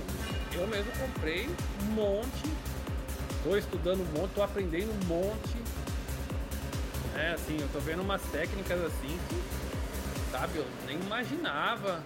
eu 0.53 0.67
mesmo 0.67 0.91
comprei 0.93 1.47
um 1.83 1.85
monte, 1.93 2.51
tô 3.43 3.55
estudando 3.55 4.01
um 4.01 4.19
monte, 4.19 4.31
tô 4.33 4.43
aprendendo 4.43 4.91
um 4.91 5.05
monte. 5.07 5.55
É, 7.15 7.31
assim, 7.31 7.57
eu 7.59 7.67
tô 7.73 7.79
vendo 7.79 8.01
umas 8.01 8.21
técnicas 8.23 8.79
assim 8.81 9.17
que, 9.29 9.41
sabe, 10.39 10.57
eu 10.59 10.65
nem 10.85 10.97
imaginava. 10.99 12.03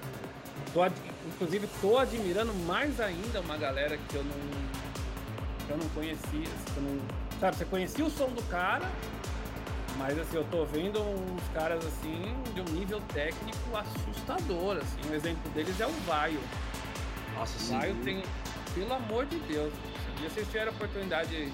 Tô 0.74 0.82
inclusive, 1.28 1.68
tô 1.82 1.98
admirando 1.98 2.54
mais 2.66 3.00
ainda 3.00 3.42
uma 3.42 3.58
galera 3.58 3.98
que 3.98 4.16
eu 4.16 4.24
não, 4.24 5.66
que 5.66 5.72
eu 5.72 5.78
não 5.78 5.90
conhecia. 5.90 6.20
que 6.32 6.78
eu 6.78 6.84
não- 6.84 7.00
sabe, 7.40 7.58
você 7.58 7.66
conhecia 7.66 8.06
o 8.06 8.10
som 8.10 8.30
do 8.30 8.42
cara, 8.50 8.90
mas 9.98 10.18
assim, 10.18 10.36
eu 10.38 10.44
tô 10.46 10.66
vendo 10.66 11.00
uns 11.02 11.44
caras 11.54 11.86
assim 11.86 12.36
de 12.54 12.62
um 12.62 12.76
nível 12.76 13.00
técnico 13.14 13.58
assustador. 13.76 14.78
Assim. 14.78 15.10
Um 15.12 15.14
exemplo 15.14 15.52
deles 15.52 15.80
é 15.80 15.86
o 15.88 15.92
Vaio. 16.08 16.40
Nossa, 17.36 17.56
O 17.58 17.60
sim. 17.60 17.78
Vaio 17.78 17.96
tem, 18.04 18.24
pelo 18.74 18.94
amor 18.94 19.26
de 19.26 19.38
Deus, 19.40 19.72
se 20.18 20.24
vocês 20.30 20.48
tiverem 20.48 20.70
a 20.70 20.72
oportunidade 20.72 21.30
de, 21.30 21.52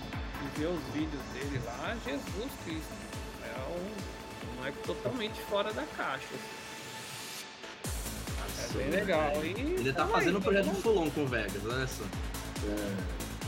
ver 0.57 0.67
os 0.67 0.81
vídeos 0.93 1.21
dele 1.33 1.61
lá, 1.65 1.95
Jesus 2.05 2.51
Cristo. 2.63 2.93
É 3.43 3.59
um 3.69 4.55
moleque 4.57 4.77
totalmente 4.85 5.39
fora 5.49 5.71
da 5.73 5.83
caixa. 5.97 6.25
assim. 6.33 6.58
É 8.75 8.77
bem 8.77 8.89
legal. 8.89 9.31
E 9.43 9.49
Ele 9.49 9.93
tá 9.93 10.05
fazendo 10.07 10.29
aí, 10.29 10.35
um 10.37 10.41
projeto 10.41 10.69
de 10.69 10.81
Fulon 10.81 11.09
com 11.09 11.23
o 11.23 11.27
Vegas, 11.27 11.61
olha 11.65 11.87
só. 11.87 12.03
É, 12.65 12.93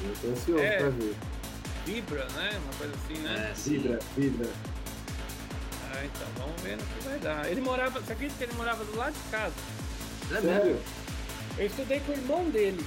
eu 0.08 0.16
tô 0.22 0.28
ansioso 0.30 0.64
É. 0.64 0.78
pra 0.78 0.90
ver. 0.90 1.16
Vibra, 1.86 2.28
né? 2.36 2.60
Uma 2.64 2.74
coisa 2.74 2.94
assim, 2.96 3.22
né? 3.22 3.50
É. 3.52 3.54
Vibra, 3.70 4.00
vibra. 4.16 4.50
Ah, 5.94 6.06
então, 6.06 6.28
vamos 6.38 6.62
ver 6.62 6.78
no 6.78 6.84
que 6.84 7.04
vai 7.08 7.20
dar. 7.20 7.50
Ele 7.52 7.62
morava, 7.62 8.00
você 8.00 8.14
acredita 8.14 8.38
que 8.38 8.44
ele 8.52 8.58
morava 8.58 8.84
do 8.86 8.96
lado 8.96 9.14
de 9.14 9.30
casa? 9.30 9.54
É 10.30 10.34
mesmo. 10.36 10.48
Sério? 10.50 10.80
Eu 11.58 11.66
estudei 11.66 12.00
com 12.00 12.12
o 12.12 12.16
irmão 12.16 12.50
dele. 12.50 12.86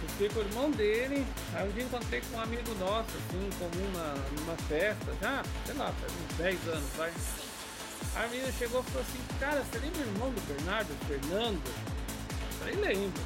Eu 0.00 0.06
estudei 0.06 0.28
com 0.30 0.38
o 0.38 0.42
irmão 0.42 0.70
dele. 0.70 1.26
Aí 1.54 1.68
um 1.68 1.72
dia 1.72 1.82
encontrei 1.82 2.20
com 2.22 2.36
um 2.38 2.40
amigo 2.40 2.74
nosso, 2.80 3.10
assim, 3.10 3.46
em 3.46 3.50
comum 3.58 3.90
na, 3.92 4.14
numa 4.40 4.56
festa. 4.68 5.12
Já, 5.20 5.42
sei 5.66 5.74
lá, 5.76 5.92
faz 6.00 6.12
uns 6.12 6.36
10 6.38 6.68
anos, 6.68 6.90
vai. 6.96 7.12
A 8.14 8.26
menina 8.28 8.50
chegou 8.52 8.80
e 8.80 8.84
falou 8.84 9.02
assim, 9.02 9.38
cara, 9.38 9.62
você 9.62 9.78
lembra 9.78 10.00
o 10.00 10.08
irmão 10.08 10.30
do 10.30 10.40
Bernardo, 10.46 10.88
Fernando? 11.06 11.60
Eu 11.66 12.58
falei, 12.58 12.74
lembro. 12.76 13.22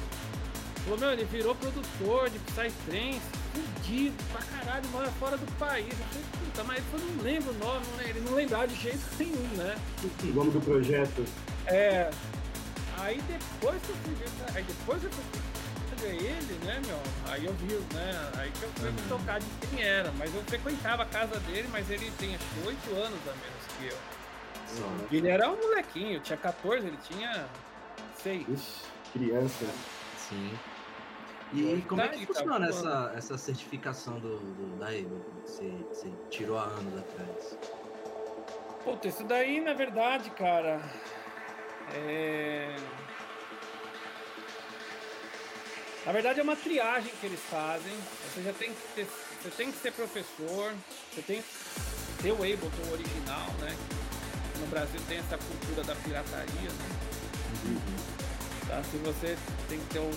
Falou, 0.83 0.99
meu, 0.99 1.11
ele 1.11 1.25
virou 1.25 1.55
produtor 1.55 2.29
de 2.29 2.39
Psytrance, 2.39 3.21
fudido 3.53 4.15
pra 4.31 4.41
caralho, 4.41 4.87
mora 4.89 5.11
fora 5.11 5.37
do 5.37 5.45
país. 5.57 5.87
Eu 5.89 6.05
falei, 6.05 6.25
puta, 6.45 6.63
mas 6.63 6.83
eu 6.93 6.99
não 6.99 7.23
lembro 7.23 7.51
o 7.51 7.57
nome, 7.57 7.85
lembro. 7.97 8.09
ele 8.09 8.21
não 8.21 8.35
lembrava 8.35 8.67
de 8.67 8.75
jeito 8.75 8.99
nenhum, 9.19 9.47
né? 9.55 9.77
O 10.23 10.27
nome 10.27 10.51
do 10.51 10.61
projeto. 10.61 11.25
É. 11.67 12.09
Aí 12.97 13.21
depois 13.21 13.81
que 13.81 13.89
eu 13.89 13.95
fui 13.95 14.13
ver, 14.15 14.29
aí 14.55 14.63
depois 14.63 14.99
que 14.99 15.05
eu 15.05 15.11
fui 15.11 15.41
ver 16.01 16.15
ele, 16.15 16.65
né, 16.65 16.81
meu? 16.85 16.99
Aí 17.31 17.45
eu 17.45 17.53
vi, 17.53 17.73
né? 17.93 18.31
Aí 18.37 18.51
que 18.51 18.63
eu 18.63 18.69
fui 18.75 18.91
me 18.91 19.01
tocar 19.07 19.39
de 19.39 19.45
quem 19.67 19.83
era. 19.83 20.11
Mas 20.17 20.33
eu 20.33 20.41
frequentava 20.43 21.03
a 21.03 21.05
casa 21.05 21.39
dele, 21.41 21.67
mas 21.71 21.89
ele 21.89 22.11
tem 22.17 22.35
acho 22.35 22.45
que 22.45 22.67
8 22.67 22.89
anos 22.95 23.19
a 23.27 23.31
menos 23.31 23.65
que 23.77 23.85
eu. 23.87 24.20
E 25.09 25.17
ele 25.17 25.27
era 25.27 25.49
um 25.49 25.57
molequinho, 25.57 26.19
tinha 26.19 26.37
14, 26.37 26.87
ele 26.87 26.97
tinha 26.97 27.45
6. 28.23 28.47
Ixi, 28.47 28.81
criança. 29.13 29.65
Sim. 30.17 30.57
E 31.53 31.65
Hoje 31.65 31.81
como 31.81 32.01
é 32.01 32.05
tá 32.05 32.13
que 32.13 32.19
aí, 32.19 32.25
tá 32.25 32.33
funciona 32.33 32.71
voando. 32.71 32.87
essa, 32.87 33.13
essa 33.17 33.37
certificação 33.37 34.19
do, 34.19 34.39
do, 34.39 34.79
da 34.79 34.87
Able 34.87 35.03
que 35.45 35.51
você, 35.51 35.69
você 35.89 36.09
tirou 36.29 36.57
há 36.57 36.63
anos 36.63 36.97
atrás? 36.97 37.57
Puta, 38.85 39.07
isso 39.07 39.23
daí, 39.25 39.59
na 39.59 39.73
verdade, 39.73 40.29
cara, 40.31 40.81
é... 41.93 42.75
Na 46.05 46.11
verdade 46.13 46.39
é 46.39 46.43
uma 46.43 46.55
triagem 46.55 47.11
que 47.19 47.25
eles 47.27 47.39
fazem. 47.41 47.93
Você 48.33 48.41
já 48.41 48.53
tem 48.53 48.73
que 48.73 48.81
ter, 48.95 49.05
você 49.43 49.49
tem 49.51 49.71
que 49.71 49.77
ser 49.77 49.91
professor, 49.91 50.73
você 51.13 51.21
tem 51.21 51.41
que 51.41 52.23
ter 52.23 52.31
o 52.31 52.35
Ableton 52.35 52.91
original, 52.91 53.47
né? 53.59 53.75
No 54.61 54.67
Brasil 54.67 54.99
tem 55.07 55.17
essa 55.17 55.37
cultura 55.37 55.83
da 55.83 55.95
pirataria, 55.95 56.69
né? 56.69 57.01
Tá? 58.67 58.81
Se 58.83 58.97
você 58.97 59.37
tem 59.67 59.79
que 59.79 59.85
ter 59.85 59.99
um. 59.99 60.11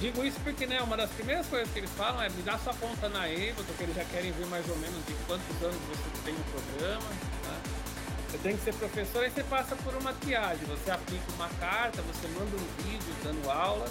Digo 0.00 0.24
isso 0.24 0.38
porque 0.44 0.66
né, 0.66 0.80
uma 0.82 0.96
das 0.96 1.10
primeiras 1.10 1.46
coisas 1.46 1.72
que 1.72 1.78
eles 1.78 1.90
falam 1.96 2.22
é 2.22 2.28
me 2.28 2.42
dá 2.42 2.58
sua 2.58 2.74
conta 2.74 3.08
na 3.08 3.24
Ableton, 3.24 3.72
que 3.76 3.82
eles 3.82 3.96
já 3.96 4.04
querem 4.04 4.30
ver 4.32 4.46
mais 4.46 4.68
ou 4.68 4.76
menos 4.76 5.04
de 5.06 5.14
quantos 5.26 5.62
anos 5.62 5.76
você 5.88 6.22
tem 6.24 6.34
no 6.34 6.44
programa. 6.44 7.08
Tá? 7.42 7.78
Você 8.30 8.38
tem 8.38 8.56
que 8.56 8.62
ser 8.64 8.74
professor, 8.74 9.24
aí 9.24 9.30
você 9.30 9.42
passa 9.44 9.74
por 9.76 9.94
uma 9.94 10.12
triagem. 10.12 10.66
Você 10.66 10.90
aplica 10.90 11.32
uma 11.32 11.48
carta, 11.60 12.02
você 12.02 12.28
manda 12.28 12.56
um 12.56 12.82
vídeo 12.82 13.14
dando 13.24 13.50
aula, 13.50 13.88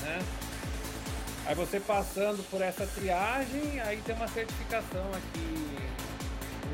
né? 0.00 0.22
Aí 1.44 1.54
você 1.54 1.78
passando 1.80 2.42
por 2.50 2.62
essa 2.62 2.86
triagem, 2.86 3.80
aí 3.80 4.00
tem 4.06 4.14
uma 4.14 4.28
certificação 4.28 5.10
aqui 5.12 5.76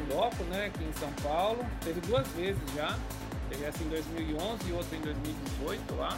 no 0.08 0.14
Loco, 0.16 0.42
né? 0.44 0.66
Aqui 0.66 0.84
em 0.84 0.92
São 0.94 1.12
Paulo. 1.22 1.64
Teve 1.84 2.00
duas 2.02 2.26
vezes 2.28 2.62
já. 2.76 2.96
Teve 3.50 3.64
essa 3.64 3.82
em 3.82 3.88
2011 3.88 4.68
e 4.68 4.72
outra 4.72 4.96
em 4.96 5.00
2018, 5.00 5.94
eu 5.94 6.04
acho. 6.04 6.16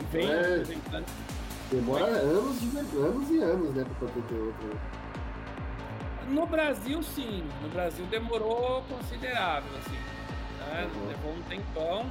E 0.00 0.04
vem 0.12 0.30
É. 0.30 0.40
apresentando. 0.40 1.06
Demora 1.70 2.04
anos, 2.04 2.60
de, 2.60 2.78
anos 2.78 3.30
e 3.30 3.42
anos, 3.42 3.74
né, 3.74 3.84
pra 3.84 4.08
poder 4.08 4.22
ter 4.26 4.34
outro. 4.34 4.66
né? 4.68 4.80
No 6.28 6.46
Brasil, 6.46 7.02
sim. 7.02 7.44
No 7.62 7.68
Brasil 7.70 8.04
demorou 8.06 8.82
considerável, 8.88 9.70
assim. 9.78 9.96
né? 10.70 10.88
Uhum. 10.94 11.08
Levou 11.08 11.32
um 11.32 11.42
tempão. 11.42 12.06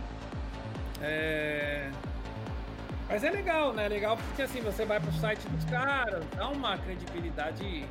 É, 1.02 1.90
Mas 3.10 3.24
é 3.24 3.30
legal, 3.30 3.72
né? 3.74 3.88
Legal 3.88 4.18
porque 4.18 4.42
assim, 4.42 4.60
você 4.62 4.84
vai 4.86 5.00
pro 5.00 5.12
site 5.14 5.48
dos 5.48 5.64
caras, 5.66 6.26
dá 6.36 6.50
uma 6.50 6.78
credibilidade 6.80 7.86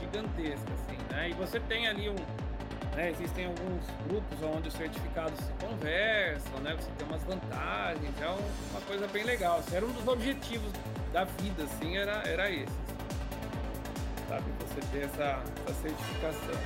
gigantesca, 0.00 0.72
assim, 0.72 0.91
né? 1.12 1.30
E 1.30 1.32
você 1.34 1.60
tem 1.60 1.86
ali 1.86 2.08
um. 2.08 2.16
né, 2.96 3.10
Existem 3.10 3.46
alguns 3.46 3.84
grupos 4.08 4.42
onde 4.42 4.68
os 4.68 4.74
certificados 4.74 5.38
se 5.38 5.52
conversam, 5.64 6.60
né? 6.60 6.74
Você 6.74 6.90
tem 6.98 7.06
umas 7.06 7.22
vantagens, 7.22 8.10
é 8.20 8.28
um- 8.28 8.70
uma 8.70 8.80
coisa 8.86 9.06
bem 9.08 9.24
legal. 9.24 9.58
assim, 9.58 9.76
era 9.76 9.86
um 9.86 9.92
dos 9.92 10.06
objetivos 10.08 10.72
da 11.12 11.24
vida, 11.24 11.64
assim, 11.64 11.96
era, 11.96 12.22
era 12.26 12.50
esse. 12.50 12.64
assim, 12.64 14.28
sabe? 14.28 14.44
Você 14.60 14.80
ter 14.92 15.04
essa, 15.04 15.42
essa 15.66 15.80
certificação. 15.82 16.60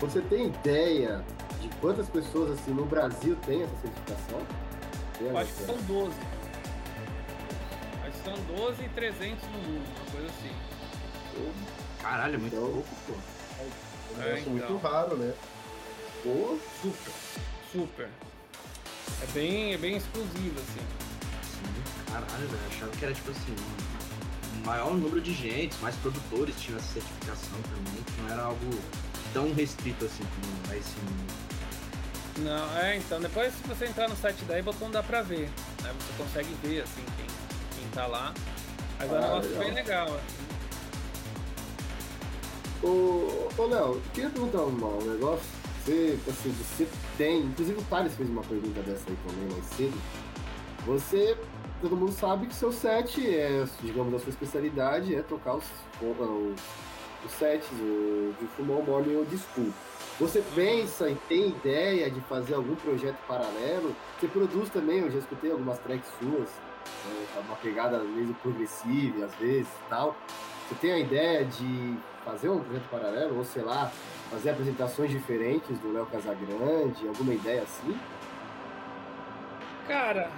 Você 0.00 0.20
tem 0.22 0.46
ideia 0.46 1.22
de 1.60 1.68
quantas 1.80 2.08
pessoas 2.08 2.58
assim 2.58 2.72
no 2.72 2.84
Brasil 2.84 3.36
tem 3.46 3.62
essa 3.62 3.76
certificação? 3.76 4.40
Tem 5.18 5.28
Eu 5.28 5.38
acho 5.38 5.52
que 5.52 5.62
são 5.64 5.76
12. 5.82 6.14
Acho 8.02 8.10
que 8.18 8.24
são 8.24 8.56
12 8.56 8.82
e 8.84 8.88
300 8.88 9.48
no 9.48 9.58
mundo, 9.58 9.86
uma 9.96 10.10
coisa 10.10 10.26
assim. 10.26 10.52
Caralho, 12.00 12.34
é 12.34 12.38
muito 12.38 12.56
Então- 12.56 12.66
louco, 12.68 12.88
pô. 13.06 13.12
Um 14.16 14.22
É, 14.22 14.24
negócio 14.26 14.50
muito 14.50 14.64
então. 14.64 14.76
raro, 14.78 15.16
né? 15.16 15.34
Pô, 16.22 16.58
Super, 16.82 17.12
super. 17.72 18.08
É 19.22 19.26
bem, 19.32 19.74
é 19.74 19.78
bem 19.78 19.96
exclusivo, 19.96 20.58
assim. 20.60 20.86
Sim, 21.42 22.12
caralho, 22.12 22.48
velho. 22.48 22.62
Achava 22.70 22.90
que 22.92 23.04
era 23.04 23.14
tipo 23.14 23.30
assim, 23.30 23.56
um 24.60 24.66
maior 24.66 24.94
número 24.94 25.20
de 25.20 25.32
gente, 25.32 25.76
mais 25.80 25.94
produtores 25.96 26.54
tinham 26.60 26.78
essa 26.78 26.92
certificação 26.94 27.58
também, 27.62 28.02
que 28.04 28.20
não 28.22 28.30
era 28.32 28.42
algo 28.42 28.80
tão 29.32 29.52
restrito 29.54 30.04
assim 30.04 30.24
como 30.24 30.74
é 30.74 30.78
esse 30.78 30.94
mundo. 31.00 31.32
Não, 32.38 32.78
é, 32.78 32.96
então, 32.96 33.20
depois 33.20 33.52
se 33.52 33.62
você 33.68 33.86
entrar 33.86 34.08
no 34.08 34.16
site 34.16 34.42
da 34.44 34.56
Ableton 34.58 34.90
dá 34.90 35.02
pra 35.02 35.22
ver, 35.22 35.50
né? 35.82 35.92
Você 35.98 36.12
consegue 36.22 36.54
ver, 36.62 36.82
assim, 36.82 37.02
quem, 37.16 37.26
quem 37.78 37.88
tá 37.90 38.06
lá. 38.06 38.32
Mas 38.98 39.10
é 39.10 39.14
um 39.14 39.16
Ah, 39.16 39.20
negócio 39.20 39.50
legal. 39.50 39.64
bem 39.64 39.74
legal, 39.74 40.06
assim. 40.08 40.51
Ô, 42.82 43.48
ô 43.56 43.66
Léo, 43.66 44.00
queria 44.12 44.28
perguntar 44.30 44.62
um, 44.62 44.98
negócio. 45.04 45.46
Você, 45.84 46.18
assim, 46.28 46.50
você 46.50 46.88
tem. 47.16 47.42
Inclusive 47.42 47.78
o 47.80 47.84
Thales 47.84 48.14
fez 48.14 48.28
uma 48.28 48.42
pergunta 48.42 48.80
dessa 48.82 49.08
aí 49.08 49.16
também 49.26 49.48
mais 49.52 49.64
cedo. 49.66 49.98
Você. 50.86 51.36
Todo 51.80 51.96
mundo 51.96 52.12
sabe 52.12 52.46
que 52.46 52.54
seu 52.54 52.70
set 52.70 53.26
é, 53.26 53.64
digamos, 53.82 54.14
a 54.14 54.18
sua 54.20 54.30
especialidade 54.30 55.16
é 55.16 55.22
tocar 55.22 55.56
os, 55.56 55.64
os, 56.00 56.60
os 57.26 57.32
sets 57.32 57.68
o, 57.72 58.32
de 58.38 58.46
Full 58.56 58.66
Morning 58.66 59.16
Old 59.16 59.36
School. 59.36 59.72
Você 60.20 60.44
pensa 60.54 61.10
e 61.10 61.16
tem 61.28 61.48
ideia 61.48 62.08
de 62.08 62.20
fazer 62.20 62.54
algum 62.54 62.76
projeto 62.76 63.16
paralelo? 63.26 63.96
Você 64.20 64.28
produz 64.28 64.70
também, 64.70 65.00
eu 65.00 65.10
já 65.10 65.18
escutei 65.18 65.50
algumas 65.50 65.76
tracks 65.80 66.08
suas, 66.20 66.48
é, 67.36 67.40
uma 67.40 67.56
pegada 67.56 67.98
mesmo 67.98 68.34
progressiva 68.34 69.24
às 69.24 69.34
vezes 69.34 69.66
e 69.66 69.88
tal. 69.88 70.16
Você 70.68 70.74
tem 70.80 70.92
a 70.92 70.98
ideia 70.98 71.44
de 71.44 71.98
fazer 72.24 72.48
um 72.48 72.60
projeto 72.60 72.88
paralelo, 72.90 73.38
ou 73.38 73.44
sei 73.44 73.62
lá, 73.62 73.90
fazer 74.30 74.50
apresentações 74.50 75.10
diferentes 75.10 75.78
do 75.80 75.92
Léo 75.92 76.06
Casagrande, 76.06 77.06
alguma 77.06 77.34
ideia 77.34 77.62
assim? 77.62 77.98
Cara, 79.86 80.30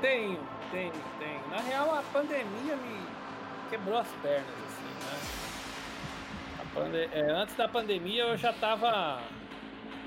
tenho, 0.00 0.38
tenho, 0.70 0.92
tenho. 1.18 1.40
Na 1.50 1.58
real, 1.58 1.94
a 1.94 2.02
pandemia 2.12 2.76
me 2.76 3.06
quebrou 3.68 3.98
as 3.98 4.08
pernas, 4.22 4.46
assim, 4.66 4.84
né? 6.76 7.08
É, 7.12 7.30
antes 7.32 7.56
da 7.56 7.68
pandemia 7.68 8.24
eu 8.24 8.36
já 8.36 8.52
tava. 8.52 9.20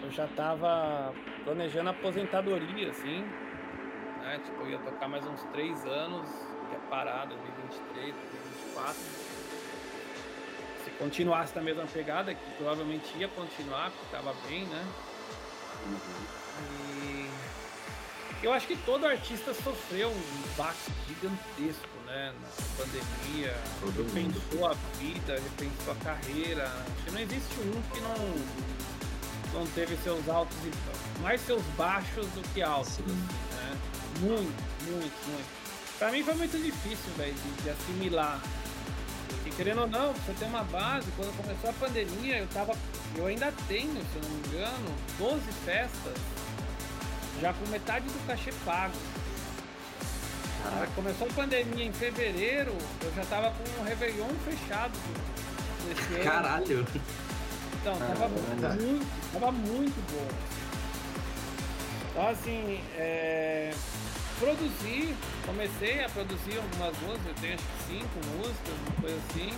Eu 0.02 0.11
já 0.11 0.27
tava 0.35 1.14
planejando 1.44 1.90
aposentadoria, 1.90 2.90
assim. 2.90 3.22
Né? 4.22 4.40
Tipo, 4.44 4.64
eu 4.64 4.72
ia 4.72 4.80
tocar 4.80 5.07
mais 5.07 5.26
uns 5.26 5.44
três 5.52 5.85
anos, 5.85 6.27
que 6.69 6.76
é 6.76 6.80
parado, 6.90 7.35
2023, 7.69 8.14
2024. 8.76 8.95
Se 10.84 10.90
continuasse 10.99 11.56
na 11.56 11.61
mesma 11.61 11.85
pegada, 11.85 12.34
que 12.34 12.52
provavelmente 12.57 13.06
ia 13.18 13.27
continuar, 13.30 13.91
porque 13.91 14.15
tava 14.15 14.34
bem, 14.48 14.65
né? 14.65 14.85
E 18.41 18.45
eu 18.45 18.52
acho 18.52 18.68
que 18.68 18.76
todo 18.77 19.06
artista 19.06 19.53
sofreu 19.53 20.10
um 20.10 20.57
baque 20.57 20.91
gigantesco, 21.07 21.88
né? 22.06 22.34
Na 22.41 22.84
pandemia, 22.84 23.56
Todo 23.80 23.94
mundo. 24.03 24.14
repensou 24.14 24.68
a 24.68 24.73
vida, 24.99 25.34
repensou 25.35 25.94
a 25.94 25.95
carreira. 26.03 26.65
Acho 26.65 27.06
que 27.06 27.11
não 27.11 27.19
existe 27.22 27.56
um 27.61 27.81
que 27.94 28.02
não, 28.02 29.60
não 29.61 29.68
teve 29.68 29.95
seus 30.03 30.27
altos 30.27 30.57
e 30.65 31.22
mais 31.22 31.40
seus 31.41 31.64
baixos 31.77 32.26
do 32.27 32.41
que 32.53 32.61
altos, 32.61 32.94
Sim. 32.95 33.03
né? 33.07 33.77
Muito, 34.19 34.64
muito, 34.91 35.30
muito. 35.30 35.62
Pra 36.03 36.11
mim 36.11 36.21
foi 36.21 36.34
muito 36.34 36.61
difícil, 36.61 37.13
velho, 37.15 37.34
de, 37.34 37.63
de 37.63 37.69
assimilar. 37.69 38.38
E 39.45 39.49
querendo 39.51 39.84
ou 39.84 39.88
não, 39.88 40.11
você 40.11 40.34
tem 40.34 40.49
uma 40.49 40.65
base, 40.65 41.07
quando 41.15 41.34
começou 41.38 41.69
a 41.69 41.73
pandemia, 41.73 42.39
eu 42.39 42.47
tava. 42.47 42.75
Eu 43.15 43.25
ainda 43.25 43.53
tenho, 43.69 43.93
se 43.93 44.15
eu 44.17 44.21
não 44.21 44.30
me 44.31 44.47
engano, 44.49 44.95
12 45.17 45.41
festas 45.63 46.13
já 47.39 47.53
com 47.53 47.65
metade 47.69 48.05
do 48.05 48.27
cachê 48.27 48.51
pago. 48.65 48.93
Caraca, 50.61 50.91
Começou 50.93 51.25
a 51.25 51.34
pandemia 51.35 51.85
em 51.85 51.93
fevereiro, 51.93 52.75
eu 53.01 53.13
já 53.15 53.23
tava 53.23 53.51
com 53.51 53.81
o 53.81 53.85
Réveillon 53.85 54.27
fechado 54.43 54.99
ano. 55.88 56.23
caralho. 56.25 56.85
Então, 57.80 57.97
tava 57.97 58.27
muito, 58.27 59.31
tava 59.31 59.51
muito 59.53 60.11
bom. 60.11 60.27
Então, 62.11 62.27
assim, 62.27 62.81
é, 62.97 63.73
produzi, 64.39 65.15
comecei 65.45 66.03
a 66.03 66.10
produzir 66.10 66.57
algumas 66.57 66.97
músicas, 66.99 67.27
eu 67.27 67.35
tenho 67.41 67.53
acho 67.55 67.64
que 67.64 67.93
cinco 67.93 68.27
músicas, 68.38 68.73
uma 68.88 69.01
coisa 69.01 69.18
assim. 69.30 69.53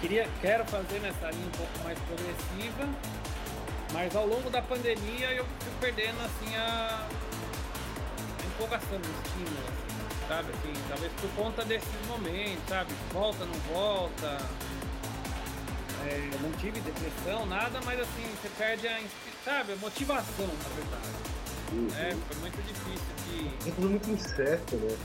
Queria, 0.00 0.28
quero 0.40 0.64
fazer 0.66 1.00
nessa 1.00 1.30
linha 1.30 1.46
um 1.46 1.50
pouco 1.50 1.78
mais 1.84 1.98
progressiva, 2.00 2.88
mas 3.92 4.14
ao 4.14 4.26
longo 4.26 4.50
da 4.50 4.60
pandemia 4.60 5.32
eu 5.32 5.44
fui 5.60 5.72
perdendo, 5.80 6.20
assim, 6.24 6.54
a, 6.56 7.06
a 8.42 8.46
empolgação 8.46 8.98
do 8.98 9.08
estímulo, 9.08 9.64
assim, 9.68 10.28
sabe? 10.28 10.50
Assim, 10.50 10.72
talvez 10.88 11.12
por 11.20 11.30
conta 11.30 11.64
desses 11.64 12.06
momentos, 12.06 12.62
sabe? 12.68 12.92
Volta, 13.12 13.44
não 13.46 13.58
volta. 13.72 14.38
É, 16.06 16.30
não 16.42 16.52
tive 16.58 16.80
depressão, 16.80 17.46
nada, 17.46 17.80
mas 17.82 17.98
assim, 17.98 18.28
você 18.42 18.50
perde 18.58 18.86
a, 18.86 19.00
sabe, 19.42 19.72
a 19.72 19.76
motivação, 19.76 20.46
na 20.46 20.68
verdade. 20.74 21.43
É, 21.98 22.10
foi 22.12 22.36
muito 22.40 22.62
difícil 22.62 23.14
de. 23.26 23.68
É 23.68 23.72
tudo 23.74 23.90
muito 23.90 24.10
incerto, 24.10 24.76
né? 24.76 24.96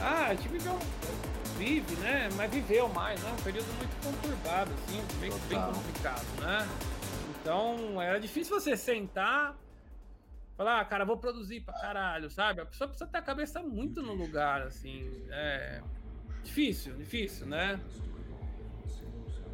Ah, 0.00 0.26
a 0.26 0.34
gente 0.34 0.48
viveu. 0.48 0.78
Vive, 1.58 1.94
né? 1.96 2.28
Mas 2.36 2.50
viveu 2.50 2.88
mais, 2.88 3.22
né? 3.22 3.32
Um 3.38 3.42
período 3.42 3.66
muito 3.74 4.04
conturbado, 4.04 4.72
assim, 4.72 5.02
bem, 5.20 5.30
bem 5.48 5.72
complicado, 5.72 6.24
né? 6.40 6.66
Então, 7.40 8.00
era 8.00 8.18
difícil 8.18 8.58
você 8.58 8.76
sentar, 8.76 9.56
falar, 10.56 10.80
ah, 10.80 10.84
cara, 10.84 11.04
vou 11.04 11.18
produzir 11.18 11.60
pra 11.60 11.74
caralho, 11.74 12.30
sabe? 12.30 12.62
A 12.62 12.66
pessoa 12.66 12.88
precisa 12.88 13.10
ter 13.10 13.18
a 13.18 13.22
cabeça 13.22 13.62
muito 13.62 14.02
no 14.02 14.14
lugar, 14.14 14.62
assim. 14.62 15.10
É. 15.30 15.82
Difícil, 16.42 16.94
difícil, 16.96 17.46
né? 17.46 17.78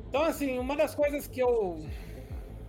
Então, 0.08 0.22
assim, 0.22 0.58
uma 0.58 0.76
das 0.76 0.94
coisas 0.94 1.26
que 1.26 1.40
eu. 1.40 1.84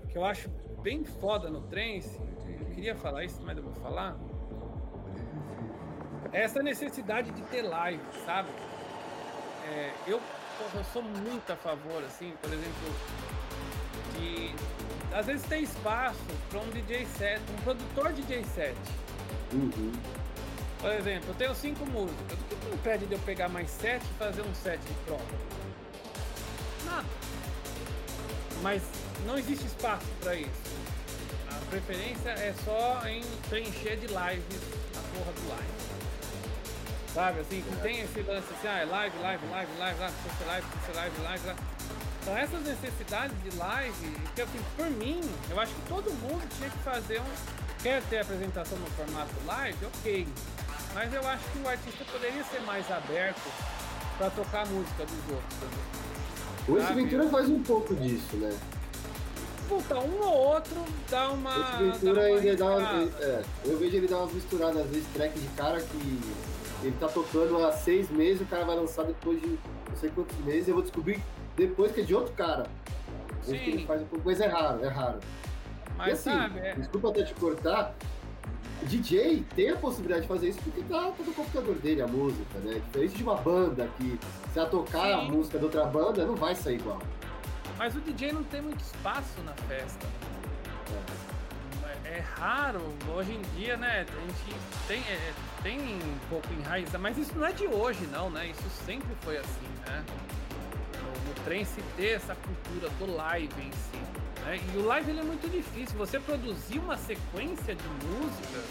que 0.09 0.17
eu 0.17 0.25
acho 0.25 0.49
bem 0.81 1.03
foda 1.03 1.49
no 1.49 1.61
trance, 1.61 2.19
eu 2.59 2.65
queria 2.67 2.95
falar 2.95 3.23
isso, 3.23 3.39
mas 3.43 3.57
eu 3.57 3.63
vou 3.63 3.73
falar. 3.73 4.15
Essa 6.31 6.61
necessidade 6.61 7.31
de 7.31 7.41
ter 7.43 7.61
live, 7.61 8.03
sabe? 8.25 8.49
É, 9.65 9.93
eu, 10.05 10.21
eu 10.73 10.83
sou 10.91 11.01
muito 11.01 11.51
a 11.51 11.55
favor, 11.55 12.03
assim, 12.03 12.33
por 12.41 12.51
exemplo, 12.51 12.95
de 14.17 14.53
às 15.13 15.25
vezes 15.25 15.45
ter 15.47 15.59
espaço 15.59 16.19
para 16.49 16.59
um 16.59 16.69
DJ 16.69 17.05
set, 17.05 17.41
um 17.51 17.61
produtor 17.63 18.13
DJ 18.13 18.43
set. 18.43 18.75
Uhum. 19.53 19.91
Por 20.79 20.91
exemplo, 20.91 21.29
eu 21.29 21.35
tenho 21.35 21.55
cinco 21.55 21.85
músicas. 21.87 22.37
O 22.39 22.43
que 22.43 22.65
me 22.65 22.75
impede 22.75 23.05
de 23.05 23.13
eu 23.13 23.19
pegar 23.19 23.49
mais 23.49 23.69
sete 23.69 24.05
e 24.05 24.13
fazer 24.19 24.41
um 24.41 24.53
set 24.53 24.79
de 24.79 24.93
prova? 25.05 25.23
Nada. 26.85 27.07
mas 28.61 28.81
não 29.25 29.37
existe 29.37 29.65
espaço 29.65 30.05
para 30.21 30.35
isso. 30.35 30.77
Preferência 31.69 32.29
é 32.29 32.53
só 32.63 33.01
em 33.07 33.21
preencher 33.49 33.97
de 33.97 34.07
lives 34.07 34.61
a 34.95 35.01
porra 35.13 35.33
do 35.33 35.49
live. 35.49 35.87
Sabe, 37.13 37.39
assim, 37.41 37.61
que 37.61 37.75
tem 37.81 38.01
esse 38.01 38.21
lance 38.21 38.47
assim, 38.53 38.67
ah, 38.67 38.79
é 38.79 38.85
live, 38.85 39.17
live, 39.19 39.45
live, 39.47 39.71
live, 39.79 39.99
live, 39.99 40.15
ser 40.37 40.45
live, 40.45 40.67
precisa 40.67 40.93
ser 40.93 40.97
live, 40.97 41.21
live, 41.21 41.45
live. 41.47 41.61
Então 42.21 42.37
essas 42.37 42.61
necessidades 42.61 43.35
de 43.43 43.57
live, 43.57 44.17
que 44.35 44.41
assim, 44.41 44.59
por 44.75 44.89
mim, 44.91 45.21
eu 45.49 45.59
acho 45.59 45.73
que 45.73 45.81
todo 45.89 46.11
mundo 46.11 46.47
tinha 46.57 46.69
que 46.69 46.77
fazer 46.79 47.19
um. 47.19 47.57
Quer 47.81 48.01
ter 48.03 48.19
apresentação 48.19 48.77
no 48.77 48.87
formato 48.87 49.33
live? 49.45 49.85
Ok. 49.85 50.27
Mas 50.93 51.13
eu 51.13 51.27
acho 51.27 51.43
que 51.51 51.59
o 51.59 51.67
artista 51.67 52.05
poderia 52.05 52.43
ser 52.45 52.61
mais 52.61 52.89
aberto 52.91 53.51
para 54.17 54.29
tocar 54.29 54.63
a 54.63 54.65
música 54.65 55.05
dos 55.05 55.35
outros 55.35 55.53
também. 55.59 55.97
O 56.67 56.77
Ace? 56.77 56.93
Ventura 56.93 57.29
faz 57.29 57.49
um 57.49 57.61
pouco 57.63 57.95
disso, 57.95 58.35
né? 58.37 58.57
Puta, 59.67 59.99
um 59.99 60.21
ou 60.21 60.53
outro 60.53 60.75
dá 61.09 61.29
uma. 61.29 61.77
Ventura 61.77 62.13
dá 62.13 62.21
uma 62.21 62.29
ele 62.29 62.55
dá 62.55 62.65
uma, 62.65 63.03
é, 63.19 63.43
Eu 63.65 63.77
vejo 63.77 63.97
ele 63.97 64.07
dar 64.07 64.19
umas 64.19 64.33
misturadas, 64.33 64.77
às 64.77 64.89
vezes 64.89 65.07
track 65.13 65.37
de 65.37 65.47
cara 65.49 65.81
que 65.81 66.19
ele 66.83 66.95
tá 66.99 67.07
tocando 67.07 67.65
há 67.65 67.71
seis 67.71 68.09
meses, 68.09 68.41
o 68.41 68.45
cara 68.45 68.63
vai 68.63 68.75
lançar 68.75 69.03
depois 69.03 69.41
de 69.41 69.47
não 69.89 69.95
sei 69.97 70.09
quantos 70.09 70.37
meses, 70.39 70.67
eu 70.67 70.73
vou 70.73 70.83
descobrir 70.83 71.21
depois 71.55 71.91
que 71.91 72.01
é 72.01 72.03
de 72.03 72.15
outro 72.15 72.33
cara. 72.33 72.65
Que 73.43 73.51
ele 73.51 73.79
Sim. 73.79 73.85
faz 73.85 74.01
um 74.01 74.05
pouco, 74.05 74.23
mas 74.25 74.39
é 74.39 74.47
raro, 74.47 74.83
é 74.83 74.87
raro. 74.87 75.19
Mas 75.97 76.07
e 76.07 76.11
assim, 76.11 76.39
sabe, 76.39 76.59
é, 76.59 76.75
desculpa 76.75 77.09
até 77.09 77.23
te 77.23 77.33
cortar, 77.33 77.95
DJ 78.83 79.43
tem 79.55 79.69
a 79.69 79.75
possibilidade 79.75 80.21
de 80.21 80.27
fazer 80.27 80.49
isso 80.49 80.59
porque 80.63 80.81
tá, 80.83 81.11
tá 81.11 81.23
no 81.25 81.33
computador 81.33 81.75
dele 81.75 82.01
a 82.01 82.07
música, 82.07 82.59
né? 82.59 82.81
Diferente 82.85 83.15
de 83.15 83.23
uma 83.23 83.35
banda 83.35 83.89
que 83.97 84.19
se 84.53 84.59
ela 84.59 84.69
tocar 84.69 85.13
a 85.13 85.21
Sim. 85.21 85.31
música 85.31 85.57
de 85.57 85.65
outra 85.65 85.85
banda, 85.85 86.25
não 86.25 86.35
vai 86.35 86.55
sair 86.55 86.75
igual. 86.75 87.01
Mas 87.77 87.95
o 87.95 87.99
DJ 88.01 88.33
não 88.33 88.43
tem 88.43 88.61
muito 88.61 88.81
espaço 88.81 89.39
na 89.45 89.53
festa. 89.53 90.07
É, 92.05 92.17
é 92.17 92.19
raro, 92.19 92.81
hoje 93.13 93.33
em 93.33 93.41
dia, 93.55 93.77
né? 93.77 94.05
A 94.07 94.19
gente 94.21 94.59
tem, 94.87 94.99
é, 94.99 95.33
tem 95.61 95.79
um 95.79 96.19
pouco 96.29 96.47
enraizado, 96.53 96.99
mas 96.99 97.17
isso 97.17 97.37
não 97.37 97.45
é 97.45 97.51
de 97.51 97.67
hoje, 97.67 98.05
não, 98.07 98.29
né? 98.29 98.47
Isso 98.47 98.69
sempre 98.85 99.09
foi 99.21 99.37
assim, 99.37 99.69
né? 99.85 100.03
No, 101.01 101.53
no 101.53 101.65
se 101.65 101.81
ter 101.95 102.15
essa 102.15 102.35
cultura 102.35 102.89
do 102.97 103.15
live 103.15 103.61
em 103.61 103.71
si. 103.71 104.17
Né? 104.47 104.59
E 104.73 104.77
o 104.77 104.85
live 104.85 105.11
ele 105.11 105.19
é 105.19 105.23
muito 105.23 105.49
difícil. 105.49 105.97
Você 105.97 106.19
produzir 106.19 106.79
uma 106.79 106.97
sequência 106.97 107.75
de 107.75 107.87
músicas. 108.05 108.65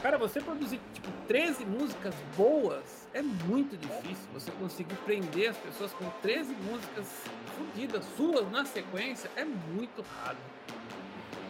Cara, 0.00 0.18
você 0.18 0.40
produzir 0.40 0.80
tipo 0.92 1.08
13 1.28 1.64
músicas 1.64 2.14
boas 2.36 3.06
é 3.14 3.22
muito 3.22 3.76
difícil. 3.76 4.26
Você 4.32 4.50
conseguir 4.52 4.96
prender 5.04 5.50
as 5.50 5.56
pessoas 5.58 5.92
com 5.92 6.08
13 6.22 6.54
músicas 6.54 7.06
fodidas 7.62 8.04
suas 8.16 8.50
na 8.50 8.64
sequência 8.64 9.30
é 9.36 9.44
muito 9.44 10.02
raro. 10.02 10.36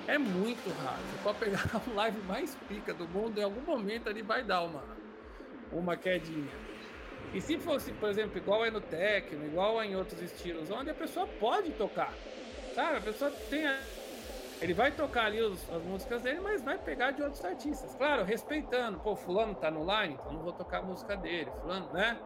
É 0.06 0.18
muito 0.18 0.68
raro. 0.82 0.98
Você 1.10 1.22
pode 1.22 1.38
pegar 1.38 1.64
o 1.86 1.94
live 1.94 2.20
mais 2.22 2.54
pica 2.68 2.92
do 2.92 3.06
mundo, 3.08 3.38
em 3.38 3.42
algum 3.44 3.60
momento 3.62 4.08
ele 4.08 4.22
vai 4.22 4.42
dar 4.44 4.62
uma, 4.62 4.82
uma 5.72 5.96
quedinha. 5.96 6.50
E 7.32 7.40
se 7.40 7.58
fosse, 7.58 7.92
por 7.92 8.10
exemplo, 8.10 8.36
igual 8.36 8.64
é 8.64 8.70
no 8.70 8.80
techno, 8.80 9.46
igual 9.46 9.80
é 9.80 9.86
em 9.86 9.96
outros 9.96 10.20
estilos, 10.20 10.70
onde 10.70 10.90
a 10.90 10.94
pessoa 10.94 11.26
pode 11.26 11.70
tocar, 11.72 12.12
sabe? 12.74 12.98
A 12.98 13.00
pessoa 13.00 13.30
tem 13.48 13.66
a... 13.66 13.78
Ele 14.60 14.74
vai 14.74 14.92
tocar 14.92 15.26
ali 15.26 15.40
os- 15.40 15.68
as 15.72 15.82
músicas 15.82 16.22
dele, 16.22 16.40
mas 16.40 16.62
vai 16.62 16.78
pegar 16.78 17.10
de 17.12 17.22
outros 17.22 17.44
artistas. 17.44 17.94
Claro, 17.96 18.22
respeitando. 18.22 19.00
Pô, 19.00 19.16
fulano 19.16 19.54
tá 19.56 19.70
no 19.72 19.80
line, 19.80 20.14
então 20.14 20.32
não 20.32 20.42
vou 20.42 20.52
tocar 20.52 20.78
a 20.78 20.82
música 20.82 21.16
dele. 21.16 21.50
Fulano, 21.62 21.92
né? 21.92 22.16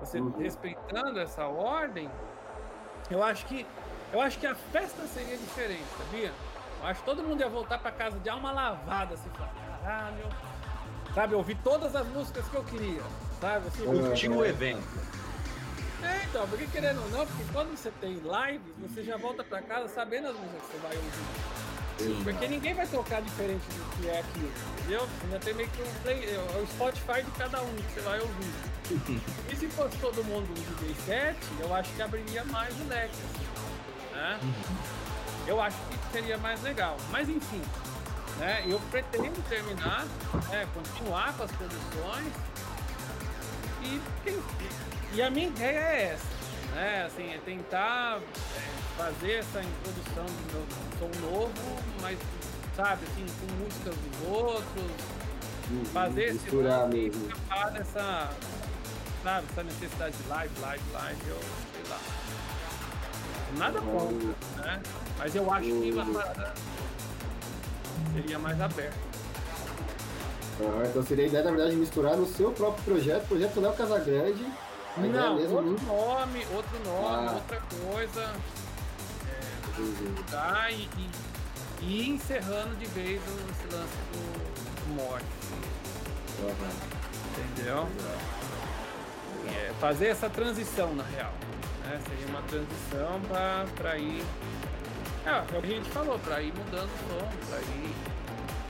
Você 0.00 0.18
Uhum. 0.18 0.30
respeitando 0.38 1.20
essa 1.20 1.46
ordem, 1.46 2.10
eu 3.10 3.22
acho 3.22 3.46
que 3.46 3.66
eu 4.12 4.20
acho 4.20 4.38
que 4.38 4.46
a 4.46 4.54
festa 4.54 5.06
seria 5.06 5.36
diferente, 5.36 5.84
sabia? 5.98 6.32
Eu 6.80 6.86
acho 6.86 7.00
que 7.00 7.06
todo 7.06 7.22
mundo 7.22 7.40
ia 7.40 7.48
voltar 7.48 7.78
pra 7.78 7.90
casa 7.90 8.18
de 8.18 8.28
alma 8.28 8.52
lavada, 8.52 9.14
assim, 9.14 9.28
falar, 9.30 9.52
caralho. 9.82 10.24
Sabe, 11.14 11.32
eu 11.34 11.38
ouvi 11.38 11.54
todas 11.56 11.94
as 11.94 12.06
músicas 12.08 12.48
que 12.48 12.54
eu 12.54 12.64
queria. 12.64 13.02
Sabe, 13.40 13.66
assim, 13.68 14.28
o 14.28 14.44
evento. 14.44 14.82
é, 16.02 16.24
então, 16.24 16.46
porque 16.48 16.66
querendo 16.68 17.02
ou 17.02 17.08
não, 17.10 17.26
porque 17.26 17.44
quando 17.52 17.76
você 17.76 17.90
tem 18.00 18.14
lives, 18.14 18.74
você 18.78 19.02
já 19.02 19.16
volta 19.16 19.44
pra 19.44 19.60
casa 19.60 19.88
sabendo 19.88 20.28
as 20.28 20.36
músicas 20.36 20.62
que 20.62 20.72
você 20.72 20.78
vai 20.78 20.96
ouvir. 20.96 21.57
Sim. 21.98 22.20
Porque 22.22 22.46
ninguém 22.46 22.74
vai 22.74 22.86
tocar 22.86 23.20
diferente 23.20 23.64
do 23.68 23.96
que 23.96 24.08
é 24.08 24.20
aquilo, 24.20 24.52
entendeu? 24.78 25.08
Já 25.30 25.38
tem 25.40 25.54
meio 25.54 25.68
que 25.70 25.82
um 25.82 25.94
play, 26.02 26.24
é 26.24 26.60
o 26.60 26.66
Spotify 26.66 27.22
de 27.24 27.30
cada 27.32 27.60
um 27.60 27.74
que 27.74 27.92
você 27.94 28.00
vai 28.00 28.20
ouvir. 28.20 29.20
e 29.52 29.56
se 29.56 29.68
fosse 29.68 29.96
todo 29.98 30.24
mundo 30.24 30.48
um 30.48 30.54
DJ 30.54 30.94
set, 31.04 31.36
eu 31.60 31.74
acho 31.74 31.92
que 31.92 32.02
abriria 32.02 32.44
mais 32.44 32.74
o 32.80 32.88
leque, 32.88 33.16
né? 34.12 34.38
Eu 35.46 35.60
acho 35.60 35.76
que 35.76 36.12
seria 36.12 36.38
mais 36.38 36.62
legal. 36.62 36.96
Mas 37.10 37.28
enfim, 37.28 37.62
né? 38.38 38.62
Eu 38.66 38.80
pretendo 38.90 39.42
terminar, 39.48 40.06
né, 40.50 40.66
continuar 40.72 41.36
com 41.36 41.42
as 41.42 41.50
produções 41.50 42.32
e, 43.82 44.00
e 45.14 45.22
a 45.22 45.30
minha 45.30 45.48
ideia 45.48 45.78
é 45.78 46.02
essa, 46.12 46.74
né? 46.74 47.04
Assim, 47.06 47.32
é 47.32 47.38
tentar 47.38 48.18
é, 48.56 48.87
fazer 48.98 49.32
essa 49.34 49.62
introdução 49.62 50.26
de 50.26 50.52
novo, 50.52 50.66
de 50.66 50.98
som 50.98 51.26
novo, 51.30 51.52
mas 52.02 52.18
sabe, 52.74 53.04
assim, 53.06 53.24
com 53.40 53.64
músicas 53.64 53.94
dos 53.94 54.28
outros, 54.28 54.92
fazer 55.92 56.22
esse 56.24 56.32
Misturar 56.34 56.80
lance 56.82 56.96
e 56.96 57.06
escapar 57.08 57.70
dessa, 57.70 58.30
sabe, 59.22 59.46
essa 59.50 59.62
necessidade 59.62 60.16
de 60.16 60.28
live, 60.28 60.60
live, 60.60 60.84
live, 60.92 61.20
eu 61.28 61.38
sei 61.72 61.90
lá. 61.90 61.98
Nada 63.56 63.80
contra, 63.80 64.62
né? 64.64 64.82
Mas 65.16 65.34
eu 65.34 65.52
acho 65.52 65.64
que 65.64 65.98
a 66.00 66.04
parada 66.04 66.54
seria 68.14 68.38
mais 68.38 68.60
aberta. 68.60 68.98
Ah, 70.60 70.82
então 70.86 71.02
seria 71.04 71.24
a 71.24 71.28
ideia, 71.28 71.44
na 71.44 71.50
verdade, 71.50 71.70
de 71.70 71.76
misturar 71.76 72.16
no 72.16 72.26
seu 72.26 72.50
próprio 72.50 72.82
projeto, 72.84 73.28
projeto 73.28 73.60
Léo 73.60 73.72
Casagrande. 73.74 74.44
Não, 74.96 75.36
mesmo 75.36 75.54
outro 75.54 75.70
muito- 75.70 75.86
nome, 75.86 76.46
outro 76.52 76.78
nome, 76.84 77.28
Ah. 77.28 77.34
outra 77.34 77.62
coisa. 77.86 78.32
Tá? 80.30 80.70
E, 80.70 80.88
e, 80.98 81.10
e 81.82 82.08
encerrando 82.10 82.74
de 82.76 82.86
vez 82.86 83.20
o- 83.20 83.50
esse 83.50 83.66
lance 83.74 83.96
do 84.12 84.94
morte. 84.94 85.26
Entendeu? 87.38 87.88
É, 89.48 89.72
fazer 89.80 90.06
essa 90.08 90.28
transição 90.30 90.94
na 90.94 91.02
real. 91.04 91.32
Né? 91.84 92.00
Seria 92.08 92.26
uma 92.28 92.42
transição 92.42 93.20
pra, 93.28 93.66
pra 93.76 93.96
ir. 93.98 94.22
É, 95.26 95.30
é 95.30 95.40
o 95.40 95.44
que 95.62 95.72
a 95.72 95.76
gente 95.76 95.90
falou, 95.90 96.18
pra 96.20 96.40
ir 96.42 96.52
mudando 96.54 96.88
o 96.88 96.98
som, 97.08 97.28
pra 97.48 97.58
ir, 97.60 97.94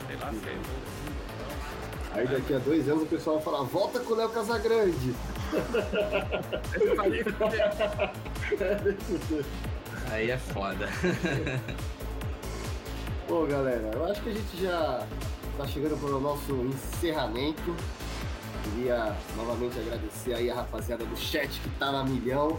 sei 0.07 0.17
lá, 0.17 0.31
ser 0.31 0.37
evoluindo. 0.37 0.89
Aí 2.13 2.27
daqui 2.27 2.55
a 2.55 2.59
dois 2.59 2.89
anos 2.89 3.03
o 3.03 3.07
pessoal 3.07 3.37
vai 3.37 3.45
falar, 3.45 3.63
volta 3.65 4.01
com 4.01 4.15
o 4.15 4.17
Léo 4.17 4.31
Casagrande. 4.31 5.15
Aí 10.11 10.31
é 10.31 10.39
foda. 10.39 10.89
Bom, 13.29 13.47
galera, 13.47 13.91
eu 13.95 14.05
acho 14.07 14.23
que 14.23 14.31
a 14.31 14.33
gente 14.33 14.63
já 14.63 15.07
está 15.53 15.67
chegando 15.67 16.01
para 16.01 16.17
o 16.17 16.21
nosso 16.21 16.53
encerramento. 16.53 17.77
Queria 18.65 19.15
novamente 19.37 19.79
agradecer 19.79 20.35
aí 20.35 20.51
a 20.51 20.55
rapaziada 20.55 21.05
do 21.05 21.17
chat 21.17 21.49
que 21.61 21.69
tá 21.79 21.93
na 21.93 22.05
milhão. 22.05 22.59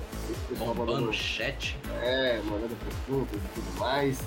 Bombando 0.58 1.10
o 1.10 1.14
chat. 1.14 1.78
é, 2.02 2.40
mandando 2.46 2.76
perguntas 2.76 3.40
e 3.40 3.48
tudo 3.56 3.80
mais. 3.80 4.20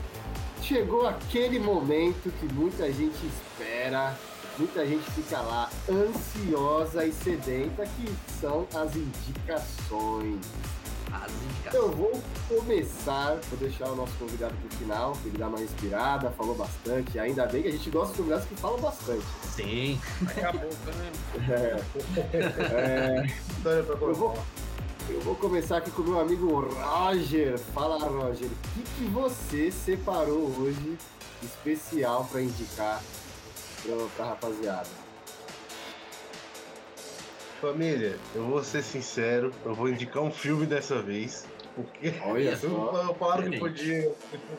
Chegou 0.62 1.06
aquele 1.06 1.58
momento 1.58 2.32
que 2.38 2.52
muita 2.54 2.92
gente 2.92 3.18
espera, 3.26 4.16
muita 4.58 4.86
gente 4.86 5.02
fica 5.12 5.40
lá 5.40 5.70
ansiosa 5.88 7.04
e 7.04 7.12
sedenta, 7.12 7.84
que 7.84 8.12
são 8.40 8.66
as 8.74 8.94
indicações. 8.96 10.40
As 11.12 11.30
indicações. 11.30 11.74
Eu 11.74 11.90
vou 11.90 12.22
começar, 12.48 13.38
vou 13.50 13.58
deixar 13.58 13.88
o 13.88 13.96
nosso 13.96 14.12
convidado 14.18 14.54
pro 14.54 14.78
final, 14.78 15.16
ele 15.24 15.36
dar 15.38 15.48
uma 15.48 15.58
respirada, 15.58 16.30
falou 16.30 16.54
bastante. 16.54 17.18
Ainda 17.18 17.46
bem 17.46 17.62
que 17.62 17.68
a 17.68 17.72
gente 17.72 17.90
gosta 17.90 18.12
de 18.12 18.18
convidados 18.18 18.46
que 18.46 18.54
falam 18.56 18.80
bastante. 18.80 19.24
Sim. 19.54 20.00
Acabou, 20.26 20.70
né? 20.70 21.12
É, 21.50 23.26
História 23.50 23.82
pra 23.82 23.94
eu, 23.94 24.14
vou, 24.14 24.38
eu 25.08 25.20
vou 25.20 25.34
começar 25.36 25.78
aqui 25.78 25.90
com 25.90 26.02
o 26.02 26.06
meu 26.06 26.20
amigo 26.20 26.60
Roger. 26.60 27.58
Fala, 27.58 27.98
Roger, 27.98 28.48
o 28.48 28.68
que, 28.74 28.82
que 28.82 29.04
você 29.04 29.70
separou 29.70 30.50
hoje 30.58 30.96
especial 31.42 32.26
pra 32.30 32.40
indicar 32.40 33.02
pra, 33.82 33.96
pra 34.16 34.24
rapaziada? 34.26 35.01
Família, 37.62 38.18
eu 38.34 38.42
vou 38.42 38.64
ser 38.64 38.82
sincero, 38.82 39.54
eu 39.64 39.72
vou 39.72 39.88
indicar 39.88 40.20
um 40.20 40.32
filme 40.32 40.66
dessa 40.66 41.00
vez. 41.00 41.46
Porque 41.76 42.12
Olha 42.24 42.56
só. 42.58 42.66
eu 42.66 43.14
falaram 43.14 43.48
que 43.48 43.56
podia 43.56 44.12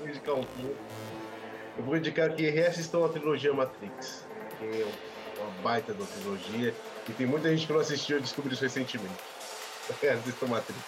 indicar 0.08 0.36
um 0.36 0.44
filme. 0.44 0.76
Eu 1.78 1.84
vou 1.84 1.98
indicar 1.98 2.34
que 2.34 2.50
reassistam 2.50 3.04
a 3.06 3.10
trilogia 3.10 3.52
Matrix. 3.54 4.26
Que 4.58 4.64
é 4.64 4.88
uma 5.38 5.52
baita 5.62 5.94
da 5.94 6.06
trilogia. 6.06 6.74
E 7.10 7.12
tem 7.12 7.28
muita 7.28 7.50
gente 7.50 7.68
que 7.68 7.74
não 7.74 7.82
assistiu 7.82 8.20
e 8.20 8.22
descobriu 8.22 8.54
isso 8.54 8.64
recentemente. 8.64 9.14
Reassistam 10.02 10.48
Matrix. 10.48 10.82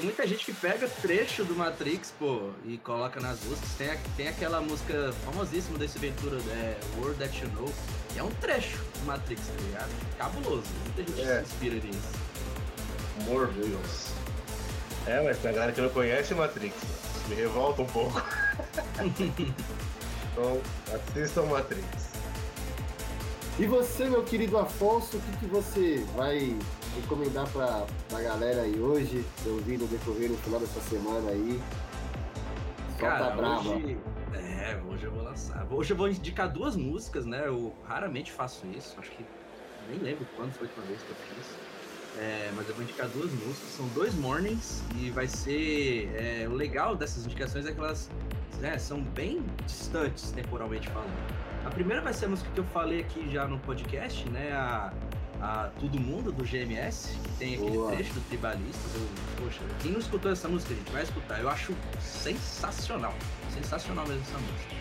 Muita 0.00 0.26
gente 0.26 0.44
que 0.44 0.52
pega 0.52 0.88
trecho 0.88 1.44
do 1.44 1.54
Matrix, 1.56 2.12
pô, 2.18 2.50
e 2.64 2.78
coloca 2.78 3.20
nas 3.20 3.40
músicas. 3.44 3.70
Tem, 3.76 3.90
a- 3.90 3.98
tem 4.16 4.28
aquela 4.28 4.60
música 4.60 5.12
famosíssima 5.24 5.78
desse 5.78 5.98
Ventura, 5.98 6.36
é 6.50 6.78
World 6.98 7.18
That 7.18 7.42
You 7.42 7.50
Know, 7.52 7.72
que 8.12 8.18
é 8.18 8.22
um 8.22 8.30
trecho 8.32 8.78
do 9.00 9.06
Matrix, 9.06 9.42
tá 9.46 9.62
ligado? 9.62 9.90
Cabuloso. 10.16 10.62
Muita 10.96 11.02
gente 11.12 11.28
É. 11.28 11.36
se 11.38 11.42
inspira 11.52 11.74
nisso. 11.74 12.28
Morbius. 13.24 14.08
É, 15.06 15.20
mas 15.22 15.38
tem 15.38 15.50
a 15.50 15.54
galera 15.54 15.72
que 15.72 15.80
não 15.80 15.88
conhece 15.90 16.34
Matrix. 16.34 16.74
Me 17.28 17.34
revolta 17.34 17.82
um 17.82 17.86
pouco. 17.86 18.22
então, 20.32 20.60
assistam 21.10 21.42
Matrix. 21.46 22.08
E 23.58 23.66
você, 23.66 24.04
meu 24.04 24.22
querido 24.22 24.56
Afonso, 24.56 25.16
o 25.16 25.20
que, 25.20 25.36
que 25.38 25.46
você 25.46 26.04
vai 26.16 26.56
recomendar 27.00 27.48
pra, 27.50 27.86
pra 28.08 28.20
galera 28.20 28.62
aí 28.62 28.78
hoje, 28.80 29.24
ouvir 29.46 29.78
no 29.78 29.86
decorrer 29.86 30.30
no 30.30 30.36
final 30.38 30.60
dessa 30.60 30.80
semana 30.80 31.30
aí? 31.30 31.60
Solta 32.98 33.14
a 33.14 33.18
Cara, 33.18 33.36
brava. 33.36 33.68
hoje. 33.70 33.98
É, 34.34 34.80
hoje 34.88 35.04
eu 35.04 35.10
vou 35.10 35.22
lançar. 35.22 35.66
Hoje 35.70 35.92
eu 35.92 35.96
vou 35.96 36.08
indicar 36.08 36.48
duas 36.48 36.76
músicas, 36.76 37.24
né? 37.24 37.44
Eu 37.46 37.72
raramente 37.86 38.32
faço 38.32 38.66
isso. 38.76 38.96
Acho 38.98 39.10
que 39.10 39.24
nem 39.88 39.98
lembro 40.00 40.26
quando 40.36 40.52
foi 40.52 40.66
a 40.66 40.70
última 40.70 40.86
vez 40.86 41.00
que 41.02 41.10
eu 41.10 41.16
fiz. 41.16 41.46
É, 42.20 42.50
mas 42.56 42.68
eu 42.68 42.74
vou 42.74 42.82
indicar 42.82 43.08
duas 43.08 43.30
músicas. 43.32 43.70
São 43.76 43.86
dois 43.88 44.14
mornings 44.14 44.82
e 44.96 45.10
vai 45.10 45.28
ser. 45.28 46.10
é, 46.16 46.48
o 46.48 46.52
legal 46.52 46.96
dessas 46.96 47.24
indicações 47.24 47.66
é 47.66 47.72
que 47.72 47.78
elas 47.78 48.10
né, 48.60 48.76
são 48.78 49.00
bem 49.00 49.42
distantes 49.64 50.30
temporalmente 50.32 50.88
falando. 50.88 51.12
A 51.64 51.70
primeira 51.70 52.02
vai 52.02 52.12
ser 52.12 52.26
a 52.26 52.28
música 52.28 52.50
que 52.52 52.58
eu 52.60 52.64
falei 52.64 53.00
aqui 53.00 53.30
já 53.30 53.46
no 53.46 53.58
podcast, 53.60 54.28
né? 54.30 54.52
A, 54.52 54.92
a 55.40 55.70
Todo 55.80 55.98
Mundo 56.00 56.32
do 56.32 56.44
GMS, 56.44 57.12
que 57.22 57.30
tem 57.38 57.54
aquele 57.54 57.70
Boa. 57.70 57.92
trecho 57.92 58.12
do 58.14 58.20
Tribalistas. 58.28 58.94
Eu, 58.94 59.08
poxa, 59.44 59.60
quem 59.80 59.92
não 59.92 60.00
escutou 60.00 60.32
essa 60.32 60.48
música, 60.48 60.74
gente, 60.74 60.90
vai 60.90 61.02
escutar. 61.02 61.40
Eu 61.40 61.48
acho 61.48 61.74
sensacional. 62.00 63.14
Sensacional 63.52 64.06
mesmo 64.06 64.22
essa 64.22 64.38
música. 64.38 64.74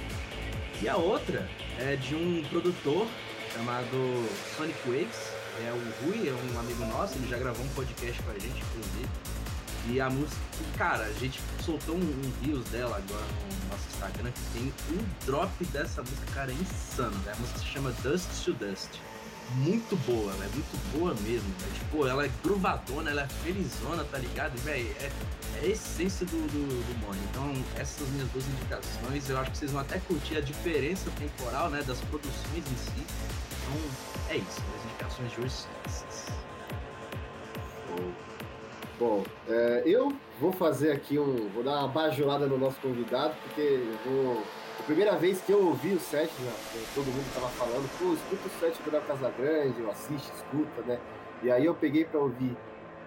E 0.82 0.90
a 0.90 0.96
outra 0.96 1.48
é 1.80 1.96
de 1.96 2.16
um 2.16 2.44
produtor 2.50 3.08
chamado 3.54 4.30
Sonic 4.56 4.80
Waves. 4.86 5.32
É 5.66 5.72
o 5.72 6.06
Rui, 6.06 6.30
é 6.30 6.34
um 6.34 6.60
amigo 6.60 6.86
nosso, 6.86 7.18
ele 7.18 7.28
já 7.28 7.38
gravou 7.38 7.66
um 7.66 7.70
podcast 7.70 8.22
com 8.22 8.30
a 8.30 8.34
gente, 8.36 8.62
inclusive. 8.62 9.10
E 9.90 10.02
a 10.02 10.10
música, 10.10 10.38
cara, 10.78 11.06
a 11.06 11.14
gente 11.14 11.40
soltou 11.64 11.96
um, 11.96 12.00
um 12.00 12.46
reels 12.46 12.66
dela 12.66 12.98
agora 12.98 13.26
no 13.26 13.70
nosso 13.70 13.88
Instagram 13.94 14.32
que 14.32 14.60
tem 14.60 14.74
um 14.92 15.26
drop 15.26 15.66
dessa 15.66 16.02
música, 16.02 16.32
cara, 16.34 16.52
é 16.52 16.56
insano. 16.56 17.18
Né? 17.26 17.32
A 17.32 17.36
música 17.38 17.60
se 17.60 17.66
chama 17.66 17.92
Dust 18.04 18.28
to 18.44 18.54
Dust. 18.54 18.90
Muito 19.56 19.96
boa, 20.06 20.34
né? 20.34 20.50
Muito 20.54 20.98
boa 20.98 21.14
mesmo. 21.22 21.48
Né? 21.48 21.68
Tipo, 21.74 22.06
ela 22.06 22.26
é 22.26 22.32
gruvadona, 22.44 23.12
ela 23.12 23.22
é 23.22 23.28
felizona, 23.28 24.04
tá 24.04 24.18
ligado? 24.18 24.58
Véi, 24.58 24.94
é, 25.00 25.12
é 25.58 25.66
a 25.66 25.68
essência 25.68 26.26
do, 26.26 26.38
do, 26.48 26.68
do 26.68 27.06
Money. 27.06 27.22
Então, 27.32 27.54
essas 27.80 28.08
minhas 28.10 28.30
duas 28.30 28.46
indicações, 28.48 29.30
eu 29.30 29.40
acho 29.40 29.52
que 29.52 29.58
vocês 29.58 29.72
vão 29.72 29.82
até 29.82 30.00
curtir 30.00 30.38
a 30.38 30.42
diferença 30.42 31.10
temporal, 31.12 31.70
né? 31.70 31.82
Das 31.88 32.00
produções 32.02 32.58
em 32.58 32.78
si. 32.78 33.06
Então, 33.62 33.82
é 34.30 34.38
isso. 34.38 34.62
As 34.78 34.86
indicações 34.86 35.32
de 35.32 35.42
hoje 35.42 35.52
são 35.52 35.72
essas. 35.86 36.48
Bom, 39.00 39.24
é, 39.48 39.84
eu 39.86 40.12
vou 40.40 40.52
fazer 40.52 40.92
aqui 40.92 41.20
um. 41.20 41.50
Vou 41.50 41.64
dar 41.64 41.80
uma 41.80 41.88
bajulada 41.88 42.48
no 42.48 42.58
nosso 42.58 42.80
convidado, 42.82 43.36
porque 43.44 43.62
eu 43.62 43.98
vou. 44.04 44.44
A 44.80 44.84
primeira 44.84 45.16
vez 45.18 45.42
que 45.42 45.52
eu 45.52 45.66
ouvi 45.66 45.94
o 45.94 46.00
set, 46.00 46.30
já, 46.30 46.52
todo 46.96 47.08
mundo 47.08 47.34
tava 47.34 47.50
falando, 47.50 47.90
pô, 48.00 48.14
escuta 48.14 48.48
o 48.48 48.60
set 48.60 48.82
do 48.84 48.92
Léo 48.92 49.02
Casagrande, 49.02 49.82
eu 49.82 49.92
assiste, 49.92 50.32
escuta, 50.34 50.82
né? 50.86 51.00
E 51.44 51.52
aí 51.52 51.66
eu 51.66 51.76
peguei 51.76 52.06
pra 52.06 52.20
ouvir, 52.20 52.56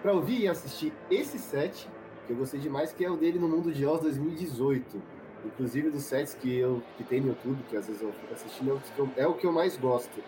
pra 0.01 0.13
ouvir 0.13 0.41
e 0.41 0.47
assistir 0.47 0.93
esse 1.09 1.39
set, 1.39 1.87
que 2.27 2.33
eu 2.33 2.37
gostei 2.37 2.59
demais, 2.59 2.91
que 2.91 3.03
é 3.03 3.09
o 3.09 3.17
dele 3.17 3.39
no 3.39 3.47
Mundo 3.47 3.71
de 3.71 3.85
Oz 3.85 4.01
2018. 4.01 5.01
Inclusive 5.43 5.89
dos 5.89 6.03
sets 6.03 6.35
que 6.35 6.55
eu 6.55 6.83
que 6.97 7.03
tem 7.03 7.19
no 7.19 7.29
YouTube, 7.29 7.63
que 7.67 7.75
às 7.75 7.87
vezes 7.87 8.01
eu 8.01 8.13
fico 8.13 8.33
assistindo, 8.33 8.81
é 9.17 9.21
é 9.23 9.27
o 9.27 9.33
que 9.33 9.45
eu 9.45 9.51
mais 9.51 9.75
gosto 9.75 10.23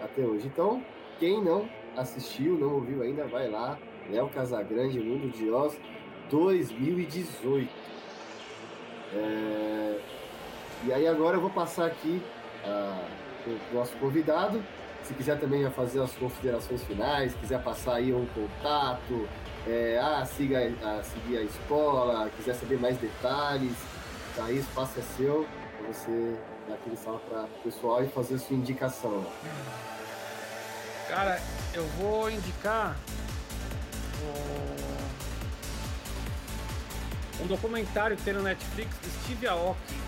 até 0.00 0.22
hoje. 0.22 0.46
Então, 0.46 0.84
quem 1.18 1.42
não 1.42 1.68
assistiu, 1.96 2.56
não 2.56 2.74
ouviu 2.74 3.02
ainda, 3.02 3.26
vai 3.26 3.50
lá, 3.50 3.78
Léo 4.08 4.28
Casagrande, 4.28 5.00
Mundo 5.00 5.30
de 5.30 5.50
Oz 5.50 5.76
2018. 6.30 7.68
É, 9.14 10.00
E 10.84 10.92
aí 10.92 11.06
agora 11.06 11.36
eu 11.36 11.40
vou 11.40 11.50
passar 11.50 11.86
aqui 11.86 12.20
ah, 12.64 13.06
o 13.46 13.74
nosso 13.74 13.92
convidado. 13.96 14.62
Se 15.04 15.14
quiser 15.14 15.38
também 15.38 15.68
fazer 15.70 16.00
as 16.00 16.12
considerações 16.12 16.82
finais, 16.84 17.34
quiser 17.34 17.62
passar 17.62 17.94
aí 17.96 18.12
um 18.12 18.26
contato, 18.26 19.28
é, 19.66 20.00
ah, 20.02 20.24
siga, 20.24 20.58
ah, 20.82 21.00
seguir 21.02 21.38
a 21.38 21.42
escola, 21.42 22.30
quiser 22.36 22.54
saber 22.54 22.78
mais 22.78 22.96
detalhes, 22.98 23.76
tá 24.36 24.44
aí, 24.44 24.58
espaço 24.58 24.98
é 24.98 25.02
seu, 25.16 25.46
para 25.78 25.92
você 25.92 26.36
dar 26.68 26.74
aquele 26.74 26.96
salve 26.96 27.20
para 27.28 27.44
o 27.44 27.62
pessoal 27.62 28.02
e 28.04 28.08
fazer 28.08 28.34
a 28.34 28.38
sua 28.38 28.56
indicação. 28.56 29.24
Cara, 31.08 31.40
eu 31.74 31.84
vou 31.98 32.30
indicar 32.30 32.96
um 37.40 37.46
documentário 37.46 38.16
que 38.16 38.22
tem 38.22 38.34
no 38.34 38.42
Netflix 38.42 38.96
do 38.98 39.10
Steve 39.22 39.46
Aoki, 39.48 40.01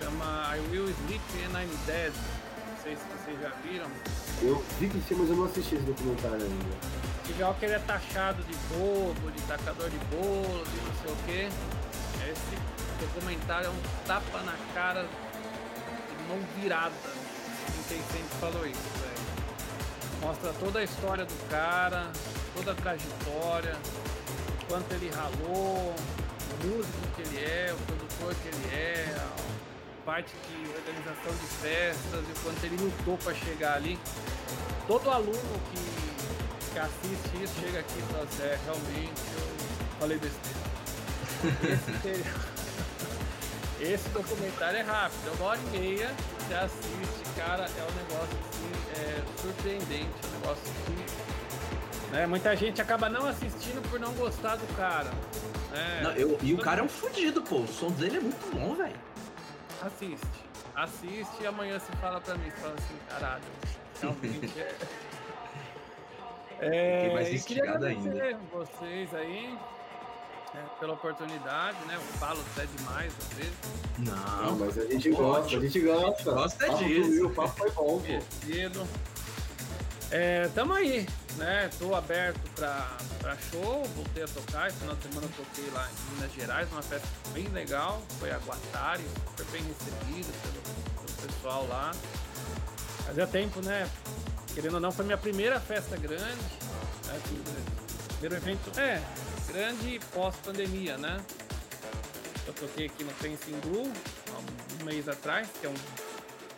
chama 0.00 0.56
I 0.56 0.60
Will 0.70 0.88
Sleep 0.88 1.22
and 1.44 1.62
I'm 1.62 1.70
Dead. 1.86 2.12
Não 2.12 2.82
sei 2.82 2.96
se 2.96 3.02
vocês 3.04 3.40
já 3.40 3.50
viram. 3.62 3.90
Eu 4.42 4.64
vi 4.78 4.88
que 4.88 5.00
tinha, 5.00 5.18
mas 5.18 5.28
eu 5.28 5.36
não 5.36 5.44
assisti 5.44 5.74
esse 5.74 5.84
documentário 5.84 6.42
ainda. 6.42 6.76
Steve 7.24 7.42
Aoki 7.42 7.64
ele 7.66 7.74
é 7.74 7.78
taxado 7.80 8.42
de 8.42 8.54
bobo, 8.74 9.30
de 9.30 9.42
tacador 9.42 9.90
de 9.90 9.98
bolo, 10.06 10.64
de 10.64 10.76
não 10.76 10.94
sei 11.02 11.12
o 11.12 11.16
quê. 11.26 11.48
Esse 12.30 13.04
documentário 13.04 13.66
é 13.66 13.70
um 13.70 14.06
tapa 14.06 14.40
na 14.40 14.56
cara 14.74 15.02
de 15.02 16.28
mão 16.28 16.38
virada. 16.56 16.94
Quem 17.88 17.98
sempre 18.02 18.36
falou 18.40 18.66
isso, 18.66 18.80
velho. 19.00 20.20
Mostra 20.22 20.52
toda 20.54 20.78
a 20.78 20.84
história 20.84 21.24
do 21.24 21.48
cara, 21.48 22.06
toda 22.54 22.72
a 22.72 22.74
trajetória, 22.74 23.76
quanto 24.68 24.92
ele 24.92 25.10
ralou, 25.10 25.94
o 25.94 26.66
músico 26.66 27.06
que 27.16 27.22
ele 27.22 27.44
é, 27.44 27.72
o 27.72 27.76
produtor 27.78 28.34
que 28.34 28.48
ele 28.48 28.74
é, 28.74 29.16
parte 30.04 30.32
de 30.48 30.68
organização 30.70 31.32
de 31.32 31.46
festas 31.60 32.24
e 32.28 32.32
o 32.32 32.42
quanto 32.42 32.64
ele 32.64 32.76
lutou 32.76 33.18
para 33.18 33.34
chegar 33.34 33.74
ali. 33.76 33.98
Todo 34.86 35.10
aluno 35.10 35.60
que, 35.72 36.72
que 36.72 36.78
assiste 36.78 37.42
isso 37.44 37.54
chega 37.60 37.80
aqui 37.80 37.98
e 37.98 38.02
fala 38.12 38.24
assim, 38.24 38.42
é, 38.42 38.58
realmente 38.64 39.22
eu 39.36 39.98
falei 40.00 40.18
besteira. 40.18 40.60
Esse, 41.72 42.24
esse 43.80 44.08
documentário 44.10 44.78
é 44.78 44.82
rápido, 44.82 45.28
é 45.28 45.30
uma 45.36 45.44
hora 45.50 45.60
e 45.72 45.78
meia, 45.78 46.10
você 46.38 46.54
assiste, 46.54 47.34
cara, 47.36 47.64
é 47.64 47.82
um 47.82 47.94
negócio 47.96 48.38
assim, 48.50 49.00
é 49.00 49.22
surpreendente, 49.40 50.10
é 50.22 50.26
um 50.26 50.40
negócio 50.40 50.62
que. 50.86 51.30
Né, 52.10 52.26
muita 52.26 52.56
gente 52.56 52.82
acaba 52.82 53.08
não 53.08 53.24
assistindo 53.26 53.80
por 53.88 54.00
não 54.00 54.12
gostar 54.14 54.56
do 54.56 54.66
cara. 54.76 55.10
né? 55.70 56.00
Não, 56.02 56.10
eu- 56.12 56.36
e 56.42 56.52
o 56.52 56.58
cara 56.58 56.80
é 56.80 56.82
um 56.82 56.88
fudido, 56.88 57.40
pô. 57.42 57.58
O 57.58 57.68
som 57.68 57.88
dele 57.92 58.16
é 58.16 58.20
muito 58.20 58.50
bom, 58.52 58.74
velho. 58.74 58.96
Assiste. 59.82 60.26
Assiste 60.74 61.42
e 61.42 61.46
amanhã 61.46 61.78
você 61.78 61.92
fala 61.96 62.20
pra 62.20 62.34
mim, 62.36 62.50
você 62.50 62.56
fala 62.56 62.74
assim, 62.74 62.96
caralho, 63.08 63.44
realmente 64.00 64.60
é. 64.60 64.74
É, 66.62 67.00
Fiquei 67.00 67.14
mais 67.14 67.44
queria 67.44 67.62
agradecer 67.62 68.36
vocês 68.52 69.14
aí 69.14 69.58
é, 70.54 70.58
pela 70.78 70.92
oportunidade, 70.92 71.78
né? 71.86 71.94
Eu 71.94 72.00
falo 72.18 72.38
até 72.52 72.66
demais 72.76 73.14
às 73.18 73.28
vezes. 73.38 73.54
Não, 73.98 74.42
Não, 74.42 74.56
mas 74.58 74.76
a 74.76 74.82
gente 74.84 75.10
Ótimo. 75.10 75.16
gosta, 75.16 75.56
a 75.56 75.60
gente 75.60 75.80
gosta. 75.80 76.32
Gosta 76.32 76.66
Papo 76.66 76.84
disso. 76.84 77.02
fluiu, 77.04 77.26
O 77.28 77.34
papo 77.34 77.56
foi 77.56 77.70
bom, 77.70 78.02
pô. 78.02 78.86
É, 80.10 80.48
tamo 80.48 80.74
aí, 80.74 81.06
né? 81.36 81.70
Tô 81.78 81.94
aberto 81.94 82.40
pra, 82.54 82.96
pra 83.18 83.36
show, 83.50 83.84
voltei 83.94 84.22
a 84.22 84.28
tocar. 84.28 84.68
Esse 84.68 84.78
final 84.78 84.96
de 84.96 85.02
semana 85.02 85.26
eu 85.26 85.44
toquei 85.44 85.70
lá 85.72 85.88
em 85.88 86.14
Minas 86.14 86.32
Gerais, 86.32 86.68
uma 86.72 86.82
festa 86.82 87.08
bem 87.32 87.48
legal. 87.48 88.02
Foi 88.18 88.30
a 88.30 88.38
Guatari, 88.38 89.04
super 89.28 89.46
bem 89.46 89.62
recebida 89.62 90.32
pelo, 90.42 91.06
pelo 91.06 91.28
pessoal 91.28 91.66
lá. 91.68 91.92
Fazia 93.06 93.26
tempo, 93.26 93.60
né? 93.62 93.88
Querendo 94.54 94.74
ou 94.74 94.80
não, 94.80 94.92
foi 94.92 95.04
minha 95.04 95.18
primeira 95.18 95.60
festa 95.60 95.96
grande. 95.96 96.42
Né? 97.06 97.20
Primeiro 98.18 98.36
evento, 98.36 98.78
é, 98.78 99.02
grande 99.48 100.00
pós-pandemia, 100.12 100.98
né? 100.98 101.20
Eu 102.46 102.52
toquei 102.54 102.86
aqui 102.86 103.04
no 103.04 103.10
Fencing 103.12 103.58
Blue 103.60 103.90
um 104.80 104.84
mês 104.84 105.08
atrás, 105.08 105.48
que 105.60 105.66
é 105.66 105.68
um. 105.68 106.09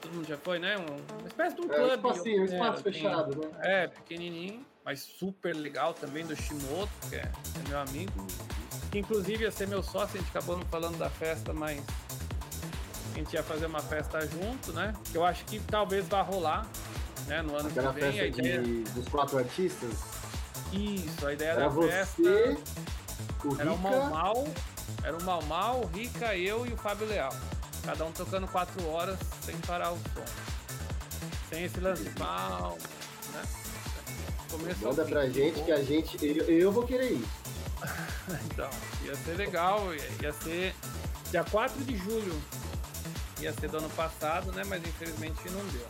Todo 0.03 0.13
mundo 0.15 0.27
já 0.29 0.37
foi, 0.37 0.59
né? 0.59 0.77
Um- 0.77 1.19
uma 1.21 1.29
espécie 1.29 1.55
de 1.57 1.63
um 1.63 1.65
É, 1.65 1.67
um 1.67 1.79
clube. 1.79 1.95
espacinho, 1.95 2.43
um 2.43 2.47
né, 2.47 2.53
espaço 2.53 2.73
assim, 2.73 2.83
fechado, 2.83 3.41
né? 3.41 3.51
É, 3.63 3.87
pequenininho, 3.87 4.67
mas 4.85 5.01
super 5.01 5.55
legal 5.55 5.95
também 5.95 6.27
do 6.27 6.35
Shimoto, 6.37 6.91
que 7.09 7.15
é, 7.17 7.21
é 7.65 7.69
meu 7.69 7.79
amigo. 7.79 8.27
Que 8.91 8.99
inclusive 8.99 9.45
ia 9.45 9.51
ser 9.53 9.69
meu 9.69 9.83
sócio, 9.83 10.17
a 10.19 10.21
gente 10.21 10.29
acabou 10.29 10.57
não 10.57 10.67
falando 10.67 10.99
da 10.99 11.09
festa, 11.09 11.53
mas 11.55 11.81
a 13.15 13.19
gente 13.19 13.33
ia 13.33 13.43
fazer 13.43 13.67
uma 13.67 13.81
festa 13.81 14.21
junto, 14.27 14.73
né? 14.73 14.93
Que 15.11 15.17
eu 15.17 15.25
acho 15.25 15.45
que 15.45 15.61
talvez 15.61 16.07
vá 16.09 16.21
rolar, 16.21 16.67
né? 17.29 17.41
No 17.41 17.57
ano 17.57 17.69
Aquela 17.69 17.95
que 17.95 18.01
vem. 18.01 18.09
A 18.09 18.13
festa 18.13 18.41
ideia... 18.41 18.61
de, 18.63 18.83
dos 18.91 19.09
quatro 19.09 19.39
artistas. 19.39 19.91
Isso, 20.73 21.27
a 21.27 21.33
ideia 21.33 21.51
Era 21.51 21.61
da 21.63 21.69
você, 21.69 21.89
festa. 21.93 22.23
O 23.45 23.61
Era 23.61 23.73
o 23.73 23.79
Mal 23.79 24.11
Mal, 24.11 24.45
era 25.05 25.17
o 25.17 25.23
Mal 25.23 25.43
Mal, 25.43 25.81
o 25.81 25.87
Rica, 25.87 26.37
eu 26.37 26.67
e 26.67 26.73
o 26.73 26.77
Fábio 26.77 27.07
Leal. 27.07 27.33
Cada 27.85 28.05
um 28.05 28.13
tocando 28.13 28.47
quatro 28.49 28.87
horas 28.89 29.19
sem 29.45 29.57
parar 29.59 29.93
o 29.93 29.97
som. 29.97 30.25
Sem 31.49 31.65
esse 31.65 31.81
lance 31.81 32.05
de 32.05 32.11
pau, 32.11 32.79
né? 33.33 33.43
Começo 34.51 34.85
manda 34.85 35.05
pra 35.05 35.29
gente 35.29 35.63
que 35.63 35.73
a 35.73 35.83
gente. 35.83 36.17
Eu, 36.25 36.45
eu 36.45 36.73
vou 36.73 36.87
querer 36.87 37.13
ir. 37.13 37.25
Então, 38.47 38.71
ia 39.03 39.17
ser 39.17 39.37
legal, 39.37 39.93
ia, 39.93 40.09
ia 40.23 40.33
ser 40.33 40.75
dia 41.31 41.43
4 41.43 41.83
de 41.85 41.97
julho. 41.97 42.41
Ia 43.41 43.53
ser 43.53 43.69
do 43.69 43.79
ano 43.79 43.91
passado, 43.91 44.53
né? 44.53 44.63
Mas 44.65 44.81
infelizmente 44.85 45.51
não 45.51 45.65
deu. 45.67 45.87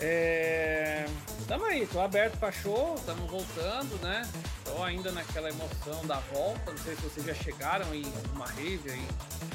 É... 0.00 1.06
Tamo 1.48 1.64
aí, 1.64 1.86
tô 1.86 2.00
aberto 2.00 2.36
pra 2.38 2.50
show, 2.50 3.00
tamo 3.06 3.26
voltando, 3.28 3.96
né? 4.02 4.28
Tô 4.64 4.82
ainda 4.82 5.12
naquela 5.12 5.48
emoção 5.48 6.04
da 6.06 6.18
volta. 6.32 6.72
Não 6.72 6.78
sei 6.78 6.96
se 6.96 7.02
vocês 7.02 7.24
já 7.26 7.34
chegaram 7.34 7.94
em 7.94 8.04
uma 8.34 8.46
rave 8.46 8.90
aí. 8.90 9.06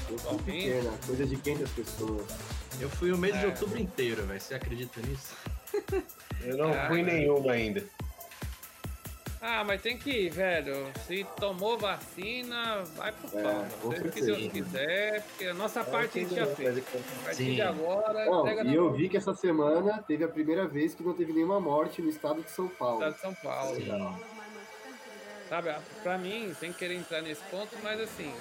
Eu 0.09 0.17
fui 0.17 0.31
Alguém? 0.31 0.61
pequena, 0.71 0.93
coisa 1.05 1.25
de 1.25 1.35
500 1.35 1.69
pessoas. 1.71 2.27
Eu 2.79 2.89
fui 2.89 3.11
o 3.11 3.17
mês 3.17 3.37
de 3.37 3.43
É. 3.43 3.47
outubro 3.47 3.77
inteiro, 3.77 4.25
velho. 4.25 4.39
Você 4.39 4.53
acredita 4.55 5.01
nisso? 5.01 5.35
Eu 6.41 6.57
não 6.57 6.71
Ah, 6.73 6.87
fui 6.87 7.01
é. 7.01 7.03
nenhuma 7.03 7.51
ainda. 7.51 7.83
Ah, 9.43 9.63
mas 9.63 9.81
tem 9.81 9.97
que 9.97 10.11
ir, 10.11 10.29
velho. 10.29 10.91
Se 11.07 11.25
tomou 11.39 11.75
vacina, 11.77 12.83
vai 12.95 13.11
pro 13.11 13.39
É, 13.39 13.41
pau. 13.41 13.65
Seja 13.91 14.07
o 14.07 14.11
que 14.11 14.21
certeza. 14.21 14.25
Deus 14.37 14.51
quiser, 14.51 15.23
porque 15.23 15.45
a 15.45 15.53
nossa 15.55 15.83
parte 15.83 16.19
a 16.19 16.21
gente 16.21 16.35
já 16.35 16.45
fez. 16.45 16.77
é 16.77 16.79
A 16.81 17.23
partir 17.23 17.35
Sim. 17.35 17.55
de 17.55 17.61
agora, 17.63 18.13
na 18.13 18.63
e 18.71 18.75
eu 18.75 18.83
mão. 18.85 18.93
vi 18.93 19.09
que 19.09 19.17
essa 19.17 19.33
semana 19.33 20.03
teve 20.07 20.23
a 20.23 20.27
primeira 20.27 20.67
vez 20.67 20.93
que 20.93 21.01
não 21.01 21.13
teve 21.15 21.33
nenhuma 21.33 21.59
morte 21.59 22.03
no 22.03 22.09
estado 22.09 22.43
de 22.43 22.51
São 22.51 22.67
Paulo. 22.67 22.97
Estado 22.99 23.15
de 23.15 23.21
São 23.21 23.33
Paulo. 23.33 23.75
Sim. 23.75 24.15
Sabe, 25.49 25.75
pra 26.03 26.17
mim, 26.19 26.55
sem 26.59 26.71
querer 26.71 26.95
entrar 26.95 27.21
nesse 27.21 27.41
ponto, 27.45 27.75
mas 27.83 27.99
assim, 27.99 28.31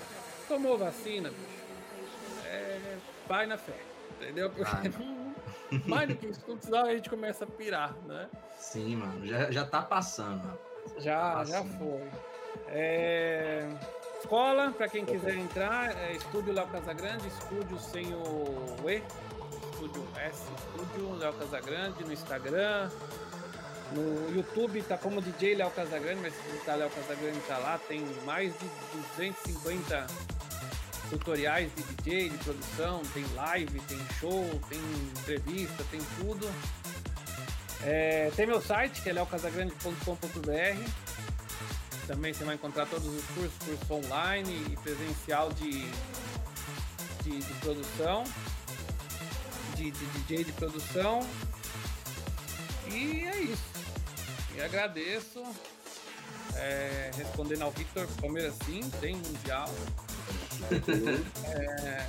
tomou 0.46 0.76
vacina, 0.78 1.30
bicho, 1.30 2.46
é, 2.46 2.78
vai 3.26 3.46
na 3.46 3.56
fé, 3.58 3.74
entendeu? 4.20 4.50
Porque 4.50 4.70
mais 5.88 6.08
do 6.08 6.14
que 6.14 6.26
isso, 6.26 6.44
a 6.76 6.94
gente 6.94 7.08
começa 7.10 7.44
a 7.44 7.46
pirar, 7.48 7.94
né? 8.06 8.28
Sim, 8.58 8.96
mano. 8.96 9.26
Já, 9.26 9.50
já 9.50 9.64
tá 9.64 9.82
passando, 9.82 10.44
mano. 10.44 10.69
Já, 10.98 11.44
já 11.44 11.62
Vacina. 11.62 11.78
foi. 11.78 12.08
É, 12.68 13.68
Escola, 14.20 14.72
pra 14.76 14.88
quem 14.88 15.04
quiser 15.04 15.34
entrar, 15.34 15.96
é 15.96 16.12
Estúdio 16.12 16.52
Léo 16.52 16.66
Casagrande, 16.68 17.26
estúdio 17.28 17.78
sem 17.78 18.14
o 18.14 18.88
E, 18.88 19.02
Estúdio 19.72 20.06
S, 20.16 20.42
Estúdio 20.56 21.16
Léo 21.16 21.32
Casagrande 21.32 22.04
no 22.04 22.12
Instagram. 22.12 22.90
No 23.92 24.32
YouTube 24.32 24.82
tá 24.82 24.96
como 24.96 25.20
DJ 25.20 25.56
Léo 25.56 25.70
Casagrande, 25.70 26.20
mas 26.22 26.34
se 26.34 26.42
digitar 26.42 26.76
Léo 26.76 26.90
Casagrande 26.90 27.40
tá 27.40 27.58
lá, 27.58 27.78
tem 27.88 28.06
mais 28.24 28.52
de 28.58 28.66
250 29.16 30.06
tutoriais 31.10 31.74
de 31.74 31.82
DJ, 31.82 32.28
de 32.28 32.38
produção, 32.38 33.02
tem 33.12 33.24
live, 33.34 33.80
tem 33.80 33.98
show, 34.20 34.44
tem 34.68 34.78
entrevista, 35.18 35.84
tem 35.90 36.00
tudo. 36.20 36.48
É, 37.82 38.30
tem 38.36 38.46
meu 38.46 38.60
site, 38.60 39.00
que 39.00 39.08
é 39.08 39.12
leocasagrande.com.br. 39.12 40.90
Também 42.06 42.32
você 42.34 42.44
vai 42.44 42.56
encontrar 42.56 42.86
todos 42.86 43.06
os 43.06 43.24
cursos, 43.26 43.54
curso 43.64 43.94
online 43.94 44.66
e 44.70 44.76
presencial 44.76 45.52
de, 45.52 45.84
de, 47.22 47.38
de 47.38 47.54
produção, 47.60 48.24
de, 49.76 49.90
de 49.90 50.06
DJ 50.06 50.44
de 50.44 50.52
produção. 50.52 51.20
E 52.90 53.24
é 53.24 53.40
isso. 53.42 53.70
E 54.56 54.60
agradeço. 54.60 55.42
É, 56.56 57.12
respondendo 57.16 57.62
ao 57.62 57.70
Victor, 57.70 58.06
Palmeiras 58.20 58.54
sim, 58.66 58.80
tem 59.00 59.16
mundial. 59.16 59.72
É, 61.46 62.06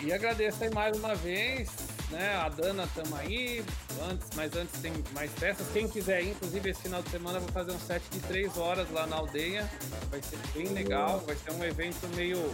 e 0.00 0.12
agradeço 0.12 0.62
aí 0.62 0.70
mais 0.70 0.96
uma 0.96 1.14
vez, 1.14 1.68
né? 2.10 2.36
A 2.36 2.48
Dana 2.48 2.88
tamo 2.94 3.16
aí. 3.16 3.64
Antes, 4.10 4.28
mas 4.34 4.54
antes 4.56 4.80
tem 4.80 4.92
mais 5.12 5.30
festas. 5.32 5.66
Quem 5.72 5.88
quiser 5.88 6.22
ir, 6.22 6.30
inclusive 6.30 6.70
esse 6.70 6.82
final 6.82 7.02
de 7.02 7.10
semana 7.10 7.38
eu 7.38 7.42
vou 7.42 7.50
fazer 7.52 7.72
um 7.72 7.78
set 7.78 8.02
de 8.10 8.20
três 8.20 8.56
horas 8.56 8.90
lá 8.90 9.06
na 9.06 9.16
aldeia. 9.16 9.68
Vai 10.10 10.22
ser 10.22 10.38
bem 10.54 10.68
legal, 10.68 11.20
vai 11.20 11.36
ser 11.36 11.52
um 11.52 11.64
evento 11.64 12.08
meio. 12.14 12.52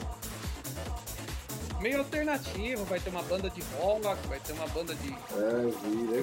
Meio 1.80 1.98
alternativo, 1.98 2.84
vai 2.84 2.98
ter 2.98 3.10
uma 3.10 3.22
banda 3.22 3.50
de 3.50 3.60
rock, 3.76 4.26
vai 4.26 4.40
ter 4.40 4.52
uma 4.52 4.66
banda 4.68 4.94
de 4.94 5.10
É, 5.12 6.22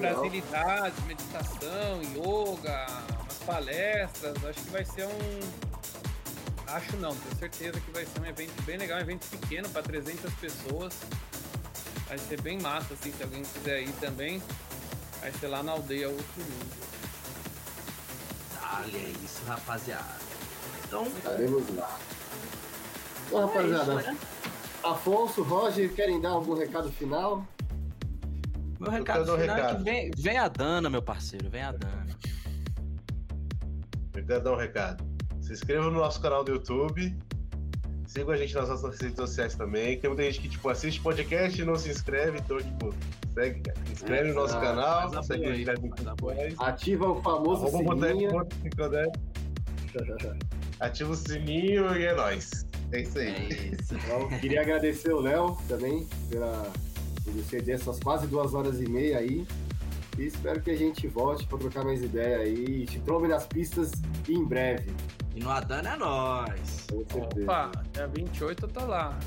meditação, 1.06 2.02
yoga, 2.14 2.86
umas 3.20 3.38
palestras. 3.46 4.44
Acho 4.44 4.60
que 4.60 4.70
vai 4.70 4.84
ser 4.84 5.06
um. 5.06 5.72
Acho 6.66 6.96
não, 6.96 7.14
tenho 7.14 7.36
certeza 7.38 7.80
que 7.80 7.90
vai 7.92 8.04
ser 8.06 8.20
um 8.20 8.26
evento 8.26 8.62
bem 8.62 8.78
legal, 8.78 8.98
um 8.98 9.02
evento 9.02 9.28
pequeno 9.28 9.68
para 9.68 9.82
300 9.82 10.32
pessoas. 10.34 10.94
Vai 12.12 12.18
ser 12.18 12.42
bem 12.42 12.60
massa, 12.60 12.92
assim, 12.92 13.10
se 13.10 13.22
alguém 13.22 13.42
quiser 13.42 13.84
ir 13.84 13.92
também. 13.92 14.42
Vai 15.22 15.32
ser 15.32 15.46
lá 15.46 15.62
na 15.62 15.72
aldeia 15.72 16.10
Outro 16.10 16.42
Mundo. 16.42 16.76
Olha 18.60 18.98
isso, 19.24 19.42
rapaziada. 19.46 20.18
Então, 20.84 21.06
Estaremos 21.06 21.74
lá. 21.74 21.98
Bom, 23.30 23.46
rapaziada, 23.46 23.94
é 23.94 23.96
isso, 23.96 24.10
né? 24.10 24.18
Afonso, 24.84 25.42
Roger, 25.42 25.90
querem 25.94 26.20
dar 26.20 26.32
algum 26.32 26.52
recado 26.52 26.92
final? 26.92 27.48
Meu 28.78 28.88
Eu 28.88 28.92
recado 28.92 29.20
final 29.24 29.36
é 29.38 29.46
que 29.46 29.50
recado. 29.54 29.84
vem, 29.84 30.10
vem 30.14 30.36
a 30.36 30.48
Dana, 30.48 30.90
meu 30.90 31.00
parceiro, 31.00 31.48
vem 31.48 31.62
a 31.62 31.72
Dana. 31.72 32.14
Eu 34.14 34.26
quero 34.26 34.44
dar 34.44 34.52
um 34.52 34.56
recado. 34.56 35.02
Se 35.40 35.54
inscreva 35.54 35.84
no 35.86 35.92
nosso 35.92 36.20
canal 36.20 36.44
do 36.44 36.52
YouTube. 36.52 37.16
Siga 38.12 38.32
a 38.32 38.36
gente 38.36 38.54
nas 38.54 38.68
nossas 38.68 39.00
redes 39.00 39.16
sociais 39.16 39.54
também. 39.54 39.98
Tem 39.98 40.10
muita 40.10 40.22
gente 40.24 40.40
que, 40.42 40.48
tipo, 40.50 40.68
assiste 40.68 41.00
podcast 41.00 41.58
e 41.60 41.64
não 41.64 41.76
se 41.76 41.88
inscreve. 41.88 42.40
Então, 42.40 42.58
tipo, 42.58 42.94
segue, 43.32 43.60
cara. 43.60 43.78
Inscreve 43.90 44.28
no 44.28 44.34
nosso 44.34 44.60
canal. 44.60 45.22
Segue 45.22 45.46
a 45.46 45.54
gente 45.54 45.70
aí, 45.70 45.76
apoio. 46.06 46.36
sociais. 46.36 46.54
Ativa 46.58 47.08
o 47.08 47.22
famoso 47.22 47.66
Arroba 47.68 48.06
sininho. 48.08 48.30
Ativa 50.80 51.10
o 51.12 51.16
sininho 51.16 51.96
e 51.96 52.04
é 52.04 52.14
nóis. 52.14 52.66
É 52.92 53.00
isso 53.00 53.18
É 53.18 53.28
aí. 53.28 53.70
isso. 53.80 53.94
Então, 54.04 54.28
queria 54.40 54.60
agradecer 54.60 55.12
o 55.14 55.20
Léo 55.20 55.56
também 55.66 56.06
pela 56.28 56.70
por 57.24 57.32
ceder 57.44 57.76
essas 57.76 57.98
quase 58.00 58.26
duas 58.26 58.52
horas 58.52 58.78
e 58.80 58.88
meia 58.88 59.18
aí. 59.18 59.46
E 60.18 60.26
espero 60.26 60.60
que 60.60 60.70
a 60.70 60.76
gente 60.76 61.06
volte 61.06 61.46
para 61.46 61.56
trocar 61.56 61.82
mais 61.82 62.02
ideia 62.02 62.38
aí. 62.38 62.84
Te 62.84 62.98
trombe 63.00 63.26
nas 63.28 63.46
pistas 63.46 63.90
em 64.28 64.44
breve, 64.44 64.90
E 65.34 65.40
no 65.40 65.50
Adana 65.50 65.94
é 65.94 65.96
nós. 65.96 66.86
com 66.90 67.04
certeza. 67.10 67.42
Opa, 67.44 67.70
dia 67.92 68.06
28 68.08 68.64
eu 68.64 68.68
tô 68.68 68.86
lá. 68.86 69.18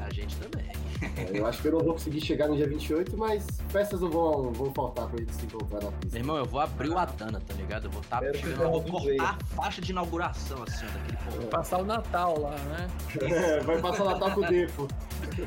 A 0.00 0.14
gente 0.14 0.36
também. 0.36 0.68
É, 1.16 1.38
Eu 1.40 1.44
acho 1.46 1.60
que 1.60 1.66
eu 1.66 1.72
não 1.72 1.80
vou 1.80 1.94
conseguir 1.94 2.20
chegar 2.20 2.46
no 2.46 2.54
dia 2.56 2.68
28, 2.68 3.16
mas 3.16 3.44
festas 3.68 4.00
não 4.00 4.08
vão, 4.08 4.52
vão 4.52 4.72
faltar 4.72 5.08
pra 5.08 5.18
gente 5.18 5.34
se 5.34 5.46
encontrar 5.46 5.78
na 5.82 5.90
Meu 5.90 5.98
pista. 6.00 6.18
irmão, 6.18 6.36
eu 6.36 6.44
vou 6.44 6.60
abrir 6.60 6.88
o 6.90 6.96
Adana, 6.98 7.40
tá 7.44 7.54
ligado? 7.54 7.86
Eu 7.86 7.90
vou 7.90 8.00
estar 8.02 8.20
chegando, 8.20 8.56
você 8.56 8.62
eu 8.62 8.70
vou 8.70 8.82
cortar 8.82 9.36
a 9.40 9.44
faixa 9.56 9.80
de 9.80 9.90
inauguração, 9.90 10.62
assim, 10.62 10.86
ó, 10.86 10.92
daquele 10.98 11.16
povo. 11.16 11.46
Passar 11.48 11.78
o 11.78 11.84
Natal 11.84 12.38
lá, 12.40 12.50
né? 12.56 12.86
É, 13.22 13.60
vai 13.60 13.80
passar 13.80 14.04
o 14.04 14.10
Natal 14.10 14.30
com 14.32 14.40
o 14.40 14.46
Defo. 14.46 14.88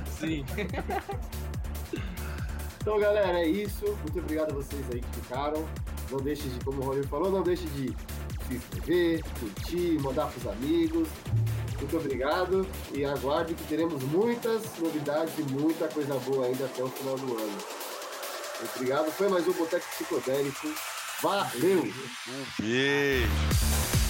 Sim. 0.06 0.46
Então, 2.82 3.00
galera, 3.00 3.40
é 3.40 3.48
isso. 3.48 3.86
Muito 3.86 4.20
obrigado 4.20 4.52
a 4.52 4.56
vocês 4.56 4.84
aí 4.92 5.00
que 5.02 5.16
ficaram. 5.22 5.66
Não 6.10 6.20
deixe 6.20 6.50
de, 6.50 6.60
como 6.66 6.82
o 6.82 6.86
Rony 6.86 7.04
falou, 7.08 7.32
não 7.32 7.44
deixe 7.44 7.66
de 7.68 7.96
se 8.52 8.58
inscrever, 8.58 9.24
curtir, 9.40 10.00
mandar 10.02 10.28
pros 10.28 10.48
amigos. 10.52 11.08
Muito 11.80 11.98
obrigado 11.98 12.68
e 12.94 13.04
aguarde 13.06 13.56
que 13.56 13.64
teremos 13.64 14.04
muitas 14.04 14.62
novidades 14.78 15.34
e 15.40 15.44
muita 15.44 15.88
coisa 15.88 16.16
boa 16.20 16.46
ainda 16.46 16.66
até 16.66 16.84
o 16.84 16.90
final 16.90 17.18
do 17.18 17.38
ano. 17.38 17.58
Obrigado. 18.76 19.12
Foi 19.12 19.30
mais 19.30 19.48
um 19.48 19.54
Boteco 19.54 19.86
Psicodélico. 19.96 20.68
Valeu! 21.22 21.84
Um 21.84 22.44
beijo. 22.60 24.01